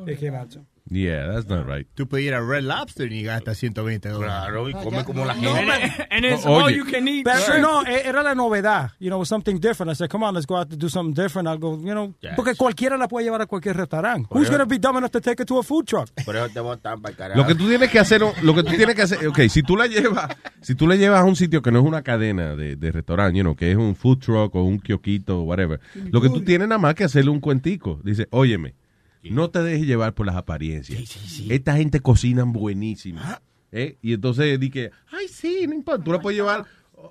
[0.06, 0.66] Es que, macho.
[0.90, 1.86] Yeah, that's not right.
[1.94, 4.34] Tú puedes ir a Red Lobster y gastas 120 dólares.
[4.44, 6.06] Claro, y come como la No, gente.
[6.10, 6.62] And it's Oye.
[6.62, 7.24] all you can eat.
[7.24, 8.90] Pero no, e- era la novedad.
[9.00, 9.90] You know, something different.
[9.90, 11.48] I said, come on, let's go out to do something different.
[11.48, 14.28] I'll go, you know, porque cualquiera la puede llevar a cualquier restaurante.
[14.30, 16.10] Who's going to be dumb enough to take it to a food truck?
[16.22, 17.40] Por eso te botan para el carajo.
[17.40, 19.76] Lo que tú tienes que hacer, lo que tú tienes que hacer, ok, si tú
[19.78, 22.76] la llevas, si tú la llevas a un sitio que no es una cadena de,
[22.76, 25.80] de restaurante, you know, que es un food truck o un kiosquito o whatever,
[26.10, 28.00] lo que tú tienes nada más que hacerle un cuentico.
[28.04, 28.74] Dice, óyeme,
[29.30, 31.16] no te dejes llevar por las apariencias.
[31.48, 33.20] Esta gente cocina buenísimo.
[33.72, 33.98] ¿eh?
[34.02, 36.64] Y entonces di que, ay, sí, no importa, tú la puedes llevar,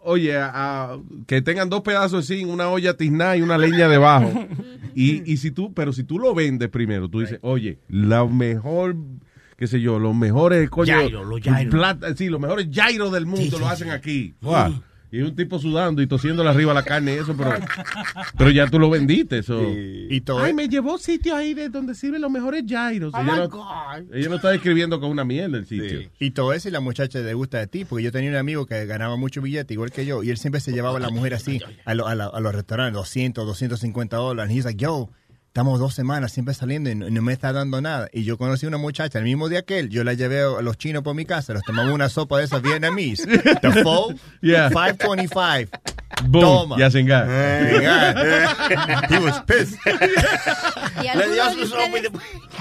[0.03, 0.51] oye, a,
[0.93, 4.31] a- que tengan dos pedazos así, una olla tiznada y una leña debajo.
[4.95, 8.95] Y, y si tú, pero si tú lo vendes primero, tú dices, oye, la mejor,
[9.57, 11.71] qué sé yo, los mejores, coño, Gyro, los gyro.
[11.71, 14.35] plata- sí, los mejores gyros del mundo lo hacen aquí.
[14.41, 14.83] Wow.
[15.13, 17.53] Y un tipo sudando y tosiéndole arriba la carne y eso, pero,
[18.37, 19.37] pero ya tú lo vendiste.
[19.37, 19.61] Eso.
[19.63, 23.13] Y todo Ay, me llevó sitio ahí de donde sirven los mejores gyros.
[23.13, 24.13] Oh, ella, no, God.
[24.13, 26.09] ella no está describiendo con una mierda el sitio.
[26.19, 28.65] Y todo eso y la muchacha le gusta de ti, porque yo tenía un amigo
[28.65, 31.35] que ganaba mucho billete, igual que yo, y él siempre se llevaba a la mujer
[31.35, 34.51] así a, lo- a la- a los restaurantes, 200, 250 dólares.
[34.51, 35.09] Y he's like, yo,
[35.53, 38.07] estamos dos semanas siempre saliendo y no, no me está dando nada.
[38.11, 40.79] Y yo conocí una muchacha el mismo día que él, yo la llevé a los
[40.79, 43.27] chinos por mi casa, los tomamos una sopa de esas vietnamese.
[43.61, 44.69] The full, Yeah.
[44.71, 45.69] 525.
[46.27, 46.77] Boom, Toma.
[46.79, 48.45] ya se enga- Eh,
[49.11, 49.77] He was pissed.
[51.03, 52.11] ¿Y alguno de, ustedes,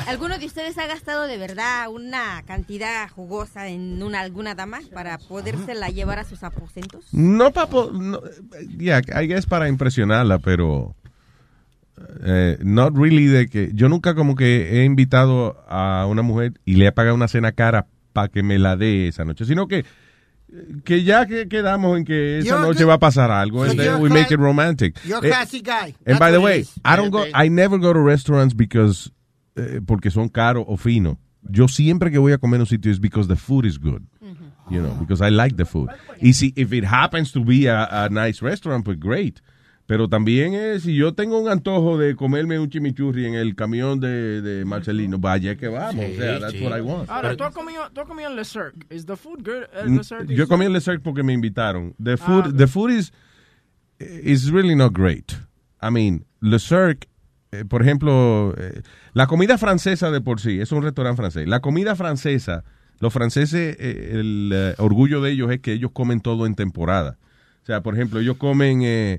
[0.06, 5.16] alguno de ustedes ha gastado de verdad una cantidad jugosa en una, alguna dama para
[5.16, 7.06] podérsela llevar a sus aposentos?
[7.12, 8.20] No, papo, no,
[8.78, 10.94] yeah, I guess para impresionarla, pero
[12.24, 16.76] eh, not really de que yo nunca como que he invitado a una mujer y
[16.76, 19.84] le he pagado una cena cara para que me la dé esa noche, sino que
[20.84, 23.74] que ya que quedamos en que esa You're noche good- va a pasar algo, So
[23.74, 24.98] then we make it romantic.
[25.04, 25.94] You're a Eh, classy guy.
[26.04, 26.66] And That's by the way.
[26.84, 29.10] I don't go, I never go to restaurants because
[29.56, 31.16] eh, porque son caros o finos.
[31.48, 34.02] Yo siempre que voy a comer a un sitio es because the food is good.
[34.70, 35.88] You know, because I like the food.
[36.20, 39.40] Y si if it happens to be a, a nice restaurant, pues great.
[39.86, 43.98] Pero también es, si yo tengo un antojo de comerme un chimichurri en el camión
[44.00, 46.04] de, de Marcelino, vaya que vamos.
[46.04, 47.10] o sea, that's what I want.
[47.10, 48.86] Ahora, tú has comido, tú has comido en Le Cirque.
[48.90, 50.34] ¿Is the food good at Le Cirque?
[50.34, 51.94] Yo comí en Le Cirque porque me invitaron.
[51.98, 53.12] Ah, The food, the food is,
[53.98, 55.32] is really not great.
[55.82, 57.08] I mean, Le Cirque,
[57.50, 58.82] eh, por ejemplo, eh,
[59.14, 61.48] la comida francesa de por sí, es un restaurante francés.
[61.48, 62.64] La comida francesa,
[63.00, 67.18] los franceses, eh, el eh, orgullo de ellos es que ellos comen todo en temporada.
[67.62, 69.18] O sea, por ejemplo, ellos comen,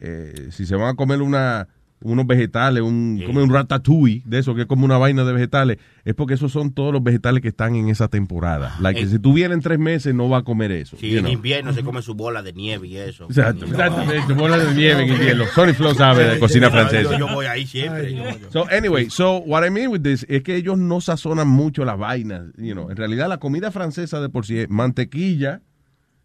[0.00, 1.68] eh, si se van a comer una
[2.02, 5.76] unos vegetales, un, comen un ratatouille, de eso que es como una vaina de vegetales,
[6.06, 8.74] es porque esos son todos los vegetales que están en esa temporada.
[8.80, 9.06] Like, Eh.
[9.06, 10.96] si tú vienes en tres meses, no va a comer eso.
[10.98, 11.32] Sí, en know.
[11.34, 13.26] invierno se come su bola de nieve y eso.
[13.26, 15.44] Exacto, exactamente, bola de nieve en invierno.
[15.54, 17.18] Sonny Flow sabe de cocina francesa.
[17.18, 18.14] Yo, voy ahí siempre.
[18.14, 21.48] yo- yo- So anyway, so what I mean with this es que ellos no sazonan
[21.48, 22.88] mucho las vainas, you know.
[22.90, 25.60] En realidad la comida francesa de por sí es mantequilla,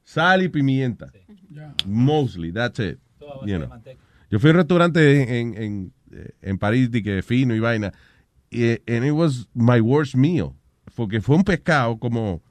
[0.05, 1.07] sal y pimienta.
[1.85, 2.97] Mostly, that's it.
[3.45, 3.69] You know.
[4.29, 5.93] Yo fui a un restaurante en, en,
[6.41, 7.91] en París de que fino y vaina
[8.49, 10.51] y and it was my worst meal
[10.95, 12.41] porque fue un pescado como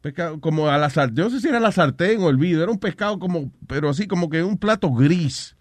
[0.00, 2.62] pescado como a la sartén, yo no sé si era la sartén o el vidrio,
[2.62, 5.54] era un pescado como pero así como que un plato gris.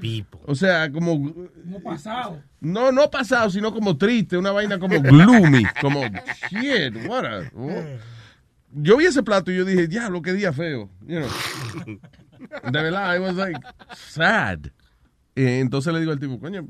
[0.00, 0.40] Pipo.
[0.46, 1.18] O sea, como
[1.64, 2.40] No pasado.
[2.60, 6.00] no, no pasado, sino como triste, una vaina como gloomy, como
[6.50, 7.98] shit, what a- what-
[8.72, 10.88] Yo vi ese plato y yo dije, diablo, qué día feo.
[11.06, 11.98] You know.
[12.70, 13.60] De verdad, it was like
[13.94, 14.70] sad.
[15.34, 16.66] Entonces le digo al tipo, coño,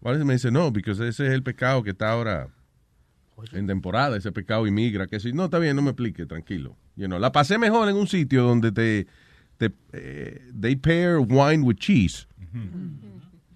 [0.00, 0.24] ¿cuál es?
[0.24, 2.48] me dice, no, porque ese es el pescado que está ahora
[3.52, 6.76] en temporada, ese pescado inmigra, que si no, está bien, no me explique, tranquilo.
[6.96, 9.06] You know, la pasé mejor en un sitio donde te,
[9.58, 12.26] te eh, they pair wine with cheese.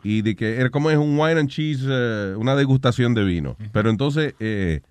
[0.03, 3.57] Y de que era como es un wine and cheese, eh, una degustación de vino.
[3.73, 4.83] Pero entonces eh,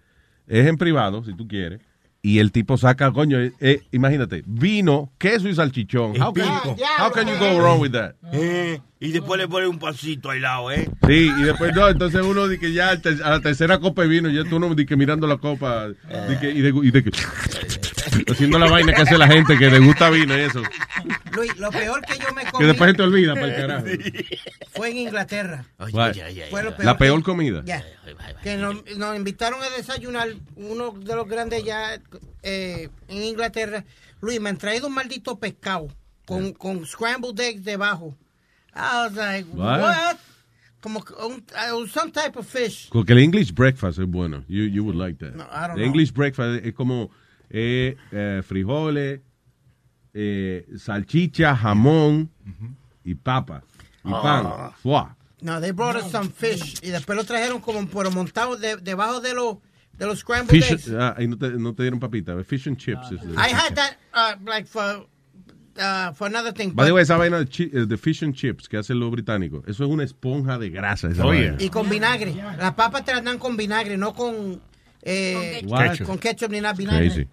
[0.47, 1.81] es en privado, si tú quieres.
[2.21, 6.15] Y el tipo saca, coño, eh, eh, imagínate, vino, queso y salchichón.
[6.21, 6.49] How can,
[6.97, 8.15] how can you go wrong with that?
[8.33, 10.89] Eh, y después le pone un pancito al lado, ¿eh?
[11.07, 14.29] Sí, y después no, entonces uno dice que ya a la tercera copa de vino,
[14.29, 17.11] ya tú no di que mirando la copa di que- y, de, y de que
[18.31, 20.61] haciendo la vaina que hace la gente que le gusta vino y eso.
[21.33, 23.85] Luis, lo peor que yo me comí Que después se te olvida para el carajo.
[24.73, 25.65] fue en Inglaterra.
[25.93, 26.15] What?
[26.49, 27.61] Fue lo La peor que- comida.
[27.65, 27.83] Ya.
[28.43, 31.99] Que nos, nos invitaron a desayunar uno de los grandes ya
[32.43, 33.85] eh, en Inglaterra.
[34.21, 35.87] Luis, me han traído un maldito pescado
[36.25, 38.17] con, con scrambled eggs debajo.
[38.75, 39.79] I was like, What?
[39.81, 40.17] what?
[40.81, 42.89] Como un, uh, some type of fish.
[42.89, 44.45] Porque el English breakfast es bueno.
[44.47, 45.35] You, you would like that.
[45.35, 45.85] No, I don't The know.
[45.87, 47.09] English breakfast es como
[47.49, 49.19] eh, eh, frijoles,
[50.13, 52.29] eh, salchicha, jamón
[53.03, 53.63] y papa.
[54.05, 54.71] Y Ah.
[54.81, 55.15] pan.
[55.41, 56.79] No, they brought us some fish.
[56.81, 59.57] Y después lo trajeron como pero montado de- debajo de los
[59.97, 60.91] de los scrambled Fish, eggs.
[60.97, 62.41] ah, y no te, no te dieron papita.
[62.45, 63.11] Fish and chips.
[63.11, 65.05] is the- I had that uh, like for
[65.79, 66.71] uh, for another thing.
[66.73, 69.09] By the way, esa vaina de, chi- eh, de fish and chips que hacen los
[69.11, 71.09] británicos, eso es una esponja de grasa.
[71.09, 71.51] Esa Oye.
[71.51, 71.57] vaina.
[71.63, 72.33] y con vinagre.
[72.57, 74.61] Las papas te las dan con vinagre, no con
[75.01, 76.05] eh, Con ketchup.
[76.07, 77.09] con ketchup ni nada vinagre.
[77.09, 77.27] Crazy.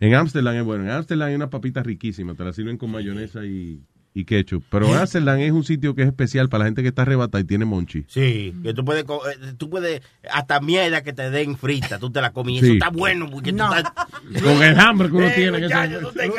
[0.00, 0.84] En Amsterdam es bueno.
[0.84, 2.34] En Amsterdam hay una papita riquísima.
[2.34, 3.80] Te la sirven con mayonesa y,
[4.14, 4.64] y ketchup.
[4.70, 7.44] Pero Amsterdam es un sitio que es especial para la gente que está arrebatada y
[7.44, 8.04] tiene monchi.
[8.08, 12.20] Sí, que tú puedes, eh, tú puedes, hasta mierda que te den frita, tú te
[12.20, 12.56] la Sí.
[12.58, 13.68] Eso está bueno porque No.
[13.70, 13.92] tú estás...
[14.42, 15.58] Con el hambre que uno Eh, tiene.
[15.60, 16.30] muchacho, tú te.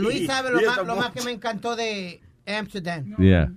[0.00, 3.16] Luis sabe lo más, lo no- más que me encantó de Amsterdam.
[3.18, 3.52] Yeah.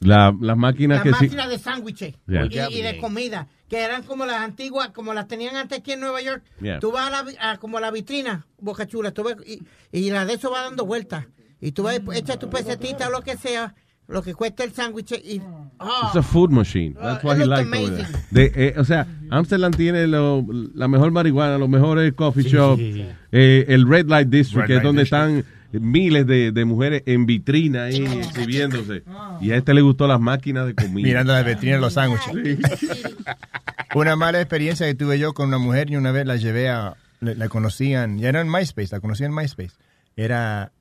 [0.00, 1.24] La- las máquinas Las que sí.
[1.26, 2.68] máquinas de sándwiches Yeah.
[2.70, 6.00] y, y de comida, que eran como las antiguas, como las tenían antes aquí en
[6.00, 6.42] Nueva York.
[6.60, 6.80] Yeah.
[6.80, 10.10] Tú vas a, la, vi- a como la vitrina, Boca Chula, tú ves, y, y
[10.10, 11.26] la de eso va dando vueltas.
[11.62, 13.74] Y tú vas, echa tu pesetita o lo que sea,
[14.08, 15.40] lo que cuesta el sándwich y...
[15.78, 16.94] oh, It's a food machine.
[17.00, 18.06] That's Uh, what it he there.
[18.30, 22.82] De, eh, o sea, Amsterdam tiene lo- la mejor marihuana, los mejores coffee shops,
[23.30, 25.24] eh, el Red Light District, Red que es donde District.
[25.38, 25.44] están
[25.80, 29.04] miles de, de mujeres en vitrina ahí exhibiéndose.
[29.40, 31.06] Y a este le gustó las máquinas de comida.
[31.06, 32.34] Mirando las vitrinas de los sándwiches.
[33.94, 36.96] Una mala experiencia que tuve yo con una mujer y una vez la llevé a,
[37.20, 39.72] la, la conocían, ya era en MySpace, la conocí en MySpace.
[40.16, 40.72] Era,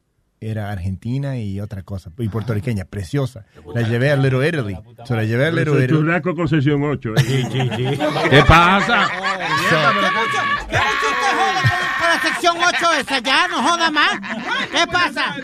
[0.41, 3.45] era argentina y otra cosa, y puertorriqueña, preciosa.
[3.75, 4.75] La llevé a Little Italy.
[5.05, 5.87] So, la llevé a Little Italy.
[5.99, 7.13] churrasco con sesión 8.
[7.15, 9.07] ¿Qué pasa?
[9.59, 9.93] ¿Qué con,
[11.99, 13.19] con la sección 8 esa?
[13.19, 14.19] Ya, no joda más.
[14.71, 15.35] ¿Qué pasa?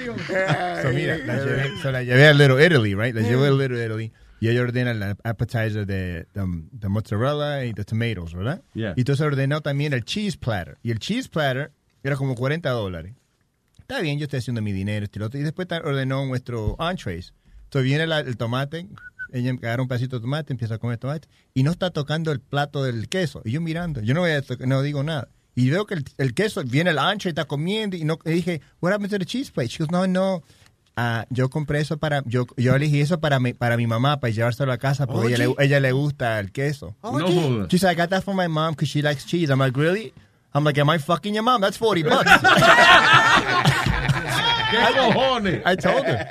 [0.82, 3.14] So, mira, la llevé, so, la llevé a Little Italy, right?
[3.16, 4.12] La llevé a Little Italy.
[4.40, 8.62] Y ella ordena la appetizer de, de, de mozzarella y de tomatoes, ¿verdad?
[8.74, 8.94] Yeah.
[8.96, 10.78] Y entonces ordenó también el cheese platter.
[10.84, 11.72] Y el cheese platter
[12.04, 13.14] era como 40 dólares.
[13.90, 15.40] Está bien, yo estoy haciendo mi dinero, este y otro.
[15.40, 17.34] Y después ordenó nuestro entrees.
[17.64, 18.88] Entonces viene la- el tomate,
[19.32, 22.42] ella agarra un pedacito de tomate, empieza a comer tomate, y no está tocando el
[22.42, 23.42] plato del queso.
[23.46, 25.30] Y yo mirando, yo no, voy a no digo nada.
[25.56, 28.62] Y veo que el, el queso, viene el entree, está comiendo, y no, y dije,
[28.82, 29.70] what happened to the cheese plate?
[29.70, 30.44] She goes, no, no.
[30.98, 34.34] Ah, yo compré eso para, yo, yo elegí eso para mi, para mi mamá, para
[34.34, 36.96] llevárselo a casa, porque ella, le, ella le gusta el queso.
[37.04, 37.68] No jodas.
[37.70, 39.50] She said, I got that for my mom because she likes cheese.
[39.50, 40.12] I'm like, really?
[40.58, 41.62] I'm like, am I fucking your mom?
[41.62, 42.30] That's 40 bucks.
[44.72, 45.62] ¿Qué cojones?
[45.66, 46.28] I told her.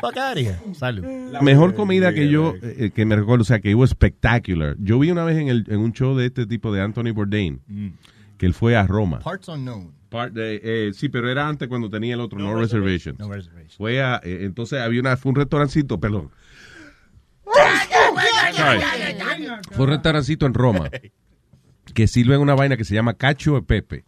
[0.00, 0.56] Fuck out of here.
[0.74, 1.04] Salud.
[1.32, 4.76] La mejor comida que yo, eh, que me recuerdo, o sea, que hubo espectacular.
[4.78, 7.60] Yo vi una vez en, el, en un show de este tipo de Anthony Bourdain,
[8.38, 9.18] que él fue a Roma.
[9.18, 9.92] Parts unknown.
[10.08, 13.18] Part de- eh, sí, pero era antes cuando tenía el otro, No, Reservations.
[13.18, 13.76] No reservations.
[13.76, 16.30] Fue a, eh, entonces había una, fue un restaurancito, perdón.
[18.56, 18.80] Sorry.
[19.72, 20.90] Fue un restaurancito en Roma
[21.94, 24.04] que sirve una vaina que se llama cacho de pepe.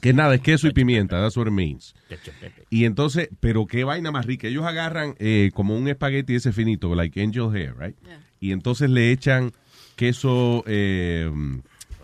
[0.00, 1.94] Que nada, es queso y pimienta, that's what it means.
[2.70, 4.46] Y entonces, pero qué vaina más rica.
[4.48, 7.96] Ellos agarran eh, como un espagueti ese finito, like angel hair, right?
[8.40, 9.52] Y entonces le echan
[9.96, 11.30] queso, eh,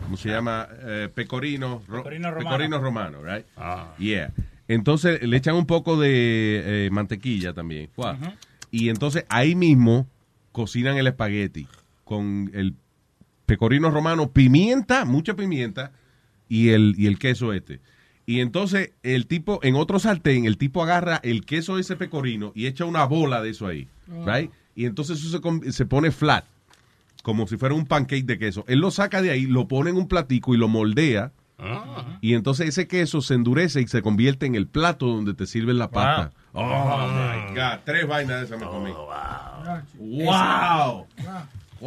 [0.03, 0.67] ¿cómo se llama?
[0.81, 2.49] Eh, pecorino, ro- Pecorino romano.
[2.49, 3.45] pecorino romano, right?
[3.99, 4.31] Yeah.
[4.67, 7.89] Entonces le echan un poco de eh, mantequilla también.
[7.95, 8.15] Wow.
[8.71, 10.07] Y entonces ahí mismo
[10.51, 11.67] cocinan el espagueti
[12.03, 12.75] con el
[13.45, 15.91] pecorino romano, pimienta, mucha pimienta
[16.49, 17.79] y el, y el queso este.
[18.25, 22.51] Y entonces el tipo, en otro sartén, el tipo agarra el queso de ese pecorino
[22.55, 23.87] y echa una bola de eso ahí,
[24.25, 24.49] right?
[24.75, 26.45] Y entonces eso se, se pone flat,
[27.21, 28.63] como si fuera un pancake de queso.
[28.67, 31.31] Él lo saca de ahí, lo pone en un platico y lo moldea.
[32.19, 35.77] Y entonces ese queso se endurece y se convierte en el plato donde te sirven
[35.77, 36.31] la pasta.
[36.51, 37.79] Oh, my God.
[37.85, 38.91] Tres vainas de esas me comí.
[39.97, 41.07] Wow.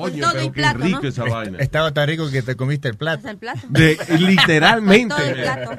[0.02, 1.08] Coño, todo pero y qué plato, rico ¿no?
[1.08, 1.58] esa vaina.
[1.58, 3.28] Estaba tan rico que te comiste el plato.
[3.28, 3.60] El plato.
[3.68, 5.14] De- literalmente.
[5.14, 5.72] Todo el plato.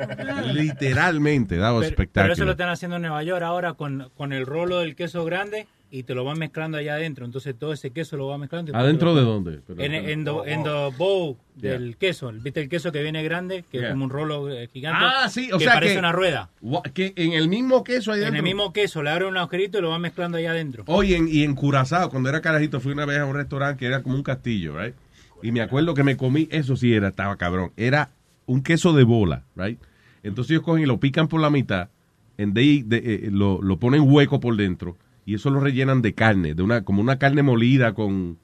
[0.54, 2.52] Literalmente, daba Pero, pero eso lo espectáculo.
[2.52, 6.14] están haciendo en Nueva York ahora con, con el rolo del queso grande y te
[6.16, 7.25] lo van mezclando allá adentro.
[7.25, 8.75] Entonces todo ese queso lo van mezclando.
[8.75, 9.59] ¿Adentro de dónde?
[9.66, 12.32] Pero- En, en, the, en the bowl del queso.
[12.33, 13.64] ¿Viste el queso que viene grande?
[13.72, 13.88] Que Yeah.
[13.88, 15.03] es como un rolo eh, gigante.
[15.06, 16.49] Ah, sí, o que sea parece que- una rueda.
[16.93, 18.38] Que en el mismo queso ahí En dentro.
[18.40, 20.83] el mismo queso, le abren un agujerito y lo van mezclando allá adentro.
[20.88, 23.85] Oye, en- y en Curazao, cuando era carajito, fui una vez a un restaurante que
[23.88, 24.93] era como un castillo, right?
[25.43, 27.72] Y me acuerdo que me comí, eso sí era, estaba cabrón.
[27.77, 28.09] Era
[28.45, 29.80] un queso de bola, right?
[30.24, 31.90] Entonces ellos cogen y lo pican por la mitad,
[32.40, 36.14] and they- de- eh, lo, lo ponen hueco por dentro, y eso lo rellenan de
[36.15, 38.38] carne, de una como una carne molida con,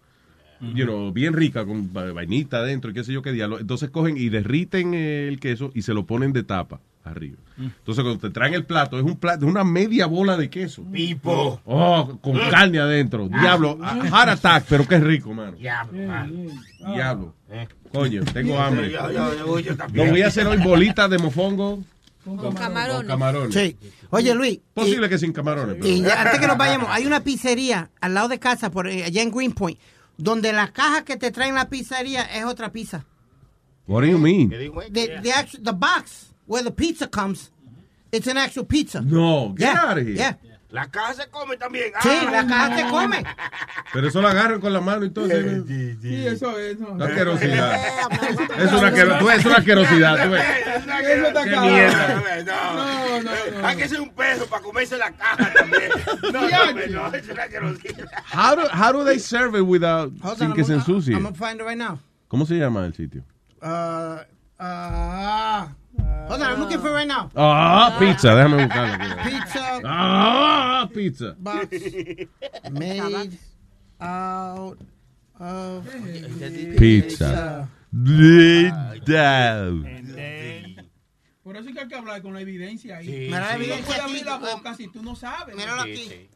[0.61, 3.57] you know, bien rica, con va- vainita adentro y qué sé yo qué diablo.
[3.59, 7.37] Entonces cogen y derriten eh, el queso y se lo ponen de tapa arriba.
[7.57, 10.83] Entonces cuando te traen el plato, es un plato, es una media bola de queso.
[10.91, 11.59] Pipo.
[11.65, 13.27] Oh, con carne adentro.
[13.29, 15.53] Diablo, a- heart attack, pero qué rico, mano.
[15.57, 16.33] Diablo, mano.
[16.93, 17.33] Diablo.
[17.91, 18.91] Coño, tengo hambre.
[19.93, 21.83] Lo voy a hacer hoy bolitas de mofongo
[22.23, 22.97] Con camarones.
[23.01, 23.53] con camarones.
[23.53, 23.77] Sí.
[24.09, 24.59] Oye, Luis.
[24.73, 25.75] Posible que sin camarones.
[25.79, 29.03] pero- Y antes que nos vayamos, hay una pizzería al lado de casa, por eh,
[29.03, 29.77] allá en Greenpoint,
[30.17, 33.05] donde la caja que te traen la pizzería es otra pizza.
[33.87, 34.49] What do you mean?
[34.49, 37.51] The, the, actu- the box where the pizza comes,
[38.11, 39.01] it's an actual pizza.
[39.01, 40.15] No, get Yeah, out of here.
[40.15, 40.37] yeah.
[40.73, 41.91] La caja se come también.
[42.01, 42.29] Sí, Ah.
[42.31, 43.23] la caja se come.
[43.93, 45.27] Pero eso lo agarran con la mano y todo.
[45.27, 45.95] ¿sí?
[46.01, 46.79] Sí, eso es.
[46.79, 46.93] no.
[46.93, 47.75] Una asquerosidad.
[48.57, 50.33] Es una, asquero- tú ves, es una asquerosidad.
[50.33, 51.73] Eso está Qué cabrón.
[51.73, 52.43] mierda.
[52.43, 53.67] No, No, no, no.
[53.67, 55.91] Hay que ser un peso para comerse la caja también.
[56.33, 58.09] No, no, no, es una asquerosidad.
[58.33, 61.13] How do, how do they serve it without, Hold sin on, que I'm se ensucie?
[61.13, 61.99] I'm gonna find it right now.
[62.27, 63.23] ¿Cómo se llama el sitio?
[63.61, 64.17] Uh,
[64.59, 65.67] uh,
[66.27, 67.29] hold on, I'm looking for it right now.
[67.35, 68.29] Ah, pizza.
[68.35, 68.93] Déjame buscarlo.
[68.93, 69.29] aquí.
[69.29, 71.35] Pizza Ah, pizza.
[71.37, 71.67] box
[72.71, 73.37] made
[73.99, 74.77] out
[75.39, 75.85] of
[76.77, 77.67] Pizza.
[77.91, 79.69] Pizza.
[81.43, 83.05] Por eso es que hay que hablar con la evidencia ahí.
[83.05, 85.15] Sí, Mira la Tú evidencia no puedes aquí, abrir la tú- boca si tú no
[85.15, 85.55] sabes.
[85.55, 86.29] Míralo aquí.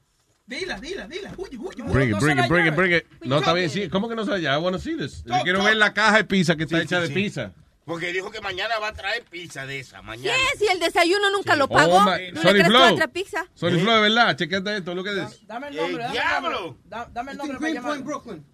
[0.45, 1.31] Dila, dila, dila.
[1.35, 1.85] Bring it, No
[2.19, 3.05] bring it, bring it, bring it.
[3.25, 3.89] No, está bien, sí.
[3.89, 4.57] ¿Cómo que no se la llama?
[4.57, 5.23] I wanna see this.
[5.23, 7.51] Yo Talk, quiero ver la caja de pizza que está hecha de pizza.
[7.87, 10.01] Porque dijo que mañana va a traer pizza de esa.
[10.01, 10.37] Mañana.
[10.51, 10.57] ¿Qué?
[10.59, 12.01] Si el desayuno nunca lo Oh, pagó.
[12.01, 12.93] my- ¿No Sorry, le crees Flo.
[12.93, 13.47] otra pizza?
[13.53, 14.35] Sorry, Flo, de verdad.
[14.35, 15.47] Chequete esto, lo que es.
[15.47, 16.49] Dame el nombre, dame el diablo!
[16.61, 16.81] nombre.
[16.83, 18.21] Da- Dame el nombre para Greenpoint, llamar.
[18.21, 18.45] Brooklyn.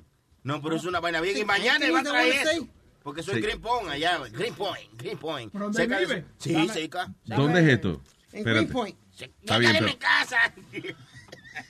[0.43, 1.35] No, pero es una vaina bien.
[1.35, 2.67] Y Sí, mañana ¿qué él va a traer eso.
[3.01, 3.41] Porque soy Sí.
[3.41, 4.19] Greenpoint allá.
[4.31, 5.51] Greenpoint, Greenpoint.
[5.51, 6.25] ¿Pero dónde Cerca de- vive?
[6.37, 7.13] Sí, Dame- cerca.
[7.25, 7.89] ¿Dónde es esto?
[8.31, 8.51] En Espérate.
[8.59, 8.97] Greenpoint.
[9.41, 10.37] Está bien, en pero- mi casa.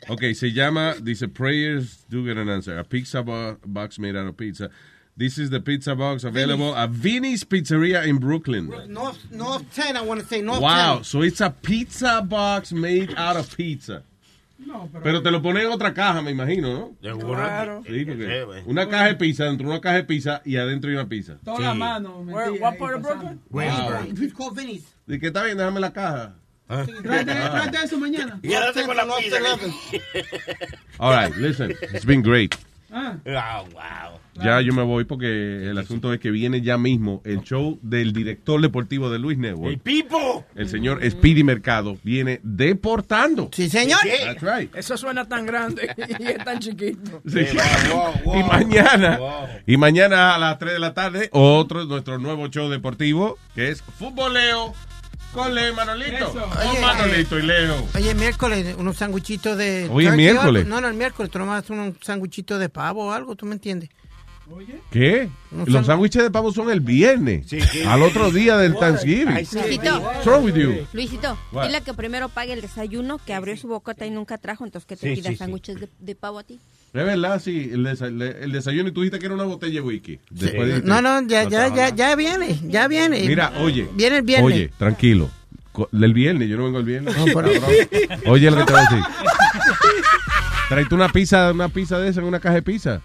[0.10, 2.78] Ok, se llama, dice, prayers do get an answer.
[2.78, 4.70] A pizza bo- box made out of pizza.
[5.16, 8.72] This is the pizza box available at Vinny's Pizzeria in Brooklyn.
[8.88, 11.04] North, North 10, I want to say North Wow, 10.
[11.04, 14.02] so it's a pizza box made out of pizza.
[14.66, 15.04] No, pero.
[15.04, 16.96] Pero te lo ponen en otra caja, me imagino, ¿no?
[17.02, 17.36] Seguro.
[17.36, 17.84] Claro.
[17.86, 20.90] Sí, porque Sí, una caja de pizza, dentro de una caja de pizza y adentro
[20.90, 21.38] hay una pizza.
[21.44, 22.22] Toda la mano.
[22.26, 23.02] Where- What part of.
[23.04, 23.40] Brooklyn?
[24.24, 24.86] It's called Vinny's.
[25.06, 25.58] ¿De qué está bien?
[25.58, 26.34] Déjame la caja.
[26.68, 28.40] Tráete tráete eso mañana.
[28.42, 29.38] Quédate con la pizza.
[29.38, 29.74] 11.
[30.98, 32.56] All right, listen, it's been great.
[32.92, 34.20] Ah, Wow, wow.
[34.36, 38.14] Ya yo me voy porque el asunto es que viene ya mismo el show del
[38.14, 39.80] director deportivo de Luis ¡El Network.
[39.82, 40.46] Pipo!
[40.56, 43.50] El señor Speedy Mercado viene deportando.
[43.54, 44.00] Sí, señor.
[44.26, 44.76] That's right.
[44.76, 47.22] Eso suena tan grande y es tan chiquito.
[47.28, 47.46] Sí.
[47.94, 49.48] Wow, wow, y mañana, Wow.
[49.68, 53.82] y mañana a las 3 de la tarde, otro nuestro nuevo show deportivo que es
[53.82, 54.74] Futboleo
[55.34, 56.16] con Leo y Manolito.
[56.16, 56.32] Eso.
[56.34, 57.88] Con Oye, Manolito y Leo.
[57.96, 59.88] Oye, miércoles, unos sanguichitos de.
[59.92, 60.68] Hoy es turkey o miércoles.
[60.68, 61.32] No, no, el miércoles.
[61.32, 63.90] Tú nomás un sanguichito de pavo o algo, ¿tú me entiendes?
[64.92, 65.30] ¿Qué?
[65.52, 67.48] Unos Los sánd- sándwiches de pavo son el viernes.
[67.88, 69.46] Al otro día del Thanksgiving.
[69.46, 69.58] Sí.
[69.58, 70.86] Luisito, What's wrong with you?
[70.94, 71.68] Luisito, What?
[71.68, 74.96] dile que primero pague el desayuno, que abrió su bocota y nunca trajo, entonces que
[74.96, 75.40] te Sí, pida sí, sí.
[75.40, 76.60] sándwiches de, de pavo a ti.
[76.94, 77.70] Es verdad, sí.
[77.74, 80.20] El, desa- el desayuno y tú dijiste que era una botella de whisky.
[80.84, 83.22] No, no, ya, ya, ya, ya viene, ya viene.
[83.28, 83.88] Mira, oye.
[83.96, 84.46] Viene el viernes.
[84.46, 85.30] Oye, tranquilo.
[85.72, 87.18] Co- El viernes, yo no vengo el viernes.
[87.18, 87.50] No, pero-.
[88.28, 89.04] Oye, lo que te voy a decir.
[90.92, 93.02] Una pizza, una pizza de esa en una caja de pizza.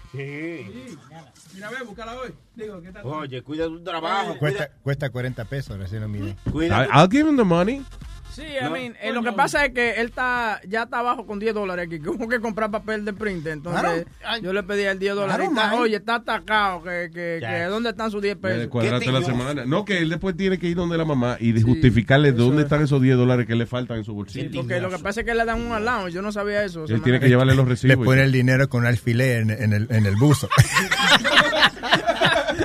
[1.59, 2.33] Mira, ve, búscala hoy.
[2.55, 3.05] Digo, ¿qué tal?
[3.05, 4.37] Oye, cuida tu trabajo.
[4.37, 6.07] Cuesta, cuesta 40 pesos, recién lo
[6.53, 7.85] cuida tu- I'll give him the money.
[8.31, 11.39] Sí, I mean, eh, lo que pasa es que él está ya está abajo con
[11.39, 11.99] 10 dólares aquí.
[12.05, 13.45] Como que comprar papel de print.
[13.47, 14.05] Entonces,
[14.41, 15.49] yo le pedí el 10 dólares.
[15.77, 16.83] Oye, está atacado.
[16.83, 18.67] Que, que, ¿Dónde están sus 10 De pesos?
[18.67, 19.65] cuadrarse ¿Qué la semana.
[19.65, 22.81] No, que él después tiene que ir donde la mamá y de justificarle dónde están
[22.83, 24.49] esos 10 dólares que le faltan en su bolsillo.
[24.61, 26.11] Porque lo que pasa es que le dan un allowance.
[26.13, 26.85] Yo no sabía eso.
[26.85, 28.05] Él tiene que llevarle los Le recibos.
[28.05, 30.47] pone el dinero con alfiler en, en el, en el buzo.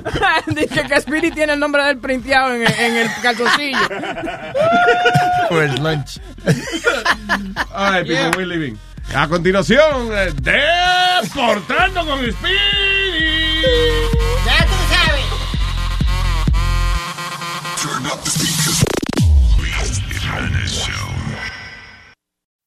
[0.54, 3.78] Dice que Spirit tiene el nombre del printeado en, el- en el calzoncillo.
[5.48, 6.18] For his lunch.
[7.74, 8.78] All right, people, we're leaving.
[9.14, 13.62] A continuación, eh, Deportando con Speedy.
[14.46, 15.24] Ya tú sabes.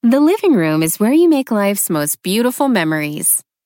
[0.03, 3.43] The living room is where you make life's most beautiful memories.